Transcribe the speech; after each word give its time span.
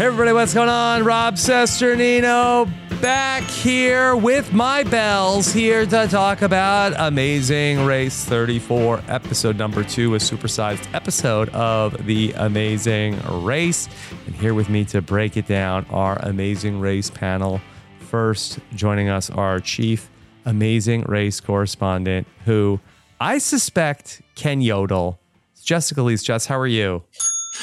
Hey 0.00 0.06
everybody, 0.06 0.32
what's 0.32 0.54
going 0.54 0.70
on? 0.70 1.04
Rob 1.04 1.34
Cesternino 1.34 2.66
back 3.02 3.42
here 3.42 4.16
with 4.16 4.50
my 4.50 4.82
bells 4.82 5.52
here 5.52 5.84
to 5.84 6.08
talk 6.08 6.40
about 6.40 6.94
Amazing 6.96 7.84
Race 7.84 8.24
34, 8.24 9.02
episode 9.08 9.58
number 9.58 9.84
two, 9.84 10.14
a 10.14 10.18
supersized 10.18 10.88
episode 10.94 11.50
of 11.50 12.06
the 12.06 12.32
Amazing 12.32 13.20
Race. 13.44 13.90
And 14.24 14.34
here 14.34 14.54
with 14.54 14.70
me 14.70 14.86
to 14.86 15.02
break 15.02 15.36
it 15.36 15.46
down, 15.46 15.84
our 15.90 16.16
Amazing 16.22 16.80
Race 16.80 17.10
panel. 17.10 17.60
First, 17.98 18.58
joining 18.74 19.10
us, 19.10 19.28
our 19.28 19.60
chief 19.60 20.08
Amazing 20.46 21.02
Race 21.02 21.40
correspondent, 21.40 22.26
who 22.46 22.80
I 23.20 23.36
suspect 23.36 24.22
can 24.34 24.62
yodel. 24.62 25.20
Jessica 25.62 26.00
Liese. 26.00 26.24
Jess, 26.24 26.46
how 26.46 26.58
are 26.58 26.66
you? 26.66 27.04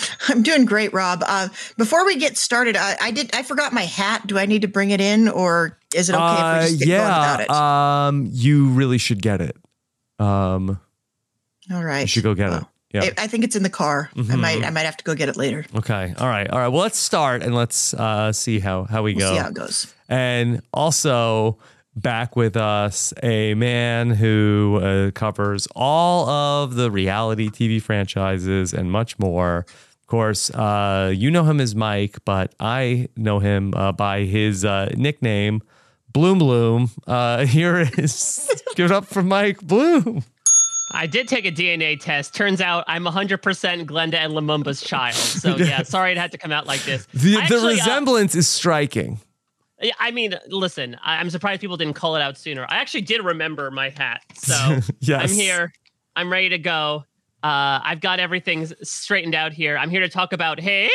I'm 0.29 0.43
doing 0.43 0.65
great, 0.65 0.93
Rob. 0.93 1.23
Uh, 1.25 1.49
before 1.77 2.05
we 2.05 2.15
get 2.17 2.37
started, 2.37 2.75
I, 2.77 2.95
I, 3.01 3.11
did 3.11 3.33
I 3.35 3.43
forgot 3.43 3.73
my 3.73 3.83
hat. 3.83 4.27
Do 4.27 4.37
I 4.37 4.45
need 4.45 4.61
to 4.63 4.67
bring 4.67 4.91
it 4.91 5.01
in, 5.01 5.27
or 5.27 5.77
is 5.93 6.09
it 6.09 6.15
okay 6.15 6.57
if 6.57 6.63
we 6.63 6.69
just 6.69 6.79
get 6.79 6.87
yeah, 6.87 7.03
without 7.37 7.41
it? 7.41 7.49
Um, 7.49 8.29
you 8.31 8.69
really 8.69 8.97
should 8.97 9.21
get 9.21 9.41
it. 9.41 9.55
Um, 10.19 10.79
All 11.71 11.83
right, 11.83 12.01
you 12.01 12.07
should 12.07 12.23
go 12.23 12.33
get 12.33 12.49
Well, 12.49 12.59
it. 12.59 12.65
Yeah. 12.93 13.01
I, 13.17 13.23
I 13.23 13.27
think 13.27 13.43
it's 13.43 13.55
in 13.55 13.63
the 13.63 13.69
car. 13.69 14.09
I 14.15 14.19
Mhm. 14.19 14.39
might 14.39 14.63
I 14.63 14.69
might 14.69 14.85
have 14.85 14.97
to 14.97 15.03
go 15.03 15.13
get 15.13 15.27
it 15.29 15.35
later. 15.37 15.65
Okay. 15.75 16.13
All 16.17 16.27
right. 16.27 16.49
All 16.49 16.57
right. 16.57 16.69
Well, 16.69 16.81
let's 16.81 16.97
start 16.97 17.43
and 17.43 17.53
let's 17.53 17.93
uh, 17.93 18.31
see 18.31 18.59
how 18.59 18.85
how 18.85 19.03
we 19.03 19.13
We'll 19.13 19.27
go. 19.29 19.33
see 19.35 19.39
how 19.41 19.49
it 19.49 19.53
goes. 19.53 19.93
And 20.07 20.61
also 20.73 21.57
back 21.95 22.35
with 22.37 22.55
us 22.55 23.13
a 23.23 23.55
man 23.55 24.11
who 24.11 24.79
uh, 24.81 25.11
covers 25.11 25.67
all 25.75 26.29
of 26.29 26.75
the 26.75 26.89
reality 26.89 27.49
TV 27.49 27.81
franchises 27.81 28.73
and 28.73 28.89
much 28.91 29.19
more. 29.19 29.65
Of 30.07 30.11
course, 30.11 30.49
uh, 30.51 31.11
you 31.13 31.29
know 31.29 31.43
him 31.43 31.59
as 31.59 31.75
Mike, 31.75 32.23
but 32.23 32.55
I 32.61 33.09
know 33.17 33.39
him 33.39 33.73
uh, 33.75 33.91
by 33.91 34.21
his 34.21 34.63
uh, 34.63 34.89
nickname, 34.95 35.61
Bloom 36.13 36.39
Bloom. 36.39 36.91
Uh, 37.05 37.45
here 37.45 37.89
is 37.97 38.49
give 38.75 38.85
it 38.89 38.91
up 38.93 39.03
for 39.03 39.21
Mike 39.21 39.59
Bloom. 39.59 40.23
I 40.93 41.07
did 41.07 41.27
take 41.27 41.43
a 41.43 41.51
DNA 41.51 41.99
test. 41.99 42.33
Turns 42.33 42.61
out 42.61 42.85
I'm 42.87 43.03
100% 43.03 43.41
Glenda 43.85 44.13
and 44.13 44.31
Lumumba's 44.31 44.79
child. 44.79 45.15
So 45.15 45.55
yeah, 45.57 45.83
sorry 45.83 46.13
it 46.13 46.17
had 46.17 46.31
to 46.31 46.37
come 46.37 46.53
out 46.53 46.65
like 46.65 46.83
this. 46.83 47.05
The, 47.07 47.35
the 47.35 47.41
actually, 47.41 47.73
uh, 47.73 47.75
resemblance 47.75 48.33
is 48.33 48.47
striking. 48.47 49.19
I 49.99 50.11
mean, 50.11 50.35
listen, 50.47 50.95
I'm 51.03 51.29
surprised 51.29 51.59
people 51.59 51.75
didn't 51.75 51.95
call 51.95 52.15
it 52.15 52.21
out 52.21 52.37
sooner. 52.37 52.65
I 52.69 52.77
actually 52.77 53.01
did 53.01 53.25
remember 53.25 53.69
my 53.71 53.89
hat. 53.89 54.21
So 54.35 54.79
Yes. 55.01 55.29
I'm 55.29 55.35
here. 55.35 55.73
I'm 56.15 56.31
ready 56.31 56.47
to 56.47 56.59
go. 56.59 57.03
Uh, 57.43 57.79
I've 57.83 58.01
got 58.01 58.19
everything 58.19 58.65
straightened 58.81 59.35
out 59.35 59.53
here. 59.53 59.77
I'm 59.77 59.91
here 59.91 59.99
to 60.01 60.09
talk 60.09 60.33
about 60.33 60.59
Haiti 60.59 60.89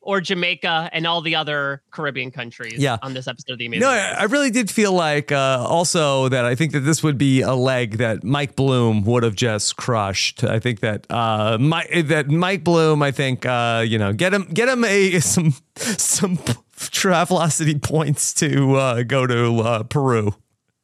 or 0.00 0.22
Jamaica 0.22 0.88
and 0.92 1.06
all 1.06 1.20
the 1.20 1.34
other 1.36 1.82
Caribbean 1.90 2.30
countries 2.30 2.78
Yeah. 2.78 2.96
on 3.02 3.12
this 3.12 3.28
episode 3.28 3.52
of 3.52 3.58
The 3.58 3.66
Amazing 3.66 3.82
No. 3.82 3.90
I 3.90 4.16
I 4.20 4.22
really 4.24 4.50
did 4.50 4.70
feel 4.70 4.92
like 4.92 5.30
uh, 5.32 5.64
also 5.68 6.28
that 6.30 6.46
I 6.46 6.54
think 6.54 6.72
that 6.72 6.80
this 6.80 7.02
would 7.02 7.18
be 7.18 7.42
a 7.42 7.54
leg 7.54 7.98
that 7.98 8.24
Mike 8.24 8.56
Bloom 8.56 9.04
would 9.04 9.22
have 9.22 9.34
just 9.34 9.76
crushed. 9.76 10.42
I 10.44 10.58
think 10.58 10.80
that 10.80 11.06
uh, 11.10 11.58
Mike 11.60 12.06
that 12.06 12.28
Mike 12.30 12.64
Bloom, 12.64 13.02
I 13.02 13.10
think 13.10 13.44
uh, 13.44 13.84
you 13.86 13.98
know, 13.98 14.12
get 14.14 14.32
him 14.32 14.44
get 14.52 14.68
him 14.70 14.82
a 14.84 15.20
some 15.20 15.54
some 15.76 16.38
Travelocity 16.76 17.80
points 17.82 18.32
to 18.34 18.76
uh, 18.76 19.02
go 19.02 19.26
to 19.26 19.60
uh, 19.60 19.82
Peru. 19.84 20.34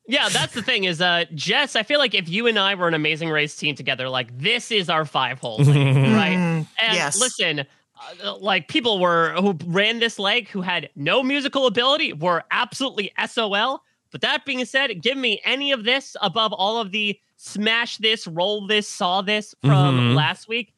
Yeah, 0.08 0.28
that's 0.28 0.52
the 0.52 0.62
thing 0.62 0.84
is, 0.84 1.00
uh, 1.00 1.24
Jess, 1.34 1.76
I 1.76 1.84
feel 1.84 1.98
like 1.98 2.12
if 2.14 2.28
you 2.28 2.46
and 2.48 2.58
I 2.58 2.74
were 2.74 2.88
an 2.88 2.94
amazing 2.94 3.30
race 3.30 3.54
team 3.56 3.74
together, 3.76 4.08
like 4.08 4.36
this 4.36 4.70
is 4.72 4.88
our 4.90 5.04
five 5.04 5.38
hole 5.38 5.58
league, 5.58 5.96
right? 5.96 6.32
And 6.34 6.66
yes. 6.80 7.18
listen, 7.20 7.64
uh, 8.24 8.36
like 8.38 8.66
people 8.68 8.98
were 8.98 9.32
who 9.34 9.56
ran 9.66 10.00
this 10.00 10.18
leg 10.18 10.48
who 10.48 10.60
had 10.60 10.90
no 10.96 11.22
musical 11.22 11.66
ability 11.66 12.12
were 12.14 12.42
absolutely 12.50 13.12
SOL. 13.26 13.82
But 14.10 14.20
that 14.22 14.44
being 14.44 14.64
said, 14.64 15.00
give 15.00 15.16
me 15.16 15.40
any 15.44 15.70
of 15.72 15.84
this 15.84 16.16
above 16.20 16.52
all 16.52 16.78
of 16.80 16.90
the 16.90 17.18
smash 17.36 17.96
this, 17.98 18.26
roll 18.26 18.66
this, 18.66 18.88
saw 18.88 19.22
this 19.22 19.54
from 19.62 19.98
Mhm. 19.98 20.14
last 20.16 20.48
week. 20.48 20.74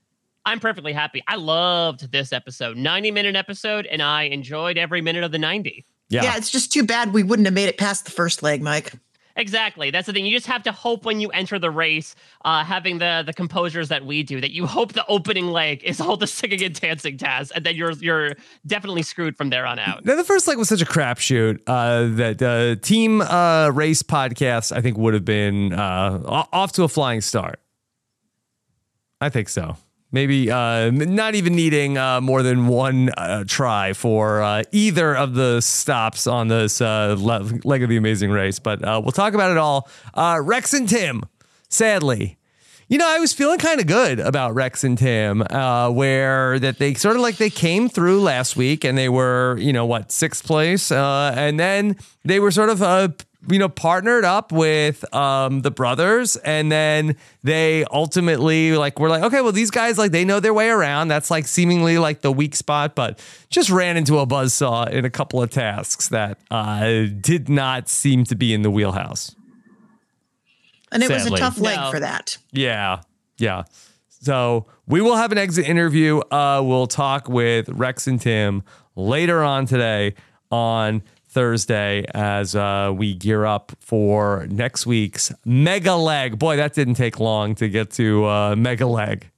I'm 0.46 0.60
perfectly 0.60 0.92
happy. 0.92 1.22
I 1.26 1.36
loved 1.36 2.12
this 2.12 2.30
episode, 2.32 2.76
90 2.76 3.10
minute 3.10 3.34
episode, 3.36 3.86
and 3.86 4.02
I 4.02 4.24
enjoyed 4.24 4.76
every 4.76 5.00
minute 5.00 5.24
of 5.24 5.32
the 5.32 5.38
90. 5.38 5.84
Yeah. 6.10 6.22
Yeah. 6.24 6.36
it's 6.36 6.50
just 6.50 6.70
too 6.72 6.84
bad 6.84 7.14
we 7.14 7.22
wouldn't 7.22 7.46
have 7.46 7.54
made 7.54 7.68
it 7.68 7.78
past 7.78 8.04
the 8.04 8.10
first 8.10 8.42
leg, 8.42 8.60
Mike. 8.62 8.92
Exactly. 9.36 9.90
That's 9.90 10.06
the 10.06 10.12
thing. 10.12 10.26
You 10.26 10.36
just 10.36 10.46
have 10.46 10.62
to 10.62 10.72
hope 10.72 11.04
when 11.04 11.18
you 11.20 11.28
enter 11.30 11.58
the 11.58 11.70
race, 11.70 12.14
uh, 12.44 12.64
having 12.64 12.98
the 12.98 13.24
the 13.26 13.32
composures 13.32 13.88
that 13.88 14.06
we 14.06 14.22
do, 14.22 14.40
that 14.40 14.52
you 14.52 14.66
hope 14.66 14.92
the 14.92 15.04
opening 15.06 15.48
leg 15.48 15.82
is 15.82 16.00
all 16.00 16.16
the 16.16 16.26
singing 16.26 16.62
and 16.62 16.80
dancing 16.80 17.18
Taz, 17.18 17.50
and 17.54 17.66
then 17.66 17.74
you're 17.74 17.92
you're 17.92 18.34
definitely 18.66 19.02
screwed 19.02 19.36
from 19.36 19.50
there 19.50 19.66
on 19.66 19.78
out. 19.78 20.04
Now, 20.04 20.14
the 20.14 20.24
first 20.24 20.46
leg 20.46 20.56
was 20.56 20.68
such 20.68 20.82
a 20.82 20.86
crapshoot 20.86 21.60
uh, 21.66 22.14
that 22.16 22.42
uh, 22.42 22.80
Team 22.80 23.22
uh, 23.22 23.70
Race 23.70 24.02
podcast, 24.02 24.70
I 24.70 24.80
think, 24.80 24.96
would 24.98 25.14
have 25.14 25.24
been 25.24 25.72
uh, 25.72 26.46
off 26.52 26.72
to 26.72 26.84
a 26.84 26.88
flying 26.88 27.20
start. 27.20 27.60
I 29.20 29.30
think 29.30 29.48
so. 29.48 29.76
Maybe 30.14 30.48
uh, 30.48 30.92
not 30.92 31.34
even 31.34 31.56
needing 31.56 31.98
uh, 31.98 32.20
more 32.20 32.44
than 32.44 32.68
one 32.68 33.10
uh, 33.16 33.42
try 33.48 33.94
for 33.94 34.40
uh, 34.42 34.62
either 34.70 35.12
of 35.16 35.34
the 35.34 35.60
stops 35.60 36.28
on 36.28 36.46
this 36.46 36.80
uh, 36.80 37.16
le- 37.18 37.58
leg 37.64 37.82
of 37.82 37.88
the 37.88 37.96
amazing 37.96 38.30
race. 38.30 38.60
But 38.60 38.84
uh, 38.84 39.00
we'll 39.02 39.10
talk 39.10 39.34
about 39.34 39.50
it 39.50 39.56
all. 39.58 39.88
Rex 40.14 40.72
and 40.72 40.88
Tim, 40.88 41.24
sadly, 41.68 42.38
You 42.88 42.98
know, 42.98 43.08
I 43.08 43.18
was 43.18 43.32
feeling 43.32 43.58
kind 43.58 43.80
of 43.80 43.86
good 43.86 44.20
about 44.20 44.54
Rex 44.54 44.84
and 44.84 44.96
Tim, 44.96 45.40
where 45.40 46.58
that 46.58 46.78
they 46.78 46.94
sort 46.94 47.16
of 47.16 47.22
like 47.22 47.38
they 47.38 47.50
came 47.50 47.88
through 47.88 48.20
last 48.20 48.56
week 48.56 48.84
and 48.84 48.96
they 48.96 49.08
were, 49.08 49.56
you 49.58 49.72
know, 49.72 49.86
what 49.86 50.12
sixth 50.12 50.46
place, 50.46 50.92
and 50.92 51.58
then 51.58 51.96
they 52.24 52.38
were 52.38 52.50
sort 52.50 52.68
of 52.68 52.82
you 53.48 53.58
know, 53.58 53.68
partnered 53.68 54.24
up 54.24 54.52
with 54.52 55.04
um, 55.14 55.60
the 55.62 55.70
brothers, 55.70 56.36
and 56.36 56.70
then 56.72 57.16
they 57.42 57.84
ultimately 57.90 58.76
like 58.76 58.98
were 58.98 59.08
like, 59.08 59.22
okay, 59.22 59.40
well, 59.40 59.52
these 59.52 59.70
guys 59.70 59.98
like 59.98 60.12
they 60.12 60.24
know 60.24 60.40
their 60.40 60.54
way 60.54 60.68
around. 60.68 61.08
That's 61.08 61.30
like 61.30 61.46
seemingly 61.46 61.98
like 61.98 62.22
the 62.22 62.32
weak 62.32 62.54
spot, 62.56 62.94
but 62.94 63.18
just 63.50 63.70
ran 63.70 63.96
into 63.96 64.18
a 64.18 64.26
buzzsaw 64.26 64.88
in 64.90 65.04
a 65.04 65.10
couple 65.10 65.42
of 65.42 65.50
tasks 65.50 66.08
that 66.08 66.38
uh, 66.50 67.04
did 67.20 67.48
not 67.48 67.88
seem 67.88 68.24
to 68.24 68.34
be 68.34 68.54
in 68.54 68.62
the 68.62 68.70
wheelhouse. 68.70 69.34
And 70.92 71.02
it 71.02 71.10
was 71.10 71.26
a 71.26 71.30
tough 71.36 71.58
leg 71.58 71.76
No. 71.78 71.90
for 71.90 72.00
that. 72.00 72.38
Yeah, 72.52 73.00
yeah. 73.38 73.64
So 74.08 74.66
we 74.86 75.00
will 75.00 75.16
have 75.16 75.32
an 75.32 75.38
exit 75.38 75.66
interview. 75.68 76.18
Uh, 76.30 76.62
we'll 76.64 76.86
talk 76.86 77.28
with 77.28 77.68
Rex 77.68 78.06
and 78.06 78.20
Tim 78.20 78.62
later 78.96 79.42
on 79.42 79.66
today 79.66 80.14
on 80.50 81.02
Thursday 81.34 82.04
as 82.14 82.54
uh, 82.54 82.92
we 82.96 83.12
gear 83.14 83.44
up 83.44 83.72
for 83.80 84.46
next 84.48 84.86
week's 84.86 85.32
Mega 85.44 85.96
Leg. 85.96 86.38
Boy, 86.38 86.56
that 86.56 86.72
didn't 86.74 86.94
take 86.94 87.18
long 87.18 87.56
to 87.56 87.68
get 87.68 87.90
to 87.92 88.24
uh, 88.24 88.54
Mega 88.56 88.86
Leg. 88.86 89.30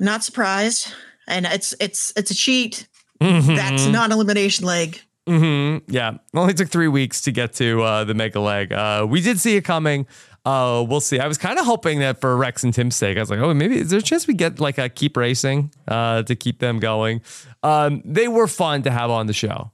Not 0.00 0.24
surprised. 0.24 0.92
And 1.26 1.44
it's 1.44 1.74
it's 1.78 2.12
it's 2.16 2.30
a 2.30 2.34
cheat. 2.34 2.88
Mm-hmm. 3.20 3.54
That's 3.54 3.86
not 3.86 4.10
elimination 4.10 4.64
leg. 4.64 5.00
hmm 5.26 5.78
Yeah, 5.88 6.18
only 6.34 6.54
took 6.54 6.68
three 6.68 6.88
weeks 6.88 7.20
to 7.22 7.32
get 7.32 7.52
to 7.54 7.82
uh, 7.82 8.04
the 8.04 8.14
Mega 8.14 8.40
Leg. 8.40 8.72
Uh, 8.72 9.06
we 9.08 9.20
did 9.20 9.38
see 9.38 9.56
it 9.56 9.64
coming. 9.64 10.06
Uh, 10.46 10.82
we'll 10.88 11.00
see. 11.00 11.18
I 11.20 11.26
was 11.26 11.36
kind 11.36 11.58
of 11.58 11.66
hoping 11.66 11.98
that 11.98 12.20
for 12.22 12.34
Rex 12.34 12.64
and 12.64 12.72
Tim's 12.72 12.96
sake, 12.96 13.18
I 13.18 13.20
was 13.20 13.28
like, 13.28 13.40
oh, 13.40 13.52
maybe 13.52 13.76
is 13.76 13.90
there 13.90 13.98
a 13.98 14.02
chance 14.02 14.26
we 14.26 14.32
get 14.32 14.60
like 14.60 14.78
a 14.78 14.88
keep 14.88 15.16
racing 15.16 15.70
uh, 15.86 16.22
to 16.22 16.34
keep 16.34 16.60
them 16.60 16.78
going? 16.78 17.20
Um, 17.62 18.00
they 18.06 18.28
were 18.28 18.46
fun 18.46 18.82
to 18.84 18.90
have 18.90 19.10
on 19.10 19.26
the 19.26 19.34
show. 19.34 19.72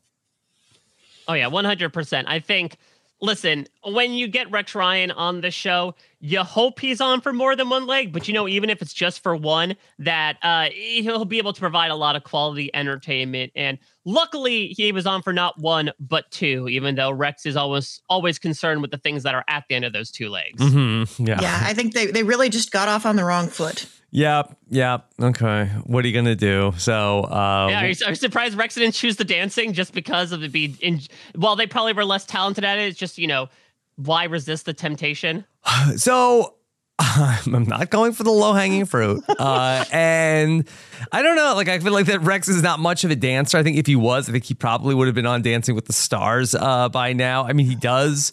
Oh 1.29 1.35
yeah, 1.35 1.47
one 1.47 1.65
hundred 1.65 1.93
percent. 1.93 2.29
I 2.29 2.41
think. 2.41 2.76
Listen, 3.21 3.67
when 3.85 4.12
you 4.12 4.29
get 4.29 4.50
Rex 4.50 4.75
Ryan 4.75 5.11
on 5.11 5.41
the 5.41 5.50
show, 5.50 5.94
you 6.21 6.43
hope 6.43 6.79
he's 6.79 7.00
on 7.00 7.23
for 7.23 7.32
more 7.32 7.56
than 7.56 7.71
one 7.71 7.87
leg, 7.87 8.12
but 8.12 8.29
you 8.29 8.35
know, 8.35 8.47
even 8.47 8.69
if 8.69 8.82
it's 8.82 8.93
just 8.93 9.23
for 9.23 9.35
one, 9.35 9.76
that 10.00 10.37
uh, 10.43 10.67
he'll 10.75 11.25
be 11.25 11.38
able 11.38 11.55
to 11.55 11.61
provide 11.61 11.91
a 11.91 11.94
lot 11.94 12.17
of 12.17 12.25
quality 12.25 12.75
entertainment. 12.75 13.53
And 13.55 13.79
luckily, 14.05 14.75
he 14.76 14.93
was 14.93 15.06
on 15.06 15.23
for 15.23 15.32
not 15.32 15.59
one 15.59 15.93
but 15.99 16.31
two, 16.32 16.69
even 16.69 16.97
though 16.97 17.12
Rex 17.12 17.47
is 17.47 17.56
always 17.56 18.03
always 18.11 18.38
concerned 18.38 18.82
with 18.82 18.91
the 18.91 18.99
things 18.99 19.23
that 19.23 19.35
are 19.35 19.44
at 19.49 19.65
the 19.69 19.77
end 19.77 19.87
of 19.87 19.94
those 19.94 20.11
two 20.11 20.29
legs. 20.29 20.61
Mm-hmm. 20.61 21.25
Yeah. 21.25 21.41
Yeah, 21.41 21.61
I 21.62 21.73
think 21.73 21.94
they, 21.94 22.06
they 22.06 22.25
really 22.25 22.50
just 22.50 22.73
got 22.73 22.88
off 22.88 23.06
on 23.06 23.17
the 23.17 23.25
wrong 23.25 23.47
foot. 23.47 23.88
Yep. 24.14 24.56
Yep. 24.70 25.06
Okay. 25.20 25.66
What 25.82 26.05
are 26.05 26.08
you 26.08 26.14
gonna 26.14 26.37
do? 26.37 26.72
So, 26.78 27.22
uh, 27.25 27.66
Yeah, 27.69 27.82
are 27.82 27.88
you, 27.88 27.96
are 28.06 28.11
you 28.11 28.14
surprised 28.14 28.56
Rex 28.56 28.76
didn't 28.76 28.94
choose 28.94 29.16
the 29.16 29.25
dancing 29.25 29.72
just 29.72 29.93
because 29.93 30.31
of 30.31 30.40
the 30.40 30.49
be 30.49 30.76
in? 30.81 31.00
While 31.34 31.56
they 31.56 31.66
probably 31.66 31.94
were 31.94 32.05
less 32.05 32.25
talented 32.25 32.62
at 32.62 32.78
it, 32.78 32.82
it's 32.82 32.99
just 32.99 33.19
you 33.19 33.26
know 33.26 33.49
why 33.96 34.25
resist 34.25 34.66
the 34.66 34.72
temptation? 34.72 35.44
So 35.96 36.55
I'm 36.99 37.64
not 37.64 37.91
going 37.91 38.12
for 38.12 38.23
the 38.23 38.31
low 38.31 38.52
hanging 38.52 38.87
fruit. 38.87 39.23
Uh, 39.44 39.85
and 39.93 40.67
I 41.12 41.20
don't 41.20 41.37
know. 41.37 41.55
Like, 41.55 41.69
I 41.69 41.79
feel 41.79 41.93
like 41.93 42.06
that 42.06 42.20
Rex 42.20 42.49
is 42.49 42.62
not 42.62 42.79
much 42.79 43.05
of 43.05 43.11
a 43.11 43.17
dancer. 43.17 43.58
I 43.58 43.62
think 43.62 43.76
if 43.76 43.87
he 43.87 43.96
was, 43.96 44.29
I 44.29 44.32
think 44.32 44.44
he 44.44 44.55
probably 44.55 44.94
would 44.94 45.06
have 45.06 45.14
been 45.14 45.26
on 45.26 45.43
Dancing 45.43 45.75
with 45.75 45.87
the 45.87 45.93
Stars 45.93 46.55
uh, 46.55 46.88
by 46.88 47.12
now. 47.12 47.44
I 47.44 47.52
mean, 47.52 47.67
he 47.67 47.75
does, 47.75 48.32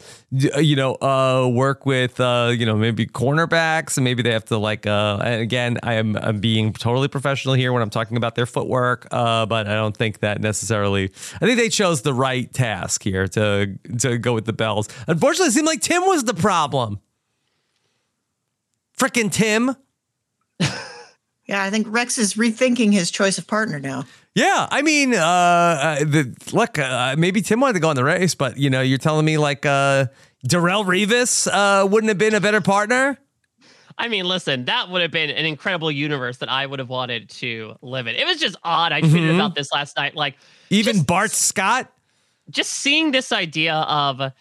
uh, 0.56 0.60
you 0.60 0.76
know, 0.76 0.94
uh, 0.96 1.50
work 1.52 1.86
with, 1.86 2.20
uh, 2.20 2.54
you 2.56 2.66
know, 2.66 2.76
maybe 2.76 3.08
cornerbacks 3.08 3.98
and 3.98 4.04
maybe 4.04 4.22
they 4.24 4.32
have 4.32 4.46
to, 4.46 4.58
like, 4.58 4.86
uh, 4.86 5.20
again, 5.22 5.80
I 5.84 5.96
am 5.96 6.16
I'm 6.16 6.40
being 6.40 6.72
totally 6.72 7.08
professional 7.08 7.56
here 7.56 7.74
when 7.74 7.82
I'm 7.82 7.90
talking 7.90 8.16
about 8.16 8.36
their 8.36 8.46
footwork, 8.46 9.08
uh, 9.12 9.46
but 9.48 9.68
I 9.68 9.74
don't 9.74 9.98
think 9.98 10.20
that 10.20 10.40
necessarily, 10.40 11.12
I 11.36 11.46
think 11.46 11.58
they 11.58 11.70
chose 11.70 12.04
the 12.04 12.14
right 12.14 12.52
task 12.54 13.04
here 13.04 13.28
to, 13.30 13.76
to 14.00 14.18
go 14.18 14.34
with 14.34 14.46
the 14.46 14.54
bells. 14.54 14.88
Unfortunately, 15.08 15.48
it 15.48 15.54
seemed 15.54 15.68
like 15.68 15.82
Tim 15.82 16.06
was 16.06 16.24
the 16.24 16.36
problem. 16.36 17.02
Frickin' 19.02 19.32
Tim. 19.32 19.76
Yeah, 21.48 21.64
I 21.64 21.70
think 21.70 21.88
Rex 21.90 22.18
is 22.18 22.36
rethinking 22.36 22.94
his 22.94 23.12
choice 23.12 23.38
of 23.38 23.46
partner 23.46 23.78
now. 23.78 24.06
Yeah, 24.36 24.70
I 24.72 24.82
mean, 24.84 25.14
uh, 25.14 25.18
uh 25.20 26.00
the 26.00 26.34
look, 26.54 26.80
uh, 26.80 27.16
maybe 27.18 27.42
Tim 27.42 27.60
wanted 27.60 27.74
to 27.74 27.80
go 27.82 27.90
on 27.90 27.98
the 27.98 28.06
race, 28.06 28.36
but 28.36 28.56
you 28.56 28.70
know, 28.70 28.80
you're 28.80 28.98
telling 29.00 29.26
me 29.26 29.38
like 29.38 29.66
uh, 29.66 30.06
Darrelle 30.48 30.86
Revis 30.86 31.50
uh, 31.52 31.86
wouldn't 31.86 32.08
have 32.08 32.18
been 32.18 32.36
a 32.36 32.40
better 32.40 32.62
partner. 32.62 33.18
I 33.98 34.08
mean, 34.08 34.26
listen, 34.26 34.64
that 34.66 34.90
would 34.90 35.02
have 35.02 35.12
been 35.12 35.30
an 35.30 35.46
incredible 35.46 35.92
universe 35.92 36.38
that 36.38 36.48
I 36.48 36.66
would 36.66 36.80
have 36.80 36.88
wanted 36.88 37.30
to 37.32 37.76
live 37.82 38.08
in. 38.08 38.16
It 38.16 38.26
was 38.26 38.40
just 38.40 38.56
odd. 38.64 38.94
I 38.94 39.02
tweeted 39.02 39.36
about 39.36 39.54
this 39.54 39.74
last 39.74 39.98
night. 39.98 40.16
Like, 40.16 40.38
Even 40.70 40.94
Just- 40.94 41.08
Bart 41.08 41.32
Scott. 41.32 41.92
just 42.50 42.72
seeing 42.72 43.12
this 43.12 43.34
idea 43.34 43.74
of 43.74 44.32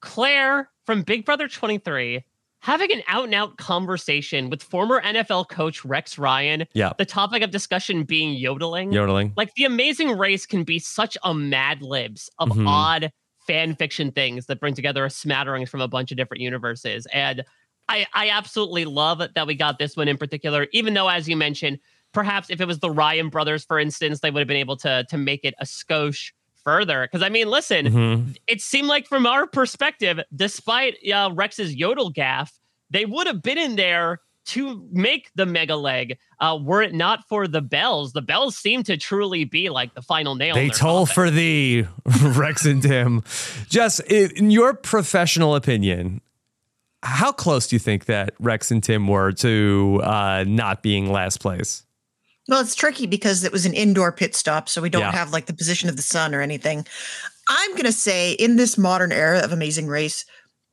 Claire 0.00 0.70
from 0.86 1.02
Big 1.02 1.26
Brother 1.26 1.46
23 1.46 2.24
having 2.64 2.90
an 2.90 3.02
out 3.08 3.24
and 3.24 3.34
out 3.34 3.58
conversation 3.58 4.48
with 4.48 4.62
former 4.62 4.98
NFL 5.02 5.50
coach 5.50 5.84
Rex 5.84 6.18
Ryan. 6.18 6.64
Yeah. 6.72 6.94
The 6.96 7.04
topic 7.04 7.42
of 7.42 7.50
discussion 7.50 8.04
being 8.04 8.32
yodeling. 8.32 8.90
Yodeling. 8.90 9.34
Like, 9.36 9.52
the 9.54 9.66
amazing 9.66 10.16
race 10.16 10.46
can 10.46 10.64
be 10.64 10.78
such 10.78 11.18
a 11.22 11.34
mad 11.34 11.82
libs 11.82 12.30
of 12.38 12.48
Mhm. 12.48 12.66
odd 12.66 13.12
fan 13.46 13.74
fiction 13.76 14.10
things 14.12 14.46
that 14.46 14.60
bring 14.60 14.72
together 14.72 15.04
a 15.04 15.10
smattering 15.10 15.66
from 15.66 15.82
a 15.82 15.88
bunch 15.88 16.10
of 16.10 16.16
different 16.16 16.40
universes. 16.40 17.06
And 17.12 17.44
I, 17.86 18.06
I 18.14 18.30
absolutely 18.30 18.86
love 18.86 19.18
that 19.18 19.46
we 19.46 19.54
got 19.54 19.78
this 19.78 19.94
one 19.94 20.08
in 20.08 20.16
particular, 20.16 20.66
even 20.72 20.94
though, 20.94 21.08
as 21.08 21.28
you 21.28 21.36
mentioned, 21.36 21.80
perhaps 22.14 22.48
if 22.48 22.62
it 22.62 22.66
was 22.66 22.78
the 22.78 22.90
Ryan 22.90 23.28
brothers, 23.28 23.62
for 23.66 23.78
instance, 23.78 24.20
they 24.20 24.30
would 24.30 24.40
have 24.40 24.48
been 24.48 24.56
able 24.56 24.78
to 24.78 25.04
to 25.10 25.18
make 25.18 25.40
it 25.44 25.52
a 25.60 25.66
skosh 25.66 26.32
further. 26.64 27.02
Because 27.10 27.22
I 27.22 27.28
mean, 27.28 27.48
listen, 27.48 27.86
Mhm. 27.86 28.36
it 28.46 28.60
seemed 28.60 28.88
like 28.88 29.06
from 29.06 29.26
our 29.26 29.46
perspective, 29.46 30.20
despite 30.34 30.96
uh, 31.12 31.30
Rex's 31.32 31.74
yodel 31.74 32.10
gaff, 32.10 32.52
they 32.90 33.04
would 33.04 33.26
have 33.26 33.42
been 33.42 33.58
in 33.58 33.76
there 33.76 34.20
to 34.46 34.86
make 34.92 35.30
the 35.34 35.46
mega 35.46 35.74
leg. 35.74 36.18
Uh, 36.38 36.58
were 36.60 36.82
it 36.82 36.92
not 36.92 37.26
for 37.30 37.48
the 37.48 37.62
bells, 37.62 38.12
the 38.12 38.20
bells 38.20 38.56
seem 38.56 38.82
to 38.82 38.94
truly 38.96 39.44
be 39.44 39.70
like 39.70 39.94
the 39.94 40.02
final 40.02 40.34
nail. 40.34 40.54
They 40.54 40.68
toll 40.68 41.06
coffin. 41.06 41.14
for 41.14 41.30
thee, 41.30 41.86
Rex 42.22 42.66
and 42.66 42.82
Tim. 42.82 43.22
Jess, 43.70 44.00
in 44.00 44.50
your 44.50 44.74
professional 44.74 45.54
opinion, 45.56 46.20
how 47.02 47.32
close 47.32 47.66
do 47.68 47.76
you 47.76 47.80
think 47.80 48.04
that 48.04 48.34
Rex 48.38 48.70
and 48.70 48.82
Tim 48.82 49.08
were 49.08 49.32
to 49.32 50.00
uh, 50.04 50.44
not 50.46 50.82
being 50.82 51.10
last 51.10 51.40
place? 51.40 51.86
Well, 52.48 52.60
it's 52.60 52.74
tricky 52.74 53.06
because 53.06 53.42
it 53.44 53.52
was 53.52 53.64
an 53.64 53.72
indoor 53.72 54.12
pit 54.12 54.34
stop, 54.34 54.68
so 54.68 54.82
we 54.82 54.90
don't 54.90 55.02
Yeah. 55.02 55.12
have 55.12 55.32
like 55.32 55.46
the 55.46 55.54
position 55.54 55.88
of 55.88 55.96
the 55.96 56.02
sun 56.02 56.34
or 56.34 56.40
anything. 56.42 56.86
I'm 57.48 57.70
going 57.72 57.84
to 57.84 57.92
say 57.92 58.32
in 58.32 58.56
this 58.56 58.76
modern 58.76 59.12
era 59.12 59.40
of 59.40 59.52
Amazing 59.52 59.86
Race, 59.86 60.24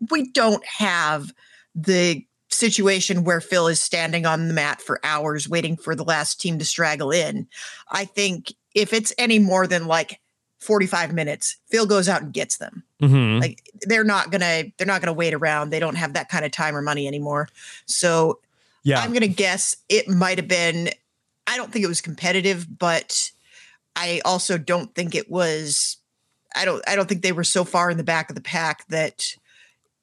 we 0.09 0.29
don't 0.31 0.65
have 0.65 1.31
the 1.75 2.25
situation 2.49 3.23
where 3.23 3.39
Phil 3.39 3.67
is 3.67 3.81
standing 3.81 4.25
on 4.25 4.47
the 4.47 4.53
mat 4.53 4.81
for 4.81 4.99
hours 5.03 5.47
waiting 5.47 5.77
for 5.77 5.95
the 5.95 6.03
last 6.03 6.41
team 6.41 6.59
to 6.59 6.65
straggle 6.65 7.11
in. 7.11 7.47
I 7.91 8.05
think 8.05 8.53
if 8.75 8.91
it's 8.93 9.13
any 9.17 9.39
more 9.39 9.67
than 9.67 9.87
like 9.87 10.19
45 10.59 11.13
minutes, 11.13 11.57
Phil 11.69 11.85
goes 11.85 12.09
out 12.09 12.21
and 12.21 12.33
gets 12.33 12.57
them. 12.57 12.83
Mm-hmm. 13.01 13.39
Like 13.41 13.63
they're 13.81 14.03
not 14.03 14.31
going 14.31 14.41
to 14.41 14.71
they're 14.77 14.87
not 14.87 15.01
going 15.01 15.07
to 15.07 15.13
wait 15.17 15.33
around. 15.33 15.69
They 15.69 15.79
don't 15.79 15.95
have 15.95 16.13
that 16.13 16.29
kind 16.29 16.45
of 16.45 16.51
time 16.51 16.75
or 16.75 16.81
money 16.81 17.07
anymore. 17.07 17.47
So 17.85 18.39
yeah. 18.83 18.99
I'm 18.99 19.11
going 19.11 19.21
to 19.21 19.27
guess 19.27 19.75
it 19.89 20.07
might 20.07 20.37
have 20.37 20.47
been. 20.47 20.89
I 21.47 21.57
don't 21.57 21.71
think 21.71 21.83
it 21.83 21.89
was 21.89 22.01
competitive, 22.01 22.67
but 22.77 23.31
I 23.95 24.21
also 24.25 24.57
don't 24.57 24.93
think 24.95 25.15
it 25.15 25.29
was. 25.29 25.97
I 26.55 26.65
don't. 26.65 26.83
I 26.87 26.95
don't 26.95 27.07
think 27.07 27.21
they 27.21 27.31
were 27.31 27.43
so 27.43 27.63
far 27.63 27.89
in 27.89 27.97
the 27.97 28.03
back 28.03 28.29
of 28.29 28.35
the 28.35 28.41
pack 28.41 28.87
that 28.87 29.23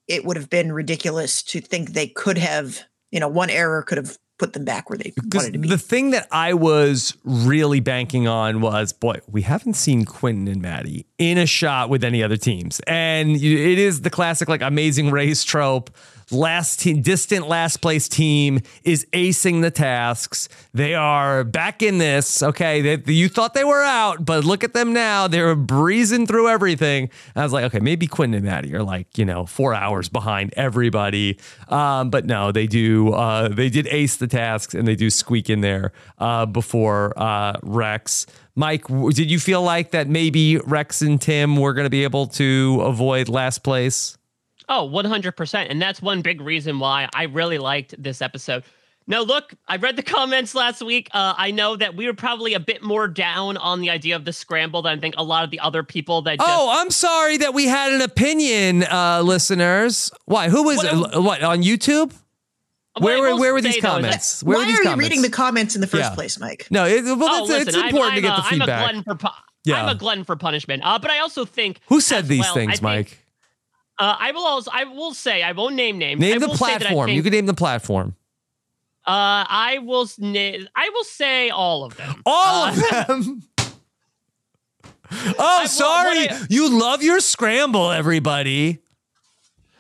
it 0.07 0.25
would 0.25 0.37
have 0.37 0.51
been 0.51 0.73
ridiculous 0.73 1.43
to 1.45 1.61
think 1.61 1.91
they 1.91 2.07
could 2.07 2.39
have. 2.39 2.83
You 3.11 3.21
know, 3.21 3.29
one 3.29 3.51
error 3.51 3.83
could 3.83 3.99
have 3.99 4.19
put 4.39 4.53
them 4.53 4.65
back 4.65 4.89
where 4.89 4.97
they 4.97 5.13
wanted 5.33 5.53
to 5.53 5.59
be. 5.59 5.69
the 5.69 5.79
thing 5.79 6.11
that 6.11 6.29
I 6.31 6.55
was 6.55 7.17
really 7.25 7.81
banking 7.81 8.29
on 8.29 8.61
was, 8.61 8.93
boy, 8.93 9.21
we 9.27 9.43
haven't 9.43 9.75
seen 9.75 10.05
Quinton 10.05 10.47
and 10.49 10.63
Maddie 10.63 11.07
in 11.19 11.39
a 11.39 11.47
shot 11.47 11.91
with 11.91 12.05
any 12.05 12.23
other 12.23 12.37
teams, 12.37 12.81
and 12.87 13.31
it 13.31 13.79
is 13.79 14.03
the 14.03 14.11
classic 14.11 14.49
like 14.49 14.63
amazing 14.63 15.11
race 15.11 15.45
trope. 15.45 15.91
Last 16.31 16.81
team, 16.81 17.01
distant 17.01 17.49
last 17.49 17.79
place 17.79 18.09
team 18.09 18.61
is 18.85 19.07
acing 19.15 19.63
the 19.63 19.71
tasks. 19.71 20.49
They 20.75 20.95
are 20.95 21.43
back 21.43 21.83
in 21.83 21.97
this. 21.99 22.43
Okay, 22.43 22.97
they, 22.97 23.13
you 23.13 23.31
thought 23.31 23.55
they 23.55 23.65
were 23.65 23.83
out, 23.83 24.27
but 24.27 24.45
look 24.45 24.63
at 24.63 24.75
them 24.75 24.93
now. 24.93 25.27
They're 25.27 25.55
breezing 25.55 26.27
through 26.27 26.49
everything. 26.49 27.05
And 27.35 27.43
I 27.43 27.45
was 27.45 27.53
like, 27.55 27.65
okay, 27.65 27.81
maybe 27.81 28.07
Quinton 28.07 28.35
and 28.35 28.45
Maddie 28.45 28.75
are 28.75 28.83
like 28.83 29.17
you 29.17 29.25
know 29.25 29.47
four 29.47 29.73
hours 29.73 30.11
behind 30.11 30.53
everybody. 30.57 31.39
Um, 31.69 32.11
but 32.11 32.27
no, 32.27 32.53
they 32.53 32.67
do. 32.67 33.13
Uh, 33.13 33.49
they 33.49 33.71
did 33.71 33.87
ace 33.87 34.17
the 34.17 34.27
tasks 34.27 34.75
and 34.75 34.87
they 34.87 34.97
do 34.97 35.09
squeak 35.09 35.49
in 35.49 35.63
there 35.63 35.93
uh, 36.19 36.45
before 36.45 37.15
uh, 37.17 37.59
Rex. 37.63 38.27
Mike, 38.55 38.87
did 38.89 39.31
you 39.31 39.39
feel 39.39 39.63
like 39.63 39.93
that 39.93 40.09
maybe 40.09 40.59
Rex 40.59 41.01
and 41.01 41.21
Tim 41.21 41.57
were 41.57 41.73
going 41.73 41.87
to 41.87 41.91
be 41.91 42.03
able 42.03 42.27
to 42.27 42.81
avoid 42.83 43.29
last 43.29 43.63
place? 43.63 44.18
Oh, 44.69 44.89
100%. 44.93 45.67
And 45.71 45.81
that's 45.81 46.03
one 46.03 46.21
big 46.23 46.41
reason 46.41 46.79
why 46.79 47.09
I 47.15 47.25
really 47.25 47.59
liked 47.59 47.95
this 48.03 48.21
episode. 48.21 48.65
Now, 49.07 49.23
look, 49.23 49.55
I 49.67 49.77
read 49.77 49.97
the 49.97 50.03
comments 50.17 50.55
last 50.55 50.83
week. 50.83 51.09
Uh, 51.13 51.33
I 51.39 51.51
know 51.51 51.77
that 51.77 51.97
we 51.97 52.07
were 52.07 52.13
probably 52.15 52.53
a 52.53 52.61
bit 52.61 52.83
more 52.83 53.09
down 53.09 53.57
on 53.57 53.81
the 53.81 53.89
idea 53.89 54.15
of 54.17 54.27
the 54.27 54.33
scramble 54.35 54.83
than 54.83 54.99
I 54.99 55.01
think 55.01 55.15
a 55.17 55.23
lot 55.23 55.45
of 55.45 55.51
the 55.51 55.61
other 55.61 55.83
people 55.83 56.21
that. 56.23 56.39
Just, 56.39 56.51
oh, 56.51 56.69
I'm 56.79 56.91
sorry 56.91 57.39
that 57.39 57.55
we 57.55 57.67
had 57.67 57.93
an 57.95 58.03
opinion, 58.03 58.83
uh, 58.85 59.23
listeners. 59.25 60.11
Why? 60.27 60.51
Who 60.51 60.63
was 60.65 60.77
What- 60.79 61.15
it? 61.15 61.23
What 61.23 61.43
on 61.43 61.63
YouTube? 61.63 62.13
What 62.95 63.05
Where 63.05 63.21
were 63.35 63.41
where 63.41 63.53
were 63.55 63.61
these 63.63 63.77
though, 63.77 63.81
that- 63.81 64.03
comments? 64.03 64.43
Where 64.43 64.57
Why 64.59 64.65
were 64.65 64.67
these 64.67 64.81
are 64.81 64.91
you 64.91 64.97
reading 64.97 65.23
the 65.23 65.31
comments 65.31 65.75
in 65.77 65.81
the 65.81 65.87
first 65.87 66.03
Yeah. 66.11 66.15
place, 66.15 66.39
Mike? 66.39 66.67
No, 66.71 66.85
it, 66.85 67.05
well, 67.05 67.17
Oh, 67.23 67.43
it's, 67.45 67.51
it's 67.51 67.65
listen, 67.67 67.81
I'm- 67.81 67.89
important 67.91 68.13
I'm, 68.13 68.17
to 68.17 68.21
get 68.23 68.33
a- 68.33 68.37
the 68.37 68.43
I'm 68.43 68.47
a 68.47 68.51
feedback. 68.59 68.81
glutton 68.83 69.03
for 69.05 69.15
pu- 69.15 69.29
Yeah. 69.65 69.83
I'm 69.83 69.89
a 69.89 69.95
glutton 69.95 70.25
for 70.25 70.37
punishment. 70.37 70.83
Uh, 70.85 70.99
but 70.99 71.11
I 71.11 71.21
also 71.21 71.45
think 71.45 71.79
Who 71.87 72.01
said 72.01 72.27
these 72.27 72.41
well, 72.41 72.55
things, 72.55 72.73
think- 72.73 72.83
Mike? 72.83 73.25
Uh, 73.99 74.17
I 74.19 74.31
will 74.33 74.47
also 74.47 74.71
I 74.73 74.85
will 74.85 75.13
say 75.15 75.43
I 75.43 75.53
won't 75.53 75.75
name 75.75 75.99
names. 75.99 76.23
I 76.23 76.29
Name 76.29 76.41
the 76.41 76.49
will 76.49 76.57
say 76.57 76.67
that 76.67 76.75
I 76.83 76.85
platform. 76.87 77.11
You 77.11 77.23
can 77.23 77.33
name 77.33 77.47
the 77.47 77.55
platform. 77.55 78.15
Uh, 79.07 79.43
I 79.49 79.79
will. 79.83 80.07
na- 80.19 80.59
I 80.77 80.91
will 80.93 81.05
say 81.05 81.51
all 81.51 81.85
of 81.85 81.97
them. 81.97 82.23
All 82.27 82.67
Uh, 82.67 82.71
of 82.71 82.77
them. 83.09 83.43
oh, 85.11 85.35
well, 85.39 85.67
sorry. 85.69 86.21
what 86.27 86.33
I- 86.33 86.47
you 86.51 86.69
love 86.79 87.03
your 87.03 87.21
scramble, 87.21 87.91
everybody. 87.91 88.79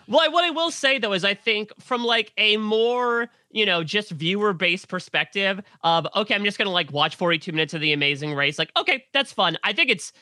Well, 0.07 0.21
I- 0.23 0.29
what 0.29 0.45
I 0.45 0.51
will 0.51 0.71
say 0.71 0.99
though 0.99 1.13
is 1.13 1.25
I 1.25 1.35
think 1.35 1.71
from 1.81 2.05
like 2.05 2.33
a 2.39 2.57
more 2.57 3.29
you 3.51 3.67
know 3.67 3.85
just 3.85 4.11
viewer 4.11 4.53
based 4.53 4.89
perspective 4.89 5.61
of 5.85 6.07
okay, 6.17 6.35
I'm 6.35 6.45
just 6.45 6.59
gonna 6.59 6.71
like 6.71 6.91
watch 6.93 7.17
42 7.17 7.53
minutes 7.53 7.75
of 7.75 7.81
the 7.81 7.93
Amazing 7.93 8.35
Race. 8.35 8.59
Like 8.59 8.73
okay, 8.77 9.05
that's 9.13 9.33
fun. 9.33 9.59
I 9.63 9.73
think 9.75 9.91
it's 9.91 10.13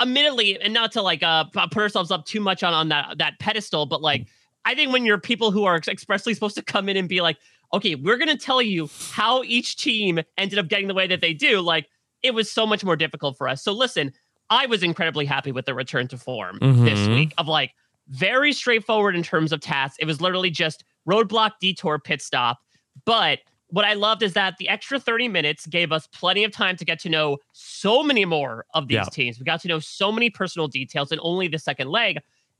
admittedly 0.00 0.60
and 0.60 0.74
not 0.74 0.92
to 0.92 1.02
like 1.02 1.22
uh 1.22 1.44
put 1.44 1.76
ourselves 1.78 2.10
up 2.10 2.24
too 2.24 2.40
much 2.40 2.62
on 2.62 2.72
on 2.74 2.88
that 2.88 3.18
that 3.18 3.38
pedestal, 3.38 3.86
but 3.86 4.02
like 4.02 4.26
I 4.64 4.74
think 4.74 4.92
when 4.92 5.04
you're 5.04 5.18
people 5.18 5.50
who 5.50 5.64
are 5.64 5.76
expressly 5.76 6.34
supposed 6.34 6.56
to 6.56 6.62
come 6.62 6.88
in 6.88 6.96
and 6.96 7.08
be 7.08 7.20
like, 7.20 7.36
okay, 7.72 7.94
we're 7.94 8.16
gonna 8.16 8.36
tell 8.36 8.62
you 8.62 8.88
how 9.12 9.42
each 9.44 9.76
team 9.76 10.20
ended 10.38 10.58
up 10.58 10.68
getting 10.68 10.88
the 10.88 10.94
way 10.94 11.06
that 11.06 11.20
they 11.20 11.32
do, 11.34 11.60
like 11.60 11.88
it 12.22 12.32
was 12.34 12.50
so 12.50 12.66
much 12.66 12.82
more 12.84 12.96
difficult 12.96 13.36
for 13.36 13.48
us. 13.48 13.62
So 13.62 13.72
listen, 13.72 14.12
I 14.50 14.66
was 14.66 14.82
incredibly 14.82 15.26
happy 15.26 15.52
with 15.52 15.66
the 15.66 15.74
return 15.74 16.08
to 16.08 16.16
form 16.18 16.58
this 16.60 16.98
Mhm. 17.00 17.14
week 17.14 17.34
of 17.38 17.46
like 17.48 17.72
very 18.08 18.52
straightforward 18.52 19.14
in 19.16 19.22
terms 19.22 19.52
of 19.52 19.60
tasks. 19.60 19.96
It 20.00 20.06
was 20.06 20.20
literally 20.20 20.50
just 20.50 20.84
roadblock, 21.08 21.52
detour, 21.60 21.98
pit 21.98 22.20
stop. 22.22 22.58
But 23.04 23.40
what 23.68 23.84
I 23.84 23.94
loved 23.94 24.22
is 24.22 24.34
that 24.34 24.56
the 24.58 24.68
extra 24.68 25.00
30 25.00 25.28
minutes 25.28 25.66
gave 25.66 25.90
us 25.90 26.06
plenty 26.08 26.44
of 26.44 26.52
time 26.52 26.76
to 26.76 26.84
get 26.84 26.98
to 27.00 27.08
know 27.08 27.38
so 27.52 28.02
many 28.02 28.24
more 28.24 28.66
of 28.74 28.88
these 28.88 28.96
Yeah. 28.96 29.04
teams. 29.04 29.38
We 29.38 29.44
got 29.44 29.60
to 29.62 29.68
know 29.68 29.78
so 29.78 30.12
many 30.12 30.30
personal 30.30 30.68
details 30.68 31.10
in 31.10 31.18
only 31.22 31.48
the 31.48 31.58
second 31.58 31.88
leg. 31.88 32.18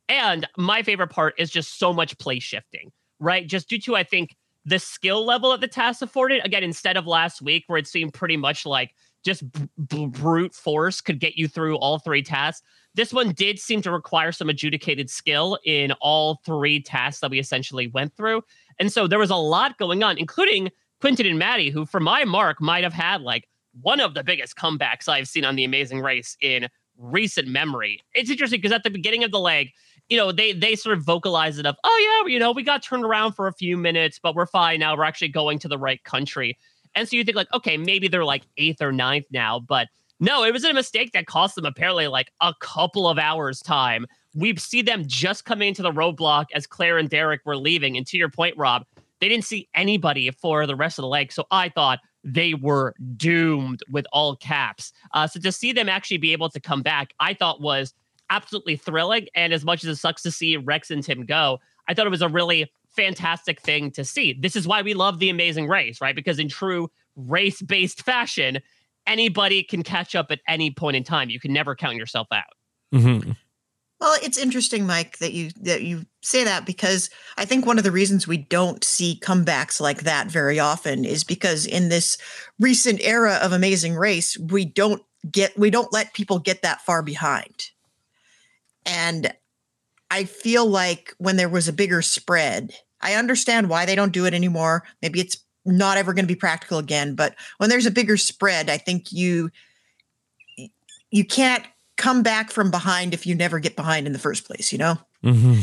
And 0.08 0.46
my 0.56 0.82
favorite 0.82 1.11
part 1.11 1.34
is 1.38 1.50
just 1.50 1.78
so 1.78 1.92
much 1.92 2.18
play 2.18 2.38
shifting, 2.38 2.90
right? 3.20 3.46
Just 3.46 3.68
due 3.68 3.78
to, 3.80 3.96
I 3.96 4.02
think, 4.02 4.34
the 4.64 4.78
skill 4.78 5.25
level 5.25 5.50
that 5.50 5.61
the 5.61 5.68
tasks 5.68 6.02
afforded. 6.02 6.44
Again, 6.44 6.64
instead 6.64 6.96
of 6.96 7.06
last 7.06 7.42
week 7.42 7.64
where 7.66 7.78
it 7.78 7.87
seemed 7.87 8.14
pretty 8.14 8.37
much 8.37 8.64
like 8.66 8.94
just 9.25 9.50
b- 9.52 9.68
b- 9.88 10.06
brute 10.06 10.54
force 10.54 11.00
could 11.00 11.18
get 11.20 11.37
you 11.37 11.49
through 11.49 11.76
all 11.76 11.99
three 11.99 12.23
tasks. 12.23 12.62
This 12.94 13.12
one 13.12 13.32
did 13.32 13.58
seem 13.58 13.82
to 13.82 13.90
require 13.90 14.32
some 14.32 14.49
adjudicated 14.50 15.11
skill 15.11 15.58
in 15.64 15.92
all 16.00 16.40
three 16.44 16.80
tasks 16.80 17.20
that 17.20 17.30
we 17.30 17.38
essentially 17.38 17.88
went 17.88 18.14
through. 18.16 18.42
And 18.78 18.92
so 18.92 19.06
there 19.06 19.18
was 19.18 19.30
a 19.30 19.37
lot 19.37 19.78
going 19.78 20.02
on, 20.02 20.18
including 20.18 20.70
Quinton 21.04 21.26
and 21.26 21.38
Maddie, 21.38 21.68
who, 21.68 21.84
for 21.84 22.00
my 22.00 22.25
mark, 22.25 22.62
might 22.62 22.82
have 22.82 22.94
had 22.94 23.20
like 23.20 23.46
one 23.82 24.00
of 24.00 24.14
the 24.14 24.25
biggest 24.25 24.56
comebacks 24.56 25.06
I've 25.06 25.28
seen 25.28 25.44
on 25.44 25.54
the 25.54 25.62
Amazing 25.62 26.00
Race 26.00 26.34
in 26.40 26.66
recent 26.96 27.46
memory. 27.46 28.00
It's 28.14 28.30
interesting 28.30 28.56
because 28.56 28.73
at 28.73 28.84
the 28.84 28.90
beginning 28.90 29.23
of 29.23 29.30
the 29.30 29.38
leg, 29.38 29.68
you 30.08 30.16
know, 30.16 30.32
they 30.32 30.52
they 30.52 30.75
sort 30.75 30.96
of 30.96 31.04
vocalize 31.04 31.58
it 31.58 31.66
of, 31.66 31.76
oh 31.84 32.23
yeah, 32.25 32.32
you 32.32 32.38
know, 32.38 32.52
we 32.52 32.62
got 32.62 32.82
turned 32.82 33.04
around 33.04 33.32
for 33.32 33.46
a 33.46 33.52
few 33.52 33.76
minutes, 33.76 34.18
but 34.18 34.34
we're 34.34 34.46
fine 34.46 34.80
now. 34.80 34.96
We're 34.96 35.04
actually 35.04 35.28
going 35.28 35.58
to 35.58 35.68
the 35.68 35.76
right 35.76 36.02
country. 36.04 36.56
And 36.94 37.06
so 37.06 37.16
you 37.16 37.25
think 37.25 37.37
like, 37.37 37.52
okay, 37.52 37.76
maybe 37.76 38.08
they're 38.08 38.25
like 38.25 38.44
eighth 38.56 38.80
or 38.80 38.90
ninth 38.90 39.26
now, 39.30 39.61
but 39.61 39.88
no, 40.20 40.42
it 40.42 40.54
was 40.54 40.64
a 40.64 40.73
mistake 40.73 41.12
that 41.12 41.26
cost 41.26 41.54
them 41.54 41.66
apparently 41.66 42.06
like 42.06 42.30
a 42.40 42.54
couple 42.61 43.06
of 43.06 43.18
hours 43.18 43.61
time. 43.61 44.06
We 44.34 44.56
see 44.56 44.80
them 44.80 45.04
just 45.06 45.44
coming 45.44 45.68
into 45.68 45.82
the 45.82 45.92
roadblock 45.92 46.46
as 46.54 46.66
Claire 46.66 46.96
and 46.96 47.11
Derek 47.11 47.42
were 47.44 47.58
leaving. 47.58 47.99
And 47.99 48.06
to 48.06 48.16
your 48.16 48.30
point, 48.30 48.56
Rob, 48.56 48.87
they 49.24 49.28
didn't 49.30 49.46
see 49.46 49.70
anybody 49.74 50.30
for 50.30 50.66
the 50.66 50.76
rest 50.76 50.98
of 50.98 51.02
the 51.02 51.08
leg. 51.08 51.32
So 51.32 51.46
I 51.50 51.70
thought 51.70 52.00
they 52.24 52.52
were 52.52 52.94
doomed 53.16 53.80
with 53.88 54.04
all 54.12 54.36
caps. 54.36 54.92
Uh, 55.14 55.26
so 55.26 55.40
to 55.40 55.50
see 55.50 55.72
them 55.72 55.88
actually 55.88 56.18
be 56.18 56.34
able 56.34 56.50
to 56.50 56.60
come 56.60 56.82
back, 56.82 57.14
I 57.20 57.32
thought 57.32 57.62
was 57.62 57.94
absolutely 58.28 58.76
thrilling. 58.76 59.28
And 59.34 59.54
as 59.54 59.64
much 59.64 59.82
as 59.82 59.88
it 59.88 59.96
sucks 59.96 60.20
to 60.24 60.30
see 60.30 60.58
Rex 60.58 60.90
and 60.90 61.02
Tim 61.02 61.24
go, 61.24 61.58
I 61.88 61.94
thought 61.94 62.06
it 62.06 62.10
was 62.10 62.20
a 62.20 62.28
really 62.28 62.70
fantastic 62.94 63.62
thing 63.62 63.90
to 63.92 64.04
see. 64.04 64.34
This 64.34 64.56
is 64.56 64.68
why 64.68 64.82
we 64.82 64.92
love 64.92 65.20
the 65.20 65.30
amazing 65.30 65.68
race, 65.68 66.02
right? 66.02 66.14
Because 66.14 66.38
in 66.38 66.50
true 66.50 66.90
race 67.16 67.62
based 67.62 68.02
fashion, 68.04 68.58
anybody 69.06 69.62
can 69.62 69.82
catch 69.82 70.14
up 70.14 70.26
at 70.32 70.40
any 70.46 70.70
point 70.70 70.98
in 70.98 71.02
time. 71.02 71.30
You 71.30 71.40
can 71.40 71.54
never 71.54 71.74
count 71.74 71.96
yourself 71.96 72.26
out. 72.30 72.44
Mm-hmm. 72.94 73.30
Well, 74.04 74.18
it's 74.23 74.37
interesting, 74.37 74.87
Mike, 74.87 75.16
that 75.20 75.32
you 75.32 75.49
that 75.62 75.80
you 75.80 76.04
say 76.20 76.44
that 76.44 76.66
because 76.66 77.08
I 77.38 77.46
think 77.46 77.64
one 77.64 77.78
of 77.78 77.84
the 77.84 77.90
reasons 77.90 78.28
we 78.28 78.37
don't 78.37 78.84
see 78.84 79.18
comebacks 79.23 79.80
like 79.80 80.02
that 80.02 80.30
very 80.30 80.61
often 80.61 81.06
is 81.06 81.25
because 81.25 81.64
in 81.64 81.88
this 81.88 82.18
recent 82.61 83.00
era 83.00 83.38
of 83.40 83.52
Amazing 83.52 83.96
Race, 83.96 84.37
we 84.37 84.66
don't 84.66 85.02
get 85.32 85.58
we 85.58 85.70
don't 85.70 85.90
let 85.90 86.12
people 86.12 86.38
get 86.38 86.61
that 86.61 86.82
far 86.82 87.02
behind. 87.02 87.70
And 88.84 89.32
I 90.11 90.25
feel 90.25 90.66
like 90.66 91.14
when 91.16 91.37
there 91.37 91.49
was 91.49 91.66
a 91.66 91.73
bigger 91.73 92.02
spread, 92.02 92.75
I 93.00 93.14
understand 93.14 93.70
why 93.70 93.87
they 93.87 93.94
don't 93.94 94.12
do 94.12 94.26
it 94.26 94.34
anymore. 94.34 94.82
Maybe 95.00 95.18
it's 95.18 95.38
not 95.64 95.96
ever 95.96 96.12
going 96.12 96.26
to 96.26 96.34
be 96.34 96.38
practical 96.38 96.76
again, 96.76 97.14
but 97.14 97.37
when 97.56 97.70
there's 97.70 97.87
a 97.87 97.90
bigger 97.90 98.18
spread, 98.18 98.68
I 98.68 98.76
think 98.76 99.12
you 99.12 99.49
you 101.11 101.25
can't 101.25 101.64
come 101.96 102.22
back 102.22 102.50
from 102.50 102.70
behind 102.70 103.14
if 103.14 103.26
you 103.26 103.34
never 103.34 103.58
get 103.58 103.76
behind 103.76 104.06
in 104.06 104.12
the 104.12 104.18
first 104.18 104.46
place, 104.46 104.72
you 104.72 104.78
know? 104.78 104.98
Mm-hmm. 105.24 105.60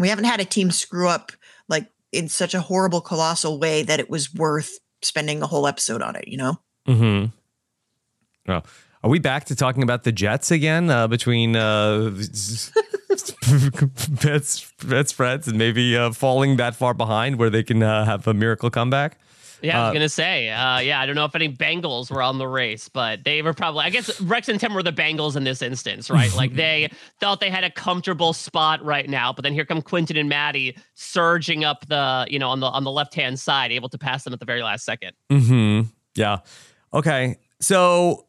We 0.00 0.08
haven't 0.08 0.24
had 0.24 0.40
a 0.40 0.44
team 0.44 0.70
screw 0.70 1.08
up 1.08 1.32
like 1.68 1.86
in 2.12 2.28
such 2.28 2.54
a 2.54 2.60
horrible, 2.60 3.00
colossal 3.00 3.58
way 3.58 3.82
that 3.82 4.00
it 4.00 4.10
was 4.10 4.32
worth 4.34 4.78
spending 5.02 5.42
a 5.42 5.46
whole 5.46 5.66
episode 5.66 6.02
on 6.02 6.16
it, 6.16 6.28
you 6.28 6.36
know? 6.36 6.60
Mm-hmm. 6.86 7.26
Oh. 8.50 8.62
Are 9.02 9.08
we 9.08 9.18
back 9.18 9.46
to 9.46 9.56
talking 9.56 9.82
about 9.82 10.04
the 10.04 10.12
Jets 10.12 10.50
again 10.50 10.90
uh, 10.90 11.08
between 11.08 11.56
uh, 11.56 12.10
bets, 14.22 14.72
bets, 14.84 15.10
spreads, 15.10 15.48
and 15.48 15.56
maybe 15.56 15.96
uh, 15.96 16.12
falling 16.12 16.56
that 16.56 16.74
far 16.76 16.92
behind 16.92 17.36
where 17.36 17.48
they 17.48 17.62
can 17.62 17.82
uh, 17.82 18.04
have 18.04 18.26
a 18.26 18.34
miracle 18.34 18.68
comeback? 18.68 19.18
Yeah, 19.62 19.78
I 19.78 19.82
was 19.84 19.90
Uh, 19.90 19.92
gonna 19.94 20.08
say, 20.08 20.50
uh, 20.50 20.78
yeah, 20.78 21.00
I 21.00 21.06
don't 21.06 21.14
know 21.14 21.24
if 21.24 21.34
any 21.34 21.48
Bengals 21.48 22.10
were 22.10 22.22
on 22.22 22.38
the 22.38 22.46
race, 22.46 22.88
but 22.88 23.24
they 23.24 23.42
were 23.42 23.52
probably. 23.54 23.84
I 23.84 23.90
guess 23.90 24.20
Rex 24.20 24.48
and 24.48 24.58
Tim 24.60 24.74
were 24.74 24.82
the 24.82 24.92
Bengals 24.92 25.36
in 25.36 25.44
this 25.44 25.62
instance, 25.62 26.10
right? 26.10 26.34
like 26.34 26.54
they 26.54 26.90
thought 27.20 27.40
they 27.40 27.50
had 27.50 27.64
a 27.64 27.70
comfortable 27.70 28.32
spot 28.32 28.84
right 28.84 29.08
now, 29.08 29.32
but 29.32 29.42
then 29.42 29.52
here 29.52 29.64
come 29.64 29.82
Quinton 29.82 30.16
and 30.16 30.28
Maddie 30.28 30.76
surging 30.94 31.64
up 31.64 31.86
the, 31.86 32.26
you 32.30 32.38
know, 32.38 32.48
on 32.50 32.60
the 32.60 32.66
on 32.66 32.84
the 32.84 32.90
left 32.90 33.14
hand 33.14 33.38
side, 33.38 33.72
able 33.72 33.88
to 33.90 33.98
pass 33.98 34.24
them 34.24 34.32
at 34.32 34.40
the 34.40 34.46
very 34.46 34.62
last 34.62 34.84
second. 34.84 35.12
Mm-hmm. 35.30 35.88
Yeah. 36.14 36.38
Okay. 36.92 37.36
So 37.60 38.26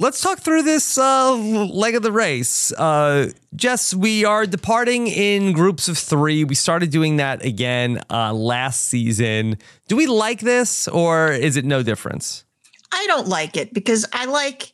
let's 0.00 0.22
talk 0.22 0.40
through 0.40 0.62
this 0.62 0.96
uh, 0.96 1.34
leg 1.34 1.94
of 1.94 2.02
the 2.02 2.10
race. 2.10 2.72
Uh, 2.72 3.30
Jess, 3.54 3.94
we 3.94 4.24
are 4.24 4.46
departing 4.46 5.06
in 5.06 5.52
groups 5.52 5.88
of 5.88 5.98
three. 5.98 6.42
We 6.42 6.54
started 6.54 6.90
doing 6.90 7.18
that 7.18 7.44
again 7.44 8.00
uh, 8.10 8.32
last 8.32 8.86
season. 8.86 9.58
Do 9.88 9.96
we 9.96 10.06
like 10.06 10.40
this 10.40 10.88
or 10.88 11.30
is 11.30 11.56
it 11.56 11.66
no 11.66 11.82
difference? 11.82 12.44
I 12.92 13.06
don't 13.06 13.28
like 13.28 13.56
it 13.56 13.72
because 13.74 14.06
I 14.12 14.24
like, 14.24 14.72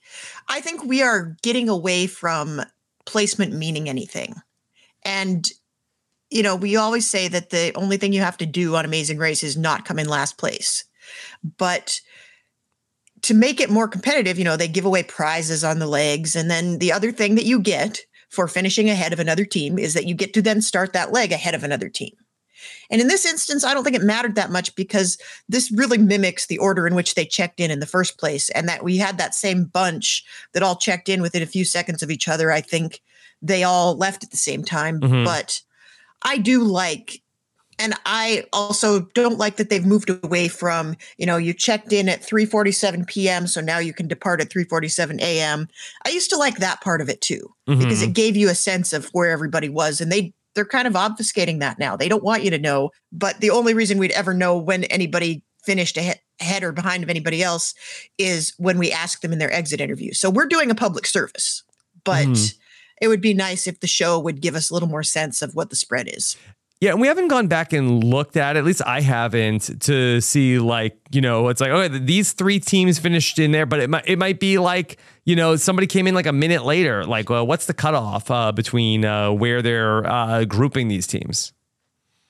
I 0.49 0.61
think 0.61 0.85
we 0.85 1.03
are 1.03 1.37
getting 1.43 1.69
away 1.69 2.07
from 2.07 2.63
placement 3.05 3.53
meaning 3.53 3.89
anything. 3.89 4.35
And, 5.05 5.47
you 6.31 6.43
know, 6.43 6.55
we 6.55 6.77
always 6.77 7.09
say 7.09 7.29
that 7.29 7.51
the 7.51 7.73
only 7.75 7.97
thing 7.97 8.13
you 8.13 8.21
have 8.21 8.39
to 8.39 8.47
do 8.47 8.77
on 8.77 8.85
Amazing 8.85 9.19
Race 9.19 9.43
is 9.43 9.57
not 9.57 9.85
come 9.85 9.99
in 9.99 10.09
last 10.09 10.39
place. 10.39 10.85
But 11.59 12.01
to 13.23 13.35
make 13.35 13.61
it 13.61 13.71
more 13.71 13.89
competitive, 13.89 14.39
you 14.39 14.45
know, 14.45 14.57
they 14.57 14.69
give 14.69 14.85
away 14.85 15.03
prizes 15.03 15.65
on 15.65 15.79
the 15.79 15.87
legs. 15.87 16.37
And 16.37 16.51
then 16.51 16.79
the 16.79 16.93
other 16.93 17.13
thing 17.13 17.35
that 17.35 17.45
you 17.45 17.61
get 17.61 18.01
for 18.31 18.49
finishing 18.49 18.91
ahead 18.91 19.13
of 19.13 19.21
another 19.21 19.45
team 19.45 19.79
is 19.79 19.95
that 19.95 20.07
you 20.07 20.15
get 20.15 20.35
to 20.35 20.43
then 20.43 20.61
start 20.61 20.93
that 20.93 21.13
leg 21.13 21.33
ahead 21.33 21.55
of 21.55 21.65
another 21.65 21.89
team. 21.89 22.13
And 22.91 23.01
in 23.01 23.09
this 23.09 23.27
instance, 23.27 23.65
I 23.65 23.75
don't 23.75 23.85
think 23.85 23.97
it 23.97 24.03
mattered 24.03 24.35
that 24.37 24.51
much 24.51 24.75
because 24.75 25.19
this 25.49 25.71
really 25.73 25.99
mimics 25.99 26.47
the 26.47 26.59
order 26.59 26.87
in 26.87 26.95
which 26.95 27.15
they 27.15 27.25
checked 27.25 27.61
in 27.61 27.71
in 27.71 27.81
the 27.81 27.87
first 27.87 28.19
place. 28.19 28.49
And 28.51 28.69
that 28.69 28.85
we 28.85 28.97
had 28.97 29.19
that 29.19 29.35
same 29.35 29.65
bunch 29.65 30.25
that 30.53 30.63
all 30.63 30.77
checked 30.77 31.09
in 31.09 31.23
within 31.23 31.43
a 31.43 31.47
few 31.47 31.65
seconds 31.65 32.03
of 32.03 32.11
each 32.11 32.29
other. 32.29 32.51
I 32.51 32.61
think 32.61 33.01
they 33.43 33.63
all 33.63 33.97
left 33.97 34.25
at 34.25 34.31
the 34.31 34.37
same 34.37 34.65
time. 34.65 35.01
Mhm. 35.01 35.25
But 35.25 35.61
I 36.23 36.39
do 36.39 36.63
like, 36.65 37.23
and 37.79 37.95
I 38.07 38.45
also 38.53 39.01
don't 39.15 39.39
like 39.39 39.57
that 39.57 39.71
they've 39.71 39.85
moved 39.85 40.11
away 40.25 40.49
from, 40.49 40.97
you 41.19 41.27
know, 41.27 41.37
you 41.37 41.53
checked 41.53 41.93
in 41.93 42.09
at 42.09 42.23
3:47 42.23 43.07
p.m. 43.07 43.47
so 43.47 43.61
now 43.61 43.79
you 43.79 43.93
can 43.93 44.09
depart 44.09 44.41
at 44.41 44.51
3:47 44.51 45.21
a.m. 45.21 45.69
I 46.07 46.11
used 46.11 46.31
to 46.31 46.37
like 46.37 46.57
that 46.59 46.81
part 46.81 47.01
of 47.01 47.09
it 47.09 47.21
too 47.21 47.55
because 47.79 48.01
Mhm. 48.01 48.09
it 48.09 48.13
gave 48.15 48.37
you 48.37 48.49
a 48.49 48.55
sense 48.55 48.93
of 48.93 49.07
where 49.13 49.31
everybody 49.31 49.69
was 49.69 50.01
and 50.01 50.11
they 50.13 50.33
they're 50.55 50.65
kind 50.65 50.87
of 50.89 50.95
obfuscating 50.95 51.61
that 51.61 51.79
now. 51.79 51.97
They 51.97 52.09
don't 52.09 52.25
want 52.25 52.43
you 52.43 52.51
to 52.51 52.59
know. 52.59 52.91
But 53.13 53.41
the 53.41 53.51
only 53.51 53.75
reason 53.75 53.99
we'd 53.99 54.11
ever 54.13 54.33
know 54.33 54.57
when 54.57 54.85
anybody 54.85 55.43
finished 55.67 55.99
ahead, 55.99 56.63
or 56.63 56.73
behind 56.73 57.03
of 57.03 57.11
anybody 57.11 57.43
else 57.43 57.75
is 58.19 58.55
when 58.57 58.79
we 58.79 58.91
ask 58.91 59.21
them 59.21 59.33
in 59.35 59.39
their 59.39 59.53
exit 59.53 59.81
interview. 59.83 60.15
So 60.15 60.31
we're 60.31 60.47
doing 60.47 60.71
a 60.71 60.75
public 60.75 61.07
service, 61.07 61.63
but 62.05 62.27
Mhm. 62.27 62.55
it 63.03 63.09
would 63.09 63.21
be 63.21 63.35
nice 63.35 63.67
if 63.67 63.81
the 63.81 63.87
show 63.87 64.19
would 64.19 64.41
give 64.41 64.55
us 64.55 64.71
a 64.71 64.73
little 64.75 64.89
more 64.89 65.03
sense 65.03 65.43
of 65.43 65.55
what 65.55 65.69
the 65.71 65.77
spread 65.77 66.09
is. 66.09 66.37
Yeah, 66.81 66.91
and 66.91 67.01
we 67.01 67.07
haven't 67.07 67.29
gone 67.29 67.47
back 67.47 67.73
and 67.73 68.05
looked 68.05 68.37
at, 68.37 68.57
at 68.57 68.65
least 68.65 68.83
I 68.85 69.01
haven't, 69.01 69.81
to 69.85 70.21
see 70.21 70.59
like, 70.59 70.99
you 71.11 71.23
know, 71.23 71.49
it's 71.49 71.61
like, 71.61 71.71
okay, 71.71 71.99
these 71.99 72.33
three 72.33 72.61
teams 72.61 72.99
finished 72.99 73.39
in 73.39 73.51
there, 73.53 73.65
but 73.65 73.81
it 73.81 73.89
might 73.89 74.07
it 74.07 74.19
might 74.19 74.39
be 74.39 74.59
like, 74.59 74.99
you 75.25 75.37
know, 75.37 75.57
somebody 75.57 75.87
came 75.87 76.07
in 76.07 76.15
like 76.15 76.27
a 76.27 76.33
minute 76.33 76.67
later. 76.67 77.07
Like, 77.07 77.31
well, 77.31 77.47
what's 77.47 77.65
the 77.65 77.73
cutoff 77.73 78.31
uh, 78.31 78.53
between 78.53 79.07
uh, 79.07 79.33
where 79.33 79.63
they're 79.63 80.07
uh, 80.07 80.45
grouping 80.45 80.89
these 80.89 81.07
teams? 81.07 81.55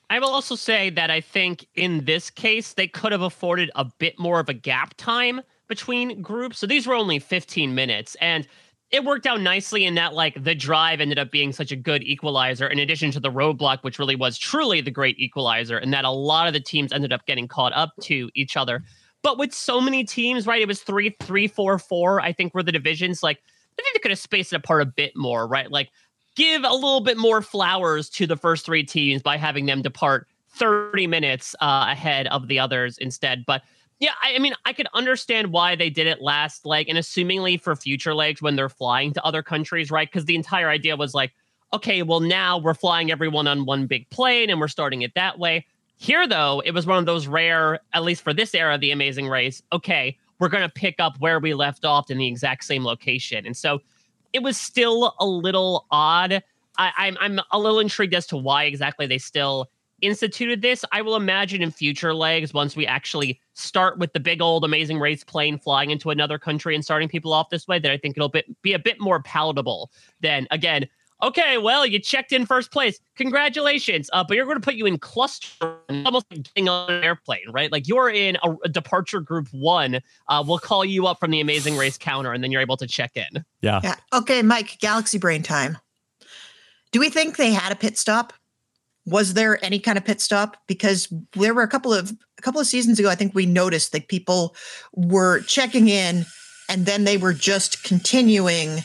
I 0.09 0.21
will 0.21 0.29
also 0.29 0.55
say 0.55 0.91
that 0.91 1.11
I 1.11 1.21
think 1.21 1.67
in 1.75 2.05
this 2.05 2.31
case, 2.31 2.75
they 2.75 2.87
could 2.87 3.11
have 3.11 3.23
afforded 3.23 3.73
a 3.75 3.85
bit 3.99 4.17
more 4.17 4.39
of 4.39 4.49
a 4.49 4.55
gap 4.55 4.95
time 4.95 5.41
between 5.67 6.23
groups. 6.23 6.59
So 6.61 6.69
these 6.69 6.87
were 6.87 6.95
only 6.95 7.19
15 7.19 7.75
minutes. 7.75 8.17
And 8.21 8.47
it 8.91 9.05
worked 9.05 9.27
out 9.27 9.41
nicely 9.41 9.85
in 9.85 9.97
that, 9.97 10.15
like, 10.15 10.43
the 10.43 10.55
drive 10.55 11.01
ended 11.01 11.19
up 11.19 11.31
being 11.31 11.53
such 11.53 11.73
a 11.73 11.77
good 11.77 12.03
equalizer, 12.05 12.69
in 12.69 12.79
addition 12.79 13.11
to 13.13 13.21
the 13.21 13.31
roadblock, 13.31 13.83
which 13.83 13.99
really 13.99 14.15
was 14.15 14.39
truly 14.39 14.81
the 14.81 14.91
great 14.91 15.19
equalizer, 15.19 15.77
and 15.77 15.93
that 15.93 16.05
a 16.05 16.11
lot 16.11 16.47
of 16.47 16.53
the 16.53 16.61
teams 16.61 16.93
ended 16.93 17.13
up 17.13 17.27
getting 17.27 17.49
caught 17.49 17.73
up 17.73 17.91
to 18.03 18.31
each 18.35 18.57
other. 18.57 18.85
But 19.23 19.39
with 19.39 19.53
so 19.53 19.81
many 19.81 20.05
teams, 20.05 20.47
right? 20.47 20.63
It 20.63 20.69
was 20.69 20.83
three, 20.83 21.17
three, 21.21 21.49
four, 21.49 21.79
four, 21.81 22.21
I 22.21 22.33
think 22.33 22.55
were 22.55 22.63
the 22.63 22.71
divisions. 22.71 23.25
Like, 23.25 23.39
I 23.39 23.83
think 23.83 23.95
they 23.95 24.01
could 24.01 24.13
have 24.13 24.21
spaced 24.21 24.53
it 24.53 24.57
apart 24.57 24.83
a 24.83 24.87
bit 24.87 25.17
more, 25.17 25.49
right? 25.49 25.71
Like, 25.71 25.91
give 26.37 26.63
a 26.63 26.73
little 26.73 27.01
bit 27.01 27.17
more 27.17 27.43
flowers 27.43 28.09
to 28.11 28.27
the 28.27 28.37
first 28.37 28.65
three 28.65 28.85
teams 28.85 29.21
by 29.21 29.37
having 29.37 29.67
them 29.67 29.83
depart 29.83 30.29
30 30.51 31.09
minutes 31.09 31.57
uh, 31.61 31.89
ahead 31.91 32.29
of 32.29 32.47
the 32.47 32.61
others 32.61 32.99
instead. 32.99 33.45
But 33.47 33.63
yeah, 33.99 34.13
I, 34.23 34.39
mean, 34.39 34.55
I 34.65 34.73
could 34.73 34.89
understand 34.93 35.53
why 35.53 35.75
they 35.75 35.89
did 35.89 36.07
it 36.07 36.21
last 36.21 36.67
leg 36.67 36.89
and 36.89 36.99
assumingly 36.99 37.61
for 37.61 37.75
future 37.75 38.15
legs 38.15 38.43
when 38.43 38.55
they're 38.55 38.69
flying 38.69 39.13
to 39.15 39.25
other 39.25 39.43
countries, 39.43 39.91
right? 39.91 40.09
Because 40.09 40.27
the 40.27 40.37
entire 40.37 40.69
idea 40.69 40.97
was 40.97 41.15
like, 41.15 41.33
okay, 41.73 42.03
well, 42.03 42.21
now 42.21 42.59
we're 42.59 42.75
flying 42.75 43.11
everyone 43.11 43.47
on 43.47 43.65
one 43.65 43.87
big 43.87 44.09
plane 44.11 44.51
and 44.51 44.61
we're 44.61 44.69
starting 44.69 45.03
it 45.03 45.15
that 45.15 45.39
way. 45.39 45.67
Here, 45.97 46.29
though, 46.29 46.63
it 46.65 46.73
was 46.73 46.87
one 46.87 46.99
of 46.99 47.07
those 47.07 47.27
rare, 47.27 47.81
at 47.95 48.03
least 48.03 48.23
for 48.23 48.35
this 48.35 48.55
era 48.55 48.75
of 48.75 48.83
the 48.83 48.91
Amazing 48.91 49.29
Race, 49.29 49.63
okay, 49.73 50.19
we're 50.39 50.51
going 50.51 50.63
to 50.63 50.73
pick 50.73 50.97
up 50.99 51.17
where 51.19 51.41
we 51.41 51.55
left 51.55 51.87
off 51.87 52.11
in 52.11 52.19
the 52.19 52.27
exact 52.27 52.65
same 52.65 52.85
location. 52.85 53.47
And 53.47 53.57
so 53.57 53.81
it 54.35 54.43
was 54.43 54.59
still 54.59 55.15
a 55.19 55.27
little 55.27 55.87
odd. 55.91 56.43
I, 56.77 56.93
I'm 56.99 57.17
I'm 57.21 57.41
a 57.51 57.59
little 57.59 57.81
intrigued 57.81 58.13
as 58.13 58.27
to 58.27 58.37
why 58.37 58.65
exactly 58.65 59.07
they 59.07 59.17
still 59.17 59.71
instituted 60.03 60.63
this. 60.63 60.85
I 60.93 61.03
will 61.03 61.17
imagine 61.17 61.63
in 61.63 61.71
future 61.71 62.15
legs, 62.15 62.53
once 62.53 62.77
we 62.77 62.87
actually 62.87 63.41
start 63.55 63.99
with 63.99 64.13
the 64.13 64.21
big 64.21 64.43
old 64.43 64.65
amazing 64.65 64.99
race 64.99 65.25
plane 65.25 65.59
flying 65.59 65.91
into 65.91 66.11
another 66.11 66.39
country 66.39 66.75
and 66.75 66.85
starting 66.85 67.09
people 67.09 67.33
off 67.33 67.51
this 67.51 67.67
way, 67.67 67.79
that 67.79 67.91
I 67.91 67.97
think 67.97 68.17
it'll 68.17 68.29
bit, 68.29 68.45
be 68.63 68.73
a 68.73 68.79
bit 68.79 69.01
more 69.01 69.23
palatable 69.23 69.91
than 70.21 70.47
again. 70.51 70.87
Okay, 71.23 71.57
well, 71.57 71.87
you 71.87 71.99
checked 71.99 72.31
in 72.31 72.45
first 72.45 72.71
place. 72.71 73.01
Congratulations. 73.17 74.11
Uh, 74.13 74.23
but 74.23 74.37
you're 74.37 74.45
going 74.45 74.59
to 74.59 74.65
put 74.65 74.75
you 74.75 74.85
in 74.85 74.99
cluster, 74.99 75.79
almost 75.89 76.27
like 76.31 76.43
getting 76.43 76.69
on 76.69 76.91
an 76.91 77.03
airplane, 77.03 77.49
right? 77.51 77.73
Like 77.73 77.89
you're 77.89 78.11
in 78.11 78.37
a, 78.43 78.55
a 78.65 78.69
departure 78.69 79.21
group 79.21 79.49
one. 79.51 80.01
Uh, 80.29 80.45
we'll 80.47 80.59
call 80.59 80.85
you 80.85 81.07
up 81.07 81.19
from 81.19 81.31
the 81.31 81.41
amazing 81.41 81.79
race 81.79 81.97
counter, 81.97 82.33
and 82.33 82.45
then 82.45 82.53
you're 82.53 82.61
able 82.61 82.77
to 82.77 82.87
check 82.87 83.13
in. 83.17 83.45
Yeah. 83.63 83.81
Yeah. 83.83 83.95
Okay, 84.13 84.43
Mike, 84.43 84.79
Galaxy 84.79 85.17
Brain 85.17 85.43
time. 85.43 85.79
Do 86.93 87.01
we 87.01 87.09
think 87.09 87.39
they 87.39 87.51
had 87.51 87.73
a 87.73 87.77
pit 87.77 87.97
stop? 87.97 88.35
Was 89.07 89.35
there 89.35 89.65
any 89.65 89.79
kind 89.79 89.97
of 89.97 90.05
pit 90.05 90.21
stop? 90.21 90.57
Because 90.67 91.09
there 91.33 91.55
were 91.55 91.63
a 91.63 91.69
couple 91.69 91.95
of 91.95 92.13
a 92.39 92.43
couple 92.43 92.61
of 92.61 92.67
seasons 92.67 92.99
ago, 92.99 93.09
I 93.09 93.15
think 93.15 93.35
we 93.35 93.47
noticed 93.47 93.93
that 93.93 94.09
people 94.09 94.55
were 94.93 95.41
checking 95.43 95.89
in 95.89 96.27
and 96.69 96.87
then 96.87 97.05
they 97.05 97.17
were 97.17 97.33
just 97.33 97.83
continuing 97.85 98.81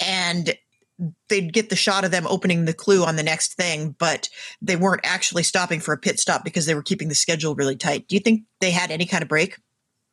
and 0.00 0.54
they'd 1.28 1.52
get 1.52 1.70
the 1.70 1.76
shot 1.76 2.04
of 2.04 2.10
them 2.10 2.26
opening 2.26 2.64
the 2.64 2.74
clue 2.74 3.04
on 3.04 3.16
the 3.16 3.22
next 3.22 3.54
thing, 3.54 3.94
but 3.98 4.28
they 4.60 4.76
weren't 4.76 5.00
actually 5.04 5.42
stopping 5.42 5.80
for 5.80 5.94
a 5.94 5.98
pit 5.98 6.18
stop 6.18 6.44
because 6.44 6.66
they 6.66 6.74
were 6.74 6.82
keeping 6.82 7.08
the 7.08 7.14
schedule 7.14 7.54
really 7.54 7.76
tight. 7.76 8.08
Do 8.08 8.16
you 8.16 8.20
think 8.20 8.42
they 8.60 8.70
had 8.70 8.90
any 8.90 9.06
kind 9.06 9.22
of 9.22 9.28
break? 9.28 9.56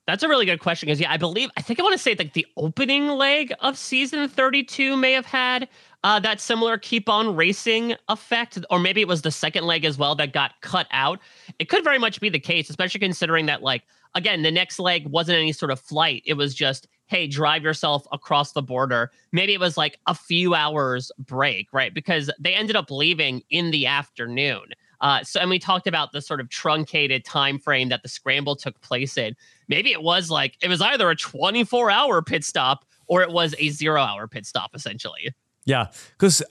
That's 0.05 0.23
a 0.23 0.29
really 0.29 0.45
good 0.45 0.61
question 0.61 0.87
because 0.87 1.01
yeah, 1.01 1.11
I 1.11 1.17
believe 1.17 1.49
I 1.57 1.61
think 1.61 1.79
I 1.79 1.83
want 1.83 1.93
to 1.93 1.99
say 1.99 2.15
like 2.17 2.31
the 2.31 2.47
opening 2.55 3.09
leg 3.09 3.53
of 3.59 3.77
season 3.77 4.29
32 4.29 4.95
may 4.95 5.11
have 5.11 5.25
had 5.25 5.67
uh, 6.07 6.21
that 6.21 6.39
similar 6.39 6.77
keep 6.77 7.09
on 7.09 7.35
racing 7.35 7.93
effect, 8.07 8.57
or 8.69 8.79
maybe 8.79 9.01
it 9.01 9.09
was 9.09 9.23
the 9.23 9.31
second 9.31 9.65
leg 9.65 9.83
as 9.83 9.97
well 9.97 10.15
that 10.15 10.31
got 10.31 10.53
cut 10.61 10.87
out. 10.91 11.19
It 11.59 11.67
could 11.67 11.83
very 11.83 11.99
much 11.99 12.21
be 12.21 12.29
the 12.29 12.39
case, 12.39 12.69
especially 12.69 13.01
considering 13.01 13.45
that 13.47 13.61
like 13.61 13.83
again 14.15 14.41
the 14.41 14.49
next 14.49 14.79
leg 14.79 15.05
wasn't 15.09 15.37
any 15.37 15.51
sort 15.51 15.69
of 15.69 15.81
flight; 15.81 16.23
it 16.25 16.35
was 16.35 16.55
just 16.55 16.87
hey, 17.07 17.27
drive 17.27 17.61
yourself 17.61 18.07
across 18.13 18.53
the 18.53 18.61
border. 18.61 19.11
Maybe 19.33 19.53
it 19.53 19.59
was 19.59 19.75
like 19.75 19.99
a 20.07 20.15
few 20.15 20.55
hours 20.55 21.11
break, 21.19 21.67
right? 21.73 21.93
Because 21.93 22.31
they 22.39 22.53
ended 22.53 22.77
up 22.77 22.89
leaving 22.89 23.41
in 23.49 23.71
the 23.71 23.85
afternoon. 23.85 24.63
Uh, 25.01 25.25
so, 25.25 25.41
and 25.41 25.49
we 25.49 25.59
talked 25.59 25.87
about 25.87 26.13
the 26.13 26.21
sort 26.21 26.39
of 26.39 26.47
truncated 26.47 27.25
time 27.25 27.59
frame 27.59 27.89
that 27.89 28.01
the 28.01 28.09
scramble 28.09 28.55
took 28.55 28.79
place 28.79 29.17
in. 29.17 29.35
Maybe 29.67 29.91
it 29.91 30.03
was 30.03 30.31
like 30.31 30.55
it 30.61 30.69
was 30.69 30.79
either 30.79 31.09
a 31.09 31.17
24 31.17 31.91
hour 31.91 32.21
pit 32.21 32.45
stop 32.45 32.85
or 33.07 33.23
it 33.23 33.31
was 33.31 33.53
a 33.59 33.69
zero 33.71 34.01
hour 34.01 34.25
pit 34.29 34.45
stop, 34.45 34.71
essentially. 34.73 35.33
Yeah, 35.67 35.87
because 36.17 36.41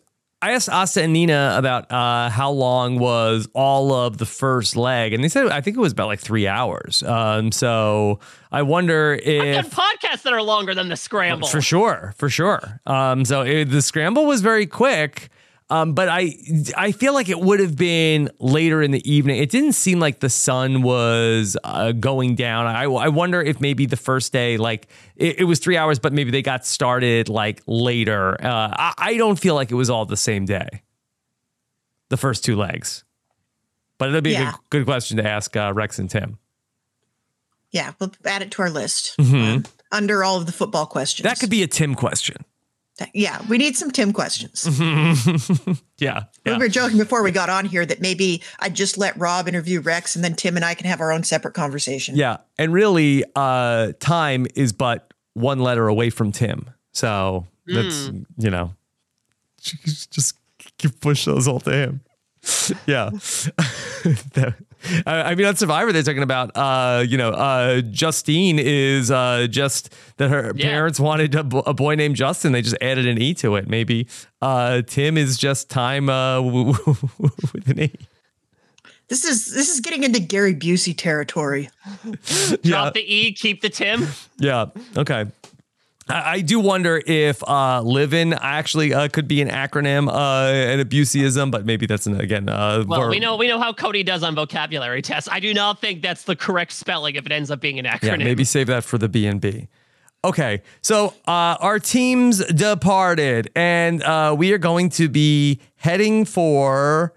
I 0.43 0.53
asked 0.53 0.69
Asta 0.69 1.03
and 1.03 1.13
Nina 1.15 1.55
about 1.57 1.91
uh, 1.91 2.29
how 2.29 2.51
long 2.51 2.99
was 2.99 3.49
all 3.55 3.95
of 3.95 4.19
the 4.19 4.27
first 4.27 4.77
leg, 4.77 5.15
and 5.15 5.25
they 5.25 5.29
said 5.29 5.49
I 5.49 5.63
think 5.63 5.77
it 5.77 5.81
was 5.81 5.93
about 5.93 6.09
like 6.09 6.21
three 6.21 6.47
hours. 6.47 7.03
Um, 7.03 7.51
so 7.51 8.21
I 8.53 8.63
wonder 8.63 9.15
I've 9.15 9.27
if 9.27 9.71
done 9.75 9.87
podcasts 9.87 10.23
that 10.23 10.35
are 10.35 10.43
longer 10.43 10.75
than 10.75 10.91
the 10.91 10.97
scramble. 10.97 11.49
for 11.49 11.63
sure, 11.63 12.15
for 12.17 12.29
sure. 12.29 12.81
Um, 12.85 13.25
so 13.25 13.41
it, 13.41 13.67
the 13.67 13.81
scramble 13.81 14.27
was 14.27 14.43
very 14.43 14.67
quick. 14.67 15.31
Um, 15.69 15.95
but 15.95 16.09
I 16.09 16.33
I 16.77 16.93
feel 16.93 17.13
like 17.13 17.29
it 17.29 17.41
would 17.41 17.59
have 17.59 17.75
been 17.75 18.31
later 18.39 18.83
in 18.83 18.93
the 18.93 19.11
evening. 19.11 19.39
It 19.39 19.51
didn't 19.51 19.73
seem 19.73 19.99
like 19.99 20.21
the 20.21 20.31
sun 20.31 20.83
was 20.83 21.57
uh, 21.65 21.91
going 21.91 22.37
down. 22.37 22.67
I, 22.67 22.85
I 22.85 23.09
wonder 23.09 23.43
if 23.43 23.61
maybe 23.61 23.85
the 23.87 23.97
first 23.97 24.33
day, 24.33 24.59
like 24.59 24.87
it, 25.17 25.41
it 25.41 25.45
was 25.45 25.59
three 25.59 25.77
hours, 25.77 25.99
but 25.99 26.13
maybe 26.13 26.31
they 26.31 26.43
got 26.43 26.65
started 26.65 27.29
like 27.29 27.63
later. 27.67 28.35
Uh, 28.41 28.71
I, 28.77 28.95
I 28.97 29.17
don't 29.17 29.39
feel 29.41 29.57
like 29.57 29.73
it 29.73 29.75
was 29.75 29.91
all 29.91 30.07
the 30.07 30.17
same 30.17 30.45
day. 30.45 30.69
The 32.11 32.17
first 32.17 32.45
two 32.45 32.55
legs, 32.55 33.03
but 33.99 34.09
it'd 34.11 34.23
be 34.23 34.37
a 34.37 34.45
good, 34.45 34.55
good 34.71 34.85
question 34.85 35.17
to 35.17 35.29
ask 35.29 35.57
uh, 35.57 35.73
Rex 35.75 35.99
and 35.99 36.09
Tim. 36.09 36.39
Yeah, 37.73 37.95
we'll 37.99 38.13
add 38.25 38.43
it 38.43 38.53
to 38.53 38.63
our 38.63 38.71
list 38.71 39.17
Mhm. 39.19 39.57
um, 39.57 39.65
under 39.91 40.23
all 40.23 40.37
of 40.37 40.47
the 40.47 40.53
football 40.53 40.87
questions. 40.87 41.25
That 41.25 41.41
could 41.41 41.51
be 41.51 41.65
a 41.65 41.67
Tim 41.67 41.97
question. 41.97 42.37
Yeah, 43.13 43.43
we 43.49 43.59
need 43.59 43.77
some 43.77 43.91
Tim 43.91 44.13
questions. 44.13 44.67
yeah, 45.99 46.25
We 46.47 46.57
were 46.57 46.69
joking 46.69 46.97
before 46.97 47.23
we 47.23 47.31
got 47.31 47.51
on 47.51 47.67
here 47.67 47.85
that 47.85 48.01
maybe 48.01 48.43
I'd 48.59 48.75
just 48.75 48.97
let 48.97 49.17
Rob 49.19 49.49
interview 49.49 49.81
Rex 49.81 50.17
and 50.17 50.25
then 50.25 50.35
Tim 50.35 50.57
and 50.57 50.65
I 50.65 50.75
can 50.75 50.87
have 50.87 51.01
our 51.01 51.13
own 51.13 51.23
separate 51.23 51.53
conversation. 51.53 52.17
Yeah, 52.17 52.39
and 52.59 52.73
really, 52.73 53.25
uh, 53.35 53.93
time 54.01 54.47
is 54.55 54.73
but 54.73 55.13
one 55.35 55.59
letter 55.59 55.89
away 55.89 56.09
from 56.09 56.33
Tim. 56.33 56.71
So 56.93 57.47
that's 57.67 58.11
you 58.39 58.51
know, 58.51 58.75
just 59.61 60.39
push 61.01 61.27
those 61.27 61.47
all 61.47 61.61
to 61.61 61.73
him. 61.73 62.01
yeah. 62.87 63.11
That- 64.35 64.55
I 65.05 65.23
I 65.23 65.35
mean, 65.35 65.47
on 65.47 65.57
Survivor, 65.57 65.91
they're 65.93 66.03
talking 66.05 66.23
about, 66.23 66.53
uh, 66.55 67.03
you 67.09 67.17
know, 67.19 67.31
uh, 67.31 67.81
Justine 67.81 68.59
is 68.61 69.11
uh, 69.11 69.49
just 69.51 69.93
that 70.19 70.29
her 70.31 70.53
Yeah. 70.55 70.69
parents 70.69 71.01
wanted 71.01 71.35
a, 71.35 71.43
boy 71.43 71.95
named 71.97 72.15
Justin. 72.15 72.53
They 72.53 72.63
just 72.63 72.77
added 72.81 73.07
an 73.07 73.21
E 73.21 73.35
to 73.35 73.57
it. 73.57 73.69
Maybe 73.69 74.07
uh, 74.43 74.83
Tim 74.87 75.17
is 75.19 75.39
just 75.39 75.71
time 75.71 76.09
uh, 76.09 76.37
w- 76.37 76.73
w- 76.85 77.09
with 77.53 77.69
an 77.69 77.81
E. 77.81 77.93
This 79.09 79.25
is 79.25 79.47
this 79.53 79.69
is 79.73 79.81
getting 79.81 80.03
into 80.05 80.21
Gary 80.21 80.55
Busey 80.55 80.95
territory. 80.97 81.69
Yeah. 82.63 82.71
Drop 82.71 82.95
the 82.95 83.01
E, 83.15 83.33
keep 83.33 83.63
the 83.63 83.69
Tim. 83.69 84.07
Yeah. 84.39 84.67
Okay. 84.97 85.27
I, 86.09 86.35
I 86.35 86.41
do 86.41 86.61
wonder 86.61 87.03
if 87.07 87.43
uh, 87.49 87.81
"livin" 87.83 88.33
actually 88.33 88.95
uh, 88.95 89.09
could 89.09 89.27
be 89.29 89.41
an 89.43 89.49
acronym, 89.49 90.09
uh, 90.09 90.53
an 90.53 90.81
abuseism, 90.81 91.51
but 91.51 91.67
maybe 91.67 91.87
that's 91.87 92.07
an, 92.07 92.21
again. 92.21 92.49
Uh, 92.49 92.85
Well, 92.87 93.01
more- 93.01 93.11
we 93.11 93.19
know 93.19 93.37
we 93.37 93.49
know 93.49 93.59
how 93.61 93.73
Cody 93.73 94.03
does 94.03 94.23
on 94.23 94.35
vocabulary 94.35 95.03
tests. 95.03 95.29
I 95.31 95.41
do 95.41 95.53
not 95.55 95.81
think 95.81 96.03
that's 96.03 96.25
the 96.25 96.37
correct 96.37 96.73
spelling 96.73 97.17
if 97.17 97.27
it 97.27 97.33
ends 97.33 97.51
up 97.51 97.61
being 97.61 97.79
an 97.79 97.85
acronym. 97.87 98.19
Yeah, 98.19 98.25
maybe 98.25 98.45
save 98.45 98.67
that 98.69 98.85
for 98.85 98.99
the 98.99 99.09
B 99.09 99.27
and 99.27 99.41
B. 99.41 99.69
Okay, 100.25 100.63
so 100.83 101.15
uh, 101.29 101.57
our 101.61 101.79
teams 101.79 102.45
departed, 102.47 103.51
and 103.55 104.03
uh, 104.03 104.35
we 104.37 104.53
are 104.53 104.59
going 104.59 104.89
to 104.91 105.09
be 105.09 105.61
heading 105.77 106.25
for 106.25 107.15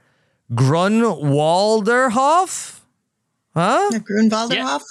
Grunwalderhof. 0.54 2.80
Huh? 3.56 3.90
Grunwalderhof. 3.94 4.82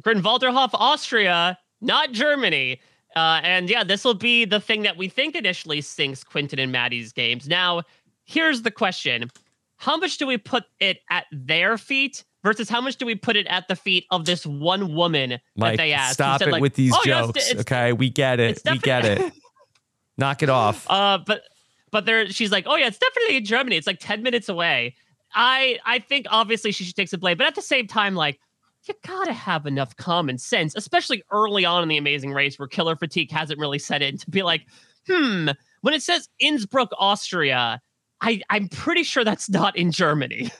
Grunwalderhof, 0.00 0.70
Austria, 0.72 1.58
not 1.80 2.12
Germany. 2.12 2.80
Uh, 3.16 3.40
and 3.42 3.68
yeah, 3.68 3.84
this 3.84 4.04
will 4.04 4.14
be 4.14 4.44
the 4.44 4.60
thing 4.60 4.82
that 4.82 4.96
we 4.96 5.08
think 5.08 5.34
initially 5.34 5.80
sinks 5.80 6.24
Quinton 6.24 6.58
and 6.58 6.72
Maddie's 6.72 7.12
games. 7.12 7.48
Now, 7.48 7.82
here's 8.24 8.62
the 8.62 8.70
question: 8.70 9.30
How 9.76 9.96
much 9.96 10.18
do 10.18 10.26
we 10.26 10.38
put 10.38 10.64
it 10.80 11.00
at 11.10 11.26
their 11.30 11.76
feet 11.78 12.24
versus 12.42 12.68
how 12.68 12.80
much 12.80 12.96
do 12.96 13.06
we 13.06 13.14
put 13.14 13.36
it 13.36 13.46
at 13.46 13.68
the 13.68 13.76
feet 13.76 14.06
of 14.10 14.24
this 14.24 14.46
one 14.46 14.94
woman 14.94 15.38
that 15.56 15.76
they 15.76 15.92
asked? 15.92 16.14
stop 16.14 16.38
said, 16.38 16.48
it 16.48 16.52
like, 16.52 16.62
with 16.62 16.74
these 16.74 16.92
"Oh, 16.94 17.02
jokes. 17.04 17.54
okay, 17.60 17.92
we 17.92 18.10
get 18.10 18.40
it. 18.40 18.60
We 18.64 18.78
get 18.78 19.04
it. 19.04 19.32
Knock 20.18 20.42
it 20.42 20.50
off. 20.50 20.86
Uh, 20.90 21.18
but 21.18 21.42
but 21.90 22.06
there, 22.06 22.28
she's 22.28 22.50
like, 22.50 22.64
oh 22.66 22.76
yeah, 22.76 22.86
it's 22.86 22.98
definitely 22.98 23.36
in 23.36 23.44
Germany. 23.44 23.76
It's 23.76 23.86
like 23.86 24.00
ten 24.00 24.22
minutes 24.22 24.48
away. 24.48 24.94
I 25.34 25.78
I 25.84 25.98
think 25.98 26.26
obviously 26.30 26.72
she 26.72 26.84
should 26.84 26.96
take 26.96 27.08
some 27.08 27.20
blame, 27.20 27.36
but 27.36 27.46
at 27.46 27.54
the 27.54 27.62
same 27.62 27.86
time, 27.86 28.14
like 28.14 28.40
you 28.88 28.94
gotta 29.06 29.32
have 29.32 29.66
enough 29.66 29.96
common 29.96 30.38
sense, 30.38 30.74
especially 30.74 31.22
early 31.30 31.64
on 31.64 31.82
in 31.82 31.88
the 31.88 31.96
Amazing 31.96 32.32
Race 32.32 32.58
where 32.58 32.68
killer 32.68 32.96
fatigue 32.96 33.30
hasn't 33.30 33.58
really 33.58 33.78
set 33.78 34.02
in, 34.02 34.18
to 34.18 34.30
be 34.30 34.42
like, 34.42 34.66
hmm, 35.06 35.48
when 35.82 35.94
it 35.94 36.02
says 36.02 36.28
Innsbruck, 36.38 36.90
Austria, 36.98 37.80
I 38.20 38.40
I'm 38.50 38.68
pretty 38.68 39.02
sure 39.02 39.24
that's 39.24 39.50
not 39.50 39.76
in 39.76 39.92
Germany. 39.92 40.50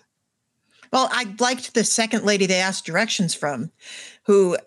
Well, 0.93 1.09
I 1.11 1.35
liked 1.41 1.73
the 1.73 1.85
second 1.85 2.27
lady 2.27 2.45
they 2.45 2.61
asked 2.61 2.85
directions 2.85 3.35
from, 3.35 3.71
who 4.25 4.59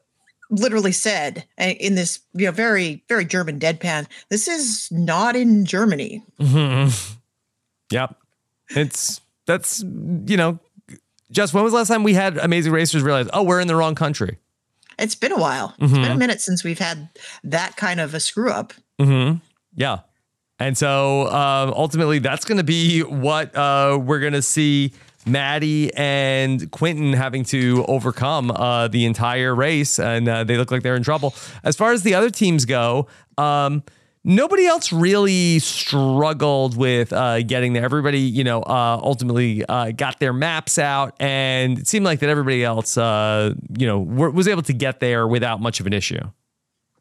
literally 0.50 0.92
said 0.92 1.46
uh, 1.60 1.66
in 1.80 1.94
this 1.94 2.20
you 2.34 2.46
know 2.46 2.52
very 2.52 3.04
very 3.08 3.26
German 3.26 3.60
deadpan, 3.60 4.08
"This 4.30 4.48
is 4.48 4.88
not 4.92 5.36
in 5.36 5.66
Germany." 5.66 6.24
Mm-hmm. 6.40 7.14
Yep. 7.92 8.16
It's 8.70 9.22
that's 9.46 9.84
you 9.84 10.38
know, 10.38 10.60
just 11.36 11.54
when 11.54 11.64
was 11.64 11.74
the 11.74 11.78
last 11.78 11.90
time 11.90 12.04
we 12.04 12.14
had 12.14 12.38
amazing 12.38 12.72
racers 12.72 13.04
realize, 13.04 13.28
oh, 13.34 13.44
we're 13.44 13.60
in 13.60 13.68
the 13.68 13.76
wrong 13.76 13.94
country? 13.94 14.38
It's 14.98 15.16
been 15.16 15.34
a 15.34 15.38
while. 15.38 15.76
It's 15.80 15.92
been 15.92 16.04
a 16.06 16.08
Mhm. 16.16 16.18
minute 16.18 16.42
since 16.42 16.64
we've 16.64 16.80
had 16.80 17.10
that 17.44 17.76
kind 17.76 18.00
of 18.00 18.14
a 18.14 18.20
screw 18.22 18.50
up. 18.50 18.72
Mm-hmm. 19.00 19.38
Yeah. 19.76 20.00
And 20.58 20.78
so 20.78 21.28
um, 21.32 21.74
ultimately, 21.76 22.20
that's 22.20 22.46
going 22.46 22.60
to 22.60 22.64
be 22.64 23.02
what 23.02 23.54
uh, 23.56 24.00
we're 24.02 24.22
going 24.22 24.32
to 24.34 24.42
see 24.42 24.94
Maddie 25.26 25.94
and 25.96 26.72
Quinton 26.72 27.12
having 27.12 27.44
to 27.46 27.84
overcome 27.90 28.52
uh, 28.52 28.88
the 28.88 29.04
entire 29.06 29.54
race. 29.54 30.00
And 30.00 30.30
uh, 30.30 30.46
they 30.46 30.56
look 30.56 30.72
like 30.72 30.82
they're 30.82 30.96
in 30.96 31.04
trouble. 31.04 31.36
As 31.66 31.76
far 31.76 31.92
as 31.92 32.04
the 32.04 32.14
other 32.16 32.30
teams 32.30 32.64
go, 32.64 33.08
um, 33.38 33.84
nobody 34.26 34.66
else 34.66 34.92
really 34.92 35.60
struggled 35.60 36.76
with 36.76 37.14
uh, 37.14 37.44
getting 37.44 37.74
there. 37.74 37.86
Everybody, 37.86 38.20
you 38.20 38.44
know, 38.44 38.62
uh, 38.64 39.00
ultimately 39.02 39.64
uh, 39.66 39.92
got 39.92 40.20
their 40.20 40.34
maps 40.34 40.78
out. 40.78 41.16
And 41.20 41.80
it 41.80 41.88
seemed 41.88 42.04
like 42.06 42.20
that 42.20 42.30
everybody 42.30 42.64
else, 42.64 42.98
uh, 42.98 43.54
you 43.78 43.88
know, 43.88 44.00
were, 44.00 44.32
was 44.32 44.48
able 44.48 44.64
to 44.64 44.74
get 44.74 45.00
there 45.00 45.28
without 45.28 45.62
much 45.62 45.80
of 45.80 45.86
an 45.86 45.94
issue. 45.94 46.20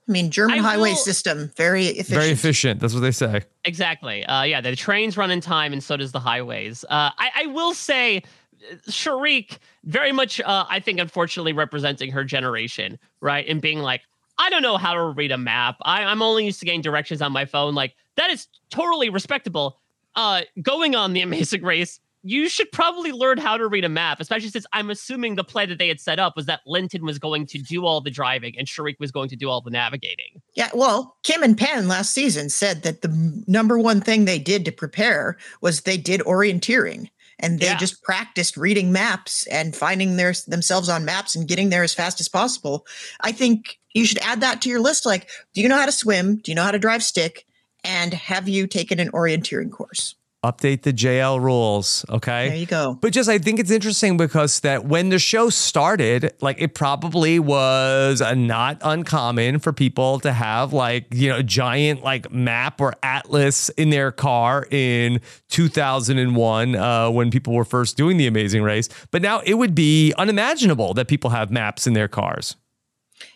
I 0.06 0.12
mean, 0.12 0.30
German 0.30 0.58
I 0.58 0.62
highway 0.62 0.90
will- 0.90 0.96
system 0.96 1.50
very 1.56 1.86
efficient. 1.86 2.08
Very 2.20 2.30
efficient. 2.30 2.80
That's 2.80 2.92
what 2.92 3.00
they 3.00 3.10
say. 3.10 3.40
Exactly. 3.64 4.22
Uh, 4.26 4.42
yeah, 4.42 4.60
the 4.60 4.76
trains 4.76 5.16
run 5.16 5.30
in 5.30 5.40
time, 5.40 5.72
and 5.72 5.82
so 5.82 5.96
does 5.96 6.12
the 6.12 6.20
highways. 6.20 6.84
Uh, 6.84 7.10
I, 7.16 7.30
I 7.36 7.46
will 7.46 7.72
say, 7.72 8.18
uh, 8.18 8.74
Sharik 8.90 9.56
very 9.84 10.12
much, 10.12 10.42
uh, 10.42 10.66
I 10.68 10.80
think, 10.80 11.00
unfortunately, 11.00 11.54
representing 11.54 12.10
her 12.12 12.22
generation, 12.22 12.98
right? 13.22 13.48
And 13.48 13.62
being 13.62 13.78
like, 13.78 14.02
I 14.38 14.50
don't 14.50 14.62
know 14.62 14.76
how 14.76 14.94
to 14.94 15.02
read 15.02 15.32
a 15.32 15.38
map. 15.38 15.76
I, 15.82 16.04
I'm 16.04 16.22
only 16.22 16.44
used 16.44 16.60
to 16.60 16.66
getting 16.66 16.80
directions 16.80 17.22
on 17.22 17.32
my 17.32 17.44
phone. 17.44 17.74
Like 17.74 17.94
that 18.16 18.30
is 18.30 18.48
totally 18.70 19.10
respectable. 19.10 19.78
Uh, 20.16 20.42
going 20.62 20.94
on 20.94 21.12
the 21.12 21.20
Amazing 21.22 21.62
Race, 21.62 22.00
you 22.26 22.48
should 22.48 22.72
probably 22.72 23.12
learn 23.12 23.36
how 23.36 23.58
to 23.58 23.68
read 23.68 23.84
a 23.84 23.88
map, 23.88 24.18
especially 24.18 24.48
since 24.48 24.64
I'm 24.72 24.88
assuming 24.88 25.34
the 25.34 25.44
play 25.44 25.66
that 25.66 25.78
they 25.78 25.88
had 25.88 26.00
set 26.00 26.18
up 26.18 26.36
was 26.36 26.46
that 26.46 26.60
Linton 26.66 27.04
was 27.04 27.18
going 27.18 27.46
to 27.48 27.58
do 27.58 27.84
all 27.84 28.00
the 28.00 28.10
driving 28.10 28.54
and 28.56 28.66
Sharik 28.66 28.98
was 28.98 29.12
going 29.12 29.28
to 29.28 29.36
do 29.36 29.50
all 29.50 29.60
the 29.60 29.70
navigating. 29.70 30.40
Yeah, 30.54 30.70
well, 30.72 31.18
Kim 31.22 31.42
and 31.42 31.56
Penn 31.56 31.86
last 31.86 32.12
season 32.12 32.48
said 32.48 32.82
that 32.82 33.02
the 33.02 33.44
number 33.46 33.78
one 33.78 34.00
thing 34.00 34.24
they 34.24 34.38
did 34.38 34.64
to 34.64 34.72
prepare 34.72 35.36
was 35.60 35.82
they 35.82 35.98
did 35.98 36.20
orienteering 36.22 37.10
and 37.38 37.60
they 37.60 37.66
Yeah. 37.66 37.76
just 37.76 38.02
practiced 38.02 38.56
reading 38.56 38.92
maps 38.92 39.46
and 39.48 39.74
finding 39.74 40.16
their 40.16 40.34
themselves 40.46 40.88
on 40.88 41.04
maps 41.04 41.34
and 41.34 41.48
getting 41.48 41.70
there 41.70 41.82
as 41.82 41.94
fast 41.94 42.20
as 42.20 42.28
possible. 42.28 42.86
I 43.20 43.32
think 43.32 43.78
you 43.92 44.04
should 44.06 44.18
add 44.18 44.40
that 44.40 44.60
to 44.62 44.68
your 44.68 44.80
list 44.80 45.06
like 45.06 45.28
do 45.54 45.60
you 45.60 45.68
know 45.68 45.78
how 45.78 45.86
to 45.86 45.92
swim? 45.92 46.36
Do 46.36 46.50
you 46.50 46.54
know 46.54 46.64
how 46.64 46.70
to 46.72 46.78
drive 46.78 47.02
stick? 47.02 47.46
And 47.84 48.14
have 48.14 48.48
you 48.48 48.66
taken 48.66 48.98
an 48.98 49.10
orienteering 49.12 49.70
course? 49.70 50.14
Update 50.44 50.82
the 50.82 50.92
JL 50.92 51.40
rules. 51.40 52.04
Okay. 52.10 52.48
There 52.50 52.56
you 52.58 52.66
go. 52.66 52.98
But 53.00 53.14
just 53.14 53.30
I 53.30 53.38
think 53.38 53.58
it's 53.58 53.70
interesting 53.70 54.18
because 54.18 54.60
that 54.60 54.84
when 54.84 55.08
the 55.08 55.18
show 55.18 55.48
started, 55.48 56.34
like 56.42 56.60
it 56.60 56.74
probably 56.74 57.38
was 57.38 58.20
not 58.36 58.76
uncommon 58.82 59.58
for 59.58 59.72
people 59.72 60.20
to 60.20 60.32
have 60.34 60.74
like, 60.74 61.06
you 61.12 61.30
know, 61.30 61.38
a 61.38 61.42
giant 61.42 62.02
like 62.02 62.30
map 62.30 62.78
or 62.78 62.92
atlas 63.02 63.70
in 63.70 63.88
their 63.88 64.12
car 64.12 64.66
in 64.70 65.20
2001 65.48 66.76
uh, 66.76 67.10
when 67.10 67.30
people 67.30 67.54
were 67.54 67.64
first 67.64 67.96
doing 67.96 68.18
the 68.18 68.26
amazing 68.26 68.62
race. 68.62 68.90
But 69.10 69.22
now 69.22 69.40
it 69.46 69.54
would 69.54 69.74
be 69.74 70.12
unimaginable 70.18 70.92
that 70.94 71.08
people 71.08 71.30
have 71.30 71.50
maps 71.50 71.86
in 71.86 71.94
their 71.94 72.08
cars. 72.08 72.56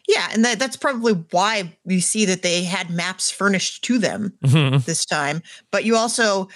Yeah, 0.09 0.29
and 0.33 0.45
that, 0.45 0.59
that's 0.59 0.77
probably 0.77 1.13
why 1.31 1.77
we 1.85 2.01
see 2.01 2.25
that 2.25 2.43
they 2.43 2.65
had 2.65 2.91
maps 2.91 3.31
furnished 3.31 3.85
to 3.85 3.99
them 3.99 4.33
Mhm. 4.45 4.85
this 4.85 5.05
time. 5.05 5.43
But 5.71 5.85
you 5.85 5.97
also, 5.97 6.49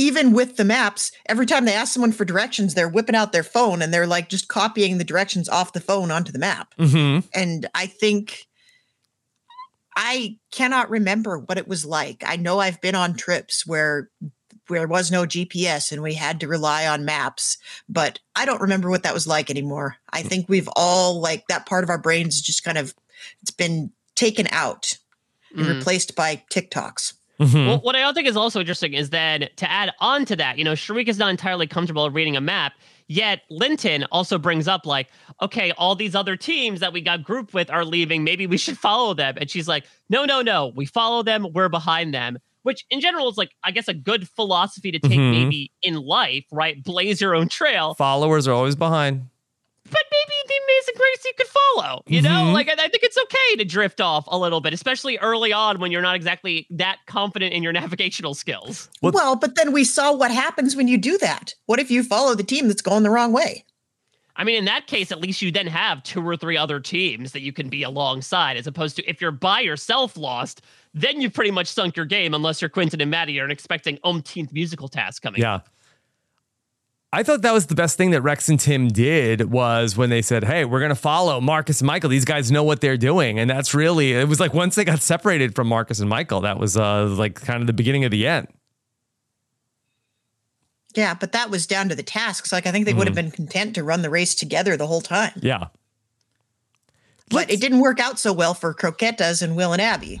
even 0.00 0.32
with 0.32 0.56
the 0.56 0.64
maps, 0.64 1.12
every 1.26 1.44
time 1.44 1.66
they 1.66 1.74
ask 1.74 1.92
someone 1.92 2.12
for 2.12 2.24
directions, 2.24 2.72
they're 2.74 2.88
whipping 2.88 3.14
out 3.14 3.32
their 3.32 3.42
phone 3.42 3.82
and 3.82 3.92
they're 3.92 4.06
like 4.06 4.30
just 4.30 4.48
copying 4.48 4.96
the 4.96 5.04
directions 5.04 5.46
off 5.46 5.74
the 5.74 5.80
phone 5.80 6.10
onto 6.10 6.32
the 6.32 6.38
map. 6.38 6.74
Mhm. 6.78 7.24
And 7.34 7.68
I 7.74 7.86
think 7.86 8.46
I 9.96 10.38
cannot 10.52 10.88
remember 10.88 11.38
what 11.38 11.58
it 11.58 11.68
was 11.68 11.84
like. 11.84 12.22
I 12.26 12.36
know 12.36 12.60
I've 12.60 12.80
been 12.80 12.94
on 12.94 13.14
trips 13.14 13.66
where 13.66 14.08
where 14.68 14.80
there 14.80 14.88
was 14.88 15.10
no 15.10 15.26
GPS 15.26 15.90
and 15.90 16.00
we 16.00 16.14
had 16.14 16.38
to 16.40 16.46
rely 16.48 16.86
on 16.86 17.04
maps, 17.04 17.58
but 17.88 18.20
I 18.36 18.44
don't 18.46 18.60
remember 18.60 18.88
what 18.88 19.02
that 19.02 19.12
was 19.12 19.26
like 19.26 19.50
anymore. 19.50 19.96
I 20.12 20.22
think 20.22 20.48
we've 20.48 20.68
all 20.76 21.20
like 21.20 21.48
that 21.48 21.66
part 21.66 21.82
of 21.82 21.90
our 21.90 21.98
brains 21.98 22.40
just 22.40 22.62
kind 22.62 22.78
of 22.78 22.94
it's 23.42 23.50
been 23.50 23.90
taken 24.14 24.46
out 24.52 24.96
and 25.56 25.66
Mhm. 25.66 25.78
replaced 25.78 26.14
by 26.14 26.44
TikToks. 26.52 27.14
Mhm. 27.40 27.66
Well, 27.66 27.78
what 27.78 27.96
I 27.96 28.12
think 28.12 28.28
is 28.28 28.36
also 28.36 28.60
interesting 28.60 28.92
is 28.92 29.10
that 29.10 29.56
to 29.56 29.70
add 29.70 29.92
on 30.00 30.24
to 30.26 30.36
that, 30.36 30.58
you 30.58 30.64
know, 30.64 30.72
Sharik 30.74 31.08
is 31.08 31.18
not 31.18 31.30
entirely 31.30 31.66
comfortable 31.66 32.08
reading 32.10 32.36
a 32.36 32.40
map. 32.40 32.74
Yet 33.08 33.40
Linton 33.50 34.04
also 34.12 34.38
brings 34.38 34.68
up 34.68 34.86
like, 34.86 35.08
okay, 35.42 35.72
all 35.72 35.94
these 35.96 36.14
other 36.14 36.36
teams 36.36 36.80
that 36.80 36.92
we 36.92 37.00
got 37.00 37.24
grouped 37.24 37.54
with 37.54 37.70
are 37.70 37.84
leaving. 37.84 38.22
Maybe 38.24 38.46
we 38.46 38.56
should 38.58 38.78
follow 38.78 39.14
them. 39.14 39.36
And 39.38 39.50
she's 39.50 39.66
like, 39.66 39.84
no, 40.10 40.24
no, 40.24 40.42
no. 40.42 40.72
We 40.76 40.86
follow 40.86 41.22
them. 41.22 41.46
We're 41.52 41.68
behind 41.70 42.12
them. 42.14 42.38
Which 42.62 42.84
in 42.90 43.00
general 43.00 43.28
is 43.30 43.38
like, 43.38 43.50
I 43.64 43.70
guess, 43.70 43.88
a 43.88 43.94
good 43.94 44.28
philosophy 44.28 44.92
to 44.92 44.98
take 44.98 45.18
Mhm. 45.18 45.30
maybe 45.30 45.72
in 45.82 45.94
life, 45.94 46.44
right? 46.52 46.82
Blaze 46.84 47.20
your 47.20 47.34
own 47.34 47.48
trail. 47.48 47.94
Followers 47.94 48.46
are 48.46 48.52
always 48.52 48.76
behind. 48.76 49.22
But 49.90 50.02
maybe 50.10 50.32
the 50.46 50.54
amazing 50.64 50.94
grace 50.96 51.24
you 51.24 51.32
could 51.36 51.46
follow. 51.46 52.02
You 52.06 52.22
know, 52.22 52.30
Mhm. 52.30 52.52
like 52.54 52.68
I, 52.68 52.72
I 52.72 52.88
think 52.88 53.02
it's 53.02 53.18
okay 53.18 53.56
to 53.58 53.64
drift 53.64 54.00
off 54.00 54.24
a 54.28 54.38
little 54.38 54.60
bit, 54.60 54.72
especially 54.72 55.18
early 55.18 55.52
on 55.52 55.78
when 55.80 55.90
you're 55.92 56.02
not 56.02 56.16
exactly 56.16 56.66
that 56.70 56.98
confident 57.06 57.52
in 57.52 57.62
your 57.62 57.72
navigational 57.80 58.34
skills. 58.34 58.88
Well- 59.02 59.12
well, 59.12 59.36
but 59.36 59.54
then 59.56 59.72
we 59.72 59.84
saw 59.84 60.12
what 60.14 60.30
happens 60.30 60.76
when 60.76 60.88
you 60.88 60.96
do 60.98 61.18
that. 61.18 61.54
What 61.66 61.80
if 61.80 61.90
you 61.90 62.02
follow 62.02 62.34
the 62.34 62.42
team 62.44 62.68
that's 62.68 62.82
going 62.82 63.02
the 63.02 63.10
wrong 63.10 63.32
way? 63.32 63.64
I 64.36 64.44
mean, 64.44 64.56
in 64.56 64.64
that 64.66 64.86
case, 64.86 65.12
at 65.12 65.20
least 65.20 65.42
you 65.42 65.50
then 65.52 65.66
have 65.66 66.02
two 66.02 66.26
or 66.26 66.34
three 66.36 66.56
other 66.56 66.80
teams 66.80 67.32
that 67.32 67.42
you 67.42 67.52
can 67.52 67.68
be 67.68 67.82
alongside, 67.82 68.56
as 68.56 68.66
opposed 68.66 68.96
to 68.96 69.04
if 69.10 69.20
you're 69.20 69.32
by 69.32 69.60
yourself 69.60 70.16
lost, 70.16 70.62
then 70.94 71.20
you've 71.20 71.34
pretty 71.34 71.50
much 71.50 71.66
sunk 71.66 71.94
your 71.96 72.06
game 72.06 72.32
unless 72.32 72.62
you're 72.62 72.70
Quinton 72.70 73.00
and 73.02 73.10
Maddie 73.10 73.38
and 73.38 73.52
expecting 73.52 73.98
umpteenth 74.02 74.50
musical 74.52 74.88
tasks 74.88 75.18
coming. 75.20 75.42
Yeah. 75.42 75.60
I 77.12 77.24
thought 77.24 77.42
that 77.42 77.52
was 77.52 77.66
the 77.66 77.74
best 77.74 77.96
thing 77.96 78.12
that 78.12 78.22
Rex 78.22 78.48
and 78.48 78.58
Tim 78.58 78.86
did 78.86 79.50
was 79.50 79.96
when 79.96 80.10
they 80.10 80.22
said, 80.22 80.44
"Hey, 80.44 80.64
we're 80.64 80.78
going 80.78 80.90
to 80.90 80.94
follow 80.94 81.40
Marcus 81.40 81.80
and 81.80 81.86
Michael. 81.86 82.08
These 82.08 82.24
guys 82.24 82.52
know 82.52 82.62
what 82.62 82.80
they're 82.80 82.96
doing." 82.96 83.38
And 83.38 83.50
that's 83.50 83.74
really 83.74 84.12
it 84.12 84.28
was 84.28 84.38
like 84.38 84.54
once 84.54 84.76
they 84.76 84.84
got 84.84 85.02
separated 85.02 85.56
from 85.56 85.66
Marcus 85.66 85.98
and 85.98 86.08
Michael, 86.08 86.40
that 86.42 86.58
was 86.58 86.76
uh 86.76 87.06
like 87.06 87.34
kind 87.34 87.60
of 87.60 87.66
the 87.66 87.72
beginning 87.72 88.04
of 88.04 88.12
the 88.12 88.26
end. 88.28 88.46
Yeah, 90.94 91.14
but 91.14 91.32
that 91.32 91.50
was 91.50 91.66
down 91.66 91.88
to 91.88 91.94
the 91.94 92.02
tasks. 92.02 92.52
Like 92.52 92.66
I 92.66 92.72
think 92.72 92.86
they 92.86 92.94
would 92.94 93.06
have 93.06 93.14
been 93.14 93.30
content 93.30 93.74
to 93.74 93.84
run 93.84 94.02
the 94.02 94.10
race 94.10 94.34
together 94.34 94.76
the 94.76 94.86
whole 94.86 95.00
time. 95.00 95.32
Yeah. 95.36 95.68
But 97.28 97.50
it 97.50 97.60
didn't 97.60 97.80
work 97.80 98.00
out 98.00 98.18
so 98.18 98.32
well 98.32 98.54
for 98.54 98.74
Croquetas 98.74 99.40
and 99.40 99.56
Will 99.56 99.72
and 99.72 99.80
Abby. 99.80 100.20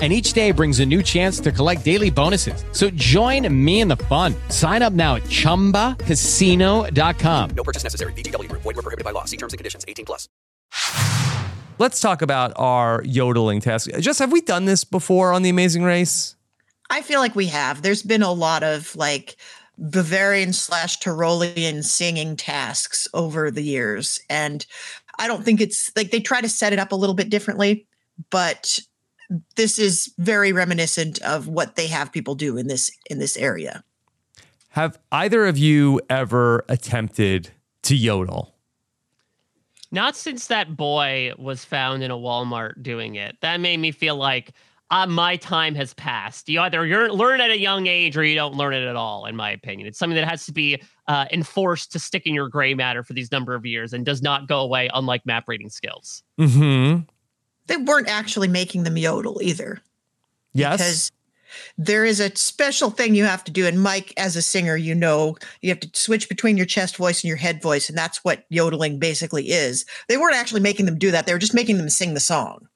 and 0.00 0.12
each 0.12 0.32
day 0.32 0.50
brings 0.50 0.80
a 0.80 0.86
new 0.86 1.02
chance 1.02 1.38
to 1.38 1.52
collect 1.52 1.84
daily 1.84 2.10
bonuses. 2.10 2.64
So 2.72 2.90
join 2.90 3.46
me 3.64 3.80
in 3.80 3.88
the 3.88 3.96
fun. 3.96 4.34
Sign 4.48 4.82
up 4.82 4.92
now 4.92 5.14
at 5.14 5.22
ChumbaCasino.com. 5.22 7.50
No 7.50 7.64
purchase 7.64 7.84
necessary. 7.84 8.12
VGW. 8.14 8.50
Void 8.50 8.64
were 8.64 8.82
prohibited 8.82 9.04
by 9.04 9.12
law. 9.12 9.24
See 9.24 9.36
terms 9.36 9.52
and 9.52 9.58
conditions. 9.58 9.84
18 9.86 10.04
plus. 10.04 10.28
Let's 11.78 12.00
talk 12.00 12.22
about 12.22 12.52
our 12.56 13.02
yodeling 13.04 13.60
task. 13.60 13.90
Just 13.98 14.18
have 14.18 14.32
we 14.32 14.40
done 14.40 14.64
this 14.64 14.84
before 14.84 15.32
on 15.32 15.42
the 15.42 15.50
Amazing 15.50 15.82
Race? 15.82 16.36
I 16.90 17.02
feel 17.02 17.20
like 17.20 17.34
we 17.34 17.46
have. 17.46 17.82
There's 17.82 18.02
been 18.02 18.22
a 18.22 18.32
lot 18.32 18.62
of 18.62 18.94
like 18.94 19.36
Bavarian 19.78 20.52
slash 20.52 21.00
Tyrolean 21.00 21.82
singing 21.82 22.36
tasks 22.36 23.08
over 23.14 23.50
the 23.50 23.62
years. 23.62 24.20
And 24.30 24.64
I 25.18 25.26
don't 25.26 25.44
think 25.44 25.60
it's 25.60 25.90
like 25.96 26.10
they 26.10 26.20
try 26.20 26.40
to 26.40 26.48
set 26.48 26.72
it 26.72 26.78
up 26.78 26.92
a 26.92 26.96
little 26.96 27.14
bit 27.14 27.30
differently, 27.30 27.86
but 28.30 28.78
this 29.56 29.78
is 29.78 30.12
very 30.18 30.52
reminiscent 30.52 31.20
of 31.22 31.48
what 31.48 31.76
they 31.76 31.86
have 31.86 32.12
people 32.12 32.34
do 32.34 32.56
in 32.56 32.66
this 32.66 32.90
in 33.10 33.18
this 33.18 33.36
area. 33.36 33.84
Have 34.70 34.98
either 35.12 35.46
of 35.46 35.56
you 35.56 36.00
ever 36.10 36.64
attempted 36.68 37.50
to 37.82 37.94
yodel? 37.94 38.54
Not 39.92 40.16
since 40.16 40.48
that 40.48 40.76
boy 40.76 41.32
was 41.38 41.64
found 41.64 42.02
in 42.02 42.10
a 42.10 42.16
Walmart 42.16 42.82
doing 42.82 43.14
it. 43.14 43.36
That 43.40 43.60
made 43.60 43.78
me 43.78 43.92
feel 43.92 44.16
like 44.16 44.52
uh, 44.90 45.06
my 45.06 45.36
time 45.36 45.76
has 45.76 45.94
passed. 45.94 46.48
You 46.48 46.60
either 46.60 46.84
you 46.84 47.06
learn 47.12 47.40
at 47.40 47.50
a 47.50 47.58
young 47.58 47.86
age 47.86 48.16
or 48.16 48.24
you 48.24 48.34
don't 48.34 48.56
learn 48.56 48.74
it 48.74 48.84
at 48.84 48.96
all, 48.96 49.26
in 49.26 49.36
my 49.36 49.52
opinion. 49.52 49.86
It's 49.86 49.98
something 49.98 50.16
that 50.16 50.28
has 50.28 50.44
to 50.46 50.52
be 50.52 50.82
uh, 51.06 51.26
enforced 51.30 51.92
to 51.92 52.00
stick 52.00 52.26
in 52.26 52.34
your 52.34 52.48
gray 52.48 52.74
matter 52.74 53.04
for 53.04 53.12
these 53.12 53.30
number 53.30 53.54
of 53.54 53.64
years 53.64 53.92
and 53.92 54.04
does 54.04 54.22
not 54.22 54.48
go 54.48 54.58
away, 54.58 54.90
unlike 54.92 55.24
map 55.24 55.44
reading 55.46 55.70
skills. 55.70 56.24
Mm-hmm 56.40 57.02
they 57.66 57.76
weren't 57.76 58.08
actually 58.08 58.48
making 58.48 58.84
them 58.84 58.96
yodel 58.96 59.40
either. 59.42 59.80
Yes. 60.52 60.78
Because 60.78 61.12
there 61.78 62.04
is 62.04 62.20
a 62.20 62.34
special 62.36 62.90
thing 62.90 63.14
you 63.14 63.24
have 63.24 63.44
to 63.44 63.52
do. 63.52 63.66
And 63.66 63.82
Mike, 63.82 64.12
as 64.16 64.36
a 64.36 64.42
singer, 64.42 64.76
you 64.76 64.94
know, 64.94 65.36
you 65.60 65.70
have 65.70 65.80
to 65.80 65.90
switch 65.92 66.28
between 66.28 66.56
your 66.56 66.66
chest 66.66 66.96
voice 66.96 67.22
and 67.22 67.28
your 67.28 67.36
head 67.36 67.62
voice. 67.62 67.88
And 67.88 67.96
that's 67.96 68.24
what 68.24 68.44
yodeling 68.48 68.98
basically 68.98 69.50
is. 69.50 69.84
They 70.08 70.16
weren't 70.16 70.36
actually 70.36 70.60
making 70.60 70.86
them 70.86 70.98
do 70.98 71.10
that. 71.10 71.26
They 71.26 71.32
were 71.32 71.38
just 71.38 71.54
making 71.54 71.78
them 71.78 71.88
sing 71.88 72.14
the 72.14 72.20
song. 72.20 72.68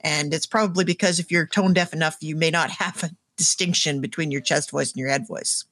And 0.00 0.34
it's 0.34 0.46
probably 0.46 0.84
because 0.84 1.18
if 1.18 1.30
you're 1.30 1.46
tone 1.46 1.72
deaf 1.72 1.92
enough, 1.92 2.16
you 2.20 2.36
may 2.36 2.50
not 2.50 2.70
have 2.78 3.02
a 3.02 3.10
distinction 3.36 4.00
between 4.00 4.30
your 4.30 4.40
chest 4.40 4.70
voice 4.70 4.92
and 4.92 4.98
your 4.98 5.08
head 5.08 5.26
voice. 5.26 5.64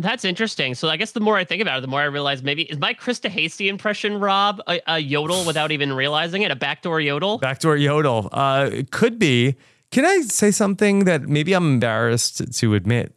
That's 0.00 0.24
interesting. 0.24 0.74
So 0.76 0.88
I 0.88 0.96
guess 0.96 1.12
the 1.12 1.20
more 1.20 1.36
I 1.36 1.44
think 1.44 1.60
about 1.60 1.78
it, 1.78 1.80
the 1.80 1.88
more 1.88 2.00
I 2.00 2.04
realize 2.04 2.42
maybe 2.42 2.62
is 2.62 2.78
my 2.78 2.94
Krista 2.94 3.28
Hasty 3.28 3.68
impression, 3.68 4.20
Rob, 4.20 4.62
a, 4.68 4.80
a 4.86 4.98
yodel 5.00 5.44
without 5.44 5.72
even 5.72 5.92
realizing 5.92 6.42
it, 6.42 6.52
a 6.52 6.56
backdoor 6.56 7.00
yodel. 7.00 7.38
Backdoor 7.38 7.76
yodel. 7.76 8.28
Uh, 8.30 8.70
it 8.72 8.92
could 8.92 9.18
be. 9.18 9.56
Can 9.90 10.04
I 10.04 10.20
say 10.20 10.52
something 10.52 11.04
that 11.04 11.22
maybe 11.22 11.52
I'm 11.52 11.66
embarrassed 11.66 12.52
to 12.58 12.74
admit? 12.74 13.16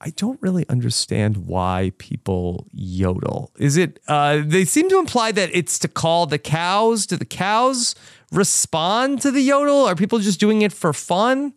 I 0.00 0.10
don't 0.10 0.40
really 0.42 0.68
understand 0.68 1.46
why 1.46 1.92
people 1.96 2.66
yodel. 2.72 3.50
Is 3.58 3.78
it? 3.78 4.00
Uh, 4.06 4.42
they 4.44 4.66
seem 4.66 4.90
to 4.90 4.98
imply 4.98 5.32
that 5.32 5.48
it's 5.54 5.78
to 5.78 5.88
call 5.88 6.26
the 6.26 6.38
cows. 6.38 7.06
Do 7.06 7.16
the 7.16 7.24
cows 7.24 7.94
respond 8.30 9.22
to 9.22 9.30
the 9.30 9.40
yodel? 9.40 9.86
Are 9.86 9.96
people 9.96 10.18
just 10.18 10.38
doing 10.38 10.60
it 10.60 10.74
for 10.74 10.92
fun? 10.92 11.54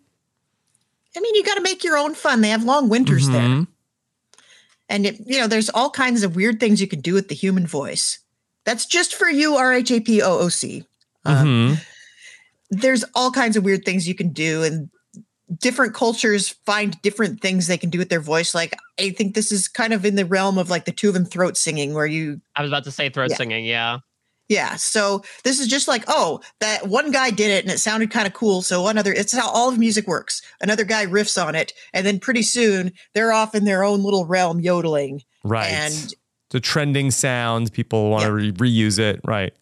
I 1.16 1.20
mean, 1.20 1.36
you 1.36 1.44
got 1.44 1.56
to 1.56 1.62
make 1.62 1.84
your 1.84 1.98
own 1.98 2.14
fun. 2.14 2.40
They 2.40 2.50
have 2.50 2.64
long 2.64 2.88
winters 2.88 3.28
mm-hmm. 3.28 3.34
there. 3.34 3.68
And 4.90 5.06
it, 5.06 5.20
you 5.26 5.40
know, 5.40 5.48
there's 5.48 5.70
all 5.70 5.90
kinds 5.90 6.24
of 6.24 6.36
weird 6.36 6.60
things 6.60 6.80
you 6.80 6.88
can 6.88 7.02
do 7.02 7.14
with 7.14 7.28
the 7.28 7.36
human 7.36 7.66
voice. 7.66 8.20
That's 8.66 8.86
just 8.86 9.16
for 9.16 9.30
you, 9.30 9.54
RHAPOOC. 9.54 10.86
Um, 11.26 11.48
mm-hmm. 11.48 11.74
There's 12.70 13.04
all 13.14 13.32
kinds 13.32 13.58
of 13.58 13.64
weird 13.64 13.86
things 13.86 14.08
you 14.08 14.16
can 14.16 14.30
do, 14.30 14.64
and 14.64 14.90
different 15.60 15.94
cultures 15.94 16.50
find 16.66 17.00
different 17.02 17.42
things 17.42 17.68
they 17.68 17.78
can 17.78 17.90
do 17.90 18.00
with 18.00 18.10
their 18.10 18.20
voice. 18.20 18.56
Like 18.56 18.76
I 19.00 19.12
think 19.12 19.36
this 19.36 19.52
is 19.52 19.68
kind 19.68 19.94
of 19.94 20.06
in 20.06 20.16
the 20.16 20.26
realm 20.26 20.58
of 20.58 20.70
like 20.70 20.86
the 20.86 20.92
two 20.92 21.08
of 21.08 21.14
them 21.14 21.26
throat 21.26 21.58
singing, 21.58 21.94
where 21.94 22.06
you. 22.06 22.42
I 22.56 22.62
was 22.62 22.72
about 22.72 22.84
to 22.86 22.92
say 22.92 23.10
throat 23.10 23.32
yeah. 23.32 23.38
singing. 23.38 23.66
Yeah. 23.66 24.00
Yeah. 24.48 24.76
So 24.76 25.24
this 25.44 25.60
is 25.60 25.68
just 25.68 25.88
like, 25.88 26.04
oh, 26.08 26.40
that 26.60 26.88
one 26.88 27.12
guy 27.12 27.32
did 27.32 27.50
it 27.50 27.64
and 27.64 27.74
it 27.74 27.80
sounded 27.80 28.12
kind 28.12 28.28
of 28.28 28.34
cool. 28.34 28.62
So 28.62 28.84
one 28.84 28.98
other, 28.98 29.12
it's 29.12 29.36
how 29.36 29.50
all 29.50 29.70
of 29.70 29.80
music 29.80 30.08
works. 30.08 30.42
Another 30.62 30.84
guy 30.84 31.06
riffs 31.06 31.44
on 31.44 31.56
it. 31.56 31.74
And 31.94 32.06
then 32.06 32.20
pretty 32.20 32.44
soon 32.44 32.92
they're 33.14 33.32
off 33.32 33.56
in 33.56 33.66
their 33.66 33.84
own 33.84 34.04
little 34.04 34.26
realm 34.26 34.60
yodeling. 34.60 35.24
Right. 35.44 35.72
And 35.72 36.14
the 36.52 36.60
trending 36.60 37.10
sound, 37.10 37.74
people 37.74 38.12
want 38.12 38.26
to 38.26 38.34
re- 38.34 38.52
reuse 38.52 39.00
it. 39.00 39.20
Right. 39.26 39.54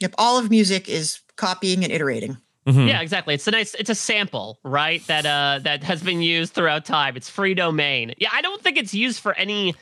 Yep. 0.00 0.14
All 0.18 0.38
of 0.38 0.50
music 0.50 0.88
is 0.88 1.20
copying 1.36 1.82
and 1.82 1.92
iterating. 1.92 2.36
Mm-hmm. 2.66 2.88
Yeah, 2.88 3.00
exactly. 3.02 3.34
It's 3.34 3.46
a 3.46 3.50
nice, 3.50 3.74
it's 3.74 3.90
a 3.90 3.94
sample, 3.94 4.58
right? 4.64 5.06
That 5.06 5.26
uh 5.26 5.60
that 5.64 5.82
has 5.84 6.02
been 6.02 6.22
used 6.22 6.54
throughout 6.54 6.86
time. 6.86 7.14
It's 7.14 7.28
free 7.28 7.52
domain. 7.52 8.14
Yeah, 8.18 8.30
I 8.32 8.40
don't 8.40 8.62
think 8.62 8.78
it's 8.78 8.94
used 8.94 9.20
for 9.20 9.34
any 9.34 9.74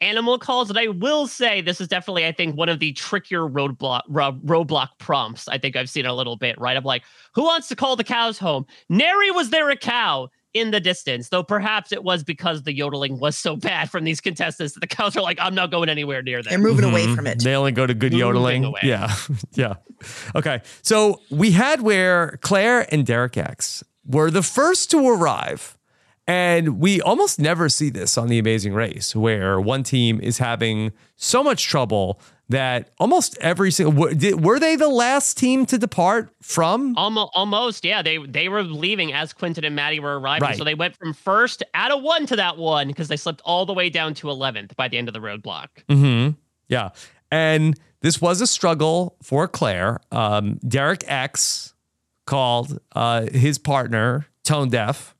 animal 0.00 0.38
calls. 0.38 0.70
And 0.70 0.78
I 0.78 0.88
will 0.88 1.26
say 1.26 1.60
this 1.60 1.80
is 1.80 1.88
definitely, 1.88 2.26
I 2.26 2.32
think, 2.32 2.56
one 2.56 2.68
of 2.68 2.78
the 2.78 2.92
trickier 2.92 3.42
roadblock 3.42 4.02
ro- 4.08 4.38
roadblock 4.44 4.88
prompts 4.98 5.48
I 5.48 5.58
think 5.58 5.76
I've 5.76 5.90
seen 5.90 6.06
a 6.06 6.14
little 6.14 6.36
bit, 6.36 6.58
right? 6.58 6.76
I'm 6.76 6.84
like, 6.84 7.02
who 7.34 7.44
wants 7.44 7.68
to 7.68 7.76
call 7.76 7.96
the 7.96 8.04
cows 8.04 8.38
home? 8.38 8.66
Nary 8.88 9.30
was 9.30 9.50
there 9.50 9.70
a 9.70 9.76
cow 9.76 10.28
in 10.56 10.70
the 10.70 10.80
distance, 10.80 11.28
though 11.28 11.42
perhaps 11.42 11.92
it 11.92 12.02
was 12.02 12.24
because 12.24 12.62
the 12.62 12.74
yodeling 12.74 13.18
was 13.18 13.36
so 13.36 13.56
bad 13.56 13.90
from 13.90 14.04
these 14.04 14.22
contestants 14.22 14.72
that 14.72 14.80
the 14.80 14.86
cows 14.86 15.14
are 15.16 15.22
like, 15.22 15.38
I'm 15.38 15.54
not 15.54 15.70
going 15.70 15.90
anywhere 15.90 16.22
near 16.22 16.42
them. 16.42 16.50
They're 16.50 16.58
moving 16.58 16.86
mm-hmm. 16.86 16.94
away 16.94 17.14
from 17.14 17.26
it. 17.26 17.42
They 17.42 17.54
only 17.54 17.72
go 17.72 17.86
to 17.86 17.92
good 17.92 18.12
moving 18.12 18.18
yodeling. 18.18 18.64
Away. 18.64 18.80
Yeah. 18.82 19.14
yeah. 19.54 19.74
Okay. 20.34 20.62
So 20.82 21.20
we 21.30 21.50
had 21.50 21.82
where 21.82 22.38
Claire 22.40 22.86
and 22.92 23.04
Derek 23.04 23.36
X 23.36 23.84
were 24.06 24.30
the 24.30 24.42
first 24.42 24.90
to 24.92 25.08
arrive 25.08 25.75
and 26.26 26.80
we 26.80 27.00
almost 27.00 27.38
never 27.38 27.68
see 27.68 27.90
this 27.90 28.18
on 28.18 28.28
The 28.28 28.38
Amazing 28.38 28.74
Race, 28.74 29.14
where 29.14 29.60
one 29.60 29.82
team 29.82 30.20
is 30.20 30.38
having 30.38 30.92
so 31.16 31.44
much 31.44 31.64
trouble 31.64 32.20
that 32.48 32.90
almost 32.98 33.36
every 33.40 33.70
single 33.70 33.92
were 33.92 34.58
they 34.58 34.76
the 34.76 34.88
last 34.88 35.36
team 35.36 35.66
to 35.66 35.78
depart 35.78 36.30
from? 36.42 36.96
Almost 36.96 37.32
almost 37.34 37.84
yeah. 37.84 38.02
They 38.02 38.18
they 38.18 38.48
were 38.48 38.62
leaving 38.62 39.12
as 39.12 39.32
Quinton 39.32 39.64
and 39.64 39.74
Maddie 39.74 40.00
were 40.00 40.18
arriving. 40.18 40.48
Right. 40.48 40.56
so 40.56 40.64
they 40.64 40.74
went 40.74 40.96
from 40.96 41.12
first 41.12 41.62
out 41.74 41.90
of 41.90 42.02
one 42.02 42.26
to 42.26 42.36
that 42.36 42.56
one 42.56 42.88
because 42.88 43.08
they 43.08 43.16
slipped 43.16 43.42
all 43.44 43.66
the 43.66 43.72
way 43.72 43.90
down 43.90 44.14
to 44.14 44.28
11th 44.28 44.76
by 44.76 44.88
the 44.88 44.98
end 44.98 45.08
of 45.08 45.14
the 45.14 45.20
roadblock. 45.20 45.68
Mm-hmm. 45.88 46.32
yeah. 46.68 46.90
And 47.30 47.78
this 48.00 48.20
was 48.20 48.40
a 48.40 48.46
struggle 48.46 49.16
for 49.22 49.48
Claire. 49.48 49.98
Um, 50.12 50.60
Derek 50.66 51.02
X 51.08 51.74
called 52.26 52.78
uh, 52.92 53.22
his 53.22 53.58
partner 53.58 54.26
tone 54.44 54.68
deaf 54.68 55.15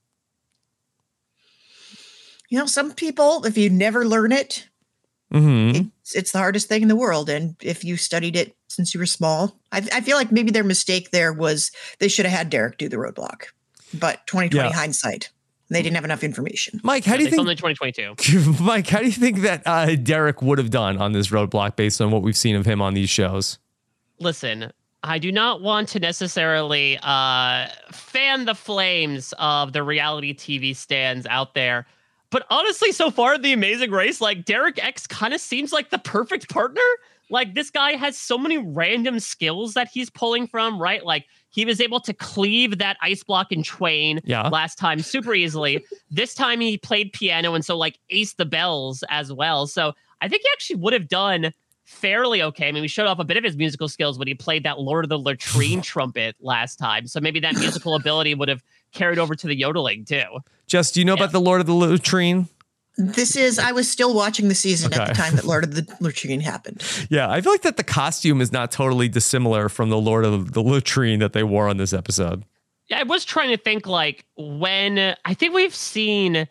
you 2.49 2.59
know, 2.59 2.67
some 2.67 2.93
people, 2.93 3.45
if 3.45 3.57
you 3.59 3.71
never 3.71 4.07
learn 4.07 4.33
it, 4.33 4.69
mm-hmm. 5.33 5.89
it's, 6.03 6.15
it's, 6.15 6.33
the 6.33 6.39
hardest 6.39 6.69
thing 6.69 6.83
in 6.83 6.89
the 6.89 6.97
world. 6.97 7.29
And 7.29 7.57
if 7.61 7.85
you 7.85 7.97
studied 7.97 8.37
it 8.37 8.55
since 8.69 8.95
you 8.95 9.01
were 9.01 9.07
small, 9.07 9.59
I, 9.73 9.79
I 9.93 10.01
feel 10.01 10.17
like 10.17 10.33
maybe 10.33 10.51
their 10.51 10.65
mistake 10.65 11.11
there 11.11 11.33
was 11.33 11.71
they 11.99 12.09
should 12.09 12.27
have 12.27 12.37
had 12.37 12.51
Derek 12.51 12.79
do 12.79 12.89
the 12.89 12.97
roadblock. 12.97 13.47
But 13.95 14.27
2020 14.27 14.69
yeah. 14.69 14.75
hindsight, 14.75 15.31
they 15.69 15.83
didn't 15.83 15.97
have 15.97 16.05
enough 16.05 16.23
information. 16.23 16.81
Mike, 16.83 17.05
how 17.05 17.17
do 17.17 17.25
you 17.25 17.31
think? 17.31 17.41
Only 17.41 17.57
2022. 17.57 18.57
Mike, 18.63 18.87
how 18.89 19.01
do 19.01 19.07
you 19.07 19.13
think 19.13 19.41
that 19.41 19.63
uh, 19.67 19.97
Derek 19.97 20.43
would 20.43 20.59
have 20.59 20.71
done 20.71 20.99
on 20.99 21.13
this 21.13 21.29
roadblock 21.29 21.77
based 21.77 22.01
on 22.01 22.11
what 22.11 22.23
we've 22.23 22.37
seen 22.37 22.57
of 22.57 22.67
him 22.67 22.81
on 22.81 22.95
these 22.95 23.11
shows? 23.11 23.59
Listen, 24.19 24.73
I 25.03 25.19
do 25.19 25.31
not 25.31 25.63
want 25.63 25.89
to 25.91 26.01
necessarily 26.01 26.99
uh, 27.03 27.69
fan 27.93 28.45
the 28.45 28.55
flames 28.55 29.35
of 29.39 29.73
the 29.73 29.83
reality 29.83 30.35
TV 30.35 30.75
stands 30.75 31.27
out 31.27 31.55
there. 31.55 31.87
But 32.31 32.47
honestly, 32.51 32.93
so 32.93 33.11
far 33.11 33.39
the 33.39 33.53
Amazing 33.53 33.91
Race, 33.91 34.21
like 34.21 34.45
Derek 34.45 34.83
X 34.83 35.07
kind 35.07 35.33
of 35.33 35.41
seems 35.41 35.73
like 35.73 35.91
the 35.91 35.99
perfect 35.99 36.49
partner. 36.49 36.83
like 37.29 37.55
this 37.55 37.71
guy 37.71 37.93
has 37.97 38.17
so 38.17 38.39
many 38.39 38.57
random 38.57 39.19
skills 39.19 39.75
that 39.75 39.89
he's 39.93 40.09
pulling 40.11 40.47
from, 40.47 40.81
right? 40.81 41.05
Like 41.05 41.27
he 41.51 41.65
was 41.65 41.81
able 41.81 41.99
to 42.01 42.13
cleave 42.13 42.79
that 42.79 42.97
ice 43.03 43.25
block 43.25 43.51
in 43.51 43.65
Twain 43.65 44.21
Yeah. 44.25 44.47
last 44.49 44.79
time 44.79 45.01
super 45.01 45.35
easily. 45.35 45.85
this 46.11 46.35
time 46.35 46.61
he 46.61 46.79
played 46.79 47.13
piano 47.13 47.55
and 47.55 47.65
so 47.65 47.77
like 47.77 47.99
ace 48.11 48.35
the 48.35 48.45
bells 48.45 49.03
as 49.11 49.33
well. 49.33 49.67
So 49.67 49.93
I 50.21 50.29
think 50.29 50.43
he 50.43 50.49
actually 50.53 50.77
would 50.77 50.93
have 50.93 51.09
done 51.09 51.53
fairly 51.85 52.43
okay. 52.43 52.69
I 52.69 52.73
mean, 52.73 52.83
we 52.83 52.89
showed 52.89 53.07
off 53.07 53.19
a 53.19 53.25
bit 53.25 53.37
of 53.37 53.45
his 53.45 53.57
musical 53.57 53.89
skills 53.89 54.19
when 54.19 54.29
he 54.29 54.35
played 54.35 54.65
that 54.65 54.79
Lord 54.81 55.05
of 55.05 55.09
the 55.09 55.19
Latrine 55.19 55.81
trumpet 55.83 56.37
last 56.41 56.77
time. 56.77 57.07
So 57.07 57.21
maybe 57.21 57.41
that 57.41 57.55
musical 57.57 57.95
ability 57.97 58.35
would 58.35 58.49
have 58.49 58.63
carried 58.97 59.19
over 59.19 59.35
to 59.35 59.47
the 59.47 59.55
yodeling 59.55 60.05
too. 60.05 60.25
Just 60.67 60.95
do 60.95 61.01
you 61.01 61.05
know 61.05 61.15
about 61.15 61.33
the 61.33 61.41
Lord 61.41 61.61
of 61.61 61.67
the 61.67 61.75
Latrine? 61.75 62.49
This 62.99 63.37
is 63.37 63.59
I 63.59 63.73
was 63.73 63.91
still 63.91 64.15
watching 64.15 64.49
the 64.49 64.55
season 64.55 64.93
at 64.95 65.09
the 65.09 65.15
time 65.15 65.37
that 65.37 65.45
Lord 65.45 65.65
of 65.65 65.75
the 65.75 65.83
Latrine 66.01 66.41
happened. 66.41 66.83
Yeah, 67.11 67.31
I 67.31 67.41
feel 67.41 67.53
like 67.53 67.63
that 67.63 67.77
the 67.77 67.85
costume 67.85 68.41
is 68.41 68.53
not 68.53 68.73
totally 68.73 69.09
dissimilar 69.09 69.69
from 69.69 69.91
the 69.91 69.99
Lord 69.99 70.25
of 70.25 70.53
the 70.53 70.63
Latrine 70.63 71.21
that 71.21 71.35
they 71.35 71.45
wore 71.45 71.69
on 71.69 71.77
this 71.77 71.93
episode. 71.93 72.45
Yeah, 72.89 73.01
I 73.01 73.03
was 73.03 73.25
trying 73.25 73.51
to 73.51 73.57
think 73.57 73.87
like 73.87 74.25
when 74.37 75.15
I 75.25 75.35
think 75.35 75.55
we've 75.55 75.75
seen 75.75 76.49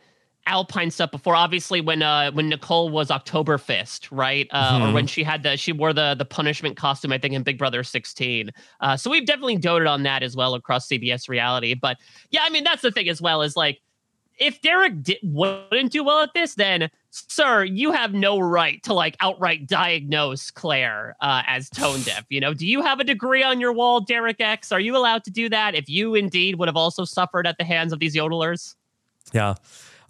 Alpine 0.48 0.92
stuff 0.92 1.10
before. 1.12 1.36
Obviously, 1.36 1.82
when 1.82 2.02
uh 2.02 2.32
when 2.32 2.50
Nicole 2.50 2.90
was 2.90 3.10
Oktoberfest, 3.10 4.08
right? 4.12 4.48
Uh, 4.52 4.80
Or 4.82 4.88
Mhm. 4.88 4.94
when 4.94 5.08
she 5.08 5.24
had 5.24 5.44
the 5.44 5.58
she 5.58 5.72
wore 5.72 5.94
the 5.94 6.16
the 6.16 6.26
punishment 6.26 6.78
costume, 6.78 7.12
I 7.12 7.18
think 7.18 7.34
in 7.34 7.44
Big 7.44 7.58
Brother 7.58 7.84
16. 7.84 8.52
Uh, 8.80 8.96
so 8.98 9.10
we've 9.10 9.26
definitely 9.26 9.58
doted 9.58 9.88
on 9.88 10.04
that 10.04 10.22
as 10.24 10.36
well 10.36 10.54
across 10.54 10.88
CBS 10.88 11.28
reality. 11.28 11.74
But 11.74 11.98
yeah, 12.32 12.42
I 12.44 12.50
mean 12.50 12.64
that's 12.64 12.82
the 12.82 12.92
thing 12.92 13.10
as 13.10 13.22
well 13.22 13.42
is 13.42 13.56
like 13.56 13.82
if 14.38 14.62
Derek 14.62 15.02
di- 15.02 15.20
wouldn't 15.24 15.94
do 15.94 16.04
well 16.04 16.20
at 16.22 16.34
this, 16.34 16.56
then 16.56 16.90
sir, 17.10 17.64
you 17.64 17.94
have 17.94 18.14
no 18.14 18.38
right 18.38 18.84
to 18.84 18.94
like 18.94 19.16
outright 19.22 19.66
diagnose 19.66 20.52
Claire 20.52 21.16
uh, 21.22 21.42
as 21.48 21.70
tone 21.70 22.02
deaf. 22.04 22.26
You 22.30 22.42
know, 22.42 22.54
do 22.54 22.68
you 22.68 22.82
have 22.82 23.00
a 23.00 23.06
degree 23.06 23.42
on 23.44 23.62
your 23.62 23.72
wall, 23.72 24.02
Derek 24.02 24.42
X? 24.42 24.74
Are 24.74 24.80
you 24.82 24.98
allowed 24.98 25.24
to 25.24 25.32
do 25.32 25.48
that 25.50 25.74
if 25.74 25.88
you 25.88 26.16
indeed 26.16 26.56
would 26.60 26.68
have 26.68 26.76
also 26.76 27.06
suffered 27.06 27.48
at 27.48 27.58
the 27.58 27.64
hands 27.64 27.94
of 27.94 28.00
these 28.00 28.14
yodelers? 28.14 28.76
Yeah. 29.34 29.56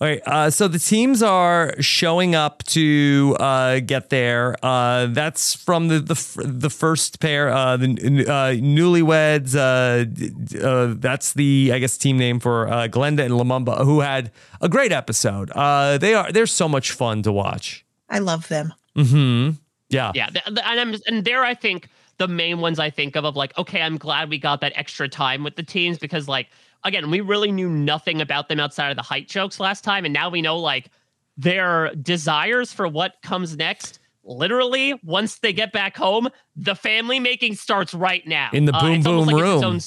All 0.02 0.08
right. 0.08 0.22
Uh, 0.26 0.50
so 0.50 0.68
the 0.68 0.80
teams 0.80 1.24
are 1.24 1.74
showing 1.82 2.36
up 2.36 2.64
to 2.66 3.38
uh, 3.40 3.80
get 3.80 4.10
there. 4.10 4.58
Uh, 4.62 5.06
that's 5.08 5.56
from 5.56 5.88
the 5.88 6.00
the, 6.00 6.42
the 6.44 6.70
first 6.70 7.22
pair, 7.22 7.50
uh, 7.50 7.78
the 7.78 7.86
uh, 8.28 8.54
newlyweds. 8.60 9.56
Uh, 9.56 10.66
uh, 10.68 10.96
that's 10.98 11.34
the 11.34 11.72
I 11.74 11.80
guess 11.80 11.98
team 11.98 12.18
name 12.18 12.42
for 12.42 12.68
uh, 12.68 12.88
Glenda 12.90 13.24
and 13.24 13.34
Lumumba, 13.34 13.86
who 13.86 14.02
had 14.02 14.32
a 14.60 14.68
great 14.68 14.92
episode. 14.92 15.50
Uh, 15.52 15.98
they 15.98 16.14
are 16.14 16.30
they're 16.32 16.46
so 16.46 16.68
much 16.68 16.92
fun 16.92 17.22
to 17.24 17.32
watch. 17.32 17.86
I 18.10 18.20
love 18.20 18.50
them. 18.50 18.74
Hmm. 18.98 19.52
Yeah. 19.90 20.12
Yeah, 20.14 20.28
th- 20.28 20.46
th- 20.46 20.60
and 20.66 20.80
I'm 20.80 20.96
and 21.08 21.24
there 21.24 21.44
I 21.44 21.54
think 21.54 21.90
the 22.18 22.28
main 22.28 22.60
ones 22.60 22.80
I 22.80 22.90
think 22.90 23.16
of 23.16 23.24
of 23.24 23.36
like 23.36 23.58
okay, 23.58 23.82
I'm 23.82 23.98
glad 23.98 24.30
we 24.30 24.40
got 24.40 24.60
that 24.62 24.74
extra 24.76 25.08
time 25.08 25.44
with 25.44 25.56
the 25.56 25.64
teams 25.64 25.98
because 25.98 26.28
like 26.28 26.48
again, 26.86 27.12
we 27.12 27.20
really 27.20 27.52
knew 27.52 27.70
nothing 27.70 28.22
about 28.22 28.48
them 28.48 28.60
outside 28.60 28.92
of 28.92 28.96
the 28.96 29.04
height 29.04 29.28
jokes 29.28 29.60
last 29.60 29.84
time 29.84 30.06
and 30.06 30.14
now 30.14 30.30
we 30.30 30.42
know 30.42 30.58
like 30.58 30.90
their 31.38 31.94
desires 31.96 32.72
for 32.72 32.88
what 32.88 33.16
comes 33.22 33.58
next. 33.58 34.00
Literally, 34.24 35.00
once 35.04 35.40
they 35.40 35.54
get 35.54 35.72
back 35.72 35.98
home, 35.98 36.30
the 36.56 36.76
family 36.76 37.20
making 37.20 37.56
starts 37.56 37.94
right 37.94 38.26
now. 38.26 38.50
In 38.54 38.66
the 38.66 38.72
boom 38.72 38.94
it's 38.94 39.06
almost 39.06 39.28
boom 39.28 39.36
like 39.36 39.44
it's 39.44 39.54
its 39.54 39.64
room. 39.64 39.74
own 39.74 39.80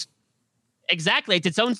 Exactly, 0.90 1.36
it's 1.36 1.46
its 1.46 1.58
own. 1.58 1.74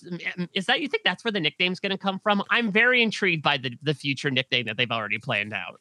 Is 0.53 0.67
that 0.67 0.81
you 0.81 0.89
think 0.89 1.03
that's 1.03 1.25
where 1.25 1.33
the 1.33 1.41
nickname's 1.41 1.81
going 1.81 1.91
to 1.91 1.99
come 1.99 2.19
from? 2.19 2.43
I'm 2.51 2.71
very 2.71 3.03
intrigued 3.03 3.43
by 3.43 3.57
the 3.57 3.73
the 3.83 3.95
future 3.95 4.31
nickname 4.31 4.67
that 4.67 4.77
they've 4.77 4.91
already 4.91 5.19
planned 5.19 5.55
out. 5.55 5.81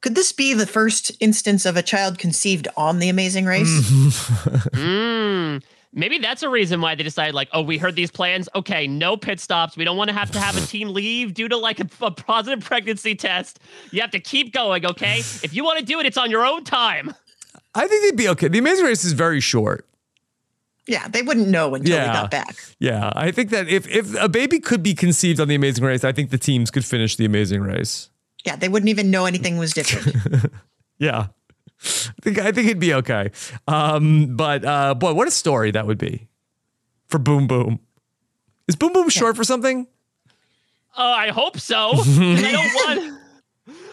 Could 0.00 0.14
this 0.14 0.32
be 0.32 0.54
the 0.54 0.66
first 0.66 1.10
instance 1.20 1.64
of 1.66 1.76
a 1.76 1.82
child 1.82 2.18
conceived 2.18 2.68
on 2.76 2.98
the 2.98 3.08
Amazing 3.08 3.46
Race? 3.46 3.68
Mm, 4.78 5.62
maybe 5.92 6.18
that's 6.18 6.42
a 6.42 6.48
reason 6.48 6.80
why 6.80 6.94
they 6.94 7.02
decided, 7.02 7.34
like, 7.34 7.48
oh, 7.52 7.62
we 7.62 7.78
heard 7.78 7.96
these 7.96 8.10
plans. 8.10 8.48
Okay, 8.54 8.86
no 8.86 9.16
pit 9.16 9.40
stops. 9.40 9.76
We 9.76 9.84
don't 9.84 9.96
want 9.96 10.08
to 10.08 10.14
have 10.14 10.30
to 10.32 10.40
have 10.40 10.56
a 10.56 10.66
team 10.66 10.88
leave 10.88 11.34
due 11.34 11.48
to 11.48 11.56
like 11.56 11.80
a, 11.80 11.86
a 12.00 12.10
positive 12.10 12.64
pregnancy 12.64 13.14
test. 13.14 13.58
You 13.90 14.00
have 14.00 14.10
to 14.12 14.20
keep 14.20 14.52
going. 14.52 14.84
Okay, 14.86 15.18
if 15.18 15.54
you 15.54 15.64
want 15.64 15.78
to 15.78 15.84
do 15.84 16.00
it, 16.00 16.06
it's 16.06 16.18
on 16.18 16.30
your 16.30 16.44
own 16.46 16.64
time. 16.64 17.14
I 17.74 17.86
think 17.86 18.02
they'd 18.04 18.16
be 18.16 18.28
okay. 18.30 18.48
The 18.48 18.58
Amazing 18.58 18.84
Race 18.86 19.04
is 19.04 19.12
very 19.12 19.40
short. 19.40 19.84
Yeah, 20.86 21.06
they 21.06 21.20
wouldn't 21.20 21.48
know 21.48 21.74
until 21.74 21.94
Yeah. 21.94 22.08
we 22.08 22.12
got 22.18 22.30
back. 22.30 22.56
Yeah, 22.78 23.12
I 23.14 23.30
think 23.30 23.50
that 23.50 23.68
if 23.68 23.86
if 23.88 24.14
a 24.18 24.28
baby 24.28 24.58
could 24.58 24.82
be 24.82 24.94
conceived 24.94 25.38
on 25.38 25.46
the 25.48 25.54
Amazing 25.54 25.84
Race, 25.84 26.02
I 26.02 26.12
think 26.12 26.30
the 26.30 26.38
teams 26.38 26.70
could 26.70 26.84
finish 26.84 27.16
the 27.16 27.26
Amazing 27.26 27.60
Race. 27.60 28.08
Yeah, 28.46 28.56
they 28.56 28.68
wouldn't 28.70 28.88
even 28.88 29.10
know 29.10 29.26
anything 29.26 29.58
was 29.58 29.72
different. 29.72 30.50
Yeah. 31.00 31.28
I 31.82 32.12
think 32.22 32.38
I 32.38 32.52
think 32.52 32.66
it'd 32.66 32.78
be 32.80 32.94
okay. 32.94 33.30
Um, 33.66 34.36
but 34.36 34.64
uh, 34.64 34.94
boy, 34.94 35.12
what 35.14 35.28
a 35.28 35.30
story 35.30 35.70
that 35.70 35.86
would 35.86 35.98
be 35.98 36.28
for 37.06 37.18
Boom 37.18 37.46
Boom. 37.46 37.80
Is 38.66 38.76
Boom 38.76 38.92
Boom 38.92 39.08
short 39.08 39.36
for 39.36 39.44
something? 39.44 39.86
Oh, 40.96 41.12
I 41.12 41.28
hope 41.28 41.58
so. 41.58 41.92
I 41.94 42.50
don't 42.52 42.98
want. 42.98 43.17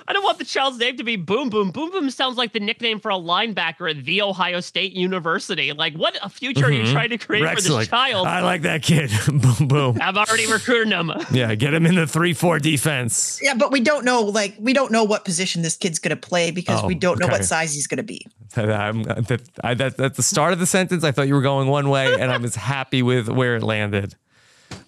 I 0.08 0.14
don't 0.14 0.24
want 0.24 0.38
the 0.38 0.46
child's 0.46 0.78
name 0.78 0.98
to 0.98 1.04
be 1.04 1.16
Boom 1.16 1.50
Boom. 1.50 1.72
Boom 1.72 1.90
Boom 1.92 2.12
sounds 2.12 2.38
like 2.38 2.54
the 2.54 2.60
nickname 2.60 3.00
for 3.00 3.10
a 3.10 3.16
linebacker 3.16 3.90
at 3.90 4.06
the 4.06 4.22
Ohio 4.22 4.60
State 4.60 4.94
University. 4.94 5.74
Like, 5.74 5.96
what 5.96 6.16
a 6.22 6.30
future 6.30 6.66
are 6.66 6.72
you 6.72 6.84
Mhm. 6.84 6.92
trying 6.92 7.10
to 7.10 7.18
create 7.18 7.42
Rex 7.42 7.56
for 7.64 7.70
this 7.70 7.72
like, 7.72 7.90
child? 7.90 8.28
I 8.28 8.42
like 8.42 8.62
that 8.62 8.84
kid. 8.84 9.10
boom 9.28 9.68
Boom. 9.68 9.98
I've 10.00 10.16
already 10.18 10.46
recruited 10.46 10.94
him. 10.94 11.12
Yeah, 11.32 11.56
get 11.56 11.74
him 11.74 11.86
in 11.88 11.96
the 11.96 12.06
three 12.06 12.34
four 12.34 12.60
defense. 12.60 13.40
yeah, 13.42 13.56
but 13.56 13.72
we 13.72 13.80
don't 13.80 14.06
know 14.06 14.22
like 14.22 14.54
we 14.60 14.74
don't 14.74 14.92
know 14.92 15.04
what 15.04 15.26
position 15.26 15.64
this 15.64 15.76
kid's 15.76 15.98
going 15.98 16.12
to 16.16 16.28
play 16.28 16.52
because 16.52 16.84
we 16.84 16.96
Oh, 16.96 17.00
don't 17.00 17.20
know 17.20 17.26
okay. 17.26 17.38
what 17.38 17.46
size 17.46 17.74
he's 17.74 17.88
going 17.88 17.98
to 17.98 18.04
be. 18.04 18.26
I'm, 18.56 19.04
that, 19.04 19.42
I, 19.64 19.74
that, 19.74 20.00
at 20.00 20.16
the 20.16 20.24
start 20.24 20.54
of 20.54 20.60
the 20.60 20.66
sentence, 20.68 21.04
I 21.04 21.12
thought 21.12 21.28
you 21.28 21.34
were 21.34 21.42
going 21.42 21.68
one 21.68 21.90
way, 21.90 22.14
and 22.14 22.32
I 22.32 22.38
was 22.38 22.56
happy 22.56 23.02
with 23.02 23.28
where 23.28 23.56
it 23.56 23.64
landed. 23.64 24.16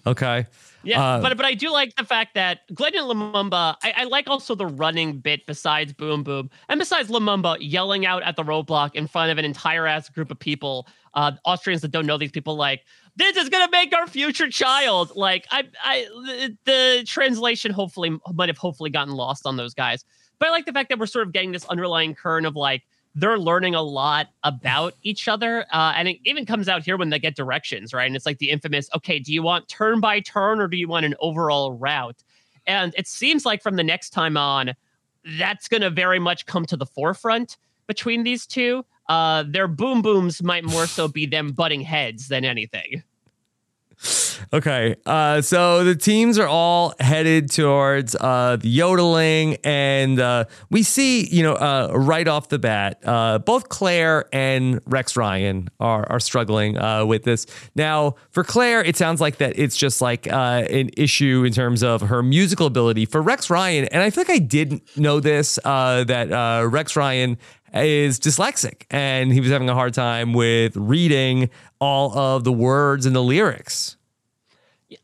Okay. 0.06 0.46
Yeah, 0.88 1.04
Uh, 1.04 1.20
but 1.20 1.36
but 1.36 1.44
I 1.44 1.52
do 1.52 1.70
like 1.70 1.94
the 1.96 2.04
fact 2.04 2.34
that 2.34 2.60
Glenn 2.74 2.94
and 2.96 3.04
Lumumba. 3.06 3.76
I, 3.82 3.92
I 3.94 4.04
like 4.04 4.26
also 4.26 4.54
the 4.54 4.66
running 4.66 5.18
bit 5.18 5.44
besides 5.46 5.92
Boom 5.92 6.22
Boom 6.22 6.48
and 6.70 6.78
besides 6.78 7.10
Lumumba 7.10 7.58
yelling 7.60 8.06
out 8.06 8.22
at 8.22 8.36
the 8.36 8.42
roadblock 8.42 8.94
in 8.94 9.06
front 9.06 9.30
of 9.30 9.36
an 9.36 9.44
entire 9.44 9.86
ass 9.86 10.08
group 10.08 10.30
of 10.30 10.38
people, 10.38 10.88
uh, 11.12 11.32
Austrians 11.44 11.82
that 11.82 11.90
don't 11.90 12.06
know 12.06 12.16
these 12.16 12.30
people, 12.30 12.56
like 12.56 12.84
this 13.16 13.36
is 13.36 13.50
gonna 13.50 13.70
make 13.70 13.94
our 13.94 14.06
future 14.06 14.48
child. 14.48 15.12
Like 15.14 15.46
I 15.50 15.64
I 15.84 16.06
the, 16.24 16.56
the 16.64 17.04
translation 17.06 17.70
hopefully 17.70 18.18
might 18.32 18.48
have 18.48 18.58
hopefully 18.58 18.88
gotten 18.88 19.12
lost 19.12 19.44
on 19.44 19.56
those 19.56 19.74
guys, 19.74 20.06
but 20.38 20.48
I 20.48 20.52
like 20.52 20.64
the 20.64 20.72
fact 20.72 20.88
that 20.88 20.98
we're 20.98 21.04
sort 21.06 21.26
of 21.26 21.34
getting 21.34 21.52
this 21.52 21.66
underlying 21.66 22.14
current 22.14 22.46
of 22.46 22.56
like 22.56 22.84
they're 23.18 23.38
learning 23.38 23.74
a 23.74 23.82
lot 23.82 24.28
about 24.44 24.94
each 25.02 25.26
other. 25.26 25.66
Uh, 25.72 25.92
and 25.96 26.06
it 26.06 26.18
even 26.24 26.46
comes 26.46 26.68
out 26.68 26.84
here 26.84 26.96
when 26.96 27.10
they 27.10 27.18
get 27.18 27.34
directions, 27.34 27.92
right? 27.92 28.06
And 28.06 28.14
it's 28.14 28.26
like 28.26 28.38
the 28.38 28.50
infamous, 28.50 28.88
okay, 28.94 29.18
do 29.18 29.32
you 29.32 29.42
want 29.42 29.68
turn 29.68 29.98
by 30.00 30.20
turn 30.20 30.60
or 30.60 30.68
do 30.68 30.76
you 30.76 30.86
want 30.86 31.04
an 31.04 31.14
overall 31.20 31.72
route? 31.72 32.22
And 32.66 32.94
it 32.96 33.08
seems 33.08 33.44
like 33.44 33.60
from 33.60 33.74
the 33.74 33.82
next 33.82 34.10
time 34.10 34.36
on, 34.36 34.74
that's 35.36 35.66
going 35.66 35.80
to 35.80 35.90
very 35.90 36.20
much 36.20 36.46
come 36.46 36.64
to 36.66 36.76
the 36.76 36.86
forefront 36.86 37.56
between 37.88 38.22
these 38.22 38.46
two. 38.46 38.84
Uh, 39.08 39.42
their 39.48 39.66
boom 39.66 40.00
booms 40.00 40.42
might 40.42 40.64
more 40.64 40.86
so 40.86 41.08
be 41.08 41.26
them 41.26 41.50
butting 41.50 41.80
heads 41.80 42.28
than 42.28 42.44
anything. 42.44 43.02
Okay. 44.52 44.96
Uh, 45.06 45.40
so 45.40 45.84
the 45.84 45.94
teams 45.94 46.38
are 46.38 46.46
all 46.46 46.94
headed 47.00 47.50
towards 47.50 48.14
uh, 48.14 48.56
the 48.60 48.68
yodeling, 48.68 49.56
and 49.64 50.18
uh, 50.18 50.44
we 50.70 50.82
see, 50.82 51.26
you 51.28 51.42
know, 51.42 51.54
uh, 51.54 51.92
right 51.94 52.26
off 52.26 52.48
the 52.48 52.58
bat, 52.58 53.00
uh, 53.04 53.38
both 53.38 53.68
Claire 53.68 54.26
and 54.32 54.80
Rex 54.86 55.16
Ryan 55.16 55.68
are, 55.80 56.10
are 56.10 56.20
struggling 56.20 56.78
uh, 56.78 57.04
with 57.04 57.24
this. 57.24 57.46
Now, 57.74 58.16
for 58.30 58.44
Claire, 58.44 58.82
it 58.82 58.96
sounds 58.96 59.20
like 59.20 59.38
that 59.38 59.58
it's 59.58 59.76
just 59.76 60.00
like 60.00 60.26
an 60.26 60.90
issue 60.96 61.44
in 61.44 61.52
terms 61.52 61.82
of 61.82 62.02
her 62.02 62.22
musical 62.22 62.66
ability. 62.66 63.06
For 63.06 63.22
Rex 63.22 63.50
Ryan, 63.50 63.86
and 63.86 64.02
I 64.02 64.10
feel 64.10 64.22
like 64.22 64.30
I 64.30 64.38
didn't 64.38 64.96
know 64.96 65.20
this, 65.20 65.58
that 65.64 66.68
Rex 66.70 66.96
Ryan 66.96 67.38
is 67.74 68.18
dyslexic 68.18 68.84
and 68.90 69.30
he 69.32 69.40
was 69.40 69.50
having 69.50 69.68
a 69.68 69.74
hard 69.74 69.92
time 69.92 70.32
with 70.32 70.74
reading 70.76 71.50
all 71.80 72.16
of 72.16 72.44
the 72.44 72.52
words 72.52 73.06
and 73.06 73.14
the 73.14 73.22
lyrics. 73.22 73.97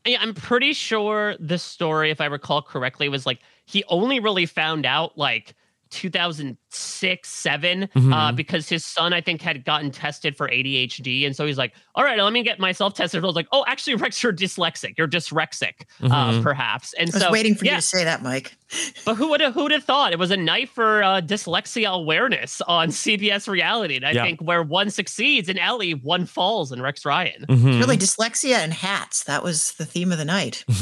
I'm 0.06 0.34
pretty 0.34 0.72
sure 0.72 1.36
the 1.38 1.58
story, 1.58 2.10
if 2.10 2.20
I 2.20 2.26
recall 2.26 2.62
correctly, 2.62 3.08
was 3.08 3.26
like 3.26 3.40
he 3.66 3.84
only 3.88 4.20
really 4.20 4.46
found 4.46 4.86
out 4.86 5.16
like 5.18 5.54
2006, 5.94 7.28
7, 7.28 7.82
uh, 7.84 7.86
Mhm. 7.98 8.36
because 8.36 8.68
his 8.68 8.84
son, 8.84 9.12
I 9.12 9.20
think, 9.20 9.40
had 9.40 9.64
gotten 9.64 9.90
tested 9.90 10.36
for 10.36 10.48
ADHD. 10.50 11.24
And 11.24 11.34
so 11.34 11.46
he's 11.46 11.56
like, 11.58 11.72
all 11.94 12.04
right, 12.04 12.18
let 12.18 12.32
me 12.32 12.42
get 12.42 12.58
myself 12.58 12.94
tested. 12.94 13.22
I 13.22 13.26
was 13.26 13.36
like, 13.36 13.46
oh, 13.52 13.64
actually, 13.68 13.94
Rex, 13.94 14.22
you're 14.22 14.32
dyslexic. 14.32 14.94
You're 14.98 15.08
dysrexic, 15.08 15.82
uh, 16.02 16.08
Mhm. 16.32 16.42
perhaps. 16.42 16.92
And 16.94 17.08
I 17.10 17.14
was 17.14 17.22
so, 17.22 17.30
waiting 17.32 17.54
for 17.54 17.64
yeah, 17.64 17.72
you 17.76 17.80
to 17.80 17.82
say 17.86 18.04
that, 18.04 18.22
Mike. 18.22 18.56
but 19.04 19.14
who 19.14 19.28
would 19.28 19.40
have 19.40 19.54
who'd 19.54 19.70
have 19.72 19.84
thought 19.84 20.12
it 20.12 20.18
was 20.18 20.30
a 20.32 20.36
night 20.36 20.68
for 20.68 21.02
uh, 21.04 21.20
dyslexia 21.20 21.88
awareness 21.90 22.60
on 22.62 22.88
CBS 23.02 23.46
reality? 23.48 23.96
And 23.96 24.04
I 24.04 24.10
Yeah. 24.12 24.24
think 24.24 24.40
where 24.40 24.62
one 24.62 24.90
succeeds 24.90 25.48
in 25.48 25.58
Ellie, 25.58 25.92
one 25.92 26.26
falls 26.26 26.72
in 26.72 26.82
Rex 26.82 27.04
Ryan. 27.04 27.44
Mm-hmm. 27.48 27.78
Really 27.78 27.96
dyslexia 27.96 28.56
and 28.56 28.72
hats. 28.72 29.24
That 29.24 29.42
was 29.44 29.72
the 29.74 29.86
theme 29.86 30.10
of 30.12 30.18
the 30.18 30.24
night. 30.24 30.64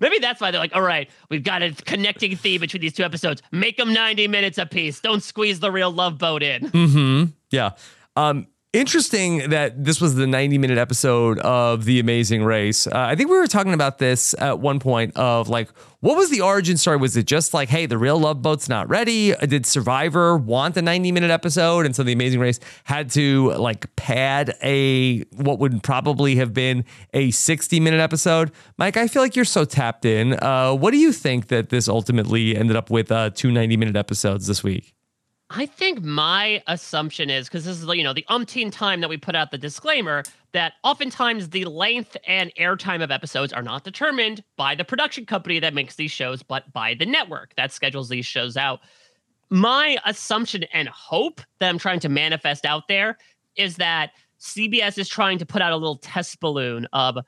maybe 0.00 0.18
that's 0.18 0.40
why 0.40 0.50
they're 0.50 0.60
like, 0.60 0.74
all 0.74 0.82
right, 0.82 1.10
we've 1.30 1.42
got 1.42 1.62
a 1.62 1.72
connecting 1.72 2.36
theme 2.36 2.60
between 2.60 2.80
these 2.80 2.94
two 2.94 3.04
episodes. 3.04 3.42
Make 3.52 3.76
them 3.76 3.92
90 3.92 4.28
minutes 4.28 4.58
apiece. 4.58 5.00
Don't 5.00 5.22
squeeze 5.22 5.60
the 5.60 5.70
real 5.70 5.90
love 5.90 6.18
boat 6.18 6.42
in. 6.42 6.62
Mm-hmm. 6.70 7.24
Yeah. 7.50 7.70
Um, 8.16 8.46
interesting 8.76 9.48
that 9.50 9.84
this 9.84 10.00
was 10.00 10.16
the 10.16 10.26
90 10.26 10.58
minute 10.58 10.76
episode 10.76 11.38
of 11.38 11.84
The 11.84 11.98
Amazing 11.98 12.44
Race. 12.44 12.86
Uh, 12.86 12.92
I 12.94 13.16
think 13.16 13.30
we 13.30 13.38
were 13.38 13.46
talking 13.46 13.72
about 13.72 13.98
this 13.98 14.34
at 14.38 14.60
one 14.60 14.78
point 14.80 15.16
of 15.16 15.48
like, 15.48 15.70
what 16.00 16.16
was 16.16 16.30
the 16.30 16.42
origin 16.42 16.76
story? 16.76 16.98
Was 16.98 17.16
it 17.16 17.26
just 17.26 17.54
like, 17.54 17.70
hey, 17.70 17.86
the 17.86 17.96
real 17.96 18.18
love 18.18 18.42
boat's 18.42 18.68
not 18.68 18.88
ready? 18.88 19.34
Did 19.34 19.64
Survivor 19.64 20.36
want 20.36 20.76
a 20.76 20.82
90 20.82 21.10
minute 21.10 21.30
episode? 21.30 21.86
And 21.86 21.96
so 21.96 22.02
The 22.02 22.12
Amazing 22.12 22.40
Race 22.40 22.60
had 22.84 23.10
to 23.12 23.52
like 23.54 23.94
pad 23.96 24.54
a, 24.62 25.22
what 25.32 25.58
would 25.58 25.82
probably 25.82 26.36
have 26.36 26.52
been 26.52 26.84
a 27.14 27.30
60 27.30 27.80
minute 27.80 28.00
episode. 28.00 28.52
Mike, 28.76 28.96
I 28.96 29.08
feel 29.08 29.22
like 29.22 29.34
you're 29.34 29.44
so 29.46 29.64
tapped 29.64 30.04
in. 30.04 30.34
Uh, 30.34 30.74
what 30.74 30.90
do 30.90 30.98
you 30.98 31.12
think 31.12 31.48
that 31.48 31.70
this 31.70 31.88
ultimately 31.88 32.56
ended 32.56 32.76
up 32.76 32.90
with 32.90 33.10
uh, 33.10 33.30
two 33.30 33.50
90 33.50 33.76
minute 33.76 33.96
episodes 33.96 34.46
this 34.46 34.62
week? 34.62 34.95
I 35.50 35.66
think 35.66 36.02
my 36.02 36.62
assumption 36.66 37.30
is 37.30 37.48
because 37.48 37.64
this 37.64 37.80
is 37.80 37.88
you 37.88 38.02
know 38.02 38.12
the 38.12 38.26
umpteen 38.28 38.72
time 38.72 39.00
that 39.00 39.08
we 39.08 39.16
put 39.16 39.36
out 39.36 39.52
the 39.52 39.58
disclaimer 39.58 40.24
that 40.52 40.74
oftentimes 40.82 41.50
the 41.50 41.64
length 41.66 42.16
and 42.26 42.52
airtime 42.58 43.02
of 43.02 43.10
episodes 43.10 43.52
are 43.52 43.62
not 43.62 43.84
determined 43.84 44.42
by 44.56 44.74
the 44.74 44.84
production 44.84 45.24
company 45.24 45.60
that 45.60 45.74
makes 45.74 45.94
these 45.94 46.10
shows, 46.10 46.42
but 46.42 46.72
by 46.72 46.94
the 46.94 47.06
network 47.06 47.54
that 47.56 47.72
schedules 47.72 48.08
these 48.08 48.26
shows 48.26 48.56
out. 48.56 48.80
My 49.48 49.96
assumption 50.04 50.64
and 50.72 50.88
hope 50.88 51.40
that 51.60 51.68
I'm 51.68 51.78
trying 51.78 52.00
to 52.00 52.08
manifest 52.08 52.64
out 52.64 52.88
there 52.88 53.16
is 53.54 53.76
that 53.76 54.10
CBS 54.40 54.98
is 54.98 55.08
trying 55.08 55.38
to 55.38 55.46
put 55.46 55.62
out 55.62 55.72
a 55.72 55.76
little 55.76 55.98
test 55.98 56.40
balloon 56.40 56.88
of 56.92 57.18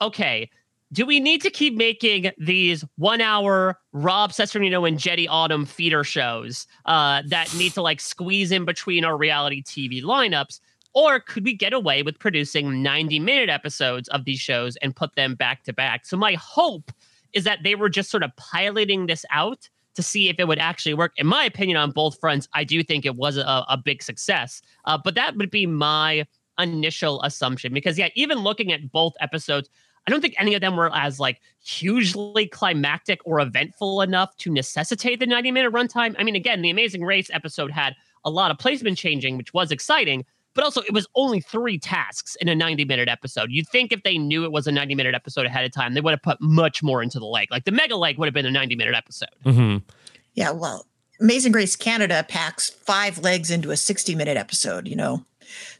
okay, 0.00 0.50
do 0.92 1.04
we 1.04 1.20
need 1.20 1.42
to 1.42 1.50
keep 1.50 1.76
making 1.76 2.30
these 2.38 2.84
one 2.96 3.20
hour 3.20 3.78
Rob 3.92 4.32
Cesternino 4.32 4.86
and 4.88 4.98
Jetty 4.98 5.28
Autumn 5.28 5.66
feeder 5.66 6.04
shows 6.04 6.66
uh, 6.86 7.22
that 7.26 7.54
need 7.54 7.72
to 7.74 7.82
like 7.82 8.00
squeeze 8.00 8.50
in 8.50 8.64
between 8.64 9.04
our 9.04 9.16
reality 9.16 9.62
TV 9.62 10.02
lineups? 10.02 10.60
Or 10.94 11.20
could 11.20 11.44
we 11.44 11.54
get 11.54 11.72
away 11.72 12.02
with 12.02 12.18
producing 12.18 12.82
90 12.82 13.18
minute 13.20 13.50
episodes 13.50 14.08
of 14.08 14.24
these 14.24 14.40
shows 14.40 14.76
and 14.76 14.96
put 14.96 15.14
them 15.14 15.34
back 15.34 15.62
to 15.64 15.72
back? 15.72 16.06
So, 16.06 16.16
my 16.16 16.34
hope 16.34 16.90
is 17.34 17.44
that 17.44 17.62
they 17.62 17.74
were 17.74 17.90
just 17.90 18.10
sort 18.10 18.22
of 18.22 18.34
piloting 18.36 19.06
this 19.06 19.24
out 19.30 19.68
to 19.94 20.02
see 20.02 20.28
if 20.28 20.36
it 20.38 20.48
would 20.48 20.58
actually 20.58 20.94
work. 20.94 21.12
In 21.16 21.26
my 21.26 21.44
opinion, 21.44 21.76
on 21.76 21.90
both 21.90 22.18
fronts, 22.20 22.48
I 22.54 22.64
do 22.64 22.82
think 22.82 23.04
it 23.04 23.16
was 23.16 23.36
a, 23.36 23.64
a 23.68 23.76
big 23.76 24.02
success. 24.02 24.62
Uh, 24.86 24.96
but 24.96 25.14
that 25.16 25.36
would 25.36 25.50
be 25.50 25.66
my 25.66 26.26
initial 26.58 27.22
assumption 27.22 27.74
because, 27.74 27.98
yeah, 27.98 28.08
even 28.14 28.38
looking 28.38 28.72
at 28.72 28.90
both 28.90 29.12
episodes, 29.20 29.68
I 30.08 30.10
don't 30.10 30.22
think 30.22 30.36
any 30.38 30.54
of 30.54 30.62
them 30.62 30.74
were 30.74 30.90
as 30.94 31.20
like 31.20 31.38
hugely 31.62 32.46
climactic 32.46 33.20
or 33.26 33.40
eventful 33.40 34.00
enough 34.00 34.34
to 34.38 34.50
necessitate 34.50 35.20
the 35.20 35.26
90 35.26 35.50
minute 35.50 35.70
runtime. 35.70 36.14
I 36.18 36.22
mean, 36.22 36.34
again, 36.34 36.62
the 36.62 36.70
Amazing 36.70 37.04
Race 37.04 37.28
episode 37.30 37.70
had 37.70 37.94
a 38.24 38.30
lot 38.30 38.50
of 38.50 38.56
placement 38.56 38.96
changing, 38.96 39.36
which 39.36 39.52
was 39.52 39.70
exciting, 39.70 40.24
but 40.54 40.64
also 40.64 40.80
it 40.80 40.94
was 40.94 41.06
only 41.14 41.42
three 41.42 41.78
tasks 41.78 42.36
in 42.36 42.48
a 42.48 42.54
90 42.54 42.86
minute 42.86 43.06
episode. 43.06 43.50
You'd 43.50 43.68
think 43.68 43.92
if 43.92 44.02
they 44.02 44.16
knew 44.16 44.44
it 44.44 44.50
was 44.50 44.66
a 44.66 44.72
90 44.72 44.94
minute 44.94 45.14
episode 45.14 45.44
ahead 45.44 45.66
of 45.66 45.72
time, 45.72 45.92
they 45.92 46.00
would 46.00 46.12
have 46.12 46.22
put 46.22 46.40
much 46.40 46.82
more 46.82 47.02
into 47.02 47.18
the 47.18 47.26
leg. 47.26 47.48
Like 47.50 47.66
the 47.66 47.70
mega 47.70 47.94
leg 47.94 48.16
would 48.16 48.28
have 48.28 48.34
been 48.34 48.46
a 48.46 48.50
90 48.50 48.76
minute 48.76 48.94
episode. 48.94 49.28
Mm-hmm. 49.44 49.84
Yeah, 50.32 50.52
well, 50.52 50.86
Amazing 51.20 51.52
Race 51.52 51.76
Canada 51.76 52.24
packs 52.26 52.70
five 52.70 53.18
legs 53.18 53.50
into 53.50 53.72
a 53.72 53.76
60 53.76 54.14
minute 54.14 54.38
episode, 54.38 54.88
you 54.88 54.96
know? 54.96 55.22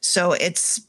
So 0.02 0.32
it's 0.32 0.82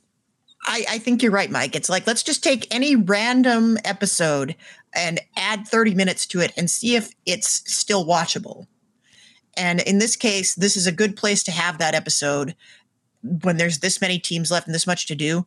I, 0.66 0.86
I 0.89 0.97
think 0.99 1.24
you're 1.24 1.32
right, 1.32 1.49
Mike. 1.49 1.76
It's 1.76 1.89
like 1.89 2.05
let's 2.05 2.24
just 2.24 2.43
take 2.43 2.74
any 2.74 2.95
random 2.95 3.78
episode 3.86 4.55
and 4.93 5.20
add 5.36 5.68
30 5.68 5.95
minutes 5.95 6.26
to 6.28 6.39
it 6.41 6.51
and 6.57 6.70
see 6.70 6.95
if 6.95 7.12
it's 7.26 7.49
still 7.72 8.05
watchable. 8.05 8.68
And 9.55 9.82
in 9.82 9.99
this 9.99 10.16
case, 10.16 10.55
this 10.55 10.78
is 10.78 10.88
a 10.88 10.91
good 10.91 11.16
place 11.16 11.43
to 11.43 11.51
have 11.51 11.78
that 11.78 11.95
episode 11.95 12.55
when 13.43 13.57
there's 13.57 13.80
this 13.80 14.01
many 14.01 14.20
teams 14.20 14.51
left 14.51 14.68
and 14.68 14.74
this 14.74 14.88
much 14.88 15.07
to 15.07 15.16
do. 15.16 15.45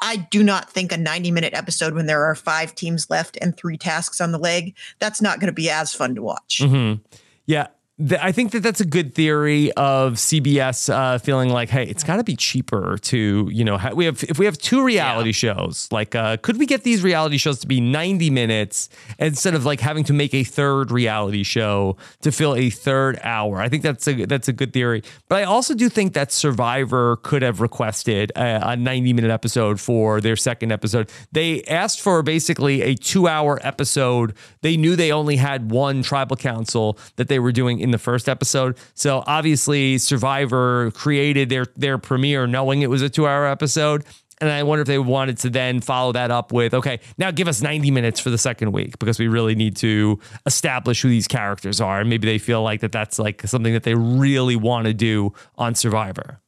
I 0.00 0.16
do 0.16 0.44
not 0.44 0.70
think 0.70 0.92
a 0.92 0.96
90 0.96 1.32
minute 1.32 1.54
episode 1.54 1.94
when 1.94 2.06
there 2.06 2.24
are 2.24 2.34
five 2.34 2.74
teams 2.74 3.10
left 3.10 3.36
and 3.40 3.56
three 3.56 3.76
tasks 3.76 4.20
on 4.20 4.30
the 4.30 4.38
leg, 4.38 4.76
that's 5.00 5.20
not 5.20 5.40
going 5.40 5.48
to 5.48 5.52
be 5.52 5.70
as 5.70 5.92
fun 5.92 6.14
to 6.14 6.22
watch. 6.22 6.60
Mm-hmm. 6.62 7.02
Yeah 7.46 7.68
th- 7.98 8.20
I 8.22 8.32
think 8.32 8.52
that 8.52 8.60
that's 8.60 8.80
a 8.80 8.84
good 8.84 9.14
theory 9.14 9.72
of 9.72 10.14
CBS 10.14 10.92
uh, 10.92 11.18
feeling 11.18 11.50
like, 11.50 11.68
hey, 11.68 11.84
it's 11.84 12.04
got 12.04 12.16
to 12.16 12.24
be 12.24 12.36
cheaper 12.36 12.98
to, 13.02 13.48
you 13.50 13.64
know, 13.64 13.76
ha- 13.76 13.92
we 13.94 14.04
have 14.04 14.22
if 14.24 14.38
we 14.38 14.44
have 14.44 14.58
two 14.58 14.82
reality 14.82 15.30
yeah. 15.30 15.54
shows, 15.54 15.88
like, 15.90 16.14
uh, 16.14 16.36
could 16.38 16.58
we 16.58 16.66
get 16.66 16.84
these 16.84 17.02
reality 17.02 17.38
shows 17.38 17.58
to 17.60 17.66
be 17.66 17.80
ninety 17.80 18.30
minutes 18.30 18.88
instead 19.18 19.54
of 19.54 19.64
like 19.64 19.80
having 19.80 20.04
to 20.04 20.12
make 20.12 20.34
a 20.34 20.44
third 20.44 20.90
reality 20.90 21.42
show 21.42 21.96
to 22.22 22.30
fill 22.30 22.54
a 22.54 22.70
third 22.70 23.18
hour? 23.22 23.60
I 23.60 23.68
think 23.68 23.82
that's 23.82 24.06
a 24.06 24.24
that's 24.26 24.48
a 24.48 24.52
good 24.52 24.72
theory, 24.72 25.02
but 25.28 25.38
I 25.38 25.44
also 25.44 25.74
do 25.74 25.88
think 25.88 26.14
that 26.14 26.32
Survivor 26.32 27.16
could 27.16 27.42
have 27.42 27.60
requested 27.60 28.32
a, 28.36 28.70
a 28.70 28.76
ninety 28.76 29.12
minute 29.12 29.30
episode 29.30 29.80
for 29.80 30.20
their 30.20 30.36
second 30.36 30.72
episode. 30.72 31.10
They 31.32 31.62
asked 31.64 32.00
for 32.00 32.22
basically 32.22 32.82
a 32.82 32.94
two 32.94 33.26
hour 33.28 33.58
episode. 33.62 34.34
They 34.60 34.76
knew 34.76 34.96
they 34.96 35.12
only 35.12 35.36
had 35.36 35.70
one 35.70 36.02
tribal 36.02 36.36
council 36.36 36.98
that 37.16 37.28
they 37.28 37.38
were 37.38 37.52
doing 37.52 37.80
in 37.88 37.92
the 37.92 37.98
first 37.98 38.28
episode. 38.28 38.76
So 38.94 39.24
obviously, 39.26 39.98
Survivor 39.98 40.90
created 40.92 41.48
their 41.48 41.66
their 41.74 41.98
premiere 41.98 42.46
knowing 42.46 42.82
it 42.82 42.90
was 42.90 43.02
a 43.02 43.08
two 43.08 43.26
hour 43.26 43.46
episode. 43.46 44.04
And 44.40 44.50
I 44.50 44.62
wonder 44.62 44.82
if 44.82 44.86
they 44.86 45.00
wanted 45.00 45.38
to 45.38 45.50
then 45.50 45.80
follow 45.80 46.12
that 46.12 46.30
up 46.30 46.52
with, 46.52 46.72
okay, 46.72 47.00
now 47.18 47.32
give 47.32 47.48
us 47.48 47.60
90 47.60 47.90
minutes 47.90 48.20
for 48.20 48.30
the 48.30 48.38
second 48.38 48.70
week 48.70 48.96
because 49.00 49.18
we 49.18 49.26
really 49.26 49.56
need 49.56 49.74
to 49.78 50.20
establish 50.46 51.02
who 51.02 51.08
these 51.08 51.26
characters 51.26 51.80
are. 51.80 52.00
And 52.00 52.08
maybe 52.08 52.28
they 52.28 52.38
feel 52.38 52.62
like 52.62 52.80
that 52.82 52.92
that's 52.92 53.18
like 53.18 53.42
something 53.42 53.72
that 53.72 53.82
they 53.82 53.96
really 53.96 54.54
want 54.54 54.86
to 54.86 54.94
do 54.94 55.32
on 55.56 55.74
Survivor. 55.74 56.40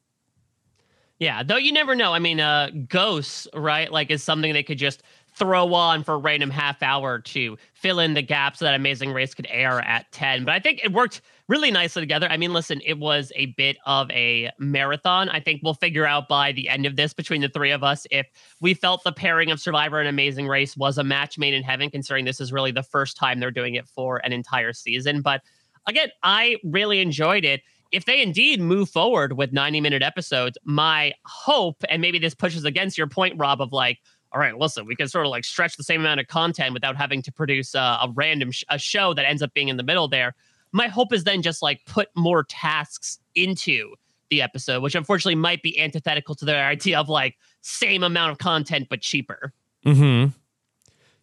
Yeah, 1.18 1.42
though 1.42 1.56
you 1.56 1.72
never 1.72 1.94
know. 1.94 2.14
I 2.14 2.18
mean, 2.18 2.40
uh, 2.40 2.70
Ghosts, 2.88 3.46
right? 3.54 3.92
Like, 3.92 4.10
is 4.10 4.22
something 4.22 4.54
they 4.54 4.62
could 4.62 4.78
just 4.78 5.02
throw 5.40 5.72
on 5.72 6.04
for 6.04 6.14
a 6.14 6.18
random 6.18 6.50
half 6.50 6.82
hour 6.82 7.18
to 7.18 7.56
fill 7.72 7.98
in 7.98 8.12
the 8.12 8.20
gaps 8.20 8.58
so 8.58 8.66
that 8.66 8.74
Amazing 8.74 9.12
Race 9.12 9.32
could 9.32 9.46
air 9.48 9.80
at 9.80 10.12
10. 10.12 10.44
But 10.44 10.52
I 10.52 10.60
think 10.60 10.84
it 10.84 10.92
worked 10.92 11.22
really 11.48 11.70
nicely 11.70 12.02
together. 12.02 12.28
I 12.30 12.36
mean, 12.36 12.52
listen, 12.52 12.82
it 12.84 12.98
was 12.98 13.32
a 13.34 13.46
bit 13.46 13.78
of 13.86 14.10
a 14.10 14.50
marathon. 14.58 15.30
I 15.30 15.40
think 15.40 15.62
we'll 15.64 15.74
figure 15.74 16.06
out 16.06 16.28
by 16.28 16.52
the 16.52 16.68
end 16.68 16.84
of 16.84 16.96
this 16.96 17.14
between 17.14 17.40
the 17.40 17.48
three 17.48 17.70
of 17.70 17.82
us 17.82 18.06
if 18.10 18.26
we 18.60 18.74
felt 18.74 19.02
the 19.02 19.12
pairing 19.12 19.50
of 19.50 19.58
Survivor 19.58 19.98
and 19.98 20.08
Amazing 20.08 20.46
Race 20.46 20.76
was 20.76 20.98
a 20.98 21.04
match 21.04 21.38
made 21.38 21.54
in 21.54 21.62
heaven, 21.62 21.90
considering 21.90 22.26
this 22.26 22.40
is 22.40 22.52
really 22.52 22.70
the 22.70 22.82
first 22.82 23.16
time 23.16 23.40
they're 23.40 23.50
doing 23.50 23.76
it 23.76 23.88
for 23.88 24.18
an 24.18 24.34
entire 24.34 24.74
season. 24.74 25.22
But 25.22 25.40
again, 25.88 26.10
I 26.22 26.58
really 26.62 27.00
enjoyed 27.00 27.46
it 27.46 27.62
if 27.92 28.04
they 28.04 28.22
indeed 28.22 28.60
move 28.60 28.88
forward 28.88 29.36
with 29.36 29.52
90 29.52 29.80
minute 29.80 30.02
episodes, 30.02 30.56
my 30.64 31.12
hope, 31.24 31.82
and 31.88 32.00
maybe 32.00 32.18
this 32.18 32.34
pushes 32.34 32.64
against 32.64 32.96
your 32.96 33.08
point, 33.08 33.34
Rob, 33.38 33.60
of 33.60 33.72
like, 33.72 33.98
all 34.32 34.40
right, 34.40 34.56
listen, 34.56 34.86
we 34.86 34.94
can 34.94 35.08
sort 35.08 35.26
of 35.26 35.30
like 35.30 35.44
stretch 35.44 35.76
the 35.76 35.82
same 35.82 36.00
amount 36.00 36.20
of 36.20 36.28
content 36.28 36.72
without 36.72 36.96
having 36.96 37.22
to 37.22 37.32
produce 37.32 37.74
a, 37.74 37.78
a 37.78 38.12
random 38.14 38.52
sh- 38.52 38.64
a 38.68 38.78
show 38.78 39.12
that 39.14 39.28
ends 39.28 39.42
up 39.42 39.52
being 39.54 39.68
in 39.68 39.76
the 39.76 39.82
middle 39.82 40.08
there. 40.08 40.34
My 40.72 40.86
hope 40.86 41.12
is 41.12 41.24
then 41.24 41.42
just 41.42 41.62
like 41.62 41.84
put 41.86 42.08
more 42.14 42.44
tasks 42.44 43.18
into 43.34 43.94
the 44.30 44.40
episode, 44.40 44.82
which 44.82 44.94
unfortunately 44.94 45.34
might 45.34 45.62
be 45.62 45.78
antithetical 45.80 46.36
to 46.36 46.44
their 46.44 46.64
idea 46.64 46.98
of 46.98 47.08
like 47.08 47.36
same 47.60 48.04
amount 48.04 48.30
of 48.30 48.38
content 48.38 48.86
but 48.88 49.00
cheaper. 49.00 49.52
Hmm. 49.82 50.26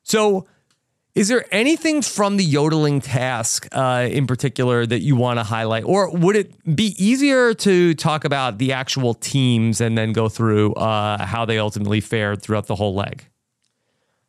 So 0.03 0.47
is 1.17 1.29
there 1.29 1.45
anything 1.51 2.03
from 2.03 2.37
the 2.37 2.43
yodeling 2.43 3.01
task 3.01 3.67
uh, 3.71 4.07
in 4.11 4.27
particular 4.27 4.85
that 4.85 4.99
you 4.99 5.15
want 5.15 5.39
to 5.39 5.43
highlight? 5.43 5.83
Or 5.83 6.11
would 6.11 6.35
it 6.35 6.75
be 6.75 6.93
easier 7.03 7.55
to 7.55 7.95
talk 7.95 8.23
about 8.23 8.59
the 8.59 8.71
actual 8.71 9.15
teams 9.15 9.81
and 9.81 9.97
then 9.97 10.13
go 10.13 10.29
through 10.29 10.75
uh, 10.75 11.25
how 11.25 11.43
they 11.43 11.57
ultimately 11.57 12.01
fared 12.01 12.43
throughout 12.43 12.67
the 12.67 12.75
whole 12.75 12.93
leg? 12.93 13.25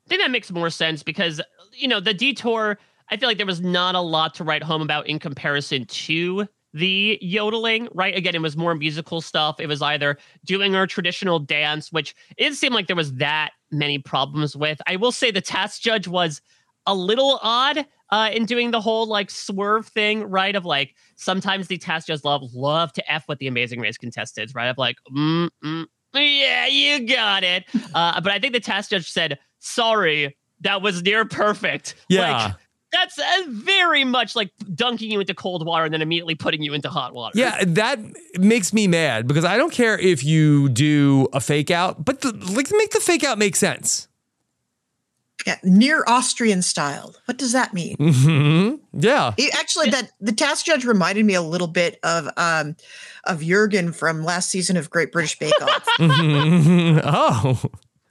I 0.07 0.09
think 0.09 0.22
that 0.22 0.30
makes 0.30 0.51
more 0.51 0.70
sense 0.70 1.03
because, 1.03 1.43
you 1.74 1.89
know, 1.89 2.01
the 2.01 2.14
detour, 2.14 2.78
I 3.11 3.18
feel 3.18 3.28
like 3.28 3.36
there 3.36 3.45
was 3.45 3.61
not 3.61 3.95
a 3.95 4.01
lot 4.01 4.32
to 4.36 4.45
write 4.45 4.62
home 4.62 4.80
about 4.80 5.09
in 5.09 5.18
comparison 5.18 5.84
to 5.84 6.49
the 6.72 7.18
yodeling, 7.20 7.89
right? 7.93 8.16
Again, 8.16 8.34
it 8.34 8.41
was 8.41 8.57
more 8.57 8.74
musical 8.74 9.20
stuff. 9.20 9.61
It 9.61 9.66
was 9.66 9.82
either 9.82 10.16
doing 10.47 10.74
our 10.74 10.86
traditional 10.86 11.39
dance, 11.39 11.93
which 11.93 12.14
it 12.39 12.45
didn't 12.45 12.57
seem 12.57 12.72
like 12.72 12.86
there 12.86 12.97
was 12.97 13.12
that 13.16 13.51
many 13.70 13.99
problems 13.99 14.57
with. 14.57 14.80
I 14.86 14.97
will 14.97 15.12
say 15.12 15.30
the 15.30 15.43
task 15.43 15.82
judge 15.82 16.09
was 16.09 16.41
a 16.89 16.95
little 16.95 17.39
odd 17.43 17.86
uh, 18.11 18.30
in 18.32 18.47
doing 18.47 18.70
the 18.70 18.80
whole 18.80 19.07
like 19.07 19.30
swerve 19.30 19.86
thing, 19.86 20.24
right? 20.24 20.57
Of 20.57 20.64
like 20.64 20.95
sometimes 21.16 21.68
the 21.68 21.78
task 21.78 22.07
just 22.07 22.24
love 22.24 22.43
love 22.55 22.93
to 22.95 23.12
f 23.12 23.28
with 23.28 23.39
the 23.39 23.47
Amazing 23.47 23.80
Race 23.80 23.99
contestants, 23.99 24.55
right? 24.55 24.68
Of 24.68 24.78
like, 24.78 24.97
mm, 25.14 25.49
mm, 25.62 25.86
yeah, 26.14 26.66
you 26.66 27.07
got 27.07 27.45
it. 27.45 27.64
Uh, 27.95 28.20
but 28.20 28.30
I 28.32 28.39
think 28.39 28.53
the 28.53 28.61
task 28.61 28.91
judge 28.91 29.11
said, 29.11 29.39
"Sorry, 29.61 30.36
that 30.61 30.82
was 30.82 31.03
near 31.03 31.24
perfect." 31.24 31.95
Yeah. 32.09 32.45
Like, 32.45 32.55
that's 32.93 33.18
uh, 33.18 33.43
very 33.49 34.05
much 34.05 34.36
like 34.36 34.51
dunking 34.74 35.11
you 35.11 35.20
into 35.20 35.34
cold 35.34 35.66
water 35.66 35.84
and 35.84 35.93
then 35.93 36.03
immediately 36.03 36.34
putting 36.34 36.62
you 36.62 36.74
into 36.74 36.89
hot 36.89 37.14
water. 37.14 37.39
Yeah, 37.39 37.62
that 37.64 37.99
makes 38.39 38.72
me 38.72 38.86
mad 38.86 39.26
because 39.26 39.45
I 39.45 39.57
don't 39.57 39.72
care 39.72 39.99
if 39.99 40.24
you 40.24 40.68
do 40.68 41.28
a 41.32 41.41
fake 41.41 41.70
out, 41.70 42.05
but 42.05 42.20
the, 42.20 42.32
like 42.55 42.68
make 42.70 42.91
the 42.91 43.01
fake 43.01 43.24
out 43.24 43.39
make 43.39 43.57
sense. 43.57 44.08
Yeah, 45.47 45.57
near 45.62 46.05
Austrian 46.07 46.62
style. 46.62 47.14
What 47.26 47.39
does 47.39 47.53
that 47.53 47.72
mean? 47.72 47.97
hmm 47.97 48.74
Yeah. 48.93 49.34
It- 49.36 49.55
actually, 49.59 49.91
that 49.91 50.11
the 50.20 50.32
task 50.32 50.66
judge 50.66 50.84
reminded 50.84 51.24
me 51.24 51.34
a 51.34 51.43
little 51.43 51.68
bit 51.68 51.99
of 52.03 52.28
um 52.36 52.76
of 53.24 53.41
Jurgen 53.43 53.93
from 53.93 54.24
last 54.24 54.51
season 54.51 54.76
of 54.76 54.91
Great 54.91 55.12
British 55.12 55.39
Bake 55.39 55.61
Off. 55.62 55.86
Mhm. 55.99 57.01
oh. 57.05 57.62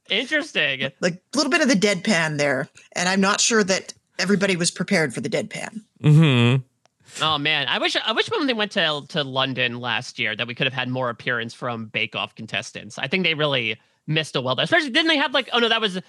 Interesting. 0.09 0.89
like 1.01 1.15
a 1.15 1.37
little 1.37 1.51
bit 1.51 1.61
of 1.61 1.67
the 1.67 1.75
deadpan 1.75 2.37
there, 2.37 2.69
and 2.93 3.09
I'm 3.09 3.19
not 3.21 3.41
sure 3.41 3.63
that 3.63 3.93
everybody 4.19 4.55
was 4.55 4.71
prepared 4.71 5.13
for 5.13 5.21
the 5.21 5.29
deadpan. 5.29 5.81
hmm 6.01 6.55
Oh 7.21 7.37
man, 7.37 7.67
I 7.67 7.79
wish 7.79 7.95
I 8.05 8.11
wish 8.11 8.29
when 8.29 8.47
they 8.47 8.53
went 8.53 8.71
to 8.73 9.01
to 9.09 9.23
London 9.23 9.79
last 9.79 10.19
year 10.19 10.35
that 10.35 10.47
we 10.47 10.53
could 10.55 10.67
have 10.67 10.73
had 10.73 10.87
more 10.87 11.09
appearance 11.09 11.53
from 11.53 11.87
Bake 11.87 12.15
Off 12.15 12.35
contestants. 12.35 12.97
I 12.97 13.07
think 13.07 13.23
they 13.25 13.33
really 13.33 13.77
missed 14.05 14.35
a 14.35 14.41
well 14.41 14.55
there. 14.55 14.63
Especially 14.63 14.91
didn't 14.91 15.07
they 15.07 15.17
have 15.17 15.33
like 15.33 15.49
oh 15.51 15.59
no 15.59 15.67
that 15.69 15.81
was 15.81 15.99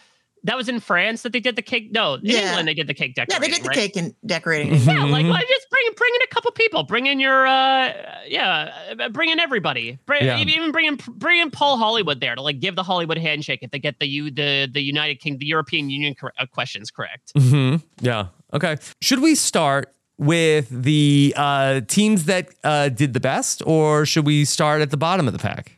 that 0.45 0.57
was 0.57 0.69
in 0.69 0.81
France 0.81 1.23
that 1.23 1.33
they 1.33 1.41
did 1.41 1.57
the 1.57 1.63
cake. 1.63 1.91
No, 1.93 2.15
in 2.15 2.21
Yeah. 2.25 2.49
England 2.49 2.69
they 2.69 2.75
did 2.75 2.87
the 2.87 2.95
cake 2.95 3.15
decorating. 3.15 3.43
Yeah, 3.43 3.49
they 3.49 3.55
did 3.55 3.65
the 3.65 3.69
right? 3.69 3.77
cake 3.77 3.97
and 3.97 4.15
decorating. 4.27 4.75
Yeah, 4.75 5.05
like 5.05 5.27
Mhm. 5.27 5.31
why 5.31 5.41
just 5.41 5.67
bring 5.71 5.85
bring 5.97 6.13
in 6.15 6.21
a 6.23 6.35
couple 6.35 6.51
people. 6.53 6.83
Bring 6.85 7.07
in 7.07 7.19
your 7.21 7.47
uh 7.47 7.93
yeah, 8.27 8.73
uh, 9.01 9.09
bring 9.09 9.31
in 9.31 9.39
everybody. 9.41 9.99
Bring, 10.07 10.25
Yeah. 10.25 10.39
Even 10.39 10.71
bring 10.73 10.87
in 10.87 10.99
bring 11.17 11.41
in 11.41 11.51
Paul 11.51 11.77
Hollywood 11.79 12.21
there 12.21 12.35
to 12.35 12.43
like 12.43 12.61
give 12.61 12.77
the 12.77 12.83
Hollywood 12.83 13.19
handshake 13.19 13.61
if 13.63 13.71
they 13.71 13.79
get 13.79 13.99
the 13.99 14.07
you 14.07 14.31
the 14.31 14.69
the 14.73 14.81
United 14.83 15.21
King 15.21 15.39
the 15.39 15.47
European 15.47 15.91
Union 15.91 16.15
cor- 16.15 16.33
uh, 16.39 16.47
questions 16.47 16.91
correct. 16.91 17.33
hmm 17.37 17.77
Yeah. 18.01 18.27
Okay. 18.53 18.77
Should 19.01 19.21
we 19.21 19.35
start 19.35 19.93
with 20.19 20.69
the 20.71 21.33
uh, 21.37 21.81
teams 21.87 22.25
that 22.25 22.49
uh, 22.65 22.89
did 22.89 23.13
the 23.13 23.21
best, 23.21 23.63
or 23.67 24.05
should 24.05 24.27
we 24.27 24.45
start 24.45 24.81
at 24.83 24.91
the 24.91 24.97
bottom 24.97 25.27
of 25.29 25.33
the 25.33 25.39
pack? 25.39 25.78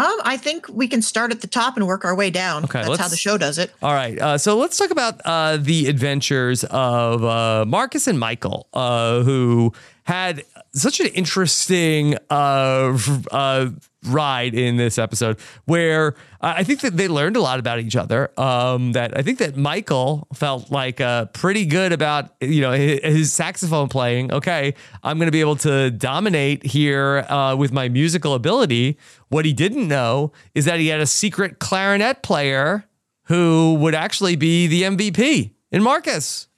Um, 0.00 0.16
I 0.24 0.36
think 0.36 0.66
we 0.68 0.88
can 0.88 1.02
start 1.02 1.30
at 1.30 1.40
the 1.40 1.46
top 1.46 1.76
and 1.76 1.86
work 1.86 2.04
our 2.04 2.14
way 2.14 2.30
down. 2.30 2.64
Okay, 2.64 2.82
That's 2.82 2.98
how 2.98 3.08
the 3.08 3.16
show 3.16 3.36
does 3.36 3.58
it. 3.58 3.70
All 3.82 3.92
right. 3.92 4.18
Uh, 4.18 4.38
so 4.38 4.56
let's 4.56 4.78
talk 4.78 4.90
about 4.90 5.20
uh, 5.24 5.56
the 5.58 5.88
adventures 5.88 6.64
of 6.64 7.24
uh, 7.24 7.64
Marcus 7.66 8.06
and 8.06 8.18
Michael, 8.18 8.66
uh, 8.72 9.22
who 9.22 9.72
had 10.04 10.44
such 10.72 11.00
an 11.00 11.06
interesting 11.08 12.16
uh, 12.30 12.96
uh, 13.30 13.70
ride 14.04 14.54
in 14.54 14.76
this 14.76 14.98
episode 14.98 15.38
where 15.64 16.14
I 16.40 16.64
think 16.64 16.80
that 16.80 16.96
they 16.96 17.08
learned 17.08 17.36
a 17.36 17.40
lot 17.40 17.58
about 17.58 17.80
each 17.80 17.96
other. 17.96 18.30
Um, 18.40 18.92
that 18.92 19.16
I 19.16 19.22
think 19.22 19.38
that 19.38 19.56
Michael 19.56 20.26
felt 20.32 20.70
like 20.70 21.00
uh, 21.00 21.26
pretty 21.26 21.66
good 21.66 21.92
about 21.92 22.34
you 22.40 22.60
know 22.60 22.72
his, 22.72 23.00
his 23.02 23.32
saxophone 23.32 23.88
playing. 23.88 24.32
Okay, 24.32 24.74
I'm 25.02 25.18
going 25.18 25.26
to 25.26 25.32
be 25.32 25.40
able 25.40 25.56
to 25.56 25.90
dominate 25.90 26.64
here 26.64 27.18
uh, 27.28 27.56
with 27.56 27.72
my 27.72 27.88
musical 27.88 28.34
ability. 28.34 28.98
What 29.28 29.44
he 29.44 29.52
didn't 29.52 29.86
know 29.86 30.32
is 30.54 30.64
that 30.64 30.80
he 30.80 30.88
had 30.88 31.00
a 31.00 31.06
secret 31.06 31.58
clarinet 31.58 32.22
player 32.22 32.84
who 33.24 33.74
would 33.74 33.94
actually 33.94 34.36
be 34.36 34.66
the 34.66 34.82
MVP 34.82 35.52
in 35.70 35.82
Marcus. 35.82 36.48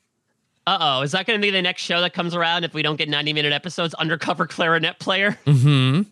Uh 0.67 0.79
oh, 0.81 1.03
is 1.03 1.13
that 1.13 1.27
going 1.27 1.41
to 1.41 1.45
be 1.45 1.51
the 1.51 1.63
next 1.63 1.83
show 1.83 2.01
that 2.01 2.15
comes 2.15 2.35
around 2.35 2.65
if 2.65 2.73
we 2.73 2.83
don't 2.83 2.97
get 2.97 3.09
90 3.09 3.33
minute 3.33 3.53
episodes? 3.53 3.95
Undercover 3.95 4.47
clarinet 4.47 4.99
player. 4.99 5.39
Mm-hmm. 5.47 6.03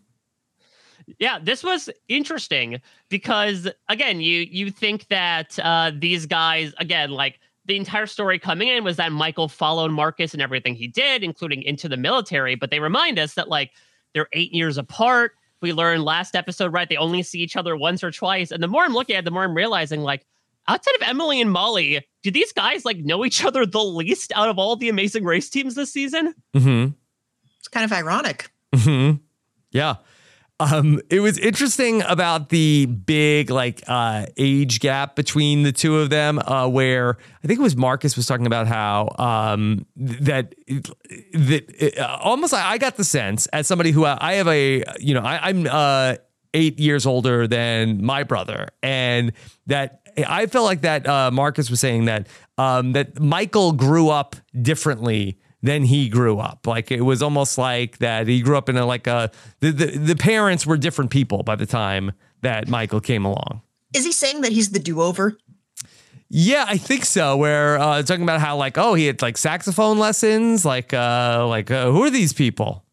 Yeah, 1.18 1.38
this 1.42 1.64
was 1.64 1.90
interesting 2.08 2.80
because 3.08 3.66
again, 3.88 4.20
you 4.20 4.46
you 4.50 4.70
think 4.70 5.08
that 5.08 5.58
uh, 5.58 5.90
these 5.94 6.26
guys 6.26 6.72
again, 6.78 7.10
like 7.10 7.40
the 7.64 7.76
entire 7.76 8.06
story 8.06 8.38
coming 8.38 8.68
in 8.68 8.84
was 8.84 8.96
that 8.96 9.10
Michael 9.10 9.48
followed 9.48 9.90
Marcus 9.90 10.34
and 10.34 10.42
everything 10.42 10.74
he 10.74 10.86
did, 10.86 11.24
including 11.24 11.62
into 11.62 11.88
the 11.88 11.96
military. 11.96 12.54
But 12.54 12.70
they 12.70 12.80
remind 12.80 13.18
us 13.18 13.34
that 13.34 13.48
like 13.48 13.72
they're 14.14 14.28
eight 14.32 14.52
years 14.52 14.78
apart. 14.78 15.32
We 15.62 15.72
learned 15.72 16.04
last 16.04 16.36
episode, 16.36 16.72
right? 16.72 16.88
They 16.88 16.96
only 16.96 17.22
see 17.22 17.40
each 17.40 17.56
other 17.56 17.76
once 17.76 18.04
or 18.04 18.10
twice. 18.10 18.50
And 18.50 18.62
the 18.62 18.68
more 18.68 18.82
I'm 18.84 18.92
looking 18.94 19.16
at, 19.16 19.20
it, 19.20 19.24
the 19.24 19.30
more 19.30 19.44
I'm 19.44 19.56
realizing 19.56 20.00
like 20.00 20.24
outside 20.68 20.94
of 21.00 21.08
Emily 21.08 21.40
and 21.40 21.50
Molly, 21.50 22.06
do 22.22 22.30
these 22.30 22.52
guys 22.52 22.84
like 22.84 22.98
know 22.98 23.24
each 23.24 23.44
other 23.44 23.66
the 23.66 23.82
least 23.82 24.32
out 24.34 24.48
of 24.48 24.58
all 24.58 24.76
the 24.76 24.88
Amazing 24.88 25.24
Race 25.24 25.48
teams 25.50 25.74
this 25.74 25.92
season? 25.92 26.34
Mm-hmm. 26.54 26.92
It's 27.58 27.68
kind 27.68 27.84
of 27.84 27.92
ironic. 27.92 28.50
hmm 28.74 29.12
Yeah. 29.70 29.96
Um, 30.60 31.00
it 31.08 31.20
was 31.20 31.38
interesting 31.38 32.02
about 32.02 32.50
the 32.50 32.84
big 32.84 33.48
like 33.48 33.82
uh, 33.88 34.26
age 34.36 34.80
gap 34.80 35.16
between 35.16 35.62
the 35.62 35.72
two 35.72 35.96
of 35.96 36.10
them, 36.10 36.38
uh, 36.38 36.68
where 36.68 37.16
I 37.42 37.46
think 37.46 37.58
it 37.58 37.62
was 37.62 37.76
Marcus 37.76 38.14
was 38.14 38.26
talking 38.26 38.46
about 38.46 38.66
how 38.66 39.08
um, 39.18 39.86
that 39.96 40.54
that 41.32 41.94
uh, 41.98 42.18
almost 42.20 42.52
I 42.52 42.72
I 42.72 42.78
got 42.78 42.96
the 42.96 43.04
sense 43.04 43.46
as 43.46 43.66
somebody 43.66 43.90
who 43.90 44.04
uh, 44.04 44.18
I 44.20 44.34
have 44.34 44.48
a 44.48 44.84
you 44.98 45.14
know 45.14 45.22
I, 45.22 45.48
I'm 45.48 45.66
uh, 45.66 46.16
eight 46.52 46.78
years 46.78 47.06
older 47.06 47.46
than 47.46 48.04
my 48.04 48.22
brother, 48.22 48.68
and 48.82 49.32
that 49.66 50.02
I 50.26 50.46
felt 50.46 50.64
like 50.64 50.82
that 50.82 51.06
uh, 51.06 51.30
Marcus 51.30 51.70
was 51.70 51.80
saying 51.80 52.06
that 52.06 52.26
um, 52.58 52.92
that 52.92 53.20
Michael 53.20 53.72
grew 53.72 54.08
up 54.08 54.36
differently 54.60 55.38
than 55.62 55.84
he 55.84 56.08
grew 56.08 56.38
up. 56.38 56.66
Like 56.66 56.90
it 56.90 57.02
was 57.02 57.22
almost 57.22 57.58
like 57.58 57.98
that 57.98 58.26
he 58.26 58.40
grew 58.40 58.56
up 58.56 58.68
in 58.68 58.76
a 58.76 58.86
like 58.86 59.06
a 59.06 59.30
the, 59.60 59.72
the 59.72 59.86
the 59.86 60.16
parents 60.16 60.66
were 60.66 60.76
different 60.76 61.10
people 61.10 61.42
by 61.42 61.56
the 61.56 61.66
time 61.66 62.12
that 62.42 62.68
Michael 62.68 63.00
came 63.00 63.24
along. 63.24 63.62
Is 63.94 64.04
he 64.04 64.12
saying 64.12 64.42
that 64.42 64.52
he's 64.52 64.70
the 64.70 64.78
do-over? 64.78 65.36
Yeah, 66.28 66.64
I 66.66 66.78
think 66.78 67.04
so. 67.04 67.36
Where 67.36 67.78
uh, 67.78 68.02
talking 68.02 68.22
about 68.22 68.40
how 68.40 68.56
like 68.56 68.78
oh 68.78 68.94
he 68.94 69.06
had 69.06 69.20
like 69.20 69.36
saxophone 69.36 69.98
lessons, 69.98 70.64
like 70.64 70.94
uh 70.94 71.46
like 71.48 71.70
uh, 71.70 71.90
who 71.90 72.04
are 72.04 72.10
these 72.10 72.32
people? 72.32 72.84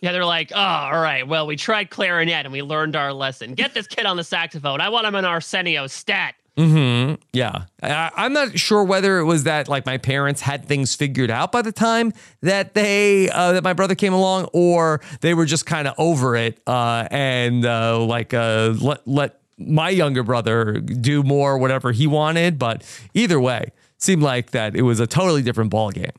Yeah, 0.00 0.12
they're 0.12 0.24
like, 0.24 0.50
oh, 0.54 0.58
all 0.58 1.00
right. 1.00 1.26
Well, 1.26 1.46
we 1.46 1.56
tried 1.56 1.90
clarinet 1.90 2.46
and 2.46 2.52
we 2.52 2.62
learned 2.62 2.96
our 2.96 3.12
lesson. 3.12 3.54
Get 3.54 3.74
this 3.74 3.86
kid 3.86 4.06
on 4.06 4.16
the 4.16 4.24
saxophone. 4.24 4.80
I 4.80 4.88
want 4.88 5.06
him 5.06 5.14
an 5.14 5.24
Arsenio 5.26 5.86
stat. 5.86 6.34
hmm 6.56 7.14
Yeah, 7.32 7.64
I, 7.82 8.10
I'm 8.16 8.32
not 8.32 8.58
sure 8.58 8.82
whether 8.82 9.18
it 9.18 9.24
was 9.24 9.44
that 9.44 9.68
like 9.68 9.84
my 9.86 9.98
parents 9.98 10.40
had 10.40 10.64
things 10.64 10.94
figured 10.94 11.30
out 11.30 11.52
by 11.52 11.62
the 11.62 11.72
time 11.72 12.12
that 12.40 12.74
they 12.74 13.28
uh, 13.28 13.52
that 13.52 13.62
my 13.64 13.72
brother 13.74 13.94
came 13.94 14.12
along, 14.14 14.48
or 14.52 15.00
they 15.20 15.34
were 15.34 15.44
just 15.46 15.66
kind 15.66 15.86
of 15.86 15.94
over 15.98 16.34
it 16.34 16.60
uh, 16.66 17.06
and 17.10 17.64
uh, 17.66 17.98
like 18.02 18.32
uh, 18.34 18.74
let 18.80 19.06
let 19.06 19.40
my 19.58 19.90
younger 19.90 20.22
brother 20.22 20.80
do 20.80 21.22
more 21.22 21.58
whatever 21.58 21.92
he 21.92 22.06
wanted. 22.06 22.58
But 22.58 22.82
either 23.12 23.38
way, 23.38 23.72
seemed 23.98 24.22
like 24.22 24.52
that 24.52 24.74
it 24.74 24.82
was 24.82 24.98
a 24.98 25.06
totally 25.06 25.42
different 25.42 25.70
ball 25.70 25.90
game. 25.90 26.10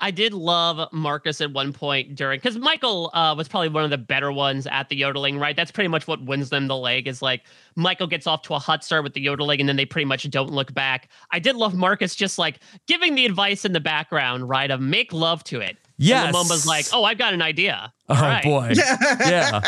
I 0.00 0.10
did 0.10 0.32
love 0.32 0.92
Marcus 0.92 1.40
at 1.40 1.52
one 1.52 1.72
point 1.72 2.14
during 2.14 2.38
because 2.38 2.56
Michael 2.58 3.10
uh, 3.12 3.34
was 3.36 3.48
probably 3.48 3.68
one 3.68 3.84
of 3.84 3.90
the 3.90 3.98
better 3.98 4.32
ones 4.32 4.66
at 4.66 4.88
the 4.88 4.96
yodeling, 4.96 5.38
right? 5.38 5.54
That's 5.54 5.70
pretty 5.70 5.88
much 5.88 6.06
what 6.06 6.24
wins 6.24 6.50
them 6.50 6.66
the 6.66 6.76
leg. 6.76 7.06
Is 7.06 7.22
like 7.22 7.42
Michael 7.76 8.06
gets 8.06 8.26
off 8.26 8.42
to 8.42 8.54
a 8.54 8.58
hot 8.58 8.82
start 8.82 9.04
with 9.04 9.14
the 9.14 9.20
yodeling, 9.20 9.60
and 9.60 9.68
then 9.68 9.76
they 9.76 9.84
pretty 9.84 10.06
much 10.06 10.28
don't 10.30 10.50
look 10.50 10.72
back. 10.72 11.08
I 11.30 11.38
did 11.38 11.56
love 11.56 11.74
Marcus 11.74 12.14
just 12.14 12.38
like 12.38 12.60
giving 12.86 13.14
the 13.14 13.26
advice 13.26 13.64
in 13.64 13.72
the 13.72 13.80
background, 13.80 14.48
right? 14.48 14.70
Of 14.70 14.80
make 14.80 15.12
love 15.12 15.44
to 15.44 15.60
it. 15.60 15.76
Yes. 15.98 16.26
And 16.26 16.34
Lumumba's 16.34 16.66
like, 16.66 16.86
oh, 16.94 17.04
I've 17.04 17.18
got 17.18 17.34
an 17.34 17.42
idea. 17.42 17.92
Oh 18.08 18.14
All 18.14 18.22
right. 18.22 18.42
boy, 18.42 18.72
yeah, 19.20 19.60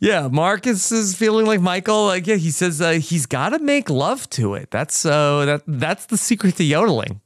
yeah. 0.00 0.28
Marcus 0.30 0.92
is 0.92 1.16
feeling 1.16 1.46
like 1.46 1.60
Michael. 1.60 2.06
Like 2.06 2.26
yeah, 2.26 2.36
he 2.36 2.50
says 2.50 2.80
uh, 2.80 2.92
he's 2.92 3.24
got 3.24 3.48
to 3.48 3.58
make 3.58 3.88
love 3.88 4.28
to 4.30 4.54
it. 4.54 4.70
That's 4.70 5.06
uh, 5.06 5.46
that 5.46 5.62
that's 5.66 6.06
the 6.06 6.18
secret 6.18 6.56
to 6.56 6.64
yodeling. 6.64 7.22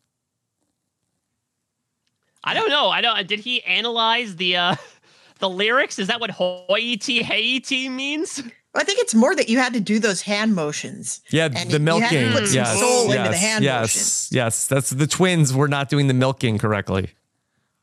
I 2.42 2.54
don't 2.54 2.68
know. 2.70 2.88
I 2.88 3.00
don't. 3.00 3.26
Did 3.28 3.40
he 3.40 3.62
analyze 3.64 4.36
the 4.36 4.56
uh 4.56 4.76
the 5.38 5.48
lyrics? 5.48 5.98
Is 5.98 6.08
that 6.08 6.20
what 6.20 6.30
hoity 6.30 7.22
heity 7.22 7.90
means? 7.90 8.42
I 8.74 8.84
think 8.84 9.00
it's 9.00 9.14
more 9.16 9.34
that 9.34 9.48
you 9.48 9.58
had 9.58 9.72
to 9.74 9.80
do 9.80 9.98
those 9.98 10.22
hand 10.22 10.54
motions. 10.54 11.22
Yeah, 11.30 11.46
And 11.52 11.70
the 11.70 11.78
you 11.78 11.84
milking. 11.84 12.06
had 12.06 12.32
to 12.32 12.38
put 12.38 12.46
some 12.46 12.54
yes, 12.54 12.78
soul 12.78 13.08
yes, 13.08 13.16
into 13.16 13.30
the 13.30 13.36
hand 13.36 13.64
yes, 13.64 13.80
motions. 13.80 14.28
yes. 14.30 14.66
That's 14.68 14.90
the 14.90 15.08
twins 15.08 15.52
were 15.52 15.66
not 15.66 15.88
doing 15.88 16.06
the 16.06 16.14
milking 16.14 16.56
correctly. 16.56 17.10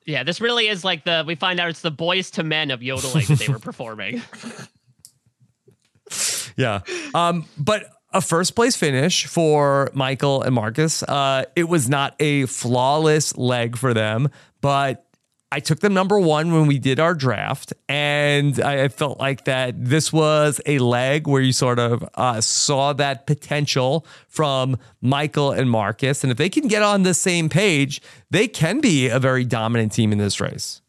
Yeah, 0.05 0.23
this 0.23 0.39
really 0.39 0.69
is 0.69 0.85
like 0.85 1.03
the 1.03 1.25
we 1.27 1.35
find 1.35 1.59
out 1.59 1.67
it's 1.69 1.81
the 1.81 1.91
Boyz 1.91 2.37
II 2.37 2.45
Men 2.45 2.71
of 2.71 2.81
yodeling 2.81 3.25
that 3.27 3.39
they 3.39 3.49
were 3.49 3.59
performing. 3.71 4.21
Yeah. 6.55 6.79
Um, 7.13 7.45
but 7.57 7.85
a 8.13 8.21
first 8.21 8.55
place 8.55 8.75
finish 8.75 9.25
for 9.27 9.91
Michael 9.93 10.41
and 10.41 10.55
Marcus. 10.55 11.03
Uh, 11.03 11.45
it 11.55 11.65
was 11.65 11.87
not 11.89 12.15
a 12.19 12.45
flawless 12.47 13.37
leg 13.37 13.77
for 13.77 13.93
them, 13.93 14.29
but 14.61 15.07
I 15.49 15.61
took 15.61 15.79
them 15.79 15.93
number 15.93 16.19
one 16.19 16.51
when 16.51 16.67
we 16.67 16.77
did 16.77 16.99
our 16.99 17.13
draft, 17.13 17.73
and 17.87 18.59
I 18.59 18.83
I 18.83 18.87
felt 18.89 19.17
like 19.17 19.45
that 19.45 19.75
this 19.77 20.11
was 20.11 20.59
a 20.65 20.79
leg 20.79 21.25
where 21.25 21.41
you 21.41 21.53
sort 21.53 21.79
of 21.79 22.07
uh, 22.15 22.41
saw 22.41 22.91
that 22.93 23.25
potential 23.25 24.05
from 24.27 24.77
Michael 25.01 25.51
and 25.51 25.69
Marcus. 25.69 26.23
And 26.23 26.31
if 26.31 26.37
they 26.37 26.49
can 26.49 26.67
get 26.67 26.83
on 26.83 27.03
the 27.03 27.13
same 27.13 27.47
page, 27.47 28.01
they 28.29 28.47
can 28.47 28.81
be 28.81 29.07
a 29.07 29.19
very 29.19 29.45
dominant 29.45 29.93
team 29.93 30.11
in 30.11 30.17
this 30.17 30.41
race. 30.41 30.81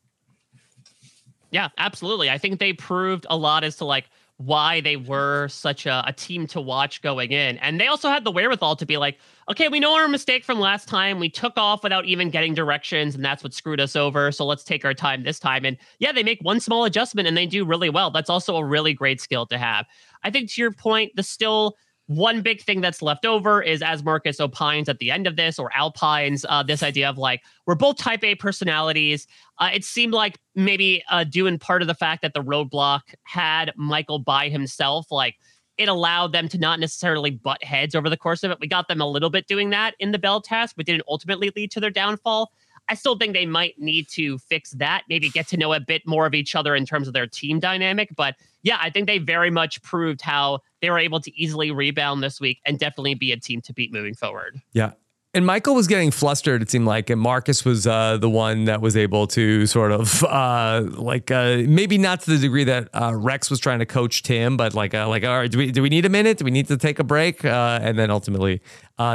Yeah, 1.50 1.68
absolutely. 1.78 2.28
I 2.28 2.38
think 2.38 2.58
they 2.58 2.72
proved 2.72 3.26
a 3.30 3.36
lot 3.36 3.64
as 3.64 3.76
to 3.76 3.84
like 3.84 4.10
why 4.38 4.80
they 4.80 4.96
were 4.96 5.48
such 5.48 5.84
a, 5.84 6.02
a 6.06 6.12
team 6.12 6.46
to 6.46 6.60
watch 6.60 7.02
going 7.02 7.32
in. 7.32 7.58
And 7.58 7.80
they 7.80 7.88
also 7.88 8.08
had 8.08 8.22
the 8.22 8.30
wherewithal 8.30 8.76
to 8.76 8.86
be 8.86 8.96
like, 8.96 9.18
okay, 9.50 9.68
we 9.68 9.80
know 9.80 9.96
our 9.96 10.06
mistake 10.06 10.44
from 10.44 10.60
last 10.60 10.88
time. 10.88 11.18
We 11.18 11.28
took 11.28 11.56
off 11.56 11.82
without 11.82 12.04
even 12.04 12.30
getting 12.30 12.54
directions, 12.54 13.16
and 13.16 13.24
that's 13.24 13.42
what 13.42 13.52
screwed 13.52 13.80
us 13.80 13.96
over. 13.96 14.30
So 14.30 14.46
let's 14.46 14.62
take 14.62 14.84
our 14.84 14.94
time 14.94 15.24
this 15.24 15.40
time. 15.40 15.64
And 15.64 15.76
yeah, 15.98 16.12
they 16.12 16.22
make 16.22 16.38
one 16.42 16.60
small 16.60 16.84
adjustment 16.84 17.26
and 17.26 17.36
they 17.36 17.46
do 17.46 17.64
really 17.64 17.90
well. 17.90 18.12
That's 18.12 18.30
also 18.30 18.56
a 18.56 18.64
really 18.64 18.94
great 18.94 19.20
skill 19.20 19.44
to 19.46 19.58
have. 19.58 19.86
I 20.22 20.30
think 20.30 20.52
to 20.52 20.60
your 20.60 20.72
point, 20.72 21.16
the 21.16 21.24
still 21.24 21.76
one 22.08 22.42
big 22.42 22.60
thing 22.60 22.80
that's 22.80 23.00
left 23.00 23.24
over 23.24 23.62
is, 23.62 23.80
as 23.82 24.02
Marcus 24.02 24.40
opines 24.40 24.88
at 24.88 24.98
the 24.98 25.10
end 25.10 25.26
of 25.26 25.36
this, 25.36 25.58
or 25.58 25.70
Alpines, 25.74 26.44
uh, 26.48 26.62
this 26.62 26.82
idea 26.82 27.08
of 27.08 27.16
like, 27.16 27.42
we're 27.66 27.74
both 27.74 27.96
type 27.96 28.24
A 28.24 28.34
personalities. 28.34 29.26
Uh, 29.58 29.70
it 29.72 29.84
seemed 29.84 30.12
like 30.12 30.38
maybe 30.54 31.02
uh, 31.10 31.24
due 31.24 31.46
in 31.46 31.58
part 31.58 31.82
of 31.82 31.88
the 31.88 31.94
fact 31.94 32.22
that 32.22 32.34
the 32.34 32.42
roadblock 32.42 33.02
had 33.24 33.72
Michael 33.76 34.18
by 34.18 34.48
himself, 34.48 35.06
like, 35.10 35.36
it 35.76 35.88
allowed 35.88 36.32
them 36.32 36.48
to 36.48 36.58
not 36.58 36.80
necessarily 36.80 37.30
butt 37.30 37.62
heads 37.62 37.94
over 37.94 38.10
the 38.10 38.16
course 38.16 38.42
of 38.42 38.50
it. 38.50 38.58
We 38.60 38.66
got 38.66 38.88
them 38.88 39.00
a 39.00 39.06
little 39.06 39.30
bit 39.30 39.46
doing 39.46 39.70
that 39.70 39.94
in 40.00 40.10
the 40.10 40.18
Bell 40.18 40.40
test, 40.40 40.74
but 40.76 40.86
didn't 40.86 41.04
ultimately 41.06 41.52
lead 41.54 41.70
to 41.70 41.78
their 41.78 41.90
downfall. 41.90 42.50
I 42.88 42.94
still 42.94 43.16
think 43.16 43.34
they 43.34 43.46
might 43.46 43.78
need 43.78 44.08
to 44.10 44.38
fix 44.38 44.70
that, 44.72 45.04
maybe 45.08 45.28
get 45.28 45.46
to 45.48 45.56
know 45.56 45.72
a 45.72 45.80
bit 45.80 46.06
more 46.06 46.26
of 46.26 46.34
each 46.34 46.54
other 46.54 46.74
in 46.74 46.86
terms 46.86 47.06
of 47.06 47.14
their 47.14 47.26
team 47.26 47.60
dynamic. 47.60 48.10
But 48.16 48.36
yeah, 48.62 48.78
I 48.80 48.90
think 48.90 49.06
they 49.06 49.18
very 49.18 49.50
much 49.50 49.82
proved 49.82 50.20
how 50.20 50.60
they 50.80 50.90
were 50.90 50.98
able 50.98 51.20
to 51.20 51.40
easily 51.40 51.70
rebound 51.70 52.22
this 52.22 52.40
week 52.40 52.60
and 52.64 52.78
definitely 52.78 53.14
be 53.14 53.32
a 53.32 53.36
team 53.38 53.60
to 53.62 53.72
beat 53.72 53.92
moving 53.92 54.14
forward. 54.14 54.60
Yeah. 54.72 54.92
And 55.38 55.46
Michael 55.46 55.76
was 55.76 55.86
getting 55.86 56.10
flustered, 56.10 56.62
it 56.62 56.68
seemed 56.68 56.86
like, 56.86 57.10
and 57.10 57.20
Marcus 57.20 57.64
was 57.64 57.86
uh, 57.86 58.16
the 58.16 58.28
one 58.28 58.64
that 58.64 58.80
was 58.80 58.96
able 58.96 59.28
to 59.28 59.66
sort 59.66 59.92
of 59.92 60.24
uh, 60.28 60.82
like 60.94 61.30
uh, 61.30 61.58
maybe 61.64 61.96
not 61.96 62.22
to 62.22 62.32
the 62.32 62.38
degree 62.38 62.64
that 62.64 62.88
uh, 62.92 63.14
Rex 63.14 63.48
was 63.48 63.60
trying 63.60 63.78
to 63.78 63.86
coach 63.86 64.24
Tim, 64.24 64.56
but 64.56 64.74
like 64.74 64.94
uh, 64.94 65.06
like 65.08 65.22
all 65.24 65.38
right, 65.38 65.48
do 65.48 65.58
we 65.58 65.70
do 65.70 65.80
we 65.80 65.90
need 65.90 66.04
a 66.04 66.08
minute? 66.08 66.38
Do 66.38 66.44
we 66.44 66.50
need 66.50 66.66
to 66.66 66.76
take 66.76 66.98
a 66.98 67.04
break? 67.04 67.44
Uh, 67.44 67.78
and 67.80 67.96
then 67.96 68.10
ultimately 68.10 68.60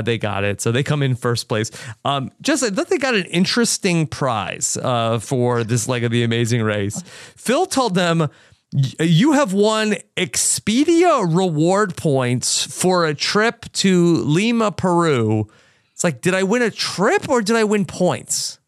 they 0.06 0.18
got 0.18 0.46
it, 0.46 0.62
so 0.62 0.72
they 0.72 0.82
come 0.82 1.04
in 1.04 1.14
first 1.18 1.50
place. 1.50 1.72
Um, 2.06 2.32
just 2.40 2.64
I 2.64 2.70
thought 2.70 2.88
they 2.88 2.98
got 2.98 3.16
an 3.16 3.26
interesting 3.26 4.08
prize 4.08 4.78
for 5.20 5.66
this 5.66 5.90
leg 5.90 6.06
of 6.06 6.12
the 6.12 6.24
Amazing 6.24 6.62
Race. 6.62 7.04
Phil 7.36 7.66
told 7.66 7.96
them 7.96 8.30
you 8.72 9.34
have 9.34 9.52
won 9.52 9.96
Expedia 10.16 11.36
reward 11.36 11.98
points 11.98 12.66
for 12.66 13.06
a 13.06 13.14
trip 13.14 13.66
to 13.74 14.16
Lima, 14.24 14.72
Peru. 14.72 15.50
It's 15.94 16.04
like, 16.04 16.22
did 16.22 16.34
I 16.34 16.44
win 16.44 16.62
a 16.62 16.72
trip 16.72 17.30
or 17.30 17.42
did 17.42 17.56
I 17.56 17.64
win 17.64 17.86
points? 17.86 18.60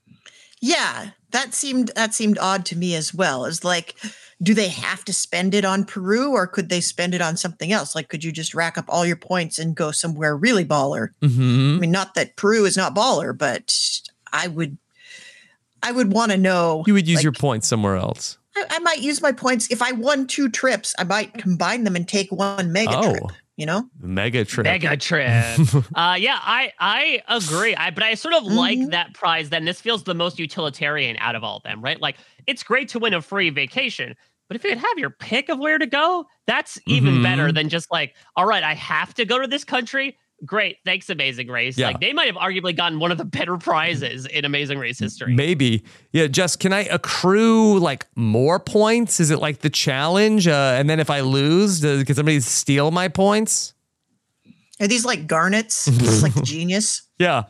Yeah, 0.62 1.10
that 1.32 1.54
seemed 1.54 1.92
that 1.96 2.14
seemed 2.14 2.38
odd 2.40 2.66
to 2.68 2.78
me 2.78 2.96
as 2.96 3.14
well. 3.14 3.46
Is 3.46 3.64
like, 3.64 3.96
do 4.42 4.54
they 4.54 4.68
have 4.68 5.06
to 5.06 5.14
spend 5.14 5.54
it 5.54 5.66
on 5.66 5.86
Peru 5.86 6.32
or 6.32 6.48
could 6.48 6.70
they 6.70 6.82
spend 6.82 7.14
it 7.14 7.22
on 7.22 7.38
something 7.38 7.72
else? 7.72 7.96
Like, 7.96 8.10
could 8.10 8.24
you 8.24 8.32
just 8.32 8.54
rack 8.54 8.78
up 8.78 8.86
all 8.88 9.06
your 9.06 9.16
points 9.16 9.60
and 9.60 9.76
go 9.76 9.92
somewhere 9.92 10.36
really 10.36 10.66
baller? 10.66 11.10
Mm-hmm. 11.22 11.78
I 11.78 11.80
mean, 11.80 11.92
not 11.92 12.16
that 12.16 12.36
Peru 12.36 12.66
is 12.66 12.78
not 12.78 12.96
baller, 12.96 13.38
but 13.38 13.74
I 14.34 14.48
would, 14.48 14.78
I 15.82 15.92
would 15.92 16.12
want 16.12 16.32
to 16.32 16.38
know. 16.38 16.84
You 16.86 16.94
would 16.94 17.08
use 17.08 17.18
like, 17.18 17.24
your 17.24 17.32
points 17.32 17.68
somewhere 17.68 17.96
else. 17.96 18.38
I, 18.56 18.66
I, 18.72 18.80
might 18.80 19.00
use 19.00 19.22
my 19.22 19.32
points 19.32 19.72
if 19.72 19.82
I 19.82 19.94
won 19.94 20.28
two 20.28 20.50
trips. 20.50 20.94
I 21.00 21.06
might 21.06 21.34
combine 21.34 21.84
them 21.84 21.96
and 21.96 22.08
take 22.08 22.32
one 22.32 22.72
mega 22.72 22.98
oh. 22.98 23.12
trip. 23.12 23.32
You 23.58 23.66
know, 23.66 23.90
mega 24.00 24.44
trip. 24.44 24.66
Mega 24.66 24.98
trip. 24.98 25.28
uh, 25.96 26.18
yeah, 26.20 26.40
I 26.42 26.74
I 26.80 27.22
agree. 27.30 27.74
I 27.76 27.90
but 27.90 28.04
I 28.04 28.16
sort 28.16 28.34
of 28.34 28.44
mm-hmm. 28.44 28.56
like 28.56 28.90
that 28.90 29.14
prize. 29.14 29.50
Then 29.50 29.64
this 29.64 29.80
feels 29.80 30.04
the 30.04 30.14
most 30.14 30.38
utilitarian 30.38 31.16
out 31.20 31.36
of 31.36 31.44
all 31.44 31.58
of 31.58 31.64
them, 31.64 31.82
right? 31.82 32.00
Like 32.00 32.18
it's 32.48 32.64
great 32.64 32.90
to 32.90 33.00
win 33.00 33.14
a 33.14 33.22
free 33.22 33.50
vacation, 33.50 34.14
but 34.48 34.56
if 34.56 34.64
you 34.64 34.72
could 34.72 34.80
have 34.80 34.98
your 34.98 35.10
pick 35.10 35.50
of 35.50 35.60
where 35.60 35.78
to 35.78 35.86
go, 35.86 36.26
that's 36.48 36.80
even 36.86 37.16
Mm-hmm. 37.16 37.24
better 37.24 37.52
than 37.52 37.70
just 37.70 37.92
like, 37.92 38.14
all 38.36 38.46
right, 38.46 38.64
I 38.64 38.74
have 38.74 39.14
to 39.16 39.26
go 39.26 39.40
to 39.40 39.48
this 39.48 39.64
country. 39.64 40.18
Great, 40.44 40.78
thanks, 40.84 41.10
Amazing 41.10 41.48
Race. 41.48 41.78
Yeah. 41.78 41.88
Like 41.88 42.02
they 42.02 42.12
might 42.12 42.28
have 42.28 42.36
arguably 42.36 42.76
gotten 42.76 43.00
one 43.00 43.12
of 43.12 43.18
the 43.18 43.26
better 43.26 43.58
prizes 43.58 44.26
in 44.26 44.44
Amazing 44.44 44.80
Race 44.80 45.00
history. 45.00 45.34
Maybe. 45.34 45.84
Yeah, 46.12 46.28
Jess, 46.28 46.56
can 46.56 46.74
I 46.74 46.82
accrue 46.82 47.80
like 47.80 48.06
more 48.16 48.60
points? 48.60 49.20
Is 49.20 49.32
it 49.32 49.40
like 49.40 49.60
the 49.60 49.70
challenge? 49.70 50.48
Uh, 50.48 50.76
and 50.78 50.90
then 50.90 51.00
if 51.00 51.10
I 51.10 51.22
lose, 51.22 51.80
does, 51.80 52.04
can 52.04 52.16
somebody 52.16 52.40
steal 52.42 52.92
my 52.92 53.08
points? 53.08 53.74
are 54.82 54.88
these 54.88 55.06
like 55.06 55.28
garnets? 55.28 55.88
It's 55.92 56.22
like 56.22 56.44
genius. 56.44 57.04
Yeah. 57.18 57.44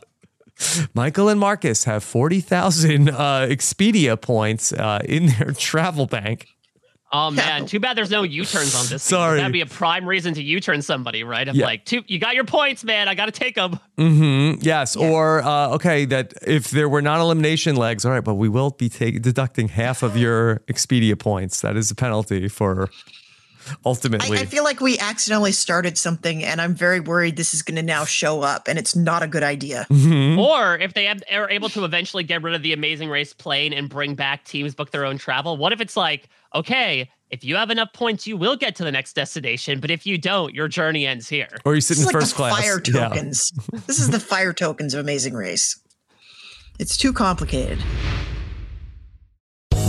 Michael 0.94 1.28
and 1.28 1.38
Marcus 1.38 1.84
have 1.84 2.02
40,000 2.02 3.10
uh, 3.10 3.12
Expedia 3.50 4.18
points 4.18 4.72
uh, 4.72 5.00
in 5.04 5.26
their 5.26 5.52
travel 5.58 6.06
bank. 6.06 6.48
Oh 7.12 7.30
man, 7.30 7.66
too 7.66 7.78
bad 7.78 7.96
there's 7.96 8.10
no 8.10 8.24
U-turns 8.24 8.74
on 8.74 8.80
this. 8.82 8.88
thing, 8.88 8.96
'cause 8.98 9.02
Sorry. 9.02 9.38
that'd 9.38 9.52
be 9.52 9.60
a 9.60 9.66
prime 9.66 10.06
reason 10.06 10.34
to 10.34 10.42
U-turn 10.42 10.82
somebody, 10.82 11.22
right? 11.22 11.46
Of 11.46 11.54
Yeah. 11.54 11.64
like, 11.66 11.84
two, 11.84 12.02
you 12.08 12.18
got 12.18 12.34
your 12.34 12.42
points, 12.44 12.82
man. 12.82 13.06
I 13.08 13.14
got 13.14 13.26
to 13.26 13.32
take 13.32 13.54
them. 13.54 13.78
Mm-hmm. 13.96 14.60
Yes. 14.62 14.96
Or, 14.96 15.40
uh, 15.42 15.68
okay, 15.74 16.04
that 16.06 16.34
if 16.46 16.70
there 16.70 16.88
were 16.88 17.00
non 17.00 17.20
elimination 17.20 17.76
legs, 17.76 18.04
all 18.04 18.10
right, 18.10 18.24
but 18.24 18.34
we 18.34 18.48
will 18.48 18.70
be 18.70 18.88
take, 18.88 19.22
deducting 19.22 19.68
half 19.68 20.02
of 20.02 20.16
your 20.16 20.60
Expedia 20.68 21.16
points. 21.18 21.60
That 21.60 21.76
is 21.76 21.90
a 21.92 21.94
penalty 21.94 22.48
for 22.48 22.90
ultimately. 23.84 24.38
I, 24.38 24.42
I 24.42 24.44
feel 24.46 24.64
like 24.64 24.80
we 24.80 24.98
accidentally 24.98 25.52
started 25.52 25.98
something, 25.98 26.44
and 26.44 26.60
I'm 26.60 26.74
very 26.74 27.00
worried 27.00 27.36
this 27.36 27.54
is 27.54 27.62
going 27.62 27.76
to 27.76 27.82
now 27.82 28.04
show 28.04 28.42
up, 28.42 28.68
and 28.68 28.78
it's 28.78 28.94
not 28.96 29.22
a 29.22 29.26
good 29.26 29.42
idea. 29.42 29.86
Mm-hmm. 29.90 30.38
Or 30.38 30.76
if 30.78 30.94
they 30.94 31.04
have, 31.06 31.22
are 31.32 31.50
able 31.50 31.68
to 31.70 31.84
eventually 31.84 32.24
get 32.24 32.42
rid 32.42 32.54
of 32.54 32.62
the 32.62 32.72
Amazing 32.72 33.08
Race 33.08 33.32
plane 33.32 33.72
and 33.72 33.88
bring 33.88 34.14
back 34.14 34.44
teams 34.44 34.74
book 34.74 34.90
their 34.90 35.04
own 35.04 35.18
travel, 35.18 35.56
what 35.56 35.72
if 35.72 35.80
it's 35.80 35.96
like, 35.96 36.28
okay, 36.56 37.10
if 37.30 37.42
you 37.44 37.56
have 37.56 37.70
enough 37.70 37.92
points, 37.92 38.26
you 38.26 38.36
will 38.36 38.56
get 38.56 38.76
to 38.76 38.84
the 38.84 38.92
next 38.92 39.14
destination, 39.14 39.80
but 39.80 39.90
if 39.90 40.06
you 40.06 40.16
don't, 40.18 40.54
your 40.54 40.68
journey 40.68 41.06
ends 41.06 41.28
here. 41.28 41.48
or 41.64 41.74
you 41.74 41.80
sit 41.80 41.96
This 41.96 41.98
in 41.98 42.02
is 42.02 42.06
like 42.06 42.12
first 42.22 42.30
the 42.32 42.36
class. 42.36 42.60
fire 42.60 42.80
Yeah. 42.86 43.08
tokens. 43.08 43.52
this 43.86 43.98
is 43.98 44.10
the 44.10 44.20
fire 44.20 44.52
tokens 44.52 44.94
of 44.94 45.00
Amazing 45.00 45.34
Race. 45.34 45.78
It's 46.78 46.96
too 46.96 47.12
complicated. 47.12 47.78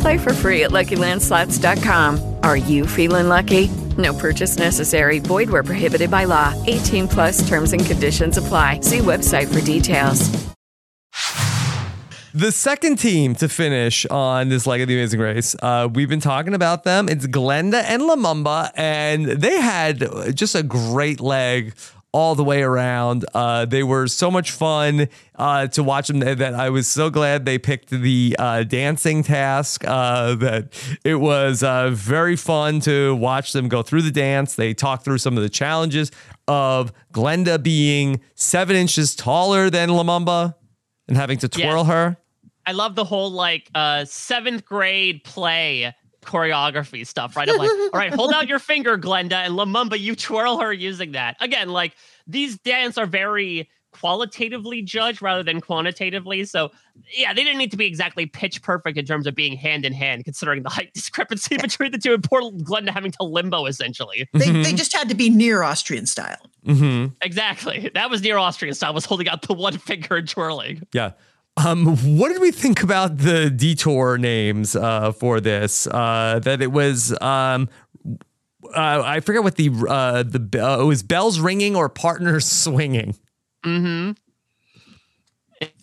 Play 0.00 0.18
for 0.18 0.32
free 0.32 0.64
at 0.64 0.70
LuckyLandSlots.com. 0.70 2.36
Are 2.42 2.56
you 2.56 2.86
feeling 2.86 3.28
lucky? 3.28 3.68
No 3.96 4.14
purchase 4.14 4.58
necessary. 4.58 5.18
Void 5.18 5.50
where 5.50 5.62
prohibited 5.62 6.10
by 6.10 6.24
law. 6.24 6.54
18 6.66 7.08
plus 7.08 7.48
terms 7.48 7.72
and 7.72 7.84
conditions 7.84 8.36
apply. 8.36 8.80
See 8.80 8.98
website 8.98 9.52
for 9.52 9.60
details. 9.64 10.30
The 12.32 12.52
second 12.52 13.00
team 13.00 13.34
to 13.36 13.48
finish 13.48 14.06
on 14.06 14.50
this 14.50 14.64
leg 14.64 14.80
of 14.80 14.86
the 14.86 14.94
Amazing 14.94 15.18
Race, 15.18 15.56
uh, 15.60 15.88
we've 15.92 16.08
been 16.08 16.20
talking 16.20 16.54
about 16.54 16.84
them. 16.84 17.08
It's 17.08 17.26
Glenda 17.26 17.82
and 17.82 18.02
Lumumba, 18.02 18.70
and 18.76 19.26
they 19.26 19.60
had 19.60 20.36
just 20.36 20.54
a 20.54 20.62
great 20.62 21.18
leg 21.18 21.74
all 22.12 22.34
the 22.34 22.42
way 22.44 22.62
around. 22.62 23.24
Uh, 23.34 23.64
they 23.64 23.82
were 23.82 24.06
so 24.06 24.30
much 24.30 24.50
fun 24.50 25.08
uh, 25.36 25.66
to 25.68 25.82
watch 25.82 26.08
them 26.08 26.18
that 26.20 26.54
I 26.54 26.70
was 26.70 26.86
so 26.88 27.08
glad 27.10 27.44
they 27.44 27.58
picked 27.58 27.90
the 27.90 28.34
uh, 28.38 28.64
dancing 28.64 29.22
task. 29.22 29.84
Uh, 29.86 30.34
that 30.36 30.68
it 31.04 31.16
was 31.16 31.62
uh, 31.62 31.90
very 31.90 32.36
fun 32.36 32.80
to 32.80 33.14
watch 33.16 33.52
them 33.52 33.68
go 33.68 33.82
through 33.82 34.02
the 34.02 34.10
dance. 34.10 34.54
They 34.56 34.74
talked 34.74 35.04
through 35.04 35.18
some 35.18 35.36
of 35.36 35.42
the 35.42 35.48
challenges 35.48 36.10
of 36.48 36.92
Glenda 37.12 37.62
being 37.62 38.20
seven 38.34 38.74
inches 38.76 39.14
taller 39.14 39.70
than 39.70 39.88
Lumumba 39.90 40.54
and 41.06 41.16
having 41.16 41.38
to 41.38 41.48
twirl 41.48 41.84
Yes. 41.84 41.86
her. 41.86 42.16
I 42.66 42.72
love 42.72 42.94
the 42.94 43.04
whole 43.04 43.30
like 43.30 43.70
uh 43.74 44.04
seventh 44.04 44.64
grade 44.64 45.24
play 45.24 45.94
choreography 46.22 47.06
stuff, 47.06 47.36
right? 47.36 47.48
I'm 47.48 47.56
like, 47.56 47.70
all 47.70 47.90
right, 47.92 48.12
hold 48.12 48.32
out 48.32 48.48
your 48.48 48.58
finger, 48.58 48.98
Glenda, 48.98 49.32
and 49.32 49.54
Lumumba, 49.54 49.98
you 49.98 50.14
twirl 50.14 50.58
her 50.58 50.72
using 50.72 51.12
that. 51.12 51.36
Again, 51.40 51.68
like 51.68 51.94
these 52.26 52.58
dance 52.58 52.98
are 52.98 53.06
very 53.06 53.68
qualitatively 53.92 54.82
judged 54.82 55.20
rather 55.20 55.42
than 55.42 55.60
quantitatively. 55.60 56.44
So 56.44 56.70
yeah, 57.12 57.32
they 57.32 57.42
didn't 57.42 57.58
need 57.58 57.70
to 57.72 57.76
be 57.76 57.86
exactly 57.86 58.26
pitch 58.26 58.62
perfect 58.62 58.96
in 58.96 59.04
terms 59.04 59.26
of 59.26 59.34
being 59.34 59.56
hand 59.56 59.84
in 59.84 59.92
hand, 59.92 60.24
considering 60.24 60.62
the 60.62 60.68
height 60.68 60.92
discrepancy 60.94 61.56
between 61.56 61.92
the 61.92 61.98
two 61.98 62.14
and 62.14 62.22
poor 62.22 62.42
Glenda 62.42 62.90
having 62.90 63.10
to 63.12 63.24
limbo 63.24 63.66
essentially. 63.66 64.28
They, 64.32 64.50
they 64.50 64.72
just 64.72 64.94
had 64.94 65.08
to 65.08 65.14
be 65.14 65.30
near 65.30 65.62
Austrian 65.62 66.06
style. 66.06 66.50
Mm-hmm. 66.66 67.14
Exactly. 67.22 67.90
That 67.94 68.10
was 68.10 68.22
near 68.22 68.38
Austrian 68.38 68.74
style, 68.74 68.94
was 68.94 69.04
holding 69.04 69.28
out 69.28 69.42
the 69.42 69.54
one 69.54 69.78
finger 69.78 70.16
and 70.16 70.28
twirling. 70.28 70.86
Yeah. 70.92 71.12
Um, 71.64 71.96
what 72.18 72.30
did 72.30 72.40
we 72.40 72.50
think 72.52 72.82
about 72.82 73.18
the 73.18 73.50
detour 73.50 74.18
names 74.18 74.74
uh, 74.74 75.12
for 75.12 75.40
this? 75.40 75.86
Uh, 75.86 76.40
that 76.42 76.62
it 76.62 76.72
was, 76.72 77.12
um, 77.20 77.68
uh, 78.74 79.02
I 79.04 79.20
forget 79.20 79.42
what 79.42 79.56
the 79.56 79.70
uh, 79.88 80.22
the 80.22 80.60
uh, 80.62 80.80
it 80.82 80.84
was 80.84 81.02
bells 81.02 81.40
ringing 81.40 81.76
or 81.76 81.88
partners 81.88 82.46
swinging. 82.64 83.16
Mm-hmm. 83.64 84.12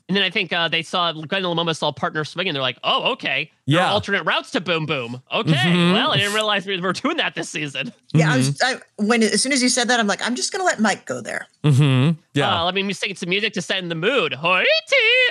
And 0.10 0.16
then 0.16 0.24
I 0.24 0.30
think 0.30 0.54
uh, 0.54 0.70
they 0.70 0.84
saw 0.84 1.12
Glenn 1.12 1.44
and 1.44 1.58
Lumumba 1.58 1.76
saw 1.76 1.92
partner 1.92 2.24
swinging. 2.24 2.54
They're 2.54 2.62
like, 2.62 2.80
oh, 2.82 3.12
okay. 3.12 3.52
There 3.66 3.78
are 3.80 3.84
Yeah. 3.88 3.92
alternate 3.92 4.24
routes 4.24 4.52
to 4.52 4.62
Boom 4.62 4.86
Boom. 4.86 5.22
Okay. 5.34 5.52
Mhm. 5.52 5.92
Well, 5.92 6.12
I 6.14 6.18
didn't 6.18 6.34
realize 6.34 6.66
we 6.66 6.80
were 6.80 6.94
doing 6.94 7.18
that 7.18 7.36
this 7.36 7.50
season. 7.50 7.92
Yeah, 8.14 8.32
I 8.32 8.38
was. 8.38 8.62
I, 8.62 8.76
when 8.96 9.22
as 9.22 9.42
soon 9.44 9.52
as 9.52 9.62
you 9.62 9.68
said 9.68 9.90
that, 9.90 10.00
I'm 10.00 10.08
like, 10.08 10.26
I'm 10.26 10.36
just 10.36 10.54
gonna 10.54 10.64
let 10.64 10.80
Mike 10.80 11.06
go 11.06 11.20
there. 11.20 11.48
Mm-hmm. 11.66 12.20
Yeah. 12.34 12.62
Uh, 12.62 12.64
let 12.66 12.74
me 12.76 12.94
sing 12.94 13.16
some 13.16 13.28
music 13.28 13.52
to 13.56 13.62
set 13.62 13.80
in 13.80 13.90
the 13.90 13.96
mood. 13.96 14.34
Hoity! 14.34 14.68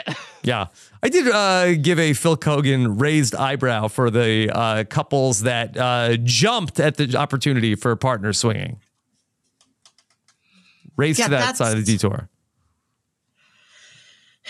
Yeah. 0.43 0.67
I 1.03 1.09
did 1.09 1.27
uh, 1.29 1.75
give 1.75 1.99
a 1.99 2.13
Phil 2.13 2.37
Keoghan 2.37 3.01
raised 3.01 3.35
eyebrow 3.35 3.89
for 3.89 4.11
the 4.11 4.49
uh, 4.55 4.85
couples 4.85 5.41
that 5.41 5.77
uh, 5.77 6.17
jumped 6.23 6.79
at 6.79 6.99
the 6.99 7.17
opportunity 7.17 7.75
for 7.75 7.97
partner 7.97 8.33
swinging. 8.33 8.79
Raised 10.97 11.19
Yeah, 11.19 11.25
to 11.27 11.31
that 11.33 11.57
side 11.57 11.77
of 11.77 11.85
the 11.85 11.93
detour. 11.93 12.29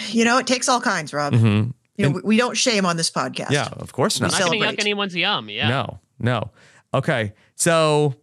You 0.09 0.24
know, 0.24 0.38
it 0.38 0.47
takes 0.47 0.68
all 0.68 0.80
kinds, 0.80 1.12
Rob. 1.12 1.32
Mhm. 1.32 1.72
You 1.97 2.05
know, 2.05 2.11
we, 2.11 2.20
we 2.24 2.36
don't 2.36 2.57
shame 2.57 2.84
on 2.84 2.97
this 2.97 3.11
podcast. 3.11 3.51
Yeah, 3.51 3.68
of 3.72 3.92
course 3.92 4.20
not. 4.20 4.30
We 4.32 4.32
not. 4.32 4.40
Not 4.40 4.51
going 4.51 4.61
to 4.61 4.76
yuck 4.76 4.80
anyone's 4.80 5.16
yum. 5.16 5.49
Yeah. 5.49 5.68
No, 5.68 5.99
no. 6.18 6.51
Okay. 6.92 7.32
So 7.55 8.14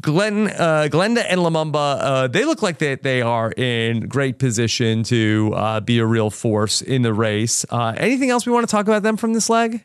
Glenn, 0.00 0.48
uh, 0.48 0.88
Glenda 0.90 1.24
and 1.28 1.40
Lumumba, 1.40 1.98
uh, 2.00 2.26
they 2.28 2.44
look 2.44 2.62
like 2.62 2.78
they, 2.78 2.94
they 2.94 3.22
are 3.22 3.50
in 3.52 4.06
great 4.08 4.38
position 4.38 5.02
to 5.04 5.52
uh, 5.56 5.80
be 5.80 5.98
a 5.98 6.06
real 6.06 6.30
force 6.30 6.82
in 6.82 7.02
the 7.02 7.12
race. 7.12 7.64
Uh, 7.70 7.94
anything 7.96 8.30
else 8.30 8.46
we 8.46 8.52
want 8.52 8.66
to 8.68 8.70
talk 8.70 8.86
about 8.86 9.02
them 9.02 9.16
from 9.16 9.32
this 9.32 9.50
leg? 9.50 9.84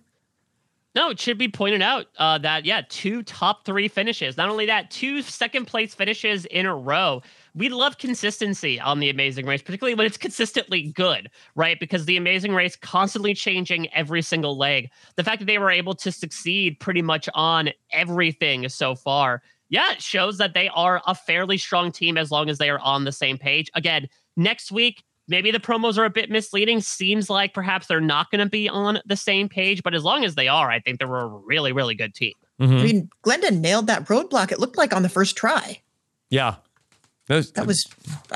No, 0.94 1.10
it 1.10 1.20
should 1.20 1.38
be 1.38 1.48
pointed 1.48 1.82
out 1.82 2.08
uh, 2.18 2.38
that, 2.39 2.66
yeah, 2.66 2.82
two 2.89 3.24
top 3.24 3.64
three 3.64 3.88
finishes. 3.88 4.36
Not 4.36 4.50
only 4.50 4.66
that, 4.66 4.92
two 4.92 5.22
second 5.22 5.66
place 5.66 5.96
finishes 5.96 6.46
in 6.46 6.66
a 6.66 6.76
row. 6.76 7.22
We 7.54 7.70
love 7.70 7.97
consistency 7.97 8.80
on 8.80 8.99
the 8.99 9.10
Amazing 9.10 9.45
Race, 9.45 9.62
particularly 9.62 9.95
when 9.95 10.08
it's 10.08 10.18
consistently 10.18 10.91
good, 10.93 11.30
right? 11.56 11.80
Because 11.80 12.06
the 12.06 12.18
Amazing 12.18 12.54
Race 12.54 12.76
constantly 12.76 13.34
changing 13.34 13.91
every 13.93 14.22
single 14.22 14.58
leg. 14.58 14.89
The 15.16 15.24
fact 15.24 15.39
that 15.39 15.45
they 15.45 15.58
were 15.58 15.72
able 15.72 15.93
to 15.95 16.12
succeed 16.12 16.80
pretty 16.80 17.02
much 17.02 17.28
on 17.34 17.70
everything 17.91 18.70
so 18.70 18.95
far, 18.95 19.41
yeah, 19.70 19.91
it 19.91 20.02
shows 20.02 20.38
that 20.38 20.54
they 20.54 20.70
are 20.70 21.02
a 21.08 21.16
fairly 21.16 21.58
strong 21.58 21.91
team 21.91 22.18
as 22.18 22.32
long 22.32 22.49
as 22.49 22.58
they 22.58 22.70
are 22.70 22.80
on 22.80 23.04
the 23.04 23.12
same 23.12 23.38
page. 23.38 23.70
Again, 23.74 24.08
next 24.38 24.72
week, 24.72 25.04
maybe 25.28 25.52
the 25.52 25.60
promos 25.60 25.97
are 25.97 26.06
a 26.06 26.10
bit 26.10 26.30
misleading. 26.30 26.82
Seems 26.82 27.30
like 27.30 27.54
perhaps 27.54 27.88
they're 27.88 28.02
not 28.02 28.32
going 28.32 28.43
to 28.43 28.49
be 28.49 28.70
on 28.70 28.99
the 29.06 29.16
same 29.16 29.49
page, 29.49 29.82
but 29.84 29.93
as 29.93 30.04
long 30.04 30.24
as 30.24 30.36
they 30.36 30.47
are, 30.47 30.70
I 30.70 30.80
think 30.80 30.99
they're 30.99 31.16
a 31.16 31.28
really, 31.28 31.72
really 31.72 31.95
good 31.95 32.14
team. 32.14 32.34
Mm-hmm. 32.62 32.78
I 32.78 32.84
mean, 32.84 33.10
Glenda 33.26 33.58
nailed 33.58 33.88
that 33.88 34.06
roadblock. 34.06 34.52
It 34.52 34.60
looked 34.60 34.78
like 34.78 34.93
on 34.93 35.04
the 35.04 35.10
first 35.10 35.36
try. 35.36 35.82
Yeah. 36.30 36.56
Those, 37.32 37.52
That 37.54 37.66
was. 37.68 37.88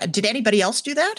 uh, 0.01 0.05
Did 0.05 0.25
anybody 0.25 0.61
else 0.61 0.81
do 0.81 0.93
that? 0.93 1.15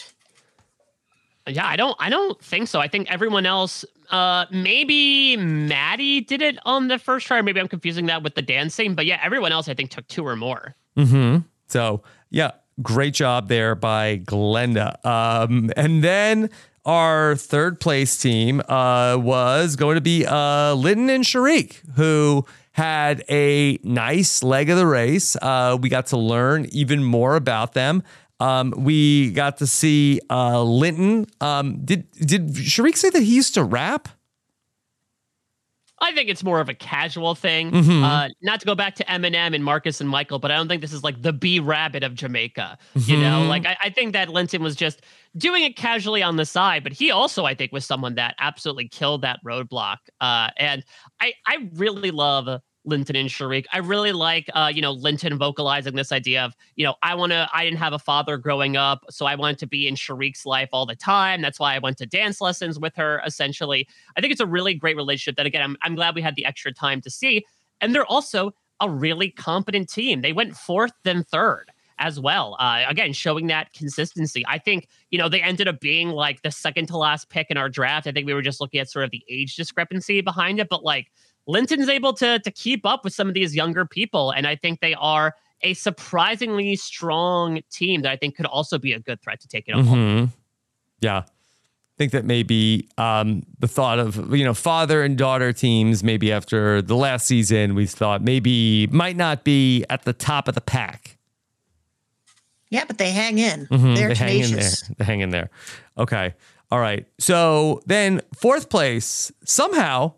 Yeah, 1.48 1.64
I 1.66 1.76
don't 1.76 1.96
I 2.00 2.10
don't 2.10 2.40
think 2.42 2.66
so. 2.68 2.80
I 2.80 2.88
think 2.88 3.08
everyone 3.10 3.46
else 3.46 3.84
uh 4.10 4.46
maybe 4.50 5.36
Maddie 5.36 6.20
did 6.20 6.42
it 6.42 6.58
on 6.64 6.88
the 6.88 6.98
first 6.98 7.26
try, 7.26 7.40
maybe 7.40 7.60
I'm 7.60 7.68
confusing 7.68 8.06
that 8.06 8.22
with 8.24 8.34
the 8.34 8.42
dancing, 8.42 8.94
but 8.96 9.06
yeah, 9.06 9.20
everyone 9.22 9.52
else 9.52 9.68
I 9.68 9.74
think 9.74 9.90
took 9.90 10.08
two 10.08 10.26
or 10.26 10.34
more. 10.34 10.74
Mm-hmm. 10.96 11.38
So 11.68 12.02
yeah, 12.30 12.50
great 12.82 13.14
job 13.14 13.46
there 13.48 13.76
by 13.76 14.18
Glenda. 14.24 14.96
Um, 15.06 15.70
and 15.76 16.02
then 16.02 16.50
our 16.84 17.36
third 17.36 17.78
place 17.78 18.16
team 18.18 18.60
uh, 18.68 19.16
was 19.20 19.76
going 19.76 19.94
to 19.96 20.00
be 20.00 20.26
uh, 20.26 20.74
Linton 20.74 21.10
and 21.10 21.24
Sharik, 21.24 21.80
who 21.96 22.44
had 22.76 23.24
a 23.30 23.78
nice 23.82 24.42
leg 24.42 24.68
of 24.68 24.76
the 24.76 24.86
race. 24.86 25.34
Uh, 25.40 25.78
we 25.80 25.88
got 25.88 26.04
to 26.08 26.18
learn 26.18 26.66
even 26.72 27.02
more 27.02 27.34
about 27.34 27.72
them. 27.72 28.02
Um, 28.38 28.74
we 28.76 29.30
got 29.30 29.56
to 29.58 29.66
see 29.66 30.20
uh, 30.28 30.62
Linton. 30.62 31.24
Um, 31.40 31.78
did 31.86 32.10
did 32.12 32.48
Sharik 32.48 32.98
say 32.98 33.08
that 33.08 33.22
he 33.22 33.34
used 33.34 33.54
to 33.54 33.64
rap? 33.64 34.08
I 35.98 36.12
think 36.12 36.28
it's 36.28 36.44
more 36.44 36.60
of 36.60 36.68
a 36.68 36.74
casual 36.74 37.34
thing. 37.34 37.70
Mhm. 37.70 38.02
Uh, 38.04 38.28
not 38.42 38.60
to 38.60 38.66
go 38.66 38.74
back 38.74 38.94
to 38.96 39.04
Eminem 39.06 39.54
and 39.54 39.64
Marcus 39.64 39.98
and 40.02 40.10
Michael, 40.10 40.38
but 40.38 40.50
I 40.50 40.56
don't 40.56 40.68
think 40.68 40.82
this 40.82 40.92
is 40.92 41.02
like 41.02 41.22
the 41.22 41.32
B 41.32 41.58
Rabbit 41.58 42.02
of 42.04 42.14
Jamaica. 42.14 42.76
You 42.94 43.16
know, 43.16 43.44
Mhm. 43.44 43.48
like 43.48 43.64
I, 43.64 43.78
I 43.84 43.88
think 43.88 44.12
that 44.12 44.28
Linton 44.28 44.62
was 44.62 44.76
just 44.76 45.00
doing 45.38 45.64
it 45.64 45.74
casually 45.76 46.22
on 46.22 46.36
the 46.36 46.44
side, 46.44 46.82
but 46.82 46.92
he 46.92 47.10
also, 47.10 47.46
I 47.46 47.54
think, 47.54 47.72
was 47.72 47.86
someone 47.86 48.16
that 48.16 48.34
absolutely 48.38 48.88
killed 48.88 49.22
that 49.22 49.40
roadblock. 49.42 49.96
Uh, 50.20 50.50
and 50.58 50.84
I, 51.22 51.32
I 51.46 51.70
really 51.72 52.10
love 52.10 52.60
Linton 52.86 53.16
and 53.16 53.28
Sharik. 53.28 53.66
I 53.72 53.78
really 53.78 54.12
like, 54.12 54.48
uh, 54.54 54.70
you 54.72 54.80
know, 54.80 54.92
Linton 54.92 55.36
vocalizing 55.36 55.96
this 55.96 56.12
idea 56.12 56.44
of, 56.44 56.54
you 56.76 56.84
know, 56.84 56.94
I 57.02 57.14
want 57.16 57.32
to, 57.32 57.48
I 57.52 57.64
didn't 57.64 57.78
have 57.80 57.92
a 57.92 57.98
father 57.98 58.38
growing 58.38 58.76
up, 58.76 59.04
so 59.10 59.26
I 59.26 59.34
wanted 59.34 59.58
to 59.58 59.66
be 59.66 59.86
in 59.88 59.96
Sharik's 59.96 60.46
life 60.46 60.68
all 60.72 60.86
the 60.86 60.96
time. 60.96 61.42
That's 61.42 61.60
why 61.60 61.74
I 61.74 61.78
went 61.78 61.98
to 61.98 62.06
dance 62.06 62.40
lessons 62.40 62.78
with 62.78 62.94
her, 62.94 63.20
essentially. 63.26 63.88
I 64.16 64.20
think 64.20 64.32
it's 64.32 64.40
a 64.40 64.46
really 64.46 64.72
great 64.72 64.96
relationship 64.96 65.36
that, 65.36 65.46
again, 65.46 65.62
I'm, 65.62 65.76
I'm 65.82 65.94
glad 65.96 66.14
we 66.14 66.22
had 66.22 66.36
the 66.36 66.46
extra 66.46 66.72
time 66.72 67.00
to 67.02 67.10
see. 67.10 67.44
And 67.80 67.94
they're 67.94 68.06
also 68.06 68.52
a 68.80 68.88
really 68.88 69.30
competent 69.30 69.90
team. 69.90 70.22
They 70.22 70.32
went 70.32 70.56
fourth, 70.56 70.92
then 71.02 71.24
third 71.24 71.70
as 71.98 72.20
well. 72.20 72.56
Uh, 72.60 72.84
again, 72.86 73.12
showing 73.14 73.46
that 73.46 73.72
consistency. 73.72 74.44
I 74.46 74.58
think, 74.58 74.86
you 75.10 75.18
know, 75.18 75.30
they 75.30 75.40
ended 75.40 75.66
up 75.66 75.80
being 75.80 76.10
like 76.10 76.42
the 76.42 76.50
second 76.50 76.88
to 76.88 76.98
last 76.98 77.30
pick 77.30 77.46
in 77.50 77.56
our 77.56 77.70
draft. 77.70 78.06
I 78.06 78.12
think 78.12 78.26
we 78.26 78.34
were 78.34 78.42
just 78.42 78.60
looking 78.60 78.80
at 78.80 78.90
sort 78.90 79.06
of 79.06 79.10
the 79.10 79.24
age 79.30 79.56
discrepancy 79.56 80.20
behind 80.20 80.60
it, 80.60 80.68
but 80.68 80.84
like 80.84 81.10
Linton's 81.46 81.88
able 81.88 82.12
to 82.14 82.38
to 82.40 82.50
keep 82.50 82.84
up 82.84 83.04
with 83.04 83.12
some 83.14 83.28
of 83.28 83.34
these 83.34 83.54
younger 83.54 83.84
people, 83.86 84.30
and 84.32 84.46
I 84.46 84.56
think 84.56 84.80
they 84.80 84.94
are 84.94 85.34
a 85.62 85.74
surprisingly 85.74 86.76
strong 86.76 87.60
team 87.70 88.02
that 88.02 88.12
I 88.12 88.16
think 88.16 88.36
could 88.36 88.46
also 88.46 88.78
be 88.78 88.92
a 88.92 88.98
good 89.00 89.20
threat 89.22 89.40
to 89.40 89.48
take 89.48 89.68
it 89.68 89.72
on. 89.74 89.84
Mhm. 89.86 90.30
Yeah. 91.00 91.18
I 91.24 91.96
think 91.98 92.12
that 92.12 92.26
maybe 92.26 92.88
um, 92.98 93.42
the 93.58 93.66
thought 93.68 93.98
of, 93.98 94.34
you 94.36 94.44
know, 94.44 94.52
father 94.52 95.02
and 95.02 95.16
daughter 95.16 95.50
teams, 95.54 96.04
maybe 96.04 96.30
after 96.30 96.82
the 96.82 96.94
last 96.94 97.26
season, 97.26 97.74
we 97.74 97.86
thought 97.86 98.20
maybe 98.22 98.86
might 98.88 99.16
not 99.16 99.44
be 99.44 99.82
at 99.88 100.02
the 100.04 100.12
top 100.12 100.46
of 100.46 100.54
the 100.54 100.60
pack. 100.60 101.16
Yeah, 102.68 102.84
but 102.86 102.98
they 102.98 103.12
hang 103.12 103.38
in. 103.38 103.66
Mhm, 103.68 103.96
They're 103.96 104.08
they 104.08 104.14
hang 104.14 104.34
in 104.36 104.40
there. 104.42 104.48
tenacious. 104.58 104.82
They 104.98 105.04
hang 105.06 105.20
in 105.20 105.30
there. 105.30 105.48
Okay. 105.96 106.34
All 106.70 106.80
right. 106.80 107.06
So 107.18 107.80
then 107.86 108.20
fourth 108.34 108.68
place, 108.68 109.32
somehow, 109.44 110.12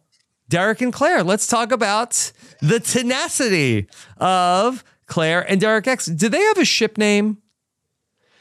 Derek 0.49 0.81
and 0.81 0.93
Claire. 0.93 1.23
Let's 1.23 1.47
talk 1.47 1.73
about 1.73 2.33
the 2.61 2.81
tenacity 2.81 3.89
of 4.17 4.85
Claire 5.07 5.49
and 5.51 5.61
Derek 5.61 5.87
X. 5.87 6.07
Do 6.07 6.29
they 6.29 6.41
have 6.41 6.59
a 6.59 6.65
ship 6.65 6.99
name? 6.99 7.39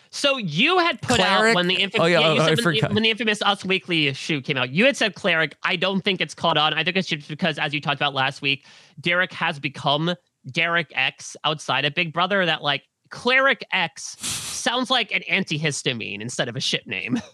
So 0.10 0.38
you 0.38 0.78
had 0.80 1.02
put 1.02 1.18
Cleric? 1.18 1.52
out 1.52 1.56
when 1.56 1.68
the 1.68 1.76
infamous, 1.76 2.06
Oh, 2.06 2.08
yeah, 2.08 2.20
you 2.20 2.42
oh, 2.42 2.46
when, 2.46 2.56
the, 2.56 2.88
when 2.92 3.04
the 3.04 3.10
infamous 3.10 3.42
Us 3.42 3.66
Weekly 3.66 4.14
shoot 4.14 4.44
came 4.44 4.58
out, 4.58 4.70
you 4.70 4.86
had 4.86 4.96
said 4.96 5.16
cleric. 5.16 5.56
I 5.64 5.76
don't 5.76 6.02
think 6.02 6.22
it's 6.22 6.34
caught 6.34 6.58
on. 6.58 6.74
I 6.74 6.84
think 6.84 6.98
it's 6.98 7.08
just 7.08 7.28
because, 7.28 7.60
as 7.60 7.74
you 7.74 7.82
talked 7.82 7.98
about 7.98 8.14
last 8.14 8.42
week, 8.42 8.66
Derek 9.00 9.34
has 9.34 9.60
become 9.60 10.16
Derek 10.50 10.92
X 10.96 11.36
outside 11.44 11.86
of 11.86 11.94
Big 11.94 12.14
Brother. 12.14 12.46
That 12.46 12.64
like 12.64 12.84
cleric 13.10 13.66
X 13.72 14.18
sounds 14.22 14.90
like 14.90 15.12
an 15.12 15.24
antihistamine 15.30 16.22
instead 16.22 16.48
of 16.48 16.56
a 16.56 16.62
ship 16.62 16.84
name. 16.86 17.20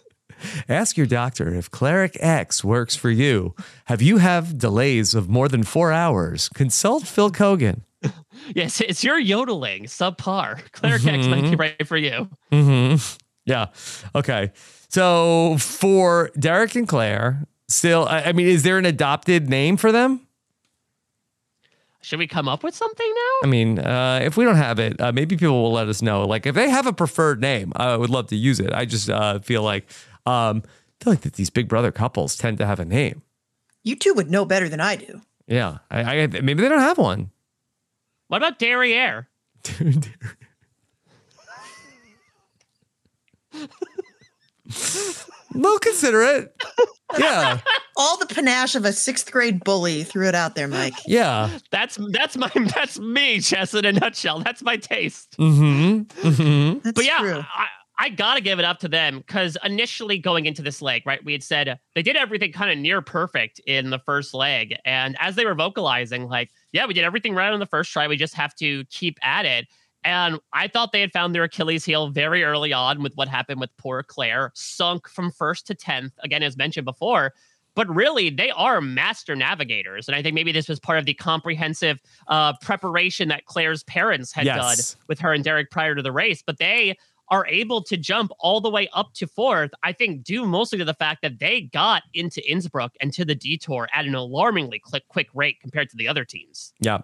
Ask 0.68 0.96
your 0.96 1.06
doctor 1.06 1.54
if 1.54 1.70
Cleric 1.70 2.16
X 2.20 2.64
works 2.64 2.96
for 2.96 3.10
you. 3.10 3.54
Have 3.86 4.02
you 4.02 4.18
have 4.18 4.58
delays 4.58 5.14
of 5.14 5.28
more 5.28 5.48
than 5.48 5.62
four 5.62 5.92
hours? 5.92 6.48
Consult 6.54 7.06
Phil 7.06 7.30
Keoghan. 7.30 7.82
yes, 8.54 8.80
it's 8.80 9.02
your 9.02 9.18
yodeling 9.18 9.84
subpar. 9.84 10.70
Cleric 10.72 11.06
X 11.06 11.26
might 11.26 11.42
be 11.42 11.56
right 11.56 11.86
for 11.86 11.96
you. 11.96 12.28
hmm 12.52 12.96
Yeah. 13.46 13.66
Okay. 14.14 14.52
So 14.88 15.56
for 15.58 16.30
Derek 16.38 16.74
and 16.76 16.88
Claire, 16.88 17.46
still, 17.68 18.06
I, 18.06 18.22
I 18.22 18.32
mean, 18.32 18.46
is 18.46 18.62
there 18.62 18.78
an 18.78 18.86
adopted 18.86 19.50
name 19.50 19.76
for 19.76 19.92
them? 19.92 20.26
Should 22.00 22.18
we 22.18 22.26
come 22.26 22.48
up 22.48 22.62
with 22.62 22.74
something 22.74 23.06
now? 23.14 23.46
I 23.46 23.50
mean, 23.50 23.78
uh, 23.78 24.20
if 24.22 24.36
we 24.36 24.44
don't 24.44 24.56
have 24.56 24.78
it, 24.78 25.00
uh, 25.00 25.10
maybe 25.12 25.36
people 25.36 25.62
will 25.62 25.72
let 25.72 25.88
us 25.88 26.02
know. 26.02 26.26
Like, 26.26 26.44
if 26.46 26.54
they 26.54 26.68
have 26.68 26.86
a 26.86 26.92
preferred 26.92 27.40
name, 27.40 27.72
I 27.76 27.96
would 27.96 28.10
love 28.10 28.26
to 28.26 28.36
use 28.36 28.60
it. 28.60 28.72
I 28.74 28.84
just 28.84 29.08
uh, 29.08 29.38
feel 29.38 29.62
like, 29.62 29.86
um, 30.26 30.62
I 30.66 31.04
feel 31.04 31.12
like 31.12 31.20
that 31.22 31.34
these 31.34 31.50
Big 31.50 31.68
Brother 31.68 31.92
couples 31.92 32.36
tend 32.36 32.58
to 32.58 32.66
have 32.66 32.80
a 32.80 32.84
name. 32.84 33.22
You 33.82 33.96
two 33.96 34.14
would 34.14 34.30
know 34.30 34.44
better 34.44 34.68
than 34.68 34.80
I 34.80 34.96
do. 34.96 35.20
Yeah, 35.46 35.78
I, 35.90 36.22
I 36.22 36.26
maybe 36.26 36.54
they 36.54 36.68
don't 36.68 36.78
have 36.80 36.98
one. 36.98 37.30
What 38.28 38.38
about 38.38 38.58
Derriere? 38.58 39.26
They'll 45.54 45.78
consider 45.78 46.22
it. 46.22 46.54
Yeah. 47.18 47.60
All 47.96 48.18
the 48.18 48.26
panache 48.26 48.74
of 48.74 48.84
a 48.84 48.92
sixth 48.92 49.30
grade 49.30 49.62
bully 49.62 50.02
threw 50.02 50.26
it 50.26 50.34
out 50.34 50.56
there, 50.56 50.66
Mike. 50.66 50.94
Yeah. 51.06 51.50
That's 51.70 51.98
that's 52.10 52.36
my 52.36 52.50
that's 52.74 52.98
me, 52.98 53.38
Jess, 53.38 53.72
in 53.74 53.84
a 53.84 53.92
nutshell. 53.92 54.40
That's 54.40 54.62
my 54.62 54.76
taste. 54.76 55.36
Mm-hmm. 55.38 56.26
Mm-hmm. 56.26 56.90
but 56.90 57.04
yeah, 57.04 57.44
I, 57.54 57.66
I 57.98 58.08
gotta 58.08 58.40
give 58.40 58.58
it 58.58 58.64
up 58.64 58.80
to 58.80 58.88
them 58.88 59.18
because 59.18 59.56
initially 59.64 60.18
going 60.18 60.46
into 60.46 60.62
this 60.62 60.82
leg, 60.82 61.02
right, 61.06 61.24
we 61.24 61.32
had 61.32 61.42
said 61.42 61.78
they 61.94 62.02
did 62.02 62.16
everything 62.16 62.50
kind 62.52 62.70
of 62.70 62.78
near 62.78 63.00
perfect 63.02 63.60
in 63.66 63.90
the 63.90 64.00
first 64.00 64.34
leg, 64.34 64.74
and 64.84 65.16
as 65.20 65.36
they 65.36 65.44
were 65.44 65.54
vocalizing, 65.54 66.26
like, 66.26 66.50
yeah, 66.72 66.86
we 66.86 66.94
did 66.94 67.04
everything 67.04 67.34
right 67.34 67.52
on 67.52 67.60
the 67.60 67.66
first 67.66 67.92
try. 67.92 68.08
We 68.08 68.16
just 68.16 68.34
have 68.34 68.54
to 68.56 68.84
keep 68.86 69.18
at 69.22 69.44
it. 69.44 69.66
And 70.02 70.38
I 70.52 70.68
thought 70.68 70.92
they 70.92 71.00
had 71.00 71.12
found 71.12 71.34
their 71.34 71.44
Achilles 71.44 71.84
heel 71.84 72.08
very 72.08 72.44
early 72.44 72.72
on 72.74 73.02
with 73.02 73.14
what 73.14 73.26
happened 73.26 73.58
with 73.58 73.70
poor 73.78 74.02
Claire, 74.02 74.50
sunk 74.54 75.08
from 75.08 75.30
first 75.30 75.66
to 75.68 75.74
10th, 75.74 76.10
again, 76.22 76.42
as 76.42 76.58
mentioned 76.58 76.84
before. 76.84 77.32
But 77.74 77.88
really, 77.88 78.28
they 78.28 78.50
are 78.50 78.80
master 78.82 79.34
navigators. 79.34 80.06
And 80.06 80.14
I 80.14 80.22
think 80.22 80.34
maybe 80.34 80.52
this 80.52 80.68
was 80.68 80.78
part 80.78 80.98
of 80.98 81.06
the 81.06 81.14
comprehensive 81.14 82.00
uh, 82.28 82.52
preparation 82.60 83.28
that 83.28 83.46
Claire's 83.46 83.82
parents 83.84 84.30
had 84.30 84.44
Yes. 84.44 84.92
done 84.92 85.00
with 85.08 85.18
her 85.20 85.32
and 85.32 85.42
Derek 85.42 85.70
prior 85.70 85.94
to 85.94 86.02
the 86.02 86.12
race. 86.12 86.42
But 86.46 86.58
they 86.58 86.96
are 87.28 87.46
able 87.46 87.82
to 87.82 87.96
jump 87.96 88.30
all 88.38 88.60
the 88.60 88.70
way 88.70 88.88
up 88.92 89.12
to 89.14 89.26
fourth, 89.26 89.70
I 89.82 89.92
think, 89.92 90.24
due 90.24 90.44
mostly 90.46 90.78
to 90.78 90.84
the 90.84 90.94
fact 90.94 91.22
that 91.22 91.38
they 91.38 91.62
got 91.62 92.02
into 92.12 92.42
Innsbruck 92.50 92.92
and 93.00 93.12
to 93.14 93.24
the 93.24 93.34
detour 93.34 93.88
at 93.94 94.04
an 94.04 94.14
alarmingly 94.14 94.78
quick, 94.78 95.08
quick 95.08 95.28
rate 95.34 95.58
compared 95.60 95.88
to 95.90 95.96
the 95.96 96.08
other 96.08 96.24
teams. 96.24 96.72
Yeah. 96.80 96.98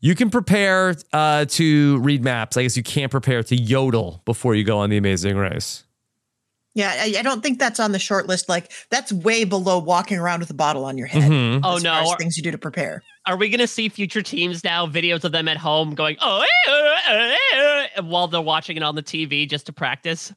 You 0.00 0.14
can 0.14 0.30
prepare 0.30 0.96
uh, 1.12 1.44
to 1.44 1.98
read 1.98 2.24
maps. 2.24 2.56
I 2.56 2.62
guess 2.62 2.76
you 2.76 2.82
can't 2.82 3.10
prepare 3.10 3.42
to 3.42 3.54
yodel 3.54 4.22
before 4.24 4.54
you 4.54 4.64
go 4.64 4.78
on 4.78 4.88
the 4.88 4.96
amazing 4.96 5.36
race. 5.36 5.84
Yeah, 6.74 6.92
I, 6.96 7.16
I 7.18 7.22
don't 7.22 7.42
think 7.42 7.58
that's 7.58 7.80
on 7.80 7.90
the 7.92 7.98
short 7.98 8.28
list. 8.28 8.48
Like 8.48 8.70
that's 8.90 9.12
way 9.12 9.44
below 9.44 9.78
walking 9.78 10.18
around 10.18 10.40
with 10.40 10.50
a 10.50 10.54
bottle 10.54 10.84
on 10.84 10.96
your 10.96 11.08
head. 11.08 11.30
Mhm. 11.30 11.60
Oh 11.64 11.76
as 11.76 11.82
far 11.82 11.92
no! 11.94 12.00
as 12.00 12.08
Are, 12.10 12.16
things 12.16 12.36
you 12.36 12.42
do 12.44 12.50
to 12.52 12.58
prepare. 12.58 13.02
are 13.26 13.36
we 13.36 13.48
gonna 13.48 13.66
see 13.66 13.88
future 13.88 14.22
teams 14.22 14.62
now? 14.62 14.86
Videos 14.86 15.24
of 15.24 15.32
them 15.32 15.48
at 15.48 15.56
home 15.56 15.94
going, 15.96 16.16
oh, 16.20 16.42
eh, 16.42 16.70
eh, 16.70 17.36
eh, 17.54 17.86
eh," 17.96 18.00
while 18.02 18.28
they're 18.28 18.40
watching 18.40 18.76
it 18.76 18.82
on 18.84 18.94
the 18.94 19.02
TV 19.02 19.48
just 19.48 19.66
to 19.66 19.72
practice. 19.72 20.32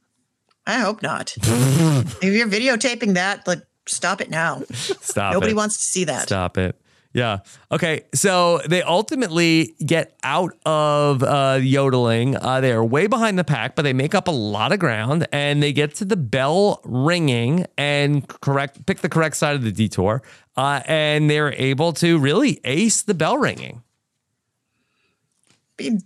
I 0.65 0.79
hope 0.79 1.01
not. 1.03 1.35
if 1.41 2.23
you're 2.23 2.47
videotaping 2.47 3.13
that, 3.13 3.45
like 3.47 3.61
stop 3.85 4.19
it 4.21 4.29
now. 4.31 4.63
Stop 4.71 5.33
Nobody 5.33 5.51
it. 5.51 5.55
wants 5.55 5.77
to 5.77 5.83
see 5.83 6.05
that. 6.05 6.23
Stop 6.23 6.57
it. 6.57 6.75
Yeah. 7.13 7.39
Okay. 7.71 8.05
So 8.15 8.57
they 8.67 8.81
ultimately 8.81 9.75
get 9.85 10.17
out 10.23 10.51
of 10.65 11.21
uh, 11.21 11.59
yodeling. 11.61 12.35
Uh, 12.35 12.59
they 12.59 12.71
are 12.71 12.83
way 12.83 13.05
behind 13.05 13.37
the 13.37 13.43
pack, 13.43 13.75
but 13.75 13.83
they 13.83 13.93
make 13.93 14.15
up 14.15 14.27
a 14.27 14.31
lot 14.31 14.71
of 14.71 14.79
ground 14.79 15.27
and 15.31 15.61
they 15.61 15.73
get 15.73 15.93
to 15.95 16.05
the 16.05 16.17
bell 16.17 16.81
ringing 16.83 17.67
and 17.77 18.27
correct 18.27 18.85
pick 18.87 18.99
the 19.01 19.09
correct 19.09 19.35
side 19.37 19.55
of 19.55 19.61
the 19.61 19.71
detour. 19.71 20.23
Uh, 20.57 20.81
and 20.87 21.29
they're 21.29 21.53
able 21.53 21.93
to 21.93 22.17
really 22.17 22.59
ace 22.63 23.03
the 23.03 23.13
bell 23.13 23.37
ringing. 23.37 23.83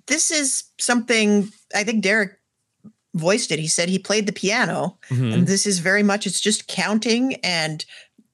This 0.08 0.32
is 0.32 0.64
something 0.80 1.50
I 1.76 1.84
think 1.84 2.02
Derek 2.04 2.40
voiced 3.14 3.52
it. 3.52 3.60
He 3.60 3.68
said 3.68 3.90
he 3.90 4.00
played 4.00 4.26
the 4.26 4.32
piano, 4.34 4.98
Mhm. 5.10 5.34
and 5.34 5.48
this 5.48 5.66
is 5.66 5.80
very 5.80 6.04
much 6.04 6.26
it's 6.26 6.40
just 6.40 6.68
counting 6.68 7.36
and 7.44 7.86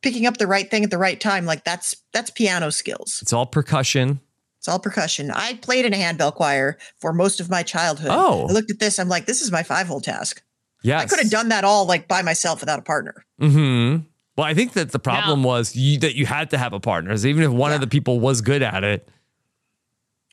picking 0.04 0.26
up 0.28 0.38
the 0.38 0.46
right 0.48 0.70
thing 0.70 0.84
at 0.84 0.92
the 0.92 0.98
right 0.98 1.20
time. 1.20 1.46
Like 1.46 1.64
that's 1.64 1.96
that's 2.12 2.30
piano 2.30 2.72
skills. 2.72 3.20
It's 3.22 3.34
all 3.34 3.46
percussion. 3.48 4.20
It's 4.60 4.68
all 4.68 4.80
percussion. 4.80 5.32
I 5.32 5.56
played 5.56 5.86
in 5.86 5.94
a 5.94 5.98
handbell 5.98 6.32
choir 6.32 6.78
for 7.00 7.12
most 7.12 7.40
of 7.42 7.50
my 7.50 7.64
childhood. 7.64 8.12
Oh. 8.14 8.48
I 8.48 8.54
looked 8.54 8.72
at 8.72 8.80
this. 8.80 8.98
I'm 9.00 9.10
like, 9.10 9.26
this 9.26 9.42
is 9.42 9.52
my 9.52 9.64
five 9.64 9.88
hole 9.88 10.00
task. 10.00 10.42
Yeah, 10.84 11.00
I 11.00 11.06
could 11.06 11.20
have 11.20 11.30
done 11.32 11.50
that 11.50 11.64
all 11.64 11.86
like 11.86 12.08
by 12.08 12.22
myself 12.22 12.60
without 12.60 12.80
a 12.80 12.82
partner. 12.84 13.26
hmm 13.40 13.98
Well, 14.38 14.46
I 14.46 14.54
think 14.54 14.74
that 14.74 14.92
the 14.92 15.00
problem 15.00 15.44
was 15.44 15.76
you, 15.76 15.98
that 16.00 16.16
you 16.16 16.26
had 16.26 16.50
to 16.52 16.58
have 16.58 16.74
a 16.74 16.80
partner. 16.80 17.16
So 17.18 17.28
even 17.28 17.44
if 17.44 17.52
one 17.52 17.72
of 17.74 17.82
the 17.82 17.88
people 17.88 18.20
was 18.20 18.42
good 18.42 18.62
at 18.62 18.84
it. 18.84 19.08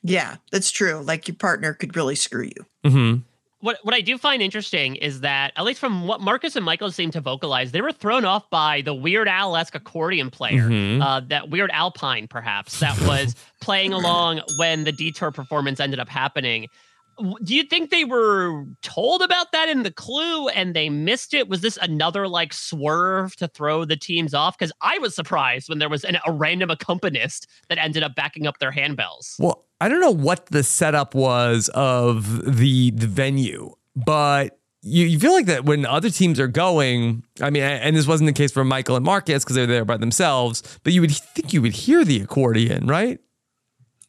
Yeah, 0.03 0.37
that's 0.51 0.71
true. 0.71 1.01
Like 1.05 1.27
your 1.27 1.35
partner 1.35 1.73
could 1.73 1.95
really 1.95 2.15
screw 2.15 2.49
you. 2.55 2.89
hmm 2.89 3.15
What 3.61 3.79
what 3.83 3.93
I 3.95 4.01
do 4.01 4.17
find 4.17 4.41
interesting 4.41 4.95
is 4.95 5.21
that 5.21 5.53
at 5.55 5.63
least 5.63 5.79
from 5.79 6.07
what 6.07 6.19
Marcus 6.19 6.55
and 6.55 6.65
Michael 6.65 6.91
seem 6.91 7.11
to 7.11 7.21
vocalize, 7.21 7.71
they 7.71 7.81
were 7.81 7.91
thrown 7.91 8.25
off 8.25 8.49
by 8.49 8.81
the 8.81 8.93
Weird 8.93 9.27
Al 9.27 9.55
esque 9.55 9.75
accordion 9.75 10.29
player, 10.29 10.67
Mhm. 10.69 11.01
uh, 11.01 11.21
that 11.29 11.49
Weird 11.49 11.71
Alpine 11.71 12.27
perhaps 12.27 12.79
that 12.79 12.99
was 13.07 13.35
playing 13.61 13.93
along 13.93 14.41
when 14.57 14.83
the 14.83 14.91
detour 14.91 15.31
performance 15.31 15.79
ended 15.79 15.99
up 15.99 16.09
happening. 16.09 16.67
Do 17.43 17.53
you 17.55 17.63
think 17.63 17.91
they 17.91 18.03
were 18.05 18.65
told 18.81 19.21
about 19.21 19.51
that 19.51 19.69
in 19.69 19.83
the 19.83 19.91
clue 19.91 20.47
and 20.47 20.73
they 20.75 20.89
missed 20.89 21.35
it? 21.35 21.47
Was 21.47 21.61
this 21.61 21.77
another 21.79 22.27
like 22.27 22.51
swerve 22.51 23.35
to 23.35 23.47
throw 23.47 23.85
the 23.85 23.97
teams 23.97 24.33
off? 24.33 24.57
Because 24.57 24.71
I 24.81 24.97
was 24.97 25.13
surprised 25.13 25.69
when 25.69 25.77
there 25.77 25.89
was 25.89 26.03
an, 26.03 26.17
a 26.25 26.31
random 26.31 26.71
accompanist 26.71 27.45
that 27.69 27.77
ended 27.77 28.01
up 28.01 28.15
backing 28.15 28.47
up 28.47 28.57
their 28.57 28.71
handbells. 28.71 29.35
Well, 29.37 29.65
I 29.81 29.89
don't 29.89 29.99
know 29.99 30.11
what 30.11 30.45
the 30.47 30.61
setup 30.63 31.15
was 31.15 31.69
of 31.73 32.57
the 32.57 32.91
the 32.91 33.07
venue, 33.07 33.73
but 33.95 34.59
you, 34.83 35.05
you 35.07 35.17
feel 35.19 35.33
like 35.33 35.47
that 35.47 35.65
when 35.65 35.85
other 35.87 36.09
teams 36.11 36.39
are 36.39 36.47
going. 36.47 37.23
I 37.41 37.49
mean, 37.49 37.63
and 37.63 37.95
this 37.95 38.05
wasn't 38.07 38.27
the 38.27 38.33
case 38.33 38.51
for 38.51 38.63
Michael 38.63 38.95
and 38.95 39.03
Marcus 39.03 39.43
because 39.43 39.55
they're 39.55 39.65
there 39.65 39.83
by 39.85 39.97
themselves, 39.97 40.61
but 40.83 40.93
you 40.93 41.01
would 41.01 41.11
think 41.11 41.51
you 41.51 41.61
would 41.63 41.73
hear 41.73 42.05
the 42.05 42.21
accordion, 42.21 42.85
right? 42.85 43.19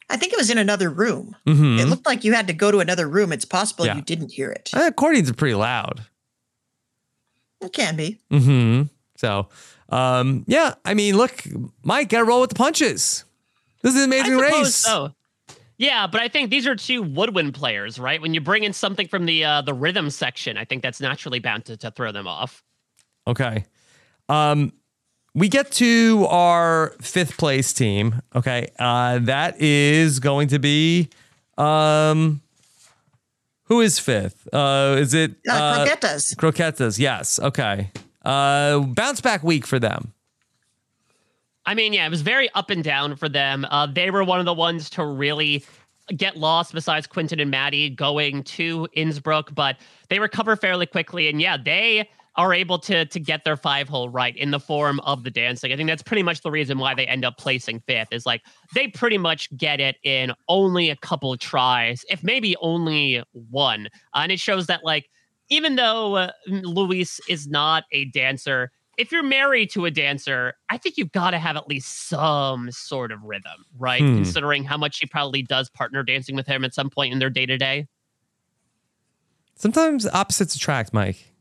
I 0.09 0.17
think 0.17 0.31
it 0.33 0.37
was 0.37 0.51
in 0.51 0.59
another 0.59 0.89
room. 0.89 1.35
Mhm. 1.47 1.79
It 1.79 1.87
looked 1.87 2.05
like 2.05 2.23
you 2.23 2.33
had 2.33 2.45
to 2.47 2.53
go 2.53 2.69
to 2.71 2.79
another 2.79 3.07
room. 3.09 3.31
It's 3.33 3.45
possible 3.45 3.85
Yeah. 3.87 3.95
you 3.95 4.03
didn't 4.03 4.31
hear 4.31 4.51
it. 4.51 4.69
Uh, 4.75 4.81
accordions 4.87 5.29
are 5.29 5.33
pretty 5.33 5.55
loud. 5.55 6.05
It 7.61 7.73
can 7.73 7.95
be. 7.95 8.19
hmm 8.29 8.83
So, 9.17 9.47
um, 9.89 10.43
yeah, 10.47 10.75
I 10.85 10.93
mean, 10.93 11.17
look, 11.17 11.43
Mike, 11.83 12.09
gotta 12.09 12.25
roll 12.25 12.41
with 12.41 12.49
the 12.51 12.55
punches. 12.55 13.23
This 13.81 13.95
is 13.95 14.03
an 14.03 14.09
amazing 14.09 14.35
I 14.35 14.41
race. 14.41 14.75
So. 14.75 15.15
Yeah, 15.77 16.07
but 16.07 16.21
I 16.21 16.27
think 16.27 16.49
these 16.51 16.67
are 16.67 16.75
two 16.75 17.01
woodwind 17.01 17.53
players, 17.53 17.97
right? 17.99 18.21
When 18.21 18.33
you 18.33 18.41
bring 18.41 18.63
in 18.63 18.73
something 18.73 19.07
from 19.07 19.25
the 19.25 19.43
uh, 19.43 19.61
the 19.61 19.73
rhythm 19.73 20.09
section, 20.09 20.57
I 20.57 20.65
think 20.65 20.83
that's 20.83 21.01
naturally 21.01 21.39
bound 21.39 21.65
to, 21.65 21.77
to 21.77 21.91
throw 21.91 22.11
them 22.11 22.27
off. 22.27 22.63
Okay. 23.27 23.65
Um, 24.29 24.71
we 25.33 25.49
get 25.49 25.71
to 25.73 26.25
our 26.29 26.93
fifth 27.01 27.37
place 27.37 27.73
team. 27.73 28.21
Okay. 28.35 28.69
Uh, 28.77 29.19
that 29.19 29.59
is 29.59 30.19
going 30.19 30.47
to 30.49 30.59
be 30.59 31.09
um 31.57 32.41
who 33.65 33.81
is 33.81 33.97
fifth? 33.99 34.47
Uh 34.53 34.95
is 34.99 35.13
it 35.13 35.35
Uh, 35.49 35.85
Croquetas. 35.85 36.35
Croquetas, 36.35 36.99
yes. 36.99 37.39
Okay. 37.39 37.91
Uh 38.23 38.79
bounce 38.79 39.21
back 39.21 39.43
week 39.43 39.65
for 39.67 39.79
them. 39.79 40.12
I 41.65 41.73
mean, 41.73 41.93
yeah, 41.93 42.05
it 42.05 42.09
was 42.09 42.21
very 42.21 42.49
up 42.51 42.69
and 42.69 42.83
down 42.83 43.15
for 43.15 43.29
them. 43.29 43.65
Uh, 43.69 43.87
they 43.87 44.11
were 44.11 44.23
one 44.23 44.39
of 44.39 44.45
the 44.45 44.53
ones 44.53 44.89
to 44.91 45.05
really 45.05 45.63
get 46.15 46.35
lost, 46.35 46.73
besides 46.73 47.07
Quinton 47.07 47.39
and 47.39 47.49
Maddie 47.49 47.89
going 47.89 48.43
to 48.43 48.87
Innsbruck, 48.93 49.55
but 49.55 49.77
they 50.09 50.19
recover 50.19 50.55
fairly 50.55 50.85
quickly. 50.85 51.29
And 51.29 51.41
yeah, 51.41 51.57
they 51.57 52.09
are 52.35 52.53
able 52.53 52.79
to 52.79 53.05
to 53.05 53.19
get 53.19 53.43
their 53.43 53.55
five 53.55 53.87
hole 53.87 54.09
right 54.09 54.35
in 54.35 54.51
the 54.51 54.59
form 54.59 54.99
of 55.01 55.23
the 55.23 55.29
dancing. 55.29 55.71
I 55.71 55.77
think 55.77 55.87
that's 55.87 56.03
pretty 56.03 56.23
much 56.23 56.41
the 56.41 56.51
reason 56.51 56.79
why 56.79 56.95
they 56.95 57.05
end 57.05 57.23
up 57.23 57.37
placing 57.37 57.81
fifth. 57.81 58.09
Is 58.11 58.25
like 58.25 58.41
they 58.73 58.87
pretty 58.87 59.17
much 59.17 59.55
get 59.55 59.79
it 59.79 59.97
in 60.03 60.33
only 60.49 60.89
a 60.89 60.95
couple 60.95 61.35
tries, 61.37 62.03
if 62.09 62.23
maybe 62.23 62.55
only 62.61 63.23
one. 63.31 63.87
Uh, 64.13 64.19
and 64.23 64.31
it 64.31 64.39
shows 64.39 64.67
that 64.67 64.83
like 64.83 65.09
even 65.49 65.75
though 65.75 66.15
uh, 66.15 66.31
Luis 66.47 67.19
is 67.29 67.47
not 67.47 67.83
a 67.91 68.05
dancer, 68.05 68.71
if 68.97 69.11
you're 69.11 69.23
married 69.23 69.71
to 69.71 69.85
a 69.85 69.91
dancer, 69.91 70.53
I 70.69 70.77
think 70.77 70.97
you've 70.97 71.11
got 71.11 71.31
to 71.31 71.39
have 71.39 71.55
at 71.55 71.67
least 71.67 72.07
some 72.07 72.71
sort 72.71 73.11
of 73.11 73.23
rhythm, 73.23 73.65
right? 73.77 74.01
Hmm. 74.01 74.15
Considering 74.15 74.63
how 74.63 74.77
much 74.77 74.95
she 74.95 75.05
probably 75.05 75.41
does 75.41 75.69
partner 75.69 76.03
dancing 76.03 76.35
with 76.35 76.47
him 76.47 76.63
at 76.63 76.73
some 76.73 76.89
point 76.89 77.13
in 77.13 77.19
their 77.19 77.29
day 77.29 77.45
to 77.45 77.57
day. 77.57 77.87
Sometimes 79.55 80.07
opposites 80.07 80.55
attract, 80.55 80.93
Mike. 80.93 81.33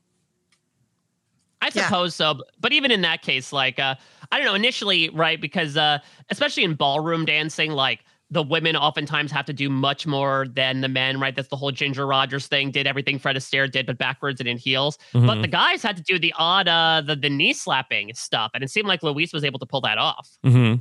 I 1.60 1.70
suppose 1.70 2.14
so, 2.16 2.40
but 2.58 2.72
even 2.72 2.90
in 2.90 3.02
that 3.02 3.22
case, 3.22 3.52
like 3.52 3.78
uh, 3.78 3.94
I 4.32 4.38
don't 4.38 4.46
know, 4.46 4.54
initially, 4.54 5.10
right? 5.10 5.40
Because 5.40 5.76
uh, 5.76 6.00
especially 6.28 6.64
in 6.64 6.74
ballroom 6.74 7.24
dancing, 7.24 7.70
like 7.70 8.00
the 8.32 8.42
women 8.42 8.74
oftentimes 8.76 9.30
have 9.30 9.44
to 9.44 9.52
do 9.52 9.68
much 9.70 10.06
more 10.06 10.46
than 10.52 10.80
the 10.80 10.88
men, 10.88 11.20
right? 11.20 11.36
That's 11.36 11.48
the 11.48 11.56
whole 11.56 11.70
Ginger 11.70 12.06
Rogers 12.06 12.46
thing. 12.46 12.70
Did 12.70 12.86
everything 12.86 13.18
Fred 13.18 13.36
Astaire 13.36 13.70
did, 13.70 13.86
but 13.86 13.98
backwards 13.98 14.40
and 14.40 14.48
in 14.48 14.56
heels. 14.58 14.98
But 15.12 15.20
Mhm. 15.20 15.42
the 15.42 15.48
guys 15.48 15.82
had 15.82 15.96
to 15.98 16.02
do 16.02 16.18
the 16.18 16.32
odd, 16.38 16.66
uh, 16.66 17.02
the 17.06 17.14
the 17.14 17.28
knee 17.30 17.52
slapping 17.52 18.12
stuff, 18.14 18.50
and 18.54 18.64
it 18.64 18.70
seemed 18.70 18.88
like 18.88 19.02
Luis 19.02 19.32
was 19.32 19.44
able 19.44 19.58
to 19.60 19.66
pull 19.66 19.82
that 19.82 19.98
off. 19.98 20.28
Mm-hmm. 20.44 20.80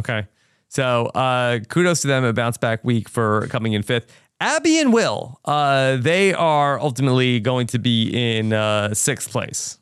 Okay. 0.00 0.26
So 0.68 1.06
uh, 1.06 1.58
kudos 1.68 2.00
to 2.02 2.08
them 2.08 2.24
at 2.24 2.34
Bounce 2.34 2.56
Back 2.58 2.84
Week 2.84 3.08
for 3.08 3.46
coming 3.48 3.72
in 3.72 3.82
fifth. 3.82 4.12
Abby 4.40 4.78
and 4.80 4.92
Will, 4.92 5.38
uh, 5.44 5.96
they 5.96 6.34
are 6.34 6.78
ultimately 6.80 7.40
going 7.40 7.66
to 7.68 7.78
be 7.78 8.08
in 8.10 8.52
uh, 8.52 8.92
sixth 8.92 9.30
place. 9.30 9.78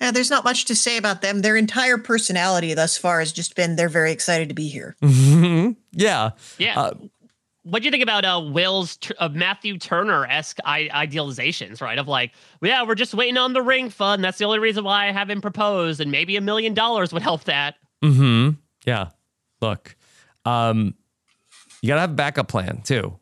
Yeah, 0.00 0.10
there's 0.12 0.30
not 0.30 0.44
much 0.44 0.64
to 0.66 0.74
say 0.74 0.96
about 0.96 1.20
them. 1.22 1.40
Their 1.42 1.56
entire 1.56 1.98
personality 1.98 2.72
thus 2.74 2.96
far 2.96 3.20
has 3.20 3.32
just 3.32 3.54
been 3.54 3.76
they're 3.76 3.88
very 3.90 4.12
excited 4.12 4.48
to 4.48 4.54
be 4.54 4.66
here. 4.68 4.96
Yeah. 5.92 6.30
Yeah. 6.58 6.80
Uh, 6.80 6.94
what 7.62 7.82
do 7.82 7.84
you 7.84 7.90
think 7.90 8.02
about 8.02 8.24
uh, 8.24 8.40
Will's 8.52 8.98
uh, 9.18 9.28
Matthew 9.28 9.76
Turner 9.78 10.24
esque 10.26 10.58
I- 10.64 10.88
idealizations, 10.92 11.80
right? 11.82 11.98
Of 11.98 12.08
like, 12.08 12.32
yeah, 12.62 12.84
we're 12.84 12.94
just 12.94 13.12
waiting 13.12 13.36
on 13.36 13.52
the 13.52 13.62
ring 13.62 13.90
fund. 13.90 14.24
That's 14.24 14.38
the 14.38 14.44
only 14.46 14.58
reason 14.58 14.82
why 14.82 15.08
I 15.08 15.12
haven't 15.12 15.42
proposed, 15.42 16.00
and 16.00 16.10
maybe 16.10 16.36
a 16.36 16.40
million 16.40 16.72
dollars 16.74 17.12
would 17.12 17.22
help 17.22 17.44
that. 17.44 17.74
Mm-hmm. 18.02 18.50
Yeah. 18.86 19.08
Look, 19.60 19.94
um, 20.44 20.94
you 21.82 21.88
gotta 21.88 22.00
have 22.00 22.10
a 22.10 22.14
backup 22.14 22.48
plan 22.48 22.80
too. 22.82 23.18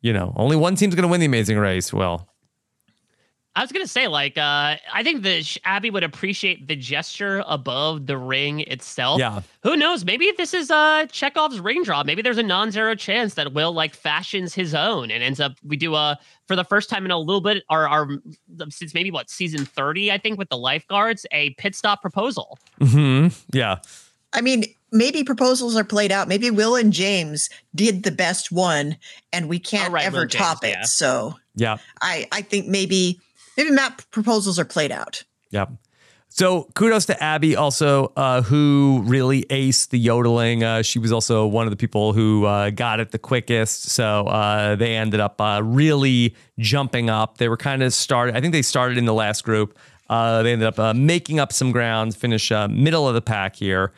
You 0.00 0.12
know, 0.12 0.32
only 0.36 0.56
one 0.56 0.76
team's 0.76 0.94
gonna 0.94 1.08
win 1.08 1.20
the 1.20 1.26
Amazing 1.26 1.58
Race. 1.58 1.92
Well, 1.92 2.27
I 3.58 3.62
was 3.62 3.72
gonna 3.72 3.88
say, 3.88 4.06
like, 4.06 4.38
uh, 4.38 4.76
I 4.94 5.02
think 5.02 5.22
that 5.24 5.56
Abby 5.64 5.90
would 5.90 6.04
appreciate 6.04 6.68
the 6.68 6.76
gesture 6.76 7.42
above 7.46 8.06
the 8.06 8.16
ring 8.16 8.60
itself. 8.60 9.18
Yeah. 9.18 9.40
Who 9.64 9.76
knows? 9.76 10.04
Maybe 10.04 10.32
this 10.36 10.54
is 10.54 10.70
uh 10.70 11.06
Chekhov's 11.10 11.58
ring 11.58 11.82
draw. 11.82 12.04
Maybe 12.04 12.22
there's 12.22 12.38
a 12.38 12.42
non-zero 12.42 12.94
chance 12.94 13.34
that 13.34 13.52
Will 13.52 13.72
like 13.72 13.94
fashions 13.94 14.54
his 14.54 14.74
own 14.74 15.10
and 15.10 15.22
ends 15.24 15.40
up 15.40 15.52
we 15.66 15.76
do 15.76 15.96
a 15.96 16.18
for 16.46 16.54
the 16.54 16.62
first 16.64 16.88
time 16.88 17.04
in 17.04 17.10
a 17.10 17.18
little 17.18 17.40
bit 17.40 17.64
our 17.68 17.88
our 17.88 18.08
since 18.70 18.94
maybe 18.94 19.10
what 19.10 19.28
season 19.28 19.64
30, 19.64 20.12
I 20.12 20.18
think, 20.18 20.38
with 20.38 20.48
the 20.50 20.56
lifeguards, 20.58 21.26
a 21.32 21.50
pit 21.54 21.74
stop 21.74 22.00
proposal. 22.00 22.58
hmm 22.80 23.28
Yeah. 23.52 23.78
I 24.32 24.40
mean, 24.42 24.64
maybe 24.92 25.24
proposals 25.24 25.74
are 25.74 25.84
played 25.84 26.12
out. 26.12 26.28
Maybe 26.28 26.50
Will 26.50 26.76
and 26.76 26.92
James 26.92 27.48
did 27.74 28.02
the 28.04 28.10
best 28.12 28.52
one, 28.52 28.98
and 29.32 29.48
we 29.48 29.58
can't 29.58 29.92
right, 29.92 30.04
ever 30.04 30.26
James, 30.26 30.44
top 30.44 30.64
it. 30.64 30.68
yeah. 30.68 30.82
So 30.84 31.34
Yeah. 31.56 31.78
I, 32.02 32.28
I 32.30 32.42
think 32.42 32.66
maybe 32.66 33.20
maybe 33.58 33.70
Matt 33.70 34.06
proposals 34.10 34.58
are 34.58 34.64
played 34.64 34.90
out. 34.92 35.24
Yep. 35.50 35.72
So 36.30 36.68
kudos 36.74 37.06
to 37.06 37.22
Abby 37.22 37.56
also, 37.56 38.12
uh, 38.14 38.42
who 38.42 39.02
really 39.06 39.42
aced 39.44 39.88
the 39.88 39.98
yodeling. 39.98 40.62
Uh, 40.62 40.82
she 40.82 40.98
was 40.98 41.10
also 41.10 41.46
one 41.46 41.66
of 41.66 41.70
the 41.70 41.76
people 41.76 42.12
who 42.12 42.44
uh, 42.44 42.70
got 42.70 43.00
it 43.00 43.10
the 43.10 43.18
quickest. 43.18 43.84
So 43.90 44.26
uh, 44.26 44.76
they 44.76 44.94
ended 44.94 45.20
up 45.20 45.40
uh, 45.40 45.60
really 45.64 46.36
jumping 46.58 47.10
up. 47.10 47.38
They 47.38 47.48
were 47.48 47.56
kind 47.56 47.82
of 47.82 47.92
started. 47.92 48.36
I 48.36 48.40
think 48.40 48.52
they 48.52 48.62
started 48.62 48.98
in 48.98 49.06
the 49.06 49.14
last 49.14 49.42
group. 49.42 49.76
Uh, 50.08 50.42
they 50.42 50.52
ended 50.52 50.78
up 50.78 50.96
making 50.96 51.40
up 51.40 51.52
some 51.52 51.72
ground, 51.72 52.14
finish 52.14 52.50
middle 52.50 53.08
of 53.08 53.14
the 53.14 53.20
pack 53.20 53.56
here 53.56 53.92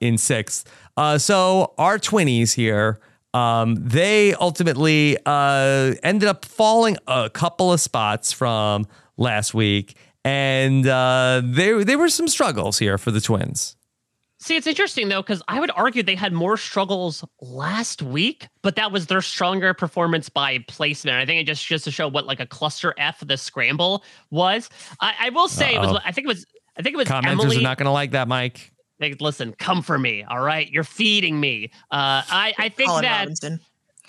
in 0.00 0.18
sixth. 0.18 0.70
So 1.18 1.74
our 1.78 1.98
twinnies 1.98 2.54
here. 2.54 2.98
Um, 3.34 3.76
they 3.76 4.34
ultimately 4.34 5.18
uh, 5.26 5.94
ended 6.02 6.28
up 6.28 6.44
falling 6.44 6.96
a 7.06 7.28
couple 7.28 7.72
of 7.72 7.80
spots 7.80 8.32
from 8.32 8.86
last 9.16 9.52
week, 9.54 9.96
and 10.24 10.86
uh, 10.86 11.42
there 11.44 11.84
there 11.84 11.98
were 11.98 12.08
some 12.08 12.28
struggles 12.28 12.78
here 12.78 12.96
for 12.98 13.10
the 13.10 13.20
Twins. 13.20 13.76
See, 14.40 14.54
it's 14.54 14.68
interesting 14.68 15.08
though, 15.08 15.20
because 15.20 15.42
I 15.48 15.58
would 15.58 15.72
argue 15.74 16.02
they 16.02 16.14
had 16.14 16.32
more 16.32 16.56
struggles 16.56 17.24
last 17.40 18.02
week, 18.02 18.46
but 18.62 18.76
that 18.76 18.92
was 18.92 19.06
their 19.08 19.20
stronger 19.20 19.74
performance 19.74 20.28
by 20.28 20.58
placement. 20.68 21.16
I 21.16 21.26
think 21.26 21.40
it 21.40 21.44
just 21.44 21.66
just 21.66 21.84
to 21.84 21.90
show 21.90 22.06
what 22.06 22.24
like 22.24 22.38
a 22.38 22.46
cluster 22.46 22.94
F 22.98 23.18
the 23.26 23.36
scramble 23.36 24.04
was. 24.30 24.70
I, 25.00 25.14
I 25.22 25.30
will 25.30 25.48
say 25.48 25.74
it 25.74 25.80
was. 25.80 26.00
I 26.04 26.12
think 26.12 26.26
it 26.26 26.28
was. 26.28 26.46
I 26.76 26.82
think 26.82 26.94
it 26.94 26.98
was 26.98 27.08
Commenters 27.08 27.26
Emily. 27.26 27.56
are 27.58 27.62
not 27.62 27.78
going 27.78 27.86
to 27.86 27.92
like 27.92 28.12
that, 28.12 28.28
Mike. 28.28 28.72
Like, 29.00 29.20
listen, 29.20 29.54
come 29.58 29.82
for 29.82 29.98
me. 29.98 30.24
All 30.24 30.40
right, 30.40 30.68
you're 30.70 30.84
feeding 30.84 31.38
me. 31.40 31.70
Uh, 31.90 32.22
I 32.28 32.54
I 32.58 32.68
think 32.68 32.88
Colin 32.90 33.02
that. 33.02 33.18
Robinson. 33.20 33.60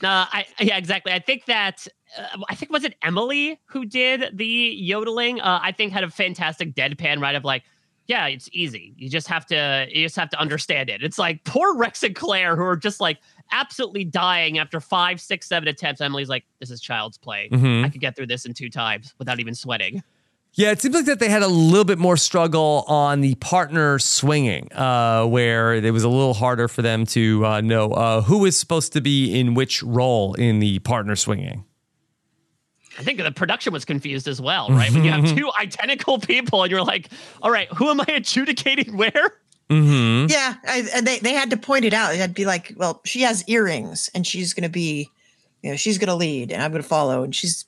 Uh, 0.01 0.25
I 0.31 0.45
yeah, 0.59 0.77
exactly. 0.77 1.11
I 1.11 1.19
think 1.19 1.45
that 1.45 1.85
uh, 2.17 2.37
I 2.49 2.55
think 2.55 2.71
was 2.71 2.83
it 2.85 2.95
Emily 3.03 3.59
who 3.65 3.85
did 3.85 4.37
the 4.37 4.45
yodeling. 4.45 5.41
Uh, 5.41 5.59
I 5.61 5.71
think 5.73 5.91
had 5.91 6.03
a 6.03 6.09
fantastic 6.09 6.73
deadpan 6.73 7.21
right 7.21 7.35
of 7.35 7.43
like, 7.43 7.63
yeah, 8.07 8.27
it's 8.27 8.49
easy. 8.53 8.93
You 8.97 9.09
just 9.09 9.27
have 9.27 9.45
to 9.47 9.87
you 9.89 10.05
just 10.05 10.15
have 10.15 10.29
to 10.29 10.39
understand 10.39 10.89
it. 10.89 11.03
It's 11.03 11.19
like 11.19 11.43
poor 11.43 11.75
Rex 11.75 12.01
and 12.03 12.15
Claire 12.15 12.55
who 12.55 12.63
are 12.63 12.77
just 12.77 13.01
like 13.01 13.19
absolutely 13.51 14.05
dying 14.05 14.57
after 14.57 14.79
five, 14.79 15.19
six, 15.19 15.47
seven 15.49 15.67
attempts. 15.67 15.99
Emily's 16.01 16.29
like, 16.29 16.45
this 16.59 16.71
is 16.71 16.79
child's 16.79 17.17
play. 17.17 17.49
Mhm. 17.51 17.83
I 17.83 17.89
could 17.89 17.99
get 17.99 18.15
through 18.15 18.27
this 18.27 18.45
in 18.45 18.53
two 18.53 18.69
times 18.69 19.13
without 19.19 19.39
even 19.39 19.53
sweating. 19.53 20.01
Yeah, 20.53 20.71
it 20.71 20.81
seems 20.81 20.95
like 20.95 21.05
that 21.05 21.19
they 21.19 21.29
had 21.29 21.43
a 21.43 21.47
little 21.47 21.85
bit 21.85 21.99
more 21.99 22.17
struggle 22.17 22.83
on 22.87 23.21
the 23.21 23.35
partner 23.35 23.99
swinging, 23.99 24.71
uh, 24.73 25.25
where 25.25 25.73
it 25.73 25.91
was 25.91 26.03
a 26.03 26.09
little 26.09 26.33
harder 26.33 26.67
for 26.67 26.81
them 26.81 27.05
to 27.07 27.45
uh, 27.45 27.61
know 27.61 27.91
uh, 27.91 28.21
who 28.21 28.45
is 28.45 28.59
supposed 28.59 28.93
to 28.93 29.01
be 29.01 29.39
in 29.39 29.53
which 29.53 29.81
role 29.83 30.33
in 30.33 30.59
the 30.59 30.79
partner 30.79 31.15
swinging. 31.15 31.65
I 32.97 33.03
think 33.03 33.19
the 33.19 33.31
production 33.31 33.71
was 33.71 33.85
confused 33.85 34.27
as 34.27 34.41
well, 34.41 34.69
right? 34.69 34.91
when 34.91 35.05
you 35.05 35.11
have 35.11 35.25
two 35.37 35.49
identical 35.57 36.19
people 36.19 36.63
and 36.63 36.71
you're 36.71 36.83
like, 36.83 37.09
all 37.41 37.51
right, 37.51 37.69
who 37.73 37.89
am 37.89 38.01
I 38.01 38.05
adjudicating 38.09 38.97
where? 38.97 39.37
Mm-hmm. 39.69 40.29
Yeah, 40.29 40.55
I, 40.67 40.89
and 40.95 41.07
they 41.07 41.19
they 41.19 41.33
had 41.33 41.51
to 41.51 41.57
point 41.57 41.85
it 41.85 41.93
out. 41.93 42.15
It'd 42.15 42.33
be 42.33 42.45
like, 42.45 42.73
well, 42.75 43.01
she 43.05 43.21
has 43.21 43.47
earrings, 43.47 44.09
and 44.15 44.25
she's 44.25 44.53
going 44.53 44.63
to 44.63 44.69
be, 44.69 45.09
you 45.61 45.69
know, 45.69 45.75
she's 45.77 45.99
going 45.99 46.07
to 46.09 46.15
lead, 46.15 46.51
and 46.51 46.61
I'm 46.61 46.71
going 46.71 46.81
to 46.81 46.87
follow, 46.87 47.23
and 47.23 47.33
she's. 47.33 47.65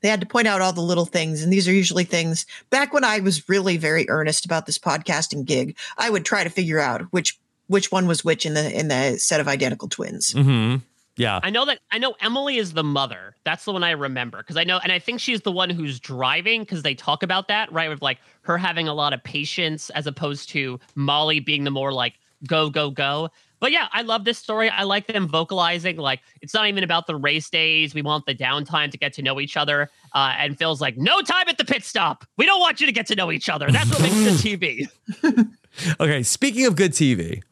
They 0.00 0.08
had 0.08 0.20
to 0.20 0.26
point 0.26 0.48
out 0.48 0.60
all 0.60 0.72
the 0.72 0.80
little 0.80 1.06
things, 1.06 1.42
and 1.42 1.52
these 1.52 1.68
are 1.68 1.72
usually 1.72 2.04
things. 2.04 2.46
Back 2.70 2.92
when 2.92 3.04
I 3.04 3.20
was 3.20 3.48
really 3.48 3.76
very 3.76 4.08
earnest 4.08 4.44
about 4.44 4.66
this 4.66 4.78
podcasting 4.78 5.44
gig, 5.44 5.76
I 5.98 6.10
would 6.10 6.24
try 6.24 6.44
to 6.44 6.50
figure 6.50 6.80
out 6.80 7.02
which 7.12 7.38
which 7.68 7.90
one 7.90 8.06
was 8.06 8.24
which 8.24 8.46
in 8.46 8.54
the 8.54 8.78
in 8.78 8.88
the 8.88 9.18
set 9.18 9.40
of 9.40 9.48
identical 9.48 9.88
twins. 9.88 10.32
Mm-hmm. 10.32 10.76
Yeah. 11.16 11.40
I 11.42 11.50
know 11.50 11.64
that 11.64 11.80
I 11.90 11.98
know 11.98 12.14
Emily 12.20 12.58
is 12.58 12.74
the 12.74 12.84
mother. 12.84 13.34
That's 13.44 13.64
the 13.64 13.72
one 13.72 13.82
I 13.82 13.92
remember 13.92 14.38
because 14.38 14.56
I 14.56 14.64
know, 14.64 14.78
and 14.82 14.92
I 14.92 14.98
think 14.98 15.20
she's 15.20 15.40
the 15.40 15.52
one 15.52 15.70
who's 15.70 15.98
driving 15.98 16.60
because 16.62 16.82
they 16.82 16.94
talk 16.94 17.22
about 17.22 17.48
that, 17.48 17.72
right? 17.72 17.88
With 17.88 18.02
like 18.02 18.18
her 18.42 18.58
having 18.58 18.86
a 18.86 18.94
lot 18.94 19.14
of 19.14 19.24
patience 19.24 19.88
as 19.90 20.06
opposed 20.06 20.50
to 20.50 20.78
Molly 20.94 21.40
being 21.40 21.64
the 21.64 21.70
more 21.70 21.92
like 21.92 22.14
go 22.46 22.70
go 22.70 22.90
go. 22.90 23.30
But 23.58 23.72
yeah, 23.72 23.88
I 23.92 24.02
love 24.02 24.24
this 24.24 24.38
story. 24.38 24.68
I 24.68 24.82
like 24.82 25.06
them 25.06 25.26
vocalizing 25.26 25.96
like 25.96 26.20
it's 26.42 26.52
not 26.52 26.68
even 26.68 26.84
about 26.84 27.06
the 27.06 27.16
race 27.16 27.48
days. 27.48 27.94
We 27.94 28.02
want 28.02 28.26
the 28.26 28.34
downtime 28.34 28.90
to 28.90 28.98
get 28.98 29.14
to 29.14 29.22
know 29.22 29.40
each 29.40 29.56
other. 29.56 29.88
Uh, 30.14 30.34
and 30.38 30.58
Phil's 30.58 30.80
like, 30.80 30.98
no 30.98 31.22
time 31.22 31.48
at 31.48 31.56
the 31.56 31.64
pit 31.64 31.82
stop. 31.82 32.26
We 32.36 32.44
don't 32.44 32.60
want 32.60 32.80
you 32.80 32.86
to 32.86 32.92
get 32.92 33.06
to 33.06 33.14
know 33.14 33.32
each 33.32 33.48
other. 33.48 33.70
That's 33.70 33.90
what 33.90 34.02
makes 34.02 34.14
good 34.14 34.34
TV. 34.34 35.48
Okay, 36.00 36.22
speaking 36.22 36.64
of 36.64 36.74
good 36.74 36.92
TV, 36.92 37.42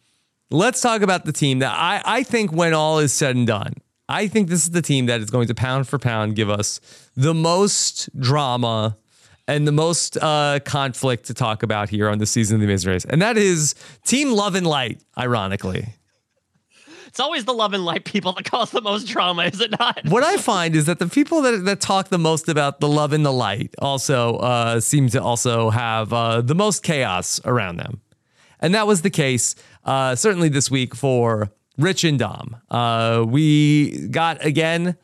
let's 0.50 0.80
talk 0.80 1.02
about 1.02 1.26
the 1.26 1.32
team 1.32 1.58
that 1.58 1.74
I, 1.76 2.00
I 2.04 2.22
think 2.22 2.52
when 2.52 2.72
all 2.72 2.98
is 2.98 3.12
said 3.12 3.36
and 3.36 3.46
done, 3.46 3.74
I 4.08 4.28
think 4.28 4.48
this 4.48 4.62
is 4.62 4.70
the 4.70 4.82
team 4.82 5.06
that 5.06 5.20
is 5.20 5.30
going 5.30 5.46
to 5.48 5.54
pound 5.54 5.88
for 5.88 5.98
pound 5.98 6.34
give 6.34 6.50
us 6.50 6.80
the 7.14 7.34
most 7.34 8.08
drama 8.18 8.96
and 9.46 9.66
the 9.66 9.72
most 9.72 10.16
uh, 10.16 10.58
conflict 10.64 11.26
to 11.26 11.34
talk 11.34 11.62
about 11.62 11.90
here 11.90 12.08
on 12.08 12.18
the 12.18 12.26
season 12.26 12.56
of 12.56 12.60
the 12.60 12.66
Amazing 12.66 12.92
Race. 12.92 13.04
And 13.04 13.20
that 13.22 13.36
is 13.36 13.74
Team 14.04 14.32
Love 14.32 14.54
and 14.54 14.66
Light, 14.66 15.02
ironically. 15.18 15.94
It's 17.06 17.20
always 17.20 17.44
the 17.44 17.52
love 17.54 17.74
and 17.74 17.84
light 17.84 18.04
people 18.04 18.32
that 18.32 18.44
cause 18.44 18.72
the 18.72 18.82
most 18.82 19.06
drama, 19.06 19.44
is 19.44 19.60
it 19.60 19.70
not? 19.78 20.00
What 20.08 20.24
I 20.24 20.36
find 20.36 20.74
is 20.74 20.86
that 20.86 20.98
the 20.98 21.06
people 21.06 21.42
that, 21.42 21.64
that 21.64 21.80
talk 21.80 22.08
the 22.08 22.18
most 22.18 22.48
about 22.48 22.80
the 22.80 22.88
love 22.88 23.12
and 23.12 23.24
the 23.24 23.32
light 23.32 23.72
also 23.78 24.38
uh, 24.38 24.80
seem 24.80 25.08
to 25.10 25.22
also 25.22 25.70
have 25.70 26.12
uh, 26.12 26.40
the 26.40 26.56
most 26.56 26.82
chaos 26.82 27.40
around 27.44 27.76
them. 27.76 28.00
And 28.58 28.74
that 28.74 28.88
was 28.88 29.02
the 29.02 29.10
case 29.10 29.54
uh, 29.84 30.16
certainly 30.16 30.48
this 30.48 30.72
week 30.72 30.96
for 30.96 31.52
Rich 31.78 32.02
and 32.02 32.18
Dom. 32.18 32.56
Uh, 32.68 33.24
we 33.24 34.08
got 34.08 34.44
again, 34.44 34.96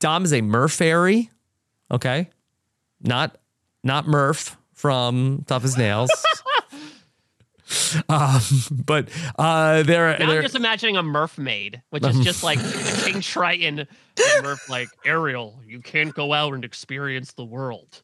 Dom 0.00 0.24
is 0.24 0.32
a 0.32 0.40
Murph 0.40 0.72
fairy. 0.72 1.30
Okay. 1.92 2.28
Not 3.04 3.36
not 3.82 4.06
Murph 4.06 4.56
from 4.72 5.44
Tough 5.46 5.64
as 5.64 5.76
Nails. 5.76 6.10
um, 8.08 8.40
but 8.84 9.08
uh, 9.38 9.82
they're, 9.82 10.18
Now 10.18 10.26
they're 10.26 10.38
I'm 10.38 10.42
just 10.42 10.54
imagining 10.54 10.96
a 10.96 11.02
Murph 11.02 11.38
maid, 11.38 11.82
which 11.90 12.04
is 12.04 12.20
just 12.20 12.42
like 12.42 12.58
King 13.04 13.20
Triton. 13.20 13.80
and 13.80 13.88
Murph 14.42 14.68
like 14.68 14.88
Ariel, 15.04 15.60
you 15.66 15.80
can't 15.80 16.14
go 16.14 16.32
out 16.32 16.54
and 16.54 16.64
experience 16.64 17.32
the 17.32 17.44
world. 17.44 18.02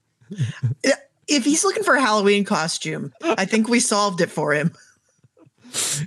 If 1.27 1.45
he's 1.45 1.65
looking 1.65 1.83
for 1.83 1.95
a 1.95 2.01
Halloween 2.01 2.45
costume, 2.45 3.13
I 3.23 3.45
think 3.45 3.69
we 3.69 3.81
solved 3.81 4.21
it 4.21 4.31
for 4.31 4.53
him. 4.53 4.73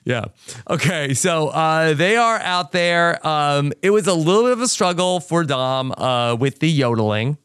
Yeah. 0.04 0.26
Okay. 0.70 1.14
So 1.14 1.48
uh, 1.50 1.94
they 1.94 2.18
are 2.18 2.40
out 2.40 2.72
there. 2.74 3.26
Um, 3.26 3.72
it 3.82 3.92
was 3.92 4.08
a 4.08 4.14
little 4.14 4.44
bit 4.44 4.52
of 4.52 4.62
a 4.62 4.68
struggle 4.68 5.20
for 5.20 5.44
Dom 5.44 5.94
uh, 5.94 6.36
with 6.36 6.60
the 6.60 6.70
yodeling, 6.70 7.38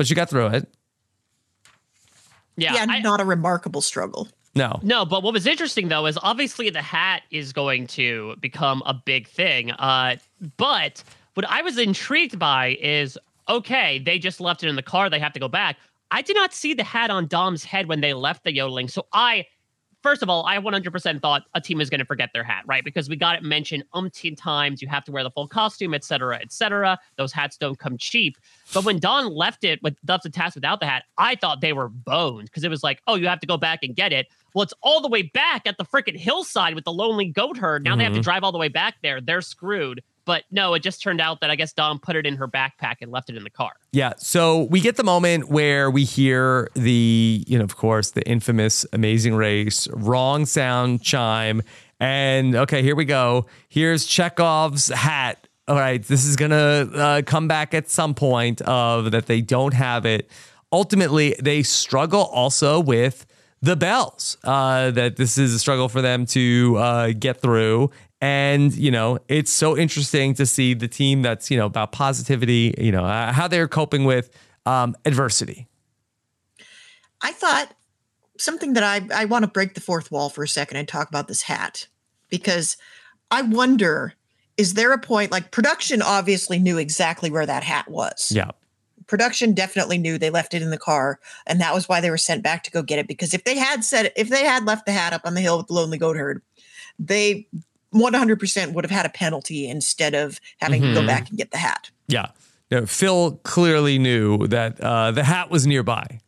but 0.00 0.08
you 0.08 0.16
got 0.16 0.30
through 0.30 0.46
it. 0.46 0.66
Yeah, 2.56 2.72
yeah, 2.72 2.86
I- 2.88 3.00
not 3.00 3.20
a 3.20 3.24
remarkable 3.26 3.82
struggle. 3.82 4.28
No. 4.54 4.80
No, 4.82 5.04
but 5.04 5.22
what 5.22 5.34
was 5.34 5.46
interesting 5.46 5.88
though 5.88 6.06
is 6.06 6.18
obviously 6.22 6.70
the 6.70 6.80
hat 6.80 7.20
is 7.30 7.52
going 7.52 7.86
to 7.88 8.34
become 8.40 8.82
a 8.86 8.94
big 8.94 9.28
thing. 9.28 9.72
Uh, 9.72 10.16
but 10.56 11.04
what 11.34 11.46
I 11.46 11.60
was 11.60 11.76
intrigued 11.76 12.38
by 12.38 12.78
is 12.80 13.18
okay, 13.46 13.98
they 13.98 14.18
just 14.18 14.40
left 14.40 14.64
it 14.64 14.70
in 14.70 14.76
the 14.76 14.82
car, 14.82 15.10
they 15.10 15.18
have 15.18 15.34
to 15.34 15.40
go 15.40 15.48
back. 15.48 15.76
I 16.10 16.22
did 16.22 16.34
not 16.34 16.54
see 16.54 16.72
the 16.72 16.82
hat 16.82 17.10
on 17.10 17.26
Dom's 17.26 17.62
head 17.62 17.86
when 17.86 18.00
they 18.00 18.14
left 18.14 18.44
the 18.44 18.54
yodeling. 18.54 18.88
So 18.88 19.04
I 19.12 19.44
First 20.02 20.22
of 20.22 20.30
all, 20.30 20.46
I 20.46 20.56
100% 20.58 21.20
thought 21.20 21.42
a 21.54 21.60
team 21.60 21.76
was 21.78 21.90
going 21.90 21.98
to 21.98 22.04
forget 22.06 22.30
their 22.32 22.42
hat, 22.42 22.62
right? 22.66 22.82
Because 22.82 23.08
we 23.10 23.16
got 23.16 23.36
it 23.36 23.42
mentioned 23.42 23.84
umpteen 23.94 24.34
times. 24.36 24.80
You 24.80 24.88
have 24.88 25.04
to 25.04 25.12
wear 25.12 25.22
the 25.22 25.30
full 25.30 25.46
costume, 25.46 25.92
et 25.92 26.04
cetera, 26.04 26.38
et 26.40 26.52
cetera. 26.52 26.98
Those 27.16 27.32
hats 27.32 27.58
don't 27.58 27.78
come 27.78 27.98
cheap. 27.98 28.36
But 28.72 28.84
when 28.84 28.98
Dom 28.98 29.26
left 29.28 29.62
it 29.62 29.82
with 29.82 29.96
left 30.08 30.22
the 30.22 30.30
task 30.30 30.54
without 30.54 30.80
the 30.80 30.86
hat, 30.86 31.04
I 31.18 31.34
thought 31.34 31.60
they 31.60 31.74
were 31.74 31.88
boned 31.90 32.46
because 32.46 32.64
it 32.64 32.70
was 32.70 32.82
like, 32.82 33.02
oh, 33.06 33.16
you 33.16 33.28
have 33.28 33.40
to 33.40 33.46
go 33.46 33.58
back 33.58 33.80
and 33.82 33.94
get 33.94 34.12
it. 34.12 34.28
Well, 34.54 34.62
it's 34.62 34.74
all 34.82 35.00
the 35.00 35.08
way 35.08 35.22
back 35.22 35.66
at 35.66 35.76
the 35.76 35.84
freaking 35.84 36.16
hillside 36.16 36.74
with 36.74 36.84
the 36.84 36.92
lonely 36.92 37.26
goat 37.26 37.56
herd. 37.58 37.84
Now 37.84 37.94
they 37.94 38.04
have 38.04 38.14
to 38.14 38.20
Mhm. 38.20 38.24
drive 38.24 38.42
all 38.42 38.52
the 38.52 38.58
way 38.58 38.68
back 38.68 38.96
there. 39.02 39.20
They're 39.20 39.42
screwed. 39.42 40.02
But 40.30 40.44
no, 40.52 40.74
it 40.74 40.84
just 40.84 41.02
turned 41.02 41.20
out 41.20 41.40
that 41.40 41.50
I 41.50 41.56
guess 41.56 41.72
Dom 41.72 41.98
put 41.98 42.14
it 42.14 42.24
in 42.24 42.36
her 42.36 42.46
backpack 42.46 42.98
and 43.00 43.10
left 43.10 43.30
it 43.30 43.36
in 43.36 43.42
the 43.42 43.50
car. 43.50 43.72
Yeah. 43.90 44.12
So 44.18 44.68
we 44.70 44.80
get 44.80 44.94
the 44.94 45.02
moment 45.02 45.48
where 45.48 45.90
we 45.90 46.04
hear 46.04 46.70
the, 46.74 47.44
you 47.48 47.58
know, 47.58 47.64
of 47.64 47.76
course, 47.76 48.12
the 48.12 48.22
infamous 48.28 48.86
Amazing 48.92 49.34
Race 49.34 49.88
wrong 49.88 50.46
sound 50.46 51.02
chime. 51.02 51.62
And 51.98 52.54
okay, 52.54 52.80
here 52.80 52.94
we 52.94 53.06
go. 53.06 53.46
Here's 53.68 54.06
Chekhov's 54.06 54.86
hat 54.86 55.48
all 55.66 55.74
right, 55.74 56.02
this 56.02 56.24
is 56.24 56.36
to 56.36 56.90
uh, 56.94 57.22
come 57.26 57.48
back 57.48 57.74
at 57.74 57.90
some 57.90 58.14
point 58.14 58.60
of 58.62 59.10
that 59.10 59.26
they 59.26 59.40
don't 59.40 59.74
have 59.74 60.06
it. 60.06 60.30
Ultimately, 60.72 61.34
they 61.40 61.64
struggle 61.64 62.22
also 62.22 62.78
with 62.78 63.26
the 63.62 63.76
bells, 63.76 64.36
uh, 64.44 64.90
that 64.92 65.16
this 65.16 65.38
is 65.38 65.54
a 65.54 65.58
struggle 65.58 65.88
for 65.88 66.00
them 66.00 66.26
to 66.26 66.76
uh, 66.78 67.12
get 67.18 67.40
through. 67.40 67.90
And, 68.20 68.74
you 68.74 68.90
know, 68.90 69.18
it's 69.28 69.50
so 69.50 69.76
interesting 69.76 70.34
to 70.34 70.44
see 70.44 70.74
the 70.74 70.88
team 70.88 71.22
that's, 71.22 71.50
you 71.50 71.56
know, 71.56 71.66
about 71.66 71.92
positivity, 71.92 72.74
you 72.76 72.92
know, 72.92 73.04
uh, 73.04 73.32
how 73.32 73.48
they're 73.48 73.68
coping 73.68 74.04
with 74.04 74.30
um, 74.66 74.94
adversity. 75.06 75.66
I 77.22 77.32
thought 77.32 77.74
something 78.38 78.74
that 78.74 78.82
I, 78.82 79.22
I 79.22 79.24
want 79.24 79.44
to 79.44 79.50
break 79.50 79.74
the 79.74 79.80
fourth 79.80 80.10
wall 80.10 80.28
for 80.28 80.44
a 80.44 80.48
second 80.48 80.76
and 80.76 80.86
talk 80.86 81.08
about 81.08 81.28
this 81.28 81.42
hat 81.42 81.86
because 82.28 82.76
I 83.30 83.42
wonder 83.42 84.14
is 84.56 84.74
there 84.74 84.92
a 84.92 84.98
point 84.98 85.30
like 85.30 85.50
production 85.52 86.02
obviously 86.02 86.58
knew 86.58 86.76
exactly 86.76 87.30
where 87.30 87.46
that 87.46 87.64
hat 87.64 87.88
was? 87.88 88.30
Yeah. 88.30 88.50
Production 89.06 89.54
definitely 89.54 89.96
knew 89.96 90.18
they 90.18 90.28
left 90.28 90.52
it 90.52 90.62
in 90.62 90.70
the 90.70 90.78
car, 90.78 91.18
and 91.46 91.60
that 91.60 91.74
was 91.74 91.88
why 91.88 92.00
they 92.00 92.10
were 92.10 92.18
sent 92.18 92.42
back 92.42 92.62
to 92.64 92.70
go 92.70 92.82
get 92.82 92.98
it. 92.98 93.08
Because 93.08 93.32
if 93.32 93.44
they 93.44 93.56
had 93.56 93.82
said 93.84 94.12
if 94.16 94.28
they 94.28 94.44
had 94.44 94.66
left 94.66 94.84
the 94.86 94.92
hat 94.92 95.12
up 95.14 95.22
on 95.24 95.34
the 95.34 95.40
hill 95.40 95.56
with 95.56 95.68
the 95.68 95.72
lonely 95.72 95.98
goat 95.98 96.16
herd, 96.16 96.42
they 96.98 97.48
100% 97.94 98.72
would 98.72 98.84
have 98.84 98.90
had 98.90 99.06
a 99.06 99.10
penalty 99.10 99.68
instead 99.68 100.14
of 100.14 100.40
having 100.58 100.82
mm-hmm. 100.82 100.90
to 100.90 100.94
go 100.94 101.00
mm-hmm. 101.00 101.08
back 101.08 101.28
and 101.28 101.38
get 101.38 101.50
the 101.50 101.58
hat. 101.58 101.90
Yeah. 102.06 102.28
No, 102.70 102.86
Phil 102.86 103.32
clearly 103.42 103.98
knew 103.98 104.46
that 104.46 104.80
uh, 104.80 105.10
the 105.10 105.24
hat 105.24 105.50
was 105.50 105.66
nearby. 105.66 106.20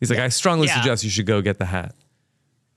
He's 0.00 0.10
like, 0.10 0.18
I 0.18 0.28
strongly 0.28 0.66
yeah. 0.66 0.76
suggest 0.76 1.04
you 1.04 1.10
should 1.10 1.26
go 1.26 1.40
get 1.40 1.58
the 1.58 1.66
hat. 1.66 1.94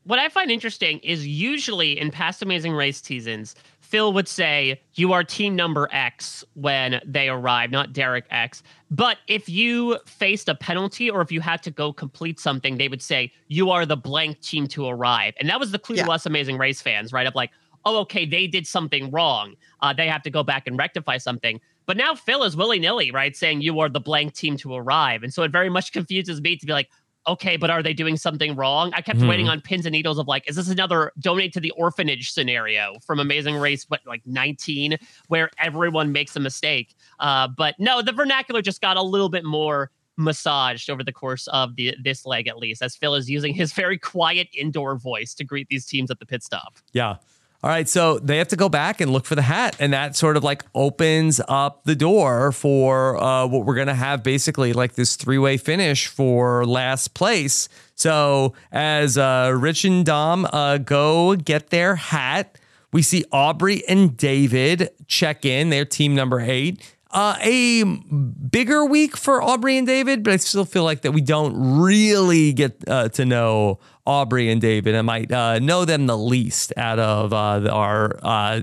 What 0.04 0.20
I 0.20 0.30
find 0.30 0.50
interesting 0.50 1.00
is 1.00 1.28
usually 1.28 2.00
in 2.00 2.10
past 2.10 2.42
Amazing 2.42 2.74
Race 2.74 3.02
seasons, 3.02 3.56
Phil 3.82 4.14
would 4.14 4.28
say, 4.28 4.82
You 4.96 5.14
are 5.14 5.24
team 5.24 5.56
number 5.56 5.88
X 5.92 6.44
when 6.54 7.02
they 7.06 7.30
arrive, 7.30 7.70
not 7.70 7.94
Derek 7.94 8.26
X. 8.32 8.64
But 8.90 9.18
if 9.28 9.48
you 9.48 10.00
faced 10.06 10.50
a 10.50 10.56
penalty 10.56 11.10
or 11.10 11.22
if 11.22 11.32
you 11.32 11.42
had 11.42 11.62
to 11.64 11.72
go 11.72 11.94
complete 11.94 12.40
something, 12.40 12.78
they 12.78 12.88
would 12.88 13.02
say, 13.02 13.32
You 13.48 13.70
are 13.70 13.86
the 13.86 13.98
blank 13.98 14.42
team 14.42 14.66
to 14.70 14.88
arrive. 14.88 15.34
And 15.40 15.50
that 15.50 15.60
was 15.60 15.72
the 15.72 15.80
clue 15.80 15.98
yeah. 15.98 16.06
to 16.06 16.12
us 16.12 16.26
Amazing 16.26 16.58
Race 16.58 16.82
fans, 16.82 17.14
right? 17.14 17.28
Of 17.28 17.36
like, 17.36 17.52
Oh, 17.86 18.00
okay, 18.02 18.26
they 18.26 18.48
did 18.48 18.68
something 18.68 19.10
wrong. 19.12 19.56
Uh, 19.82 19.94
they 19.94 20.08
have 20.08 20.24
to 20.24 20.30
go 20.30 20.44
back 20.44 20.68
and 20.68 20.78
rectify 20.78 21.18
something. 21.18 21.60
But 21.86 21.98
now 21.98 22.16
Phil 22.16 22.44
is 22.44 22.56
willy 22.56 22.80
nilly, 22.80 23.12
right? 23.12 23.36
Saying 23.36 23.62
you 23.62 23.80
are 23.80 23.90
the 23.90 24.00
blank 24.00 24.34
team 24.34 24.58
to 24.58 24.76
arrive. 24.76 25.24
And 25.24 25.34
so 25.34 25.44
it 25.44 25.52
very 25.52 25.70
much 25.70 25.92
confuses 25.92 26.42
me 26.42 26.56
to 26.56 26.66
be 26.66 26.74
like, 26.74 26.90
okay, 27.28 27.58
but 27.58 27.70
are 27.70 27.84
they 27.84 27.94
doing 27.94 28.18
something 28.18 28.56
wrong? 28.56 28.92
I 28.96 29.02
kept 29.02 29.20
hmm. 29.20 29.28
waiting 29.28 29.50
on 29.50 29.62
pins 29.62 29.86
and 29.86 29.94
needles 29.94 30.18
of 30.18 30.28
like, 30.28 30.50
is 30.50 30.56
this 30.56 30.70
another 30.70 31.12
donate 31.20 31.54
to 31.54 31.60
the 31.60 31.72
orphanage 31.72 32.32
scenario 32.32 32.96
from 33.06 33.20
Amazing 33.20 33.58
Race, 33.58 33.86
what, 33.90 34.02
like 34.06 34.22
19, 34.26 34.98
where 35.28 35.50
everyone 35.60 36.12
makes 36.12 36.36
a 36.36 36.40
mistake? 36.40 36.96
Uh, 37.20 37.48
but 37.48 37.76
no, 37.80 38.02
the 38.02 38.12
vernacular 38.12 38.62
just 38.62 38.82
got 38.82 38.98
a 38.98 39.04
little 39.04 39.30
bit 39.30 39.46
more 39.46 39.92
massaged 40.18 40.90
over 40.90 41.04
the 41.04 41.12
course 41.12 41.48
of 41.48 41.76
the 41.78 41.96
this 42.04 42.26
leg 42.26 42.48
at 42.48 42.58
least 42.58 42.82
as 42.82 42.96
Phil 42.96 43.16
is 43.16 43.30
using 43.30 43.54
his 43.54 43.74
very 43.74 43.98
quiet 43.98 44.48
indoor 44.54 44.98
voice 44.98 45.34
to 45.34 45.44
greet 45.44 45.68
these 45.70 45.86
teams 45.86 46.12
at 46.12 46.20
the 46.20 46.26
pit 46.26 46.44
stop. 46.44 46.76
Yeah. 46.94 47.16
All 47.64 47.70
right, 47.70 47.88
so 47.88 48.18
they 48.18 48.38
have 48.38 48.48
to 48.48 48.56
go 48.56 48.70
back 48.70 49.02
and 49.02 49.14
look 49.14 49.26
for 49.26 49.36
the 49.36 49.44
hat, 49.44 49.76
and 49.80 49.94
that 49.94 50.16
sort 50.16 50.36
of 50.36 50.44
like 50.44 50.64
opens 50.74 51.40
up 51.48 51.84
the 51.84 51.94
door 51.94 52.52
for 52.52 53.22
uh, 53.22 53.46
what 53.46 53.66
we're 53.66 53.76
gonna 53.76 53.94
have 53.94 54.24
basically 54.24 54.74
like 54.74 54.94
this 54.96 55.16
three 55.16 55.38
way 55.38 55.58
finish 55.58 56.08
for 56.08 56.66
last 56.66 57.14
place. 57.14 57.70
So 57.94 58.54
as 58.72 59.16
uh, 59.16 59.56
Rich 59.56 59.86
and 59.86 60.04
Dom 60.04 60.48
uh, 60.52 60.80
go 60.80 61.36
get 61.36 61.70
their 61.70 61.96
hat, 61.98 62.58
we 62.92 63.04
see 63.04 63.26
Aubrey 63.32 63.88
and 63.88 64.18
David 64.18 64.90
check 65.06 65.46
in. 65.46 65.70
They're 65.70 65.86
team 65.86 66.16
number 66.16 66.40
eight. 66.40 66.96
Uh, 67.14 67.36
a 67.42 67.84
bigger 67.84 68.86
week 68.86 69.18
for 69.18 69.42
Aubrey 69.44 69.78
and 69.78 69.86
David, 69.86 70.24
but 70.24 70.32
I 70.32 70.38
still 70.38 70.64
feel 70.64 70.86
like 70.86 71.02
that 71.02 71.12
we 71.12 71.20
don't 71.20 71.82
really 71.82 72.54
get 72.54 72.82
uh, 72.88 73.10
to 73.10 73.26
know 73.26 73.80
Aubrey 74.06 74.50
and 74.50 74.62
David. 74.62 74.96
I 74.96 75.02
might 75.02 75.30
uh, 75.30 75.60
know 75.60 75.84
them 75.84 76.08
the 76.08 76.18
least 76.18 76.72
out 76.78 77.00
of 77.00 77.34
uh, 77.34 77.70
our 77.70 78.18
uh, 78.24 78.62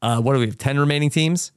uh, 0.00 0.20
what 0.20 0.34
do 0.34 0.38
we 0.38 0.46
have? 0.46 0.58
Ten 0.58 0.78
remaining 0.78 1.10
teams. 1.10 1.50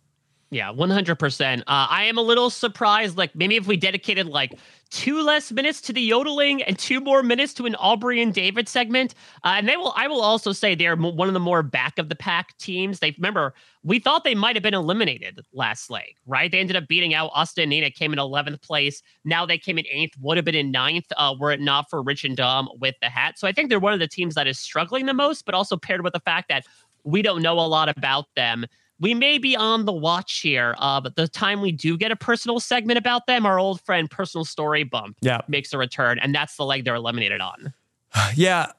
Yeah, 0.49 0.71
one 0.71 0.89
hundred 0.89 1.19
percent. 1.19 1.63
I 1.67 2.05
am 2.05 2.17
a 2.17 2.21
little 2.21 2.49
surprised. 2.49 3.17
Like 3.17 3.35
maybe 3.35 3.55
if 3.55 3.67
we 3.67 3.77
dedicated 3.77 4.25
like 4.25 4.53
two 4.89 5.21
less 5.21 5.51
minutes 5.51 5.81
to 5.81 5.93
the 5.93 6.01
yodeling 6.01 6.61
and 6.63 6.77
two 6.77 6.99
more 6.99 7.23
minutes 7.23 7.53
to 7.55 7.65
an 7.65 7.75
Aubrey 7.75 8.21
and 8.21 8.33
David 8.33 8.69
segment. 8.69 9.13
Uh, 9.43 9.55
and 9.57 9.67
they 9.67 9.77
will, 9.77 9.93
I 9.95 10.07
will 10.07 10.21
also 10.21 10.51
say 10.51 10.75
they're 10.75 10.95
one 10.95 11.27
of 11.27 11.33
the 11.33 11.39
more 11.39 11.63
back 11.63 11.97
of 11.97 12.09
the 12.09 12.15
pack 12.15 12.57
teams. 12.57 12.99
They 12.99 13.11
remember 13.17 13.53
we 13.83 13.99
thought 13.99 14.23
they 14.23 14.35
might 14.35 14.55
have 14.55 14.63
been 14.63 14.73
eliminated 14.73 15.41
last 15.53 15.89
leg, 15.89 16.15
right? 16.25 16.51
They 16.51 16.59
ended 16.59 16.75
up 16.75 16.87
beating 16.87 17.13
out 17.13 17.31
Austin 17.33 17.69
Nina, 17.69 17.91
came 17.91 18.13
in 18.13 18.19
11th 18.19 18.61
place. 18.61 19.01
Now 19.23 19.45
they 19.45 19.57
came 19.57 19.77
in 19.77 19.85
eighth, 19.91 20.15
would 20.21 20.37
have 20.37 20.45
been 20.45 20.55
in 20.55 20.71
ninth 20.71 21.05
uh, 21.17 21.35
were 21.39 21.51
it 21.51 21.61
not 21.61 21.89
for 21.89 22.01
Rich 22.01 22.23
and 22.23 22.37
Dom 22.37 22.69
with 22.79 22.95
the 23.01 23.09
hat. 23.09 23.37
So 23.37 23.47
I 23.47 23.51
think 23.51 23.69
they're 23.69 23.79
one 23.79 23.93
of 23.93 23.99
the 23.99 24.07
teams 24.07 24.35
that 24.35 24.47
is 24.47 24.59
struggling 24.59 25.05
the 25.05 25.13
most, 25.13 25.45
but 25.45 25.55
also 25.55 25.77
paired 25.77 26.03
with 26.03 26.13
the 26.13 26.19
fact 26.19 26.49
that 26.49 26.65
we 27.03 27.21
don't 27.21 27.41
know 27.41 27.59
a 27.59 27.61
lot 27.61 27.89
about 27.89 28.25
them 28.35 28.65
we 28.99 29.13
may 29.13 29.37
be 29.37 29.55
on 29.55 29.85
the 29.85 29.93
watch 29.93 30.39
here. 30.39 30.75
Uh, 30.77 31.01
but 31.01 31.15
the 31.15 31.27
time 31.27 31.61
we 31.61 31.71
do 31.71 31.97
get 31.97 32.11
a 32.11 32.15
personal 32.15 32.59
segment 32.59 32.97
about 32.97 33.27
them, 33.27 33.45
our 33.45 33.59
old 33.59 33.81
friend 33.81 34.09
Personal 34.09 34.45
Story 34.45 34.83
Bump 34.83 35.17
yeah. 35.21 35.41
makes 35.47 35.73
a 35.73 35.77
return, 35.77 36.19
and 36.19 36.33
that's 36.33 36.55
the 36.55 36.65
leg 36.65 36.85
they're 36.85 36.95
eliminated 36.95 37.41
on. 37.41 37.73
yeah, 38.35 38.71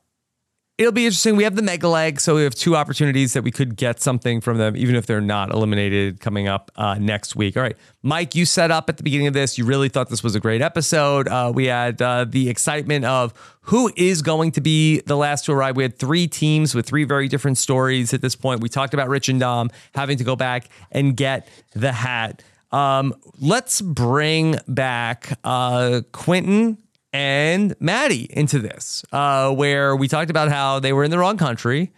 it'll 0.79 0.93
be 0.93 1.07
interesting. 1.07 1.37
We 1.37 1.45
have 1.45 1.57
the 1.57 1.62
mega 1.62 1.89
leg, 1.89 2.20
so 2.20 2.37
we 2.37 2.45
have 2.45 2.55
two 2.55 2.77
opportunities 2.77 3.33
that 3.33 3.43
we 3.43 3.51
could 3.51 3.77
get 3.77 4.01
something 4.01 4.41
from 4.41 4.59
them, 4.59 4.77
even 4.77 4.95
if 4.95 5.07
they're 5.07 5.20
not 5.20 5.51
eliminated 5.51 6.20
coming 6.20 6.49
up 6.49 6.70
uh, 6.77 6.97
next 7.01 7.35
week. 7.35 7.57
All 7.57 7.62
right, 7.62 7.77
Mike, 8.03 8.35
you 8.35 8.45
set 8.45 8.70
up 8.70 8.89
at 8.89 8.97
the 8.97 9.03
beginning 9.03 9.27
of 9.27 9.35
this. 9.35 9.57
You 9.57 9.64
really 9.64 9.89
thought 9.89 10.11
this 10.11 10.22
was 10.22 10.35
a 10.35 10.41
great 10.41 10.61
episode. 10.61 11.29
Uh, 11.29 11.51
we 11.55 11.66
had 11.66 12.01
uh, 12.03 12.27
the 12.29 12.49
excitement 12.49 13.05
of 13.05 13.33
who 13.62 13.91
is 13.97 14.22
going 14.22 14.53
to 14.53 14.61
be 14.61 15.01
the 15.01 15.16
last 15.16 15.47
to 15.47 15.53
arrive. 15.53 15.77
We 15.77 15.83
had 15.83 15.99
three 15.99 16.27
teams 16.27 16.74
with 16.74 16.87
three 16.87 17.05
very 17.05 17.29
different 17.29 17.59
stories 17.59 18.12
at 18.12 18.20
this 18.20 18.37
point. 18.37 18.61
We 18.61 18.68
talked 18.68 18.95
about 18.95 19.09
Rich 19.09 19.29
and 19.29 19.41
Dom 19.41 19.70
having 19.95 20.18
to 20.18 20.24
go 20.24 20.37
back 20.37 20.68
and 20.93 21.16
get 21.16 21.49
the 21.72 21.93
hat. 21.93 22.43
Um, 22.70 23.14
let's 23.41 23.81
bring 23.81 24.59
back 24.68 25.39
uh, 25.43 26.03
Quinton 26.12 26.79
and 27.17 27.75
Mattie 27.81 28.27
into 28.29 28.59
this, 28.59 29.03
uh, 29.11 29.51
where 29.51 29.97
we 29.97 30.07
talked 30.07 30.29
about 30.29 30.51
how 30.51 30.81
they 30.81 30.93
were 30.93 31.03
in 31.03 31.11
the 31.11 31.19
wrong 31.19 31.39
country. 31.39 31.91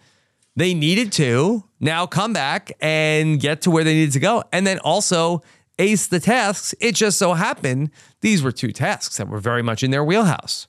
They 0.55 0.73
needed 0.73 1.11
to 1.13 1.65
now 1.81 2.05
come 2.05 2.31
back 2.31 2.71
and 2.79 3.37
get 3.37 3.61
to 3.63 3.71
where 3.71 3.83
they 3.83 3.95
needed 3.95 4.13
to 4.13 4.21
go. 4.21 4.45
And 4.53 4.65
then 4.65 4.79
also 4.79 5.41
ace 5.77 6.07
the 6.07 6.21
tasks. 6.21 6.73
It 6.79 6.95
just 6.95 7.19
so 7.19 7.33
happened 7.33 7.91
these 8.21 8.41
were 8.41 8.53
two 8.53 8.71
tasks 8.71 9.17
that 9.17 9.27
were 9.27 9.39
very 9.39 9.61
much 9.61 9.83
in 9.83 9.91
their 9.91 10.05
wheelhouse. 10.05 10.67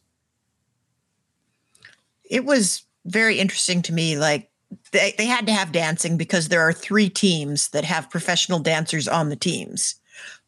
It 2.29 2.45
was 2.45 2.83
very 3.05 3.39
interesting 3.39 3.83
to 3.83 3.93
me. 3.93 4.19
Like 4.19 4.51
they, 4.91 5.15
they 5.17 5.27
had 5.27 5.47
to 5.47 5.53
have 5.53 5.71
dancing 5.71 6.17
because 6.17 6.49
there 6.49 6.63
are 6.63 6.73
three 6.73 7.09
teams 7.09 7.69
that 7.69 7.85
have 7.85 8.11
professional 8.11 8.59
dancers 8.59 9.07
on 9.07 9.29
the 9.29 9.37
teams. 9.37 9.95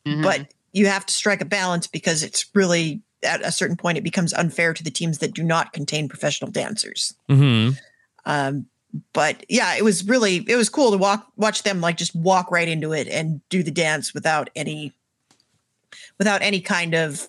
Mm-hmm. 0.05 0.22
But 0.22 0.53
you 0.72 0.86
have 0.88 1.07
to 1.07 1.14
strike 1.14 1.40
a 1.40 1.44
balance 1.44 1.86
because 1.86 2.24
it's 2.24 2.46
really 2.53 3.03
at 3.22 3.44
a 3.44 3.53
certain 3.53 3.76
point 3.76 3.99
it 3.99 4.04
becomes 4.04 4.32
unfair 4.32 4.74
to 4.74 4.82
the 4.82 4.90
teams 4.90 5.18
that 5.18 5.34
do 5.34 5.42
not 5.42 5.72
contain 5.72 6.08
professional 6.08 6.50
dancers. 6.50 7.14
Mm-hmm. 7.28 7.76
Um, 8.24 8.66
but 9.12 9.44
yeah, 9.49 9.74
it 9.74 9.84
was 9.84 10.07
really 10.07 10.44
it 10.49 10.57
was 10.57 10.68
cool 10.68 10.90
to 10.90 10.99
walk 10.99 11.26
watch 11.36 11.62
them 11.62 11.80
like 11.80 11.96
just 11.96 12.14
walk 12.14 12.50
right 12.50 12.68
into 12.68 12.92
it 12.92 13.08
and 13.08 13.40
do 13.49 13.62
the 13.62 13.70
dance 13.70 14.12
without 14.12 14.50
any 14.54 14.92
without 16.18 16.42
any 16.42 16.61
kind 16.61 16.94
of 16.94 17.28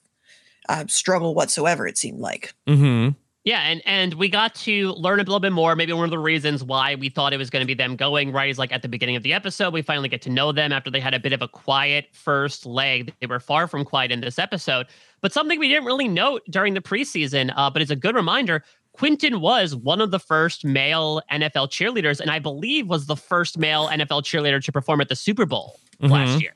uh, 0.68 0.86
struggle 0.88 1.34
whatsoever. 1.34 1.88
It 1.88 1.98
seemed 1.98 2.20
like. 2.20 2.54
Mm-hmm. 2.68 3.10
Yeah, 3.44 3.60
and 3.60 3.82
and 3.86 4.14
we 4.14 4.30
got 4.30 4.56
to 4.56 4.94
learn 4.94 5.20
a 5.20 5.24
little 5.24 5.42
bit 5.42 5.52
more. 5.52 5.76
Maybe 5.76 5.92
one 5.92 6.06
of 6.06 6.12
the 6.12 6.20
reasons 6.20 6.64
why 6.64 6.96
we 6.96 7.10
thought 7.10 7.34
it 7.34 7.38
was 7.38 7.50
going 7.50 7.62
to 7.62 7.68
be 7.68 7.74
them 7.74 7.98
going 7.98 8.32
right 8.32 8.50
is 8.50 8.58
like 8.58 8.72
at 8.72 8.82
the 8.82 8.88
beginning 8.88 9.18
of 9.18 9.24
the 9.24 9.34
episode, 9.34 9.74
we 9.74 9.82
finally 9.82 10.08
get 10.08 10.22
to 10.22 10.30
know 10.30 10.54
them 10.54 10.72
after 10.72 10.90
they 10.90 11.02
had 11.02 11.14
a 11.14 11.20
bit 11.20 11.34
of 11.34 11.42
a 11.42 11.48
quiet 11.50 12.08
first 12.14 12.66
leg. 12.66 13.14
They 13.20 13.28
were 13.28 13.42
far 13.42 13.68
from 13.68 13.84
quiet 13.84 14.14
in 14.14 14.22
this 14.22 14.40
episode, 14.40 14.88
but 15.20 15.34
something 15.34 15.60
we 15.60 15.68
didn't 15.68 15.84
really 15.84 16.08
note 16.08 16.44
during 16.50 16.74
the 16.74 16.80
preseason, 16.80 17.54
uh, 17.58 17.70
but 17.70 17.82
it's 17.82 17.92
a 17.92 17.98
good 17.98 18.16
reminder. 18.16 18.64
Quinton 18.94 19.42
was 19.42 19.76
one 19.76 20.00
of 20.00 20.12
the 20.12 20.20
first 20.20 20.64
male 20.64 21.22
NFL 21.30 21.70
cheerleaders, 21.70 22.22
and 22.22 22.32
I 22.32 22.40
believe 22.40 22.88
was 22.88 23.08
the 23.08 23.18
first 23.18 23.58
male 23.58 23.90
NFL 23.90 24.24
cheerleader 24.24 24.64
to 24.64 24.72
perform 24.72 25.02
at 25.02 25.10
the 25.10 25.18
Super 25.18 25.46
Bowl 25.46 25.80
mm-hmm. 26.02 26.14
last 26.14 26.40
year. 26.40 26.56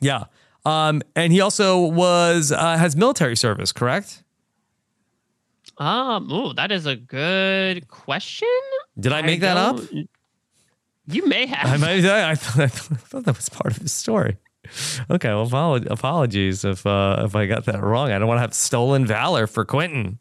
Yeah, 0.00 0.24
um, 0.64 1.02
and 1.14 1.32
he 1.32 1.40
also 1.40 1.82
was 1.82 2.50
uh, 2.50 2.78
has 2.78 2.96
military 2.96 3.36
service, 3.36 3.70
correct? 3.70 4.23
Um, 5.78 6.28
oh, 6.30 6.52
that 6.52 6.70
is 6.70 6.86
a 6.86 6.96
good 6.96 7.88
question. 7.88 8.48
Did 8.98 9.12
I 9.12 9.22
make 9.22 9.42
I 9.42 9.46
that 9.46 9.56
up? 9.56 9.80
You 11.06 11.26
may 11.26 11.46
have. 11.46 11.66
I, 11.66 11.76
might, 11.76 12.04
I, 12.04 12.34
thought, 12.34 12.62
I 12.62 12.66
thought 12.68 13.24
that 13.24 13.36
was 13.36 13.48
part 13.48 13.76
of 13.76 13.82
the 13.82 13.88
story. 13.88 14.36
Okay, 15.10 15.28
well, 15.28 15.76
apologies 15.90 16.64
if 16.64 16.86
uh, 16.86 17.22
if 17.26 17.36
I 17.36 17.46
got 17.46 17.66
that 17.66 17.82
wrong. 17.82 18.10
I 18.10 18.18
don't 18.18 18.28
want 18.28 18.38
to 18.38 18.42
have 18.42 18.54
stolen 18.54 19.04
valor 19.04 19.46
for 19.46 19.64
Quinton. 19.64 20.18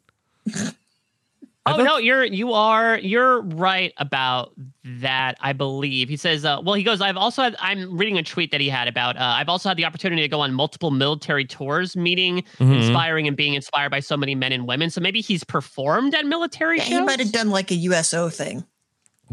Oh 1.65 1.77
no, 1.77 1.97
you're 1.97 2.25
you 2.25 2.51
are 2.51 2.99
you're 2.99 3.41
right 3.41 3.93
about 3.97 4.53
that. 4.83 5.37
I 5.39 5.53
believe 5.53 6.09
he 6.09 6.17
says. 6.17 6.43
Uh, 6.43 6.59
well, 6.61 6.75
he 6.75 6.83
goes. 6.83 6.99
I've 6.99 7.15
also 7.15 7.41
had. 7.41 7.55
I'm 7.59 7.97
reading 7.97 8.17
a 8.17 8.23
tweet 8.23 8.51
that 8.51 8.59
he 8.59 8.67
had 8.67 8.89
about. 8.89 9.15
Uh, 9.15 9.21
I've 9.21 9.47
also 9.47 9.69
had 9.69 9.77
the 9.77 9.85
opportunity 9.85 10.21
to 10.23 10.27
go 10.27 10.41
on 10.41 10.53
multiple 10.53 10.91
military 10.91 11.45
tours, 11.45 11.95
meeting, 11.95 12.43
Mhm. 12.59 12.75
inspiring, 12.81 13.27
and 13.29 13.37
being 13.37 13.53
inspired 13.53 13.91
by 13.91 14.01
so 14.01 14.17
many 14.17 14.35
men 14.35 14.51
and 14.51 14.67
women. 14.67 14.89
So 14.89 14.99
maybe 14.99 15.21
he's 15.21 15.45
performed 15.45 16.13
at 16.15 16.25
military 16.25 16.79
Yeah, 16.79 16.83
shows. 16.83 16.99
he 16.99 17.05
might 17.05 17.19
have 17.19 17.31
done 17.31 17.49
like 17.49 17.71
a 17.71 17.75
USO 17.75 18.27
thing. 18.29 18.65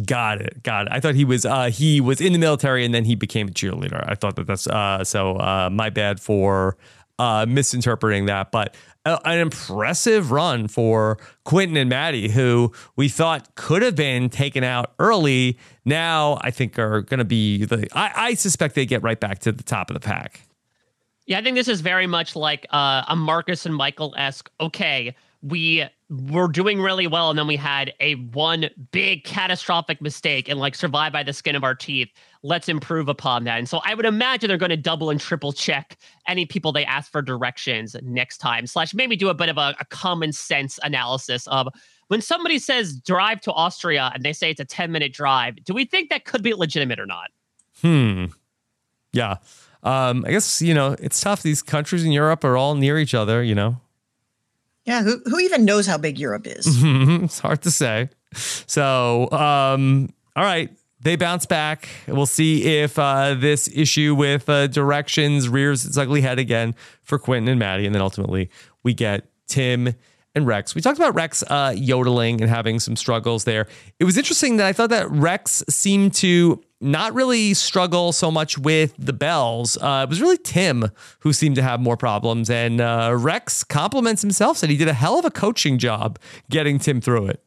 Got 0.07 0.40
it. 0.40 0.62
Got 0.62 0.86
it. 0.86 0.93
I 0.93 1.01
thought 1.01 1.16
he 1.16 1.24
was 1.24 1.44
uh 1.44 1.65
he 1.65 2.01
was 2.01 2.20
in 2.20 2.32
the 2.32 2.39
military 2.39 2.85
and 2.85 2.94
then 2.94 3.05
he 3.05 3.16
became 3.16 3.48
a 3.48 3.51
cheerleader. 3.51 4.05
I 4.09 4.15
thought 4.15 4.36
that 4.36 4.47
that's 4.47 4.69
uh 4.69 5.02
so 5.02 5.35
uh 5.36 5.69
my 5.70 5.90
bad 5.90 6.20
for 6.20 6.77
uh 7.20 7.47
misinterpreting 7.47 8.26
that, 8.26 8.51
but 8.51 8.74
uh, 9.05 9.18
an 9.24 9.38
impressive 9.38 10.30
run 10.30 10.68
for 10.68 11.18
Quinton 11.44 11.76
and 11.76 11.88
Mattie 11.88 12.28
who 12.28 12.72
we 12.97 13.09
thought 13.09 13.55
could 13.55 13.82
have 13.82 13.97
been 13.97 14.28
taken 14.28 14.64
out 14.64 14.94
early. 14.98 15.59
Now 15.84 16.38
I 16.42 16.51
think 16.51 16.78
are 16.78 17.02
going 17.02 17.18
to 17.18 17.24
be 17.24 17.64
the 17.64 17.88
I 17.92 18.12
I 18.16 18.34
suspect 18.34 18.74
they 18.74 18.86
get 18.86 19.02
right 19.02 19.20
back 19.20 19.40
to 19.40 19.52
the 19.52 19.62
top 19.62 19.90
of 19.90 19.94
the 19.94 20.01
pack. 20.01 20.47
Yeah, 21.26 21.38
I 21.38 21.42
think 21.42 21.56
this 21.56 21.68
is 21.68 21.80
very 21.80 22.06
much 22.06 22.34
like 22.34 22.66
uh, 22.70 23.05
a 23.06 23.14
Marcus 23.14 23.64
and 23.64 23.74
Michael 23.74 24.14
esque. 24.16 24.51
Okay, 24.60 25.14
we 25.42 25.84
were 26.09 26.48
doing 26.48 26.80
really 26.80 27.06
well, 27.06 27.30
and 27.30 27.38
then 27.38 27.47
we 27.47 27.56
had 27.56 27.92
a 28.01 28.14
one 28.16 28.68
big 28.90 29.24
catastrophic 29.24 30.02
mistake 30.02 30.48
and 30.48 30.59
like 30.59 30.74
survive 30.74 31.12
by 31.12 31.22
the 31.22 31.32
skin 31.32 31.55
of 31.55 31.62
our 31.62 31.74
teeth. 31.74 32.09
Let's 32.42 32.68
improve 32.68 33.08
upon 33.08 33.44
that. 33.44 33.58
And 33.58 33.68
so 33.68 33.80
I 33.84 33.94
would 33.94 34.06
imagine 34.06 34.48
they're 34.48 34.56
going 34.56 34.70
to 34.70 34.76
double 34.76 35.10
and 35.10 35.20
triple 35.20 35.52
check 35.52 35.98
any 36.26 36.46
people 36.46 36.72
they 36.72 36.84
ask 36.86 37.12
for 37.12 37.20
directions 37.20 37.94
next 38.02 38.38
time, 38.38 38.66
slash 38.66 38.94
maybe 38.94 39.14
do 39.14 39.28
a 39.28 39.34
bit 39.34 39.50
of 39.50 39.58
a, 39.58 39.74
a 39.78 39.84
common 39.86 40.32
sense 40.32 40.78
analysis 40.82 41.46
of 41.48 41.68
when 42.08 42.22
somebody 42.22 42.58
says 42.58 42.96
drive 42.96 43.40
to 43.42 43.52
Austria 43.52 44.10
and 44.14 44.24
they 44.24 44.32
say 44.32 44.50
it's 44.50 44.60
a 44.60 44.64
10 44.64 44.90
minute 44.90 45.12
drive, 45.12 45.62
do 45.64 45.74
we 45.74 45.84
think 45.84 46.08
that 46.10 46.24
could 46.24 46.42
be 46.42 46.54
legitimate 46.54 46.98
or 46.98 47.06
not? 47.06 47.30
Hmm. 47.82 48.26
Yeah. 49.12 49.36
Um 49.82 50.24
I 50.26 50.30
guess, 50.30 50.62
you 50.62 50.74
know, 50.74 50.96
it's 50.98 51.20
tough 51.20 51.42
these 51.42 51.62
countries 51.62 52.04
in 52.04 52.12
Europe 52.12 52.42
are 52.44 52.56
all 52.56 52.74
near 52.74 52.98
each 52.98 53.14
other, 53.14 53.42
you 53.42 53.54
know. 53.54 53.80
Yeah, 54.86 55.02
who 55.02 55.20
who 55.26 55.38
even 55.38 55.64
knows 55.64 55.86
how 55.86 55.98
big 55.98 56.18
Europe 56.18 56.46
is? 56.46 56.66
it's 56.66 57.38
hard 57.38 57.62
to 57.62 57.70
say. 57.70 58.08
So, 58.34 59.30
um, 59.30 60.12
all 60.36 60.44
right, 60.44 60.70
they 61.02 61.16
bounce 61.16 61.47
back. 61.47 61.89
We'll 62.06 62.27
see 62.27 62.81
if 62.81 62.98
uh, 62.98 63.35
this 63.35 63.68
issue 63.74 64.14
with 64.14 64.48
uh, 64.48 64.66
directions 64.66 65.48
rears 65.48 65.85
its 65.86 65.97
ugly 65.97 66.20
head 66.20 66.39
again 66.39 66.74
for 67.02 67.18
Quinton 67.18 67.48
and 67.48 67.59
Mattie, 67.59 67.86
and 67.86 67.94
then 67.94 68.02
ultimately 68.02 68.51
we 68.82 68.94
get 68.94 69.27
Tim 69.47 69.94
and 70.35 70.47
Rex. 70.47 70.74
We 70.74 70.81
talked 70.81 70.98
about 70.98 71.14
Rex 71.14 71.43
uh, 71.43 71.74
yodeling 71.77 72.40
and 72.40 72.48
having 72.48 72.78
some 72.78 72.97
struggles 72.97 73.44
there. 73.44 73.66
It 73.98 74.05
was 74.05 74.16
interesting 74.16 74.59
that 74.59 74.66
I 74.66 74.72
thought 74.72 74.90
that 74.90 75.10
Rex 75.10 75.64
seemed 75.68 76.14
to 76.14 76.62
not 76.81 77.12
really 77.14 77.52
struggle 77.52 78.12
so 78.12 78.31
much 78.31 78.56
with 78.56 78.94
the 78.98 79.12
bells. 79.12 79.77
Uh, 79.77 80.05
it 80.05 80.09
was 80.09 80.20
really 80.20 80.39
Tim 80.39 80.90
who 81.20 81.32
seemed 81.32 81.56
to 81.56 81.62
have 81.62 81.81
more 81.81 81.97
problems, 81.97 82.48
and 82.48 82.81
uh, 82.81 83.14
Rex 83.18 83.64
compliments 83.64 84.22
himself, 84.22 84.59
said 84.59 84.70
he 84.70 84.77
did 84.77 84.89
a 84.89 84.94
hell 84.94 85.18
of 85.18 85.24
a 85.24 85.31
coaching 85.31 85.78
job 85.78 86.18
getting 86.48 86.78
Tim 86.78 87.01
through 87.01 87.27
it. 87.27 87.43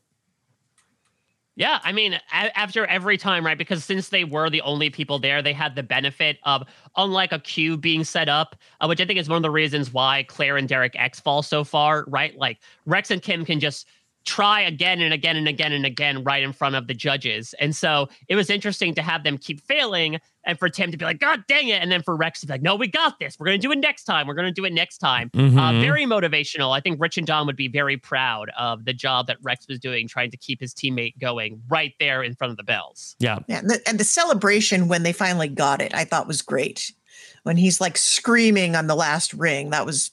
Yeah, 1.55 1.79
I 1.83 1.91
mean, 1.91 2.13
a- 2.13 2.57
after 2.57 2.85
every 2.87 3.15
time, 3.17 3.45
right? 3.45 3.57
Because 3.57 3.83
since 3.85 4.09
they 4.09 4.23
were 4.23 4.49
the 4.49 4.61
only 4.61 4.89
people 4.89 5.19
there, 5.19 5.41
they 5.43 5.53
had 5.53 5.75
the 5.75 5.83
benefit 5.83 6.39
of, 6.43 6.63
unlike 6.97 7.31
a 7.31 7.37
queue 7.39 7.77
being 7.77 8.03
set 8.03 8.27
up, 8.27 8.55
uh, 8.81 8.87
which 8.87 8.99
I 8.99 9.05
think 9.05 9.19
is 9.19 9.29
one 9.29 9.37
of 9.37 9.43
the 9.43 9.51
reasons 9.51 9.93
why 9.93 10.23
Claire 10.23 10.57
and 10.57 10.67
Derek 10.67 10.95
X 10.95 11.19
fall 11.19 11.43
so 11.43 11.63
far, 11.63 12.05
right? 12.07 12.35
Like 12.35 12.57
Rex 12.87 13.11
and 13.11 13.21
Kim 13.21 13.45
can 13.45 13.59
just 13.59 13.87
try 14.25 14.61
again 14.61 15.01
and 15.01 15.13
again 15.13 15.35
and 15.35 15.47
again 15.47 15.73
and 15.73 15.85
again 15.85 16.23
right 16.23 16.43
in 16.43 16.53
front 16.53 16.75
of 16.75 16.87
the 16.87 16.93
judges. 16.93 17.53
And 17.59 17.75
so 17.75 18.07
it 18.29 18.35
was 18.35 18.49
interesting 18.49 18.95
to 18.95 19.01
have 19.01 19.23
them 19.23 19.37
keep 19.37 19.61
failing 19.61 20.19
and 20.45 20.57
for 20.57 20.69
Tim 20.69 20.91
to 20.91 20.97
be 20.97 21.03
like, 21.05 21.19
God 21.19 21.43
dang 21.47 21.67
it. 21.67 21.81
And 21.81 21.91
then 21.91 22.01
for 22.01 22.15
Rex 22.15 22.39
to 22.41 22.47
be 22.47 22.53
like, 22.53 22.61
no, 22.61 22.75
we 22.75 22.87
got 22.87 23.19
this. 23.19 23.37
We're 23.37 23.47
going 23.47 23.59
to 23.59 23.67
do 23.67 23.71
it 23.71 23.79
next 23.79 24.05
time. 24.05 24.25
We're 24.27 24.33
going 24.33 24.47
to 24.47 24.51
do 24.53 24.63
it 24.65 24.71
next 24.73 24.99
time. 24.99 25.29
Uh, 25.33 25.37
Mhm. 25.39 25.81
very 25.81 26.05
motivational. 26.05 26.75
I 26.75 26.79
think 26.79 27.01
Rich 27.01 27.17
and 27.17 27.27
Dom 27.27 27.47
would 27.47 27.55
be 27.57 27.67
very 27.67 27.97
proud 27.97 28.49
of 28.57 28.85
the 28.85 28.93
job 28.93 29.27
that 29.27 29.37
Rex 29.41 29.67
was 29.67 29.79
doing, 29.79 30.07
trying 30.07 30.31
to 30.31 30.37
keep 30.37 30.59
his 30.61 30.73
teammate 30.73 31.19
going 31.19 31.61
right 31.69 31.93
there 31.99 32.23
in 32.23 32.33
front 32.35 32.51
of 32.51 32.57
the 32.57 32.63
bells. 32.63 33.15
Yeah. 33.19 33.39
Yeah, 33.47 33.59
and 33.59 33.69
the, 33.69 33.81
and 33.87 33.99
the 33.99 34.03
celebration 34.05 34.87
when 34.87 35.03
they 35.03 35.13
finally 35.13 35.47
got 35.49 35.81
it, 35.81 35.93
I 35.93 36.05
thought 36.05 36.27
was 36.27 36.41
great. 36.41 36.91
When 37.43 37.57
he's 37.57 37.81
like 37.81 37.97
screaming 37.97 38.75
on 38.77 38.87
the 38.87 38.95
last 38.95 39.33
ring, 39.33 39.71
that 39.71 39.85
was 39.85 40.11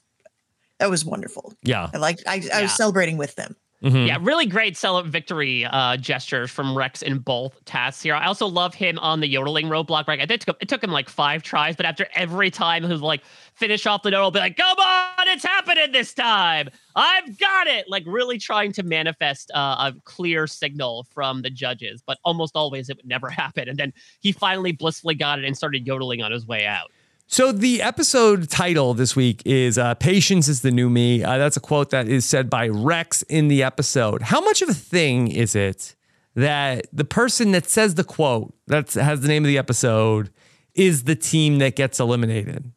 that 0.78 0.90
was 0.90 1.04
wonderful. 1.04 1.52
Yeah. 1.62 1.90
I 1.92 1.98
like 1.98 2.18
I, 2.26 2.42
I 2.52 2.62
was 2.62 2.72
celebrating 2.72 3.16
with 3.18 3.34
them. 3.36 3.54
Mhm. 3.82 4.06
Yeah, 4.06 4.18
really 4.20 4.44
great 4.44 4.76
cele- 4.76 5.04
victory 5.04 5.64
uh, 5.64 5.96
gestures 5.96 6.50
from 6.50 6.76
Rex 6.76 7.00
in 7.00 7.18
both 7.18 7.64
tasks 7.64 8.02
here. 8.02 8.14
I 8.14 8.26
also 8.26 8.46
love 8.46 8.74
him 8.74 8.98
on 8.98 9.20
the 9.20 9.26
yodeling 9.26 9.68
roadblock. 9.68 10.06
Right, 10.06 10.20
it 10.30 10.40
took, 10.42 10.58
it 10.60 10.68
took 10.68 10.84
him 10.84 10.90
like 10.90 11.08
five 11.08 11.42
tries, 11.42 11.76
but 11.76 11.86
after 11.86 12.06
every 12.14 12.50
time 12.50 12.82
he 12.82 12.90
was 12.90 13.00
like 13.00 13.22
finish 13.54 13.86
off 13.86 14.02
the 14.02 14.10
he'll 14.10 14.30
be 14.30 14.38
like, 14.38 14.58
"Come 14.58 14.78
on, 14.78 15.28
it's 15.28 15.44
happening 15.44 15.92
this 15.92 16.12
time! 16.12 16.68
I've 16.94 17.38
got 17.38 17.68
it!" 17.68 17.88
Like 17.88 18.02
really 18.06 18.36
trying 18.36 18.72
to 18.72 18.82
manifest 18.82 19.50
uh, 19.54 19.90
a 19.90 19.94
clear 20.04 20.46
signal 20.46 21.06
from 21.14 21.40
the 21.40 21.48
judges, 21.50 22.02
but 22.06 22.18
almost 22.22 22.56
always 22.56 22.90
it 22.90 22.98
would 22.98 23.06
never 23.08 23.30
happen. 23.30 23.66
And 23.66 23.78
then 23.78 23.94
he 24.20 24.32
finally 24.32 24.72
blissfully 24.72 25.14
got 25.14 25.38
it 25.38 25.46
and 25.46 25.56
started 25.56 25.86
yodeling 25.86 26.20
on 26.20 26.32
his 26.32 26.46
way 26.46 26.66
out. 26.66 26.90
So 27.32 27.52
the 27.52 27.80
episode 27.80 28.50
title 28.50 28.92
this 28.92 29.14
week 29.14 29.42
is 29.46 29.78
uh, 29.78 29.94
"Patience 29.94 30.48
is 30.48 30.62
the 30.62 30.72
New 30.72 30.90
Me." 30.90 31.22
Uh, 31.22 31.38
that's 31.38 31.56
a 31.56 31.60
quote 31.60 31.90
that 31.90 32.08
is 32.08 32.24
said 32.24 32.50
by 32.50 32.66
Rex 32.66 33.22
in 33.22 33.46
the 33.46 33.62
episode. 33.62 34.20
How 34.20 34.40
much 34.40 34.62
of 34.62 34.68
a 34.68 34.74
thing 34.74 35.28
is 35.28 35.54
it 35.54 35.94
that 36.34 36.88
the 36.92 37.04
person 37.04 37.52
that 37.52 37.70
says 37.70 37.94
the 37.94 38.02
quote 38.02 38.52
that 38.66 38.94
has 38.94 39.20
the 39.20 39.28
name 39.28 39.44
of 39.44 39.46
the 39.46 39.58
episode 39.58 40.32
is 40.74 41.04
the 41.04 41.14
team 41.14 41.58
that 41.58 41.76
gets 41.76 42.00
eliminated? 42.00 42.72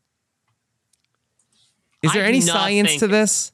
Is 2.03 2.13
there 2.13 2.21
do 2.21 2.29
any 2.29 2.41
science 2.41 2.97
to 2.97 3.07
this? 3.07 3.53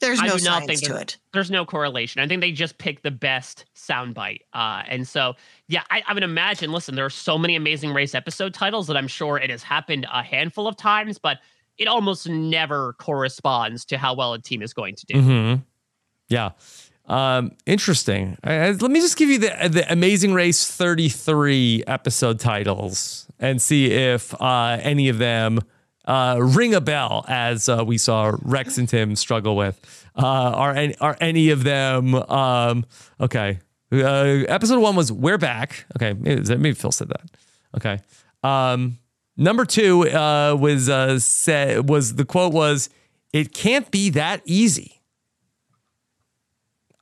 There's 0.00 0.20
I 0.20 0.26
no 0.28 0.36
do 0.38 0.44
not 0.44 0.64
science 0.64 0.80
think 0.80 0.92
to 0.92 1.00
it. 1.00 1.16
There's 1.32 1.50
no 1.50 1.64
correlation. 1.64 2.20
I 2.22 2.28
think 2.28 2.40
they 2.40 2.52
just 2.52 2.78
pick 2.78 3.02
the 3.02 3.10
best 3.10 3.64
soundbite. 3.74 4.40
Uh, 4.52 4.82
and 4.86 5.06
so, 5.08 5.34
yeah, 5.66 5.82
I, 5.90 6.02
I 6.06 6.14
would 6.14 6.22
imagine, 6.22 6.70
listen, 6.70 6.94
there 6.94 7.04
are 7.04 7.10
so 7.10 7.36
many 7.36 7.56
amazing 7.56 7.92
race 7.92 8.14
episode 8.14 8.54
titles 8.54 8.86
that 8.86 8.96
I'm 8.96 9.08
sure 9.08 9.38
it 9.38 9.50
has 9.50 9.62
happened 9.64 10.06
a 10.12 10.22
handful 10.22 10.68
of 10.68 10.76
times, 10.76 11.18
but 11.18 11.38
it 11.78 11.88
almost 11.88 12.28
never 12.28 12.92
corresponds 12.94 13.84
to 13.86 13.98
how 13.98 14.14
well 14.14 14.34
a 14.34 14.38
team 14.40 14.62
is 14.62 14.72
going 14.72 14.94
to 14.96 15.06
do. 15.06 15.20
hmm 15.20 15.54
Yeah. 16.28 16.50
Um, 17.06 17.52
interesting. 17.66 18.36
I- 18.44 18.54
I- 18.54 18.70
let 18.72 18.90
me 18.90 19.00
just 19.00 19.16
give 19.16 19.30
you 19.30 19.38
the 19.38 19.68
the 19.70 19.90
Amazing 19.90 20.34
Race 20.34 20.70
33 20.70 21.84
episode 21.86 22.38
titles 22.38 23.26
and 23.40 23.60
see 23.62 23.86
if 23.90 24.34
uh, 24.40 24.78
any 24.82 25.08
of 25.08 25.18
them 25.18 25.60
uh, 26.08 26.38
ring 26.40 26.74
a 26.74 26.80
bell 26.80 27.24
as 27.28 27.68
uh, 27.68 27.84
we 27.86 27.98
saw 27.98 28.32
Rex 28.42 28.78
and 28.78 28.88
Tim 28.88 29.14
struggle 29.14 29.54
with. 29.54 30.08
Uh, 30.16 30.26
are 30.26 30.74
any 30.74 30.96
are 30.96 31.16
any 31.20 31.50
of 31.50 31.62
them 31.62 32.14
um, 32.14 32.86
okay? 33.20 33.60
Uh, 33.92 34.44
episode 34.48 34.80
one 34.80 34.96
was 34.96 35.12
"We're 35.12 35.38
Back." 35.38 35.84
Okay, 35.96 36.14
maybe, 36.14 36.42
maybe 36.56 36.72
Phil 36.72 36.90
said 36.90 37.10
that. 37.10 37.30
Okay. 37.76 38.00
Um, 38.42 38.98
number 39.36 39.64
two 39.64 40.08
uh, 40.08 40.56
was 40.58 40.88
uh, 40.88 41.18
said 41.18 41.88
was 41.88 42.14
the 42.14 42.24
quote 42.24 42.52
was, 42.52 42.88
"It 43.32 43.52
can't 43.52 43.90
be 43.90 44.10
that 44.10 44.40
easy." 44.44 44.97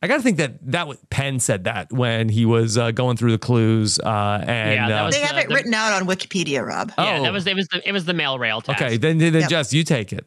I 0.03 0.09
got 0.09 0.17
to 0.19 0.23
think 0.23 0.37
that 0.37 0.59
that 0.73 0.87
was, 0.87 0.99
Penn 1.11 1.41
said 1.41 1.65
that 1.65 1.91
when 1.91 2.29
he 2.29 2.45
was 2.45 2.77
uh, 2.77 2.91
going 2.91 3.17
through 3.17 3.33
the 3.33 3.39
clues. 3.39 3.99
Uh, 3.99 4.45
and 4.47 4.75
Yeah, 4.75 4.89
that 4.89 5.03
uh, 5.03 5.07
was 5.07 5.15
They 5.15 5.21
have 5.23 5.35
the- 5.37 5.43
it 5.43 5.49
the- 5.49 5.55
written 5.55 5.75
out 5.75 5.93
on 5.95 6.07
Wikipedia, 6.07 6.65
Rob. 6.67 6.93
Yeah, 6.99 7.19
Oh. 7.19 7.23
that 7.23 7.33
was 7.33 7.47
it 7.47 7.57
was 7.57 7.67
the 7.69 7.87
it 7.89 7.93
was 7.93 8.05
the 8.05 8.15
mail 8.15 8.39
rail 8.39 8.61
task. 8.61 8.81
okay, 8.83 8.97
then 8.99 9.19
then 9.19 9.33
Yep. 9.35 9.49
Jess, 9.49 9.73
you 9.73 9.85
take 9.85 10.13
it. 10.13 10.27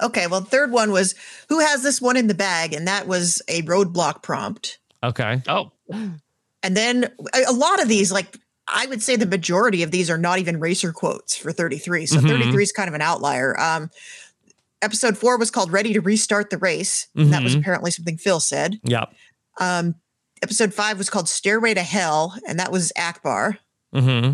Okay, 0.00 0.26
well, 0.26 0.40
third 0.40 0.70
one 0.72 0.90
was 0.92 1.14
who 1.48 1.58
has 1.60 1.82
this 1.82 2.00
one 2.00 2.16
in 2.16 2.26
the 2.28 2.34
bag, 2.34 2.72
and 2.72 2.86
that 2.88 3.06
was 3.06 3.42
a 3.48 3.62
roadblock 3.62 4.22
prompt. 4.22 4.78
Okay. 5.02 5.42
Oh, 5.48 5.72
And 5.92 6.76
then 6.76 7.12
a, 7.34 7.42
a 7.48 7.52
lot 7.52 7.82
of 7.82 7.88
these, 7.88 8.12
like 8.12 8.36
I 8.68 8.86
would 8.86 9.02
say, 9.02 9.16
the 9.16 9.26
majority 9.26 9.82
of 9.82 9.90
these 9.90 10.08
are 10.10 10.16
not 10.18 10.38
even 10.38 10.60
racer 10.60 10.92
quotes 10.92 11.36
for 11.36 11.50
33. 11.52 12.06
So 12.06 12.18
Mhm. 12.18 12.28
33 12.28 12.62
is 12.62 12.70
kind 12.72 12.88
of 12.88 12.94
an 12.94 13.02
outlier. 13.02 13.58
Um, 13.60 13.90
episode 14.82 15.16
four 15.16 15.38
was 15.38 15.50
called 15.50 15.72
"Ready 15.72 15.92
to 15.94 16.00
Restart 16.00 16.50
the 16.50 16.58
Race," 16.58 17.06
and 17.16 17.32
that 17.32 17.42
was 17.42 17.54
Mhm. 17.56 17.60
apparently 17.60 17.90
something 17.90 18.18
Phil 18.18 18.40
said. 18.40 18.78
Yeah. 18.84 19.04
Um, 19.60 19.94
episode 20.42 20.74
five 20.74 20.98
was 20.98 21.08
called 21.08 21.28
"Stairway 21.28 21.74
to 21.74 21.82
Hell," 21.82 22.34
and 22.46 22.58
that 22.60 22.70
was 22.72 22.92
Akbar, 22.96 23.58
Mm-hmm. 23.94 24.32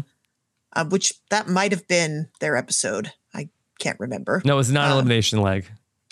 uh, 0.74 0.84
which 0.86 1.12
that 1.30 1.48
might 1.48 1.72
have 1.72 1.86
been 1.88 2.28
their 2.40 2.56
episode. 2.56 3.12
I 3.34 3.48
can't 3.78 3.98
remember. 4.00 4.42
No, 4.44 4.54
it 4.54 4.56
was 4.56 4.68
Um, 4.68 4.74
non-elimination 4.74 5.40
leg. 5.40 5.66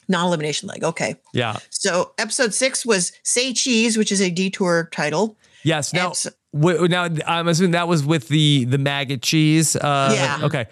Non-elimination 0.08 0.68
leg. 0.68 0.84
Okay. 0.84 1.16
Yeah. 1.32 1.56
So 1.70 2.12
episode 2.18 2.54
six 2.54 2.86
was 2.86 3.12
"Say 3.24 3.52
Cheese," 3.52 3.96
which 3.96 4.12
is 4.12 4.20
a 4.20 4.30
detour 4.30 4.88
title. 4.92 5.36
Yes. 5.64 5.92
Now, 5.92 6.08
Abs- 6.10 6.28
w- 6.54 6.86
now 6.86 7.08
I'm 7.26 7.48
assuming 7.48 7.72
that 7.72 7.88
was 7.88 8.04
with 8.04 8.28
the 8.28 8.66
the 8.66 8.78
maggot 8.78 9.20
cheese. 9.22 9.74
Uh, 9.74 10.12
Yeah. 10.14 10.38
Okay. 10.46 10.66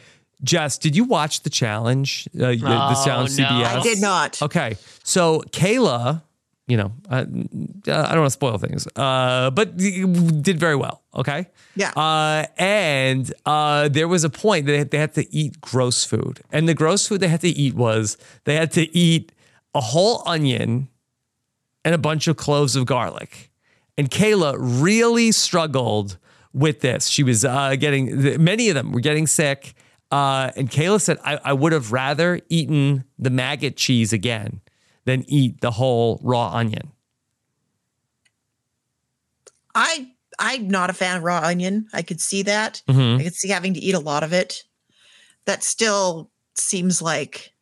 Jess, 0.45 0.79
did 0.79 0.95
you 0.95 1.05
watch 1.05 1.43
the 1.43 1.51
challenge? 1.51 2.29
Uh, 2.35 2.49
the, 2.49 2.57
the 2.57 2.95
Oh, 2.97 3.05
challenge 3.05 3.37
no. 3.39 3.45
CBS. 3.47 3.65
I 3.65 3.83
did 3.83 4.01
not. 4.01 4.41
Okay. 4.43 4.77
So 5.03 5.41
Kayla 5.51 6.23
you 6.67 6.79
know, 6.79 6.93
I, 7.11 7.19
I 7.19 7.25
don't 7.25 7.87
want 8.21 8.25
to 8.27 8.31
spoil 8.31 8.57
things, 8.57 8.89
uh, 8.97 9.51
but 9.51 9.77
did 9.77 10.59
very 10.59 10.77
well. 10.77 11.03
Okay. 11.15 11.47
Yeah. 11.77 11.91
Uh, 11.91 12.47
and 12.57 13.31
uh, 13.45 13.89
there 13.89 14.09
was 14.09 14.25
a 14.25 14.31
point 14.31 14.65
that 14.67 14.91
they 14.91 14.97
had 14.99 15.13
to 15.15 15.31
eat 15.35 15.61
gross 15.61 16.05
food, 16.05 16.41
and 16.51 16.67
the 16.67 16.73
gross 16.75 17.07
food 17.07 17.21
they 17.21 17.29
had 17.29 17.43
to 17.43 17.49
eat 17.49 17.75
was 17.75 18.17
they 18.45 18.55
had 18.57 18.73
to 18.73 18.97
eat 18.97 19.31
a 19.75 19.81
whole 19.83 20.23
onion 20.27 20.89
and 21.85 21.95
a 21.95 21.99
bunch 21.99 22.29
of 22.29 22.37
cloves 22.39 22.77
of 22.77 22.87
garlic. 22.87 23.51
And 23.99 24.11
Kayla 24.11 24.57
really 24.59 25.33
struggled 25.33 26.17
with 26.55 26.81
this. 26.81 27.09
She 27.09 27.23
was 27.23 27.45
uh, 27.45 27.77
getting 27.77 28.43
many 28.43 28.71
of 28.71 28.75
them 28.75 28.91
were 28.93 29.01
getting 29.01 29.27
sick. 29.27 29.75
Uh, 30.11 30.53
and 30.57 30.71
Kayla 30.71 31.01
said, 31.01 31.19
I, 31.25 31.39
I 31.45 31.53
would 31.53 31.73
have 31.73 31.91
rather 31.93 32.41
eaten 32.49 33.05
the 33.19 33.31
maggot 33.31 33.77
cheese 33.77 34.13
again 34.13 34.61
than 35.07 35.25
eat 35.29 35.61
the 35.61 35.73
whole 35.73 36.21
raw 36.23 36.53
onion. 36.53 36.93
I 39.75 40.09
I'm 40.39 40.69
not 40.69 40.91
a 40.91 40.93
fan 40.93 41.17
of 41.19 41.23
raw 41.23 41.41
onion. 41.43 41.89
I 41.93 42.03
could 42.03 42.21
see 42.21 42.43
that. 42.43 42.83
Mhm. 42.89 43.21
I 43.21 43.25
could 43.25 43.35
see 43.35 43.49
having 43.49 43.75
to 43.75 43.81
eat 43.81 43.95
a 43.95 44.01
lot 44.01 44.23
of 44.23 44.33
it. 44.33 44.65
That 45.47 45.63
still 45.63 46.31
seems 46.55 47.03
like 47.03 47.53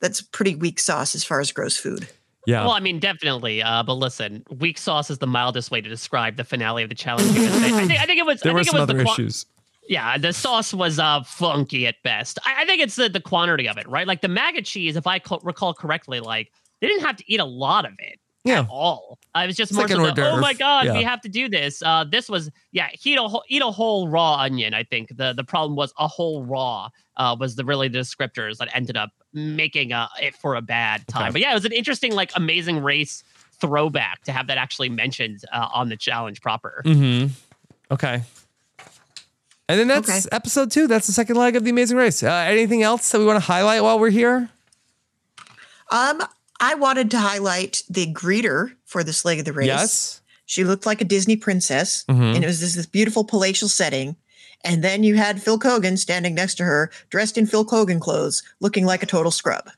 that's 0.00 0.20
pretty 0.20 0.54
weak 0.54 0.78
sauce 0.80 1.14
as 1.14 1.24
far 1.24 1.40
as 1.40 1.52
gross 1.52 1.76
food. 1.76 2.08
Yeah. 2.46 2.62
Well, 2.62 2.72
I 2.72 2.80
mean, 2.80 2.98
definitely. 3.00 3.62
Uh, 3.62 3.82
but 3.82 3.94
listen, 3.94 4.44
weak 4.50 4.78
sauce 4.78 5.10
is 5.10 5.18
the 5.18 5.26
mildest 5.26 5.70
way 5.70 5.80
to 5.82 5.88
describe 5.88 6.36
the 6.36 6.44
finale 6.44 6.82
of 6.82 6.88
the 6.88 6.94
challenge. 6.94 7.32
Because 7.34 7.60
they, 7.60 7.66
I, 7.68 7.86
think, 7.86 8.00
I 8.00 8.06
think 8.06 8.18
it 8.18 8.26
was. 8.26 8.40
There 8.40 8.52
I 8.52 8.54
were 8.54 8.60
think 8.64 8.68
it 8.68 8.70
some 8.78 8.80
was 8.80 8.88
the 8.88 8.94
other 8.94 9.04
qua- 9.04 9.12
issues. 9.12 9.46
Yeah, 9.90 10.18
the 10.18 10.32
sauce 10.32 10.72
was 10.72 11.00
uh, 11.00 11.24
funky 11.24 11.84
at 11.88 11.96
best. 12.04 12.38
I, 12.46 12.62
I 12.62 12.64
think 12.64 12.80
it's 12.80 12.94
the, 12.94 13.08
the 13.08 13.20
quantity 13.20 13.68
of 13.68 13.76
it, 13.76 13.88
right? 13.88 14.06
Like 14.06 14.20
the 14.20 14.28
maggot 14.28 14.64
cheese, 14.64 14.94
if 14.94 15.04
I 15.04 15.18
co- 15.18 15.40
recall 15.42 15.74
correctly, 15.74 16.20
like 16.20 16.52
they 16.80 16.86
didn't 16.86 17.04
have 17.04 17.16
to 17.16 17.24
eat 17.26 17.40
a 17.40 17.44
lot 17.44 17.84
of 17.84 17.94
it 17.98 18.20
Yeah. 18.44 18.60
at 18.60 18.68
all. 18.70 19.18
Uh, 19.34 19.40
it 19.40 19.48
was 19.48 19.56
just 19.56 19.72
It's 19.72 19.76
more 19.76 19.88
like 19.88 20.14
so 20.14 20.14
the, 20.14 20.30
oh 20.30 20.40
my 20.40 20.54
god, 20.54 20.86
we 20.96 21.02
have 21.02 21.20
to 21.22 21.28
do 21.28 21.48
this. 21.48 21.82
Uh, 21.82 22.04
this 22.04 22.28
was 22.28 22.52
yeah, 22.70 22.88
eat 23.02 23.18
a 23.18 23.22
whole, 23.22 23.42
eat 23.48 23.62
a 23.62 23.70
whole 23.72 24.06
raw 24.06 24.36
onion. 24.36 24.74
I 24.74 24.84
think 24.84 25.16
the 25.16 25.32
the 25.32 25.42
problem 25.42 25.74
was 25.74 25.92
a 25.98 26.06
whole 26.06 26.44
raw 26.44 26.88
uh, 27.16 27.34
was 27.38 27.56
the 27.56 27.64
really 27.64 27.88
the 27.88 27.98
descriptors 27.98 28.58
that 28.58 28.68
ended 28.72 28.96
up 28.96 29.10
making 29.32 29.92
uh, 29.92 30.06
it 30.22 30.36
for 30.36 30.54
a 30.54 30.62
bad 30.62 31.04
time. 31.08 31.24
Okay. 31.24 31.32
But 31.32 31.40
yeah, 31.40 31.50
it 31.50 31.54
was 31.54 31.64
an 31.64 31.72
interesting 31.72 32.14
like 32.14 32.30
amazing 32.36 32.80
race 32.80 33.24
throwback 33.60 34.22
to 34.22 34.30
have 34.30 34.46
that 34.46 34.56
actually 34.56 34.88
mentioned 34.88 35.44
uh, 35.52 35.68
on 35.74 35.88
the 35.88 35.96
challenge 35.96 36.40
proper. 36.40 36.80
Mm-hmm. 36.86 37.32
Okay. 37.90 38.22
And 39.70 39.78
then 39.78 39.86
that's 39.88 40.08
Okay. 40.10 40.28
episode 40.32 40.70
two. 40.72 40.86
That's 40.88 41.06
the 41.06 41.12
second 41.12 41.36
leg 41.36 41.54
of 41.54 41.62
the 41.64 41.70
Amazing 41.70 41.96
Race. 41.96 42.22
Uh, 42.24 42.28
anything 42.30 42.82
else 42.82 43.08
that 43.10 43.18
we 43.20 43.24
want 43.24 43.36
to 43.36 43.46
highlight 43.46 43.82
while 43.84 43.98
we're 44.00 44.10
here? 44.10 44.48
Um, 45.90 46.22
I 46.60 46.74
wanted 46.74 47.10
to 47.12 47.18
highlight 47.18 47.82
the 47.88 48.12
greeter 48.12 48.74
for 48.84 49.04
this 49.04 49.24
leg 49.24 49.38
of 49.38 49.44
the 49.44 49.52
race. 49.52 49.66
Yes. 49.68 50.20
She 50.46 50.64
looked 50.64 50.86
like 50.86 51.00
a 51.00 51.04
Disney 51.04 51.36
princess, 51.36 52.04
Mhm. 52.08 52.34
and 52.34 52.44
it 52.44 52.46
was 52.46 52.60
this, 52.60 52.74
this 52.74 52.86
beautiful 52.86 53.24
palatial 53.24 53.68
setting. 53.68 54.16
And 54.64 54.82
then 54.84 55.04
you 55.04 55.14
had 55.14 55.42
Phil 55.42 55.58
Keoghan 55.58 55.98
standing 55.98 56.34
next 56.34 56.56
to 56.56 56.64
her, 56.64 56.90
dressed 57.08 57.38
in 57.38 57.46
Phil 57.46 57.64
Keoghan 57.64 58.00
clothes, 58.00 58.42
looking 58.60 58.84
like 58.84 59.02
a 59.02 59.06
total 59.06 59.30
scrub. 59.30 59.70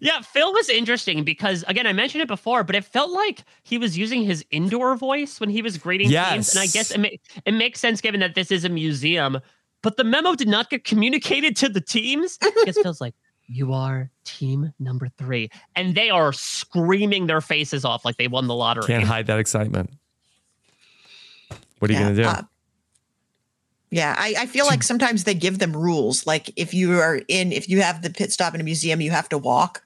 Yeah, 0.00 0.20
Phil 0.22 0.52
was 0.52 0.68
interesting 0.68 1.24
because 1.24 1.64
again, 1.68 1.86
I 1.86 1.92
mentioned 1.92 2.22
it 2.22 2.28
before, 2.28 2.64
but 2.64 2.74
it 2.76 2.84
felt 2.84 3.10
like 3.10 3.42
he 3.62 3.78
was 3.78 3.96
using 3.98 4.22
his 4.24 4.44
indoor 4.50 4.96
voice 4.96 5.40
when 5.40 5.48
he 5.50 5.62
was 5.62 5.78
greeting 5.78 6.10
teams, 6.32 6.54
and 6.54 6.62
I 6.62 6.66
guess 6.66 6.90
it, 6.90 6.98
ma- 7.00 7.08
it 7.44 7.52
makes 7.52 7.80
sense 7.80 8.00
given 8.00 8.20
that 8.20 8.34
this 8.34 8.50
is 8.50 8.64
a 8.64 8.68
museum. 8.68 9.40
But 9.82 9.96
the 9.96 10.04
memo 10.04 10.34
did 10.34 10.48
not 10.48 10.70
get 10.70 10.84
communicated 10.84 11.56
to 11.58 11.68
the 11.68 11.80
teams. 11.80 12.36
Because 12.38 12.78
Phil's 12.82 13.00
like, 13.00 13.14
"You 13.46 13.72
are 13.72 14.10
team 14.24 14.72
number 14.78 15.08
three. 15.16 15.50
and 15.76 15.94
they 15.94 16.10
are 16.10 16.32
screaming 16.32 17.26
their 17.28 17.40
faces 17.40 17.84
off 17.84 18.04
like 18.04 18.16
they 18.16 18.28
won 18.28 18.46
the 18.46 18.54
lottery. 18.54 18.86
Can't 18.86 19.04
hide 19.04 19.26
that 19.28 19.38
excitement. 19.38 19.90
What 21.78 21.90
are 21.90 21.94
you 21.94 22.00
going 22.00 22.16
to 22.16 22.22
do? 22.22 22.28
uh, 22.28 22.42
Yeah, 23.90 24.14
I, 24.18 24.34
I 24.40 24.46
feel 24.46 24.66
like 24.66 24.82
sometimes 24.82 25.24
they 25.24 25.34
give 25.34 25.58
them 25.58 25.74
rules. 25.74 26.26
Like 26.26 26.50
if 26.56 26.74
you 26.74 26.98
are 26.98 27.20
in, 27.28 27.52
if 27.52 27.68
you 27.68 27.80
have 27.80 28.02
the 28.02 28.10
pit 28.10 28.32
stop 28.32 28.54
in 28.54 28.60
a 28.60 28.64
museum, 28.64 29.00
you 29.00 29.10
have 29.10 29.28
to 29.30 29.38
walk. 29.38 29.82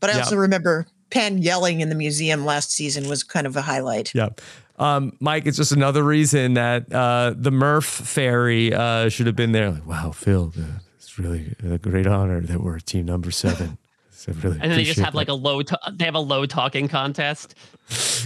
But 0.00 0.10
I 0.10 0.14
Yeah. 0.14 0.18
also 0.20 0.36
remember 0.36 0.86
Penn 1.10 1.38
yelling 1.38 1.80
in 1.80 1.88
the 1.90 1.94
museum 1.94 2.44
last 2.44 2.72
season 2.72 3.08
was 3.08 3.22
kind 3.22 3.46
of 3.46 3.56
a 3.56 3.62
highlight. 3.62 4.12
Yeah. 4.14 4.30
Um, 4.78 5.12
Mike, 5.20 5.46
it's 5.46 5.56
just 5.56 5.72
another 5.72 6.02
reason 6.04 6.54
that 6.54 6.92
uh, 6.92 7.34
the 7.36 7.50
Murph 7.50 7.84
fairy 7.84 8.72
uh, 8.72 9.08
should 9.08 9.26
have 9.26 9.34
been 9.36 9.52
there. 9.52 9.70
Like, 9.70 9.86
wow, 9.86 10.10
Phil, 10.12 10.52
uh, 10.58 10.62
it's 10.96 11.18
really 11.18 11.54
a 11.68 11.78
great 11.78 12.06
honor 12.06 12.40
that 12.40 12.60
we're 12.60 12.78
team 12.78 13.06
number 13.06 13.30
seven. 13.30 13.78
So 14.18 14.32
I 14.32 14.34
really 14.40 14.58
and 14.60 14.70
then 14.72 14.78
they 14.78 14.82
just 14.84 14.98
have 14.98 15.14
like 15.14 15.28
a 15.28 15.32
low. 15.32 15.62
To- 15.62 15.78
they 15.92 16.04
have 16.04 16.16
a 16.16 16.20
low 16.20 16.44
talking 16.44 16.88
contest. 16.88 17.54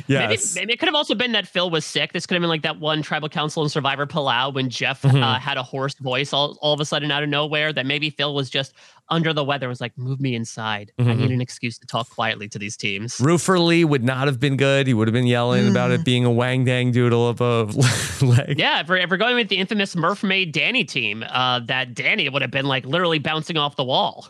Yeah, 0.08 0.26
Maybe, 0.26 0.42
maybe 0.56 0.72
it 0.72 0.78
could 0.80 0.88
have 0.88 0.94
also 0.94 1.14
been 1.14 1.32
that 1.32 1.46
Phil 1.46 1.68
was 1.70 1.84
sick. 1.84 2.12
This 2.14 2.26
could 2.26 2.34
have 2.34 2.40
been 2.40 2.48
like 2.48 2.62
that 2.62 2.80
one 2.80 3.02
tribal 3.02 3.28
council 3.28 3.62
in 3.62 3.68
Survivor 3.68 4.06
Palau 4.06 4.52
when 4.54 4.70
Jeff 4.70 5.02
Mhm. 5.02 5.22
uh, 5.22 5.38
had 5.38 5.56
a 5.58 5.62
hoarse 5.62 5.94
voice 5.96 6.32
all, 6.32 6.58
all 6.62 6.72
of 6.72 6.80
a 6.80 6.84
sudden 6.86 7.10
out 7.12 7.22
of 7.22 7.28
nowhere. 7.28 7.72
That 7.74 7.84
maybe 7.86 8.08
Phil 8.10 8.34
was 8.34 8.48
just 8.50 8.72
under 9.10 9.32
the 9.34 9.44
weather. 9.44 9.68
Was 9.68 9.80
like, 9.82 9.96
move 9.98 10.18
me 10.18 10.34
inside. 10.34 10.90
I 10.98 11.02
Mhm. 11.02 11.16
need 11.18 11.30
an 11.30 11.40
excuse 11.42 11.76
to 11.78 11.86
talk 11.86 12.08
quietly 12.10 12.48
to 12.48 12.58
these 12.58 12.76
teams. 12.76 13.20
Roofer 13.20 13.58
Lee 13.58 13.84
would 13.84 14.02
not 14.02 14.26
have 14.26 14.40
been 14.40 14.56
good. 14.56 14.86
He 14.86 14.94
would 14.94 15.06
have 15.08 15.12
been 15.12 15.26
yelling 15.26 15.68
about 15.68 15.90
Mm. 15.90 15.94
it 15.96 16.04
being 16.06 16.24
a 16.24 16.30
wang 16.32 16.64
dang 16.64 16.90
doodle 16.90 17.28
of 17.28 17.40
a 17.42 17.64
leg. 18.24 18.58
Yeah, 18.58 18.80
if 18.80 18.88
we're, 18.88 18.96
if 18.96 19.10
we're 19.10 19.18
going 19.18 19.36
with 19.36 19.48
the 19.48 19.58
infamous 19.58 19.94
Murph 19.94 20.24
made 20.24 20.52
Danny 20.52 20.84
team, 20.84 21.22
uh, 21.28 21.60
that 21.66 21.94
Danny 21.94 22.28
would 22.30 22.40
have 22.42 22.50
been 22.50 22.66
like 22.66 22.86
literally 22.86 23.18
bouncing 23.18 23.58
off 23.58 23.76
the 23.76 23.84
wall. 23.84 24.28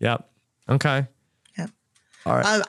Yep. 0.00 0.28
Okay. 0.68 1.06
Yeah. 1.56 1.66
All 2.26 2.36
right. 2.36 2.46
Um, 2.46 2.62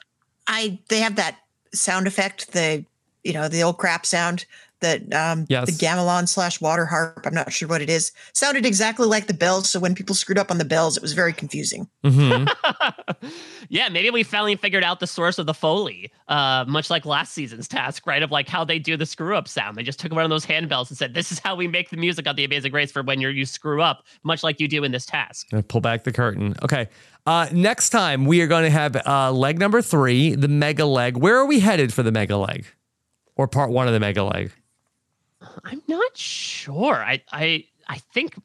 I 0.48 0.80
they 0.90 1.00
have 1.00 1.16
that 1.18 1.38
sound 1.74 2.08
effect, 2.08 2.54
the 2.54 2.86
you 3.24 3.34
know 3.34 3.48
the 3.48 3.64
old 3.64 3.78
crap 3.78 4.06
sound 4.06 4.46
that 4.82 5.14
um 5.14 5.46
Yes. 5.50 5.66
the 5.66 5.74
gamelan 5.86 6.28
slash 6.28 6.62
water 6.62 6.86
harp. 6.86 7.22
I'm 7.26 7.34
not 7.34 7.52
sure 7.52 7.68
what 7.68 7.82
it 7.82 7.90
is. 7.90 8.12
Sounded 8.34 8.66
exactly 8.66 9.06
like 9.06 9.28
the 9.28 9.34
bells. 9.34 9.70
So 9.70 9.80
when 9.80 9.94
people 9.94 10.16
screwed 10.16 10.38
up 10.38 10.50
on 10.50 10.58
the 10.58 10.66
bells, 10.66 10.96
it 10.96 11.02
was 11.02 11.14
very 11.14 11.34
confusing. 11.34 11.90
Mm-hmm. 12.04 12.48
Yeah, 13.72 13.88
maybe 13.90 14.10
we 14.10 14.24
finally 14.24 14.56
figured 14.56 14.84
out 14.84 15.00
the 15.00 15.06
source 15.06 15.38
of 15.38 15.46
the 15.46 15.54
Foley, 15.54 16.12
uh, 16.28 16.66
much 16.68 16.90
like 16.90 17.06
last 17.06 17.34
season's 17.34 17.68
task, 17.68 18.08
right? 18.08 18.24
Of 18.24 18.32
like 18.32 18.50
how 18.50 18.64
they 18.66 18.80
do 18.80 18.98
the 18.98 19.06
screw 19.06 19.36
up 19.36 19.48
sound. 19.48 19.78
They 19.78 19.84
just 19.84 20.00
took 20.00 20.12
one 20.12 20.24
of 20.24 20.30
those 20.32 20.44
handbells 20.44 20.90
and 20.90 20.98
said, 20.98 21.14
This 21.14 21.32
is 21.32 21.38
how 21.38 21.56
we 21.56 21.68
make 21.68 21.92
the 21.92 21.98
music 21.98 22.28
on 22.28 22.36
the 22.36 22.44
Amazing 22.44 22.72
Race 22.74 22.92
for 22.92 23.04
when 23.04 23.22
you're, 23.22 23.30
you 23.30 23.46
screw 23.46 23.82
up, 23.84 24.06
much 24.24 24.42
like 24.44 24.60
you 24.60 24.68
do 24.68 24.84
in 24.84 24.92
this 24.92 25.06
task. 25.06 25.52
Gonna 25.52 25.62
pull 25.62 25.82
back 25.82 26.04
the 26.04 26.12
curtain. 26.12 26.56
Okay. 26.64 26.88
Uh, 27.26 27.48
next 27.52 27.90
time 27.90 28.26
we 28.26 28.42
are 28.42 28.48
going 28.48 28.64
to 28.64 28.70
have 28.70 28.96
uh, 29.06 29.32
leg 29.32 29.60
number 29.60 29.82
three, 29.82 30.36
the 30.36 30.48
mega 30.48 30.86
leg. 30.86 31.18
Where 31.18 31.38
are 31.38 31.46
we 31.46 31.60
headed 31.60 31.94
for 31.94 32.04
the 32.04 32.12
mega 32.12 32.38
leg, 32.38 32.66
or 33.36 33.48
part 33.48 33.72
one 33.72 33.88
of 33.88 33.94
the 33.94 34.00
mega 34.00 34.24
leg? 34.24 34.52
I'm 35.64 35.82
not 35.88 36.18
sure. 36.18 36.96
I 36.96 37.22
I 37.32 37.66
I 37.88 37.98
think 38.14 38.36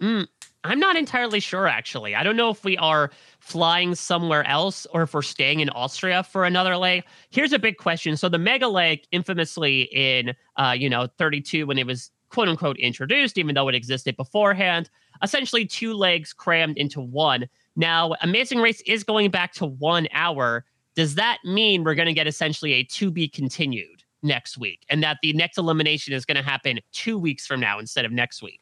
mm, 0.00 0.26
I'm 0.64 0.80
not 0.80 0.96
entirely 0.96 1.40
sure 1.40 1.66
actually. 1.66 2.14
I 2.14 2.22
don't 2.22 2.36
know 2.36 2.50
if 2.50 2.64
we 2.64 2.76
are 2.78 3.10
flying 3.40 3.94
somewhere 3.94 4.46
else 4.46 4.86
or 4.92 5.02
if 5.02 5.14
we're 5.14 5.22
staying 5.22 5.60
in 5.60 5.70
Austria 5.70 6.22
for 6.22 6.44
another 6.44 6.76
leg. 6.76 7.04
Here's 7.30 7.52
a 7.52 7.58
big 7.58 7.76
question. 7.78 8.16
So 8.16 8.28
the 8.28 8.38
mega 8.38 8.68
leg 8.68 9.00
infamously 9.12 9.82
in 9.92 10.34
uh 10.56 10.74
you 10.76 10.90
know 10.90 11.08
32 11.18 11.66
when 11.66 11.78
it 11.78 11.86
was 11.86 12.10
quote 12.30 12.48
unquote 12.48 12.78
introduced 12.78 13.38
even 13.38 13.54
though 13.54 13.68
it 13.68 13.74
existed 13.74 14.16
beforehand, 14.16 14.90
essentially 15.22 15.64
two 15.64 15.94
legs 15.94 16.32
crammed 16.32 16.76
into 16.76 17.00
one. 17.00 17.48
Now, 17.78 18.14
Amazing 18.22 18.58
Race 18.58 18.82
is 18.82 19.04
going 19.04 19.30
back 19.30 19.52
to 19.54 19.64
1 19.64 20.08
hour. 20.12 20.66
Does 20.96 21.14
that 21.14 21.38
mean 21.44 21.84
we're 21.84 21.94
going 21.94 22.08
to 22.08 22.12
get 22.12 22.26
essentially 22.26 22.72
a 22.74 22.82
to 22.82 23.10
be 23.10 23.28
continued 23.28 24.02
next 24.20 24.58
week 24.58 24.84
and 24.90 25.00
that 25.04 25.18
the 25.22 25.32
next 25.32 25.58
elimination 25.58 26.12
is 26.12 26.24
going 26.24 26.36
to 26.36 26.42
happen 26.42 26.80
2 26.92 27.16
weeks 27.16 27.46
from 27.46 27.60
now 27.60 27.78
instead 27.78 28.04
of 28.04 28.10
next 28.10 28.42
week? 28.42 28.60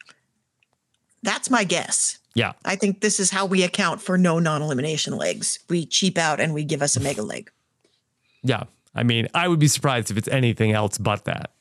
That's 1.22 1.48
my 1.48 1.64
guess. 1.64 2.18
Yeah. 2.34 2.52
I 2.66 2.76
think 2.76 3.00
this 3.00 3.18
is 3.18 3.30
how 3.30 3.46
we 3.46 3.62
account 3.62 4.02
for 4.02 4.18
no 4.18 4.38
non-elimination 4.38 5.16
legs. 5.16 5.60
We 5.70 5.86
cheap 5.86 6.18
out 6.18 6.38
and 6.38 6.52
we 6.52 6.62
give 6.62 6.82
us 6.82 6.94
a 6.94 7.00
mega 7.00 7.22
leg. 7.22 7.50
Yeah. 8.42 8.64
I 8.94 9.02
mean, 9.02 9.28
I 9.32 9.48
would 9.48 9.58
be 9.58 9.68
surprised 9.68 10.10
if 10.10 10.18
it's 10.18 10.28
anything 10.28 10.72
else 10.72 10.98
but 10.98 11.24
that. 11.24 11.52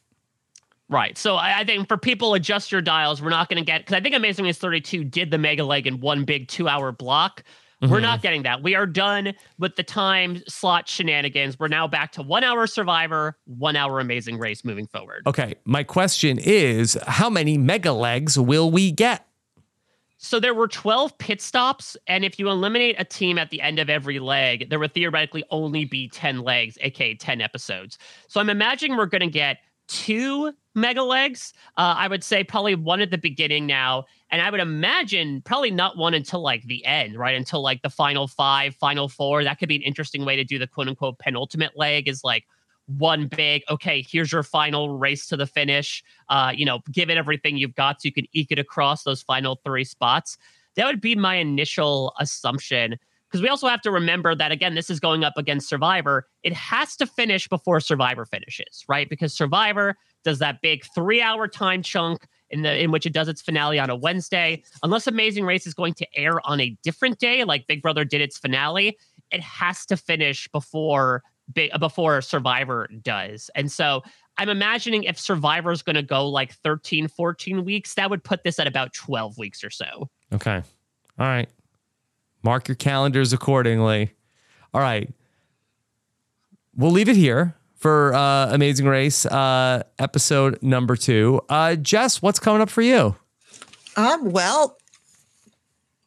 Right. 0.88 1.18
So 1.18 1.36
I, 1.36 1.60
I 1.60 1.64
think 1.64 1.88
for 1.88 1.98
people, 1.98 2.34
adjust 2.36 2.72
your 2.72 2.82
dials. 2.82 3.22
We're 3.22 3.30
not 3.30 3.49
going 3.49 3.57
to 3.57 3.66
get 3.66 3.82
because 3.82 3.94
I 3.95 4.02
think 4.02 4.14
Amazing 4.16 4.45
Race 4.45 4.57
32 4.57 5.03
did 5.03 5.32
the 5.32 5.38
mega 5.38 5.64
leg 5.64 5.88
in 5.88 5.99
one 5.99 6.26
big 6.26 6.48
two 6.48 6.68
hour 6.68 6.91
block. 6.91 7.44
We're 7.82 7.99
Mhm. 7.99 8.03
not 8.03 8.22
getting 8.22 8.44
that. 8.44 8.64
We 8.64 8.74
are 8.76 8.86
done 8.86 9.34
with 9.60 9.76
the 9.76 9.84
time 9.84 10.41
slot 10.48 10.88
shenanigans. 10.88 11.60
We're 11.60 11.68
now 11.68 11.88
back 11.88 12.12
to 12.14 12.22
one 12.24 12.44
hour 12.44 12.68
Survivor, 12.68 13.38
one 13.45 13.76
hour 13.76 13.99
Amazing 13.99 14.38
Race 14.40 14.64
moving 14.64 14.88
forward. 14.88 15.24
Okay. 15.28 15.56
My 15.66 15.84
question 15.84 16.40
is 16.40 16.98
how 17.07 17.30
many 17.30 17.57
mega 17.57 17.91
legs 17.91 18.40
will 18.40 18.72
we 18.72 18.91
get? 18.91 19.28
So 20.18 20.40
there 20.40 20.53
were 20.53 20.68
12 20.70 21.18
pit 21.18 21.41
stops, 21.41 21.98
and 22.07 22.24
if 22.24 22.40
you 22.40 22.49
eliminate 22.49 22.95
a 22.98 23.03
team 23.03 23.38
at 23.38 23.49
the 23.52 23.62
end 23.62 23.78
of 23.80 23.90
every 23.90 24.18
leg, 24.20 24.70
there 24.70 24.80
would 24.80 24.94
theoretically 24.94 25.44
only 25.52 25.86
be 25.86 26.07
10 26.07 26.40
legs, 26.40 26.78
aka 26.82 27.14
10 27.16 27.41
episodes. 27.41 27.98
So 28.30 28.40
I'm 28.40 28.49
imagining 28.49 28.98
we're 28.98 29.06
going 29.07 29.22
to 29.22 29.28
get 29.28 29.57
two 29.88 30.53
mega 30.76 31.03
legs. 31.03 31.53
Uh, 31.78 31.95
I 31.98 32.07
would 32.07 32.24
say 32.24 32.44
probably 32.44 32.76
one 32.76 33.02
at 33.02 33.12
the 33.12 33.18
beginning 33.18 33.66
now, 33.66 34.06
And 34.30 34.41
I 34.41 34.49
would 34.49 34.60
imagine 34.60 35.41
probably 35.41 35.72
not 35.72 35.98
one 35.98 36.14
until 36.14 36.41
like 36.41 36.64
the 36.64 36.86
end, 36.86 37.18
right? 37.18 37.36
Until 37.36 37.62
like 37.62 37.82
the 37.82 37.90
final 37.90 38.28
five, 38.28 38.76
final 38.76 39.07
four. 39.07 39.44
That 39.44 39.60
could 39.60 39.70
be 39.70 39.76
an 39.78 39.82
interesting 39.82 40.26
way 40.26 40.36
to 40.36 40.44
do 40.44 40.60
the 40.60 40.68
quote 40.68 40.88
unquote 40.88 41.20
penultimate 41.20 41.78
leg 41.78 42.07
is 42.07 42.24
like 42.24 42.45
one 42.88 43.28
big, 43.28 43.64
okay, 43.70 44.06
here's 44.07 44.32
your 44.32 44.44
final 44.44 44.98
race 44.98 45.28
to 45.28 45.38
the 45.38 45.48
finish. 45.48 46.03
Uh, 46.30 46.52
you 46.56 46.66
know, 46.66 46.80
give 46.91 47.10
it 47.10 47.18
everything 47.18 47.57
you've 47.57 47.76
got 47.76 48.02
so 48.02 48.07
you 48.07 48.14
can 48.14 48.28
eke 48.34 48.52
it 48.52 48.60
across 48.60 49.03
those 49.03 49.22
final 49.24 49.60
three 49.64 49.84
spots. 49.84 50.38
That 50.76 50.86
would 50.86 51.02
be 51.02 51.16
my 51.16 51.36
initial 51.36 52.14
assumption. 52.20 52.98
Because 53.36 53.44
we 53.44 53.49
also 53.49 53.68
have 53.68 53.82
to 53.82 53.91
remember 53.91 54.34
that, 54.34 54.53
again, 54.53 54.76
this 54.76 54.90
is 54.90 55.02
going 55.02 55.26
up 55.26 55.34
against 55.36 55.68
Survivor. 55.68 56.26
It 56.44 56.53
has 56.53 56.95
to 56.95 57.06
finish 57.06 57.49
before 57.49 57.82
Survivor 57.82 58.24
finishes, 58.24 58.86
right? 58.88 59.10
Because 59.10 59.34
Survivor 59.34 59.98
does 60.24 60.40
that 60.40 60.62
big 60.62 60.86
three 60.95 61.22
hour 61.22 61.49
time 61.49 61.84
chunk 61.84 62.28
in 62.49 62.62
the 62.62 62.82
in 62.82 62.91
which 62.91 63.06
it 63.06 63.12
does 63.12 63.28
its 63.28 63.41
finale 63.41 63.78
on 63.78 63.90
a 63.90 63.95
Wednesday. 63.98 64.64
Unless 64.84 65.07
Amazing 65.07 65.44
Race 65.44 65.68
is 65.68 65.74
going 65.74 65.95
to 65.95 66.07
air 66.18 66.40
on 66.48 66.62
a 66.62 66.78
different 66.82 67.20
day, 67.20 67.44
like 67.44 67.68
Big 67.68 67.82
Brother 67.82 68.06
did 68.06 68.22
its 68.22 68.38
finale, 68.38 68.98
it 69.32 69.41
has 69.41 69.86
to 69.88 69.98
finish 69.98 70.48
before 70.53 71.22
before 71.78 72.22
Survivor 72.22 72.88
does. 73.02 73.49
And 73.53 73.70
so 73.70 74.02
I'm 74.38 74.48
imagining 74.48 75.03
if 75.03 75.20
Survivor 75.20 75.74
is 75.74 75.82
going 75.82 75.98
to 75.98 76.03
go 76.03 76.26
like 76.30 76.53
13, 76.53 77.10
14 77.10 77.66
weeks, 77.66 77.95
that 77.95 78.10
would 78.10 78.24
put 78.24 78.45
this 78.45 78.60
at 78.60 78.66
about 78.66 78.94
12 78.94 79.38
weeks 79.38 79.62
or 79.62 79.70
so. 79.70 80.10
Okay. 80.34 80.64
All 81.20 81.28
right. 81.28 81.49
Mark 82.46 82.68
your 82.68 82.76
calendars 82.76 83.34
accordingly. 83.34 84.14
All 84.72 84.80
right. 84.80 85.12
We'll 86.76 86.92
leave 86.92 87.10
it 87.10 87.16
here 87.16 87.56
for 87.76 88.14
uh, 88.14 88.54
Amazing 88.54 88.86
Race 88.86 89.26
uh, 89.26 89.82
episode 89.98 90.62
number 90.62 90.96
two. 90.96 91.42
Uh, 91.50 91.76
Jess, 91.76 92.22
what's 92.22 92.38
coming 92.38 92.62
up 92.62 92.70
for 92.70 92.84
you? 92.84 93.16
Um, 93.98 94.30
well, 94.30 94.78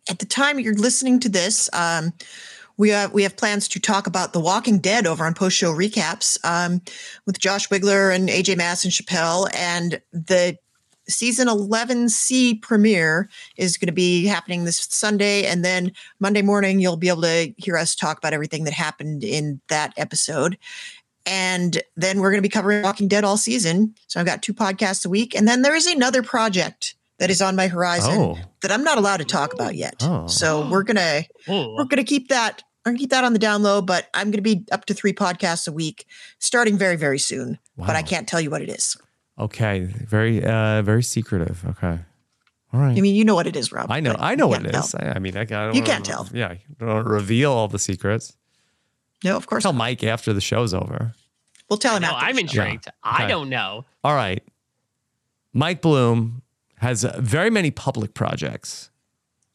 at 0.09 0.21
the 0.21 0.27
time 0.27 0.61
you're 0.61 0.75
listening 0.75 1.19
to 1.21 1.29
this, 1.29 1.69
um, 1.73 2.13
we 2.77 2.91
have 2.91 3.13
we 3.13 3.25
have 3.25 3.37
plans 3.37 3.67
to 3.69 3.81
talk 3.81 4.07
about 4.07 4.33
The 4.33 4.39
Walking 4.41 4.79
Dead 4.79 5.09
over 5.09 5.27
on 5.27 5.35
post 5.35 5.57
show 5.57 5.73
recaps 5.73 6.39
um, 6.45 6.83
with 7.27 7.41
Josh 7.41 7.69
Wigler 7.69 8.15
and 8.15 8.29
AJ 8.29 8.59
Mass 8.59 8.85
and 8.85 8.93
Chappelle, 8.93 9.51
and 9.53 10.01
the 10.13 10.57
season 11.09 11.49
11C 11.49 12.61
premiere 12.63 13.29
is 13.57 13.77
going 13.77 13.87
to 13.87 13.93
be 13.93 14.27
happening 14.27 14.65
this 14.65 14.87
Sunday, 14.91 15.45
and 15.47 15.65
then 15.65 15.93
Monday 16.21 16.43
morning 16.43 16.81
you'll 16.81 16.97
be 16.97 17.09
able 17.09 17.23
to 17.23 17.53
hear 17.57 17.77
us 17.77 17.95
talk 17.95 18.19
about 18.19 18.33
everything 18.33 18.65
that 18.65 18.73
happened 18.75 19.25
in 19.25 19.61
that 19.69 19.93
episode. 19.97 20.59
And 21.27 21.83
then 21.97 22.21
we're 22.21 22.31
going 22.31 22.39
to 22.43 22.49
be 22.49 22.51
covering 22.51 22.83
Walking 22.83 23.09
Dead 23.09 23.25
all 23.25 23.37
season. 23.37 23.95
So 24.07 24.19
I've 24.19 24.27
got 24.27 24.43
two 24.43 24.55
podcasts 24.55 25.05
a 25.05 25.11
week, 25.11 25.35
and 25.35 25.47
then 25.47 25.63
there 25.63 25.75
is 25.75 25.87
another 25.87 26.23
project 26.23 26.95
that 27.19 27.31
is 27.31 27.43
on 27.43 27.57
my 27.57 27.67
horizon 27.69 28.13
Oh. 28.19 28.39
that 28.63 28.71
I'm 28.71 28.85
not 28.85 28.97
allowed 28.97 29.17
to 29.19 29.25
talk 29.25 29.53
about 29.53 29.75
yet. 29.75 29.97
Oh. 30.01 30.27
So 30.29 30.69
we're 30.71 30.85
gonna 30.85 31.25
we're 31.49 31.85
gonna 31.85 32.05
keep 32.05 32.29
that 32.29 32.63
we're 32.85 32.93
gonna 32.93 32.99
keep 33.01 33.11
that 33.11 33.25
on 33.25 33.33
the 33.33 33.39
down 33.41 33.63
low, 33.63 33.83
but 33.83 34.07
I'm 34.15 34.31
gonna 34.31 34.41
be 34.41 34.65
up 34.71 34.85
to 34.87 34.95
three 34.95 35.13
podcasts 35.13 35.67
a 35.69 35.73
week 35.73 36.07
starting 36.39 36.79
very, 36.79 36.97
very 36.97 37.19
soon. 37.19 37.59
But 37.77 37.97
I 37.97 38.03
can't 38.03 38.27
tell 38.29 38.41
you 38.41 38.51
what 38.51 38.63
it 38.63 38.69
is. 38.71 38.97
Okay. 39.39 39.81
Very, 39.81 40.45
uh, 40.45 40.83
very 40.83 41.03
secretive. 41.03 41.65
Okay. 41.67 41.99
All 42.73 42.81
right. 42.81 42.97
I 42.97 43.01
mean, 43.01 43.15
you 43.15 43.25
know 43.25 43.35
what 43.35 43.47
it 43.47 43.57
is, 43.57 43.73
Rob. 43.73 43.91
I 43.91 44.01
know. 44.01 44.15
I 44.19 44.35
know 44.35 44.47
what 44.49 44.61
it 44.65 44.67
is. 44.67 44.73
can't 44.73 44.85
is. 44.85 44.95
I, 44.95 45.13
I 45.17 45.19
mean, 45.19 45.37
I, 45.37 45.43
I 45.43 45.45
don't 45.45 45.75
You 45.75 45.83
can't 45.83 46.05
tell. 46.05 46.29
Yeah. 46.33 46.49
I 46.49 46.61
don't 46.85 47.07
reveal 47.07 47.53
all 47.53 47.69
the 47.69 47.79
secrets. 47.79 48.37
No, 49.25 49.37
of 49.37 49.47
course. 49.47 49.63
Tell 49.63 49.73
Mike 49.73 50.05
after 50.05 50.33
the 50.33 50.41
show's 50.41 50.75
over. 50.75 51.15
We'll 51.71 51.79
tell 51.79 51.97
him 51.97 52.03
No, 52.03 52.09
after 52.11 52.27
I'm 52.27 52.37
the 52.37 52.47
show. 52.47 52.63
intrigued. 52.63 52.85
Yeah. 52.87 52.93
I 53.03 53.15
Okay. 53.25 53.29
don't 53.29 53.49
know. 53.49 53.85
All 54.05 54.15
right. 54.15 54.43
Mike 55.53 55.81
Bloom 55.83 56.43
has 56.77 57.05
uh, 57.05 57.17
very 57.21 57.51
many 57.51 57.71
public 57.71 58.15
projects 58.15 58.91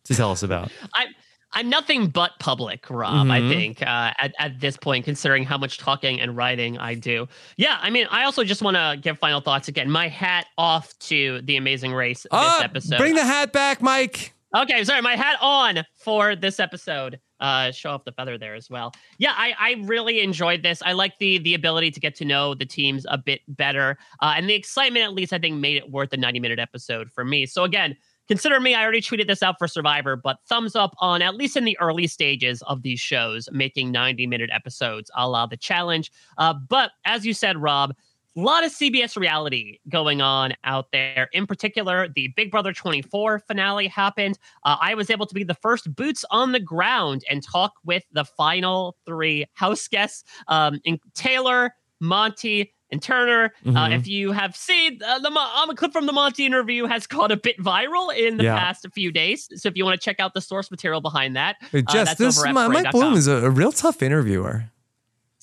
to 0.06 0.16
tell 0.16 0.32
us 0.32 0.44
about. 0.44 0.72
I'm 0.94 1.08
I'm 1.56 1.70
nothing 1.70 2.08
but 2.08 2.32
public, 2.40 2.90
Rob. 2.90 3.30
I 3.30 3.40
Mhm. 3.40 3.50
think 3.50 3.82
uh, 3.82 4.14
at 4.18 4.34
at 4.40 4.60
this 4.60 4.76
point, 4.78 5.06
considering 5.06 5.44
how 5.44 5.58
much 5.58 5.78
talking 5.78 6.20
and 6.20 6.36
writing 6.36 6.78
I 6.78 6.96
do. 6.96 7.28
Yeah, 7.58 7.78
I 7.82 7.90
mean, 7.90 8.08
I 8.10 8.24
also 8.24 8.44
just 8.44 8.62
want 8.62 8.76
to 8.76 8.98
give 9.02 9.20
final 9.20 9.42
thoughts 9.42 9.68
again. 9.68 9.90
My 9.90 10.08
hat 10.08 10.48
off 10.58 10.98
to 11.00 11.42
the 11.44 11.58
Amazing 11.58 11.94
Race 11.94 12.24
this 12.24 12.30
Ah, 12.32 12.64
episode. 12.64 12.98
Bring 12.98 13.16
the 13.16 13.24
hat 13.26 13.54
back, 13.54 13.82
Mike. 13.82 14.34
Okay, 14.56 14.84
sorry, 14.84 15.02
my 15.02 15.16
hat 15.16 15.36
on 15.42 15.84
for 15.96 16.36
this 16.36 16.60
episode. 16.60 17.20
Uh, 17.40 17.72
show 17.72 17.90
off 17.90 18.06
the 18.06 18.12
feather 18.14 18.38
there 18.38 18.54
as 18.56 18.70
well. 18.70 18.94
Yeah, 19.18 19.34
I, 19.36 19.54
I 19.60 19.76
really 19.84 20.22
enjoyed 20.22 20.64
this. 20.64 20.82
I 20.82 20.94
like 20.94 21.18
the 21.20 21.40
the 21.40 21.56
ability 21.56 21.92
to 21.92 22.00
get 22.00 22.16
to 22.16 22.26
know 22.26 22.54
the 22.54 22.66
teams 22.66 23.06
a 23.10 23.18
bit 23.18 23.42
better, 23.48 23.98
uh, 24.22 24.36
and 24.38 24.48
the 24.48 24.54
excitement 24.54 25.04
at 25.04 25.14
least 25.14 25.34
I 25.34 25.40
think 25.40 25.58
made 25.58 25.76
it 25.78 25.90
worth 25.92 26.14
a 26.14 26.18
ninety 26.18 26.40
minute 26.40 26.60
episode 26.60 27.12
for 27.12 27.26
me. 27.26 27.46
So 27.46 27.64
again, 27.66 27.98
consider 28.28 28.60
me. 28.60 28.76
I 28.76 28.84
already 28.84 29.02
tweeted 29.02 29.28
this 29.28 29.44
out 29.44 29.56
for 29.58 29.68
Survivor, 29.68 30.16
but 30.16 30.38
thumbs 30.48 30.76
up 30.76 30.96
on 31.00 31.22
at 31.22 31.36
least 31.36 31.58
in 31.58 31.66
the 31.66 31.78
early 31.80 32.08
stages 32.08 32.62
of 32.64 32.82
these 32.82 33.00
shows 33.00 33.50
making 33.52 33.92
ninety 33.92 34.28
minute 34.28 34.50
episodes, 34.54 35.10
a 35.16 35.28
la 35.28 35.46
the 35.46 35.58
challenge. 35.58 36.12
Uh, 36.38 36.54
but 36.54 36.92
as 37.06 37.26
you 37.26 37.34
said, 37.34 37.62
Rob, 37.62 37.94
a 38.36 38.40
lot 38.40 38.64
of 38.64 38.72
CBS 38.72 39.16
reality 39.16 39.78
going 39.90 40.22
on 40.22 40.54
out 40.64 40.88
there. 40.92 41.30
In 41.34 41.46
particular, 41.46 42.08
the 42.08 42.30
Big 42.36 42.50
Brother 42.50 42.74
24 42.74 43.40
finale 43.40 43.88
happened. 43.88 44.40
Uh, 44.64 44.78
I 44.82 44.96
was 44.96 45.12
able 45.12 45.28
to 45.28 45.36
be 45.36 45.44
the 45.44 45.54
first 45.54 45.94
boots 45.96 46.26
on 46.32 46.52
the 46.52 46.60
ground 46.60 47.24
and 47.30 47.44
talk 47.44 47.74
with 47.86 48.04
the 48.12 48.26
final 48.26 48.98
three 49.06 49.46
house 49.54 49.88
guests, 49.88 50.24
um, 50.48 50.82
Taylor, 51.14 51.76
Monte, 52.00 52.74
and 52.94 53.02
Turner. 53.02 53.52
Uh, 53.66 53.70
Mhm. 53.72 54.00
if 54.00 54.08
you 54.08 54.32
have 54.32 54.56
seen 54.56 55.02
uh, 55.06 55.20
the 55.20 55.30
Mo- 55.30 55.42
um, 55.58 55.70
a 55.70 55.76
clip 55.76 55.92
from 55.92 56.06
the 56.06 56.14
Monte 56.14 56.46
interview, 56.46 56.86
has 56.86 57.06
gone 57.08 57.32
a 57.32 57.36
bit 57.36 57.58
viral 57.58 58.16
in 58.16 58.38
the 58.38 58.46
Yeah. 58.46 58.58
past 58.58 58.86
few 58.94 59.12
days. 59.12 59.50
So 59.62 59.68
if 59.68 59.76
you 59.76 59.84
want 59.84 60.00
to 60.00 60.04
check 60.06 60.22
out 60.22 60.34
the 60.34 60.40
source 60.42 60.72
material 60.72 61.02
behind 61.02 61.36
that, 61.36 61.58
Hey, 61.72 61.80
uh, 61.80 61.92
Jess, 61.92 62.08
that's 62.10 62.20
this 62.20 62.38
over 62.40 62.48
at 62.48 62.54
Mi- 62.70 62.82
Mike 62.84 62.92
Bloom 62.92 63.16
is 63.16 63.28
a, 63.28 63.34
a 63.46 63.50
real 63.50 63.74
tough 63.74 64.02
interviewer. 64.02 64.66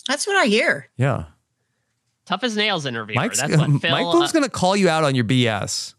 That's 0.09 0.27
what 0.27 0.36
I 0.36 0.47
hear. 0.47 0.89
Yeah. 0.97 1.24
tough 2.27 2.44
as 2.44 2.56
nails 2.56 2.86
interviewer. 2.86 3.16
Mike's, 3.20 3.40
that's 3.40 3.56
what 3.56 3.81
Phil. 3.82 3.90
Mike 3.90 4.05
Bloom's 4.10 4.31
uh, 4.31 4.32
going 4.32 4.44
to 4.44 4.48
call 4.51 4.77
you 4.77 4.89
out 4.89 5.02
on 5.05 5.14
your 5.16 5.24
BS. 5.24 5.94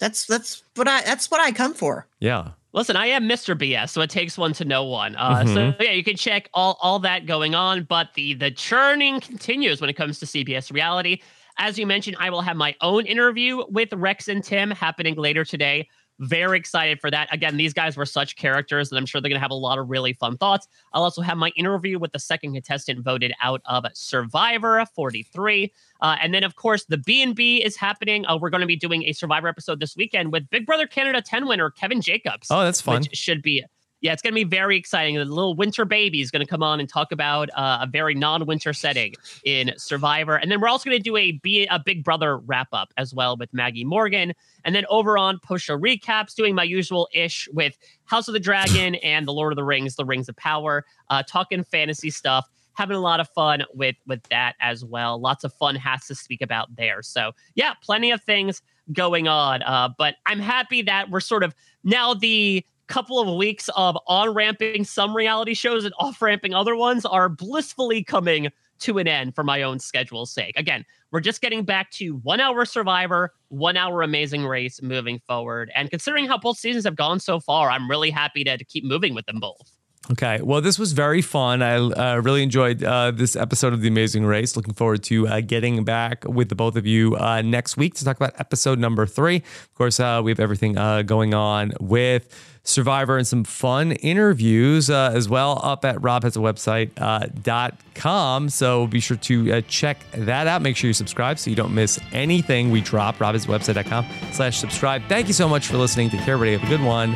That's 0.00 0.26
that's 0.26 0.62
what 0.74 0.86
I 0.88 1.02
that's 1.02 1.30
what 1.30 1.40
I 1.40 1.50
come 1.52 1.74
for. 1.74 2.06
Yeah. 2.20 2.50
Listen, 2.74 2.96
I 2.96 3.06
am 3.06 3.26
Mr. 3.28 3.56
BS, 3.56 3.90
so 3.90 4.02
it 4.02 4.10
takes 4.10 4.36
one 4.36 4.52
to 4.54 4.64
know 4.64 4.84
one. 4.84 5.16
Uh, 5.16 5.44
So 5.46 5.72
Mhm. 5.72 5.80
yeah, 5.80 5.92
you 5.92 6.04
can 6.04 6.16
check 6.16 6.48
all 6.52 6.78
all 6.82 6.98
that 7.00 7.24
going 7.26 7.54
on, 7.54 7.84
but 7.84 8.12
the 8.14 8.34
the 8.34 8.50
churning 8.50 9.20
continues 9.20 9.80
when 9.80 9.88
it 9.88 9.94
comes 9.94 10.18
to 10.20 10.26
CBS 10.26 10.70
reality. 10.70 11.22
As 11.56 11.78
you 11.78 11.86
mentioned, 11.86 12.16
I 12.20 12.30
will 12.30 12.42
have 12.42 12.56
my 12.56 12.74
own 12.80 13.06
interview 13.06 13.64
with 13.68 13.92
Rex 13.92 14.28
and 14.28 14.44
Tim 14.44 14.70
happening 14.70 15.16
later 15.16 15.44
today. 15.44 15.88
Very 16.20 16.58
excited 16.58 17.00
for 17.00 17.10
that. 17.10 17.32
Again, 17.32 17.56
these 17.56 17.72
guys 17.72 17.96
were 17.96 18.06
such 18.06 18.36
characters 18.36 18.90
that 18.90 18.96
I'm 18.96 19.06
sure 19.06 19.20
they're 19.20 19.28
going 19.28 19.38
to 19.38 19.42
have 19.42 19.52
a 19.52 19.54
lot 19.54 19.78
of 19.78 19.88
really 19.88 20.12
fun 20.14 20.36
thoughts. 20.36 20.66
I'll 20.92 21.04
also 21.04 21.22
have 21.22 21.36
my 21.36 21.50
interview 21.50 21.98
with 21.98 22.12
the 22.12 22.18
second 22.18 22.54
contestant 22.54 23.04
voted 23.04 23.32
out 23.40 23.60
of 23.66 23.84
Survivor 23.94 24.84
43. 24.94 25.72
Uh, 26.00 26.16
and 26.20 26.34
then, 26.34 26.42
of 26.42 26.56
course, 26.56 26.84
the 26.86 26.98
B&B 26.98 27.62
is 27.64 27.76
happening. 27.76 28.26
Uh, 28.26 28.36
we're 28.36 28.50
going 28.50 28.60
to 28.60 28.66
be 28.66 28.76
doing 28.76 29.04
a 29.04 29.12
Survivor 29.12 29.48
episode 29.48 29.78
this 29.78 29.96
weekend 29.96 30.32
with 30.32 30.48
Big 30.50 30.66
Brother 30.66 30.86
Canada 30.86 31.22
10 31.22 31.46
winner 31.46 31.70
Kevin 31.70 32.00
Jacobs. 32.00 32.48
Oh, 32.50 32.64
that's 32.64 32.80
fun. 32.80 33.02
Which 33.02 33.16
should 33.16 33.42
be, 33.42 33.64
yeah, 34.00 34.12
it's 34.12 34.22
going 34.22 34.32
to 34.32 34.34
be 34.34 34.44
very 34.44 34.76
exciting. 34.76 35.16
The 35.16 35.24
little 35.24 35.56
winter 35.56 35.84
baby 35.84 36.20
is 36.20 36.30
going 36.30 36.44
to 36.44 36.46
come 36.46 36.62
on 36.62 36.78
and 36.78 36.88
talk 36.88 37.10
about 37.10 37.50
uh, 37.56 37.78
a 37.82 37.86
very 37.86 38.14
non-winter 38.14 38.72
setting 38.72 39.14
in 39.44 39.72
Survivor, 39.76 40.36
and 40.36 40.50
then 40.50 40.60
we're 40.60 40.68
also 40.68 40.88
going 40.88 40.98
to 40.98 41.02
do 41.02 41.16
a 41.16 41.32
be 41.32 41.66
a 41.66 41.80
Big 41.84 42.04
Brother 42.04 42.38
wrap 42.38 42.68
up 42.72 42.92
as 42.96 43.12
well 43.12 43.36
with 43.36 43.52
Maggie 43.52 43.84
Morgan, 43.84 44.34
and 44.64 44.74
then 44.74 44.84
over 44.88 45.18
on 45.18 45.40
show 45.56 45.76
recaps, 45.76 46.34
doing 46.34 46.54
my 46.54 46.62
usual 46.62 47.08
ish 47.12 47.48
with 47.52 47.76
House 48.04 48.28
of 48.28 48.34
the 48.34 48.40
Dragon 48.40 48.94
and 49.02 49.26
the 49.26 49.32
Lord 49.32 49.52
of 49.52 49.56
the 49.56 49.64
Rings, 49.64 49.96
The 49.96 50.04
Rings 50.04 50.28
of 50.28 50.36
Power, 50.36 50.84
uh, 51.10 51.22
talking 51.24 51.64
fantasy 51.64 52.10
stuff. 52.10 52.48
Having 52.74 52.96
a 52.96 53.00
lot 53.00 53.18
of 53.18 53.28
fun 53.30 53.64
with 53.74 53.96
with 54.06 54.22
that 54.30 54.54
as 54.60 54.84
well. 54.84 55.20
Lots 55.20 55.42
of 55.42 55.52
fun 55.52 55.74
has 55.74 56.06
to 56.06 56.14
speak 56.14 56.40
about 56.40 56.76
there. 56.76 57.02
So 57.02 57.32
yeah, 57.56 57.74
plenty 57.82 58.12
of 58.12 58.22
things 58.22 58.62
going 58.92 59.26
on. 59.26 59.62
Uh, 59.62 59.88
but 59.98 60.14
I'm 60.26 60.38
happy 60.38 60.82
that 60.82 61.10
we're 61.10 61.18
sort 61.18 61.42
of 61.42 61.56
now 61.82 62.14
the 62.14 62.64
couple 62.88 63.20
of 63.20 63.36
weeks 63.36 63.68
of 63.76 63.96
on 64.06 64.34
ramping 64.34 64.84
some 64.84 65.14
reality 65.14 65.54
shows 65.54 65.84
and 65.84 65.94
off 65.98 66.20
ramping 66.20 66.54
other 66.54 66.74
ones 66.74 67.04
are 67.04 67.28
blissfully 67.28 68.02
coming 68.02 68.48
to 68.80 68.98
an 68.98 69.08
end 69.08 69.34
for 69.34 69.44
my 69.44 69.62
own 69.62 69.78
schedule's 69.78 70.30
sake. 70.30 70.56
Again, 70.56 70.84
we're 71.10 71.20
just 71.20 71.40
getting 71.40 71.64
back 71.64 71.90
to 71.92 72.16
one 72.18 72.40
hour 72.40 72.64
Survivor, 72.64 73.32
one 73.48 73.76
hour 73.76 74.02
Amazing 74.02 74.46
Race 74.46 74.80
moving 74.82 75.18
forward. 75.20 75.70
And 75.74 75.90
considering 75.90 76.26
how 76.26 76.38
both 76.38 76.58
seasons 76.58 76.84
have 76.84 76.96
gone 76.96 77.20
so 77.20 77.40
far, 77.40 77.70
I'm 77.70 77.90
really 77.90 78.10
happy 78.10 78.44
to, 78.44 78.56
to 78.56 78.64
keep 78.64 78.84
moving 78.84 79.14
with 79.14 79.26
them 79.26 79.40
both. 79.40 79.72
Okay. 80.10 80.40
Well, 80.42 80.62
this 80.62 80.78
was 80.78 80.92
very 80.92 81.20
fun. 81.20 81.60
I 81.62 81.76
uh, 81.76 82.20
really 82.22 82.42
enjoyed 82.42 82.82
uh, 82.82 83.10
this 83.10 83.36
episode 83.36 83.74
of 83.74 83.82
The 83.82 83.88
Amazing 83.88 84.24
Race. 84.24 84.56
Looking 84.56 84.72
forward 84.72 85.02
to 85.04 85.28
uh, 85.28 85.40
getting 85.40 85.84
back 85.84 86.24
with 86.24 86.48
the 86.48 86.54
both 86.54 86.76
of 86.76 86.86
you 86.86 87.14
uh, 87.16 87.42
next 87.42 87.76
week 87.76 87.94
to 87.96 88.04
talk 88.04 88.16
about 88.16 88.32
episode 88.40 88.78
number 88.78 89.04
three. 89.06 89.36
Of 89.36 89.74
course, 89.74 90.00
uh, 90.00 90.22
we 90.24 90.30
have 90.30 90.40
everything 90.40 90.78
uh, 90.78 91.02
going 91.02 91.34
on 91.34 91.72
with 91.78 92.34
Survivor 92.64 93.18
and 93.18 93.26
some 93.26 93.44
fun 93.44 93.92
interviews 93.92 94.88
as 94.90 95.28
well 95.28 95.60
up 95.62 95.84
at 95.84 95.96
robhasawebsite.com. 95.96 98.48
So 98.50 98.86
be 98.86 99.00
sure 99.00 99.16
to 99.16 99.62
check 99.62 99.98
that 100.12 100.46
out. 100.46 100.62
Make 100.62 100.76
sure 100.76 100.86
you 100.88 100.94
subscribe 100.94 101.38
so 101.38 101.50
you 101.50 101.56
don't 101.56 101.74
miss 101.74 101.98
anything 102.12 102.70
we 102.70 102.80
drop. 102.82 103.16
robhasawebsite.com 103.18 104.06
slash 104.32 104.58
subscribe. 104.58 105.02
Thank 105.08 105.28
you 105.28 105.34
so 105.34 105.48
much 105.48 105.66
for 105.66 105.78
listening. 105.78 106.10
Take 106.10 106.20
care, 106.22 106.34
everybody. 106.34 106.58
Have 106.58 106.70
a 106.70 106.76
good 106.76 106.84
one. 106.84 107.14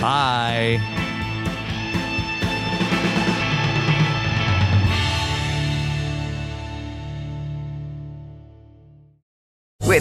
Bye. 0.00 1.23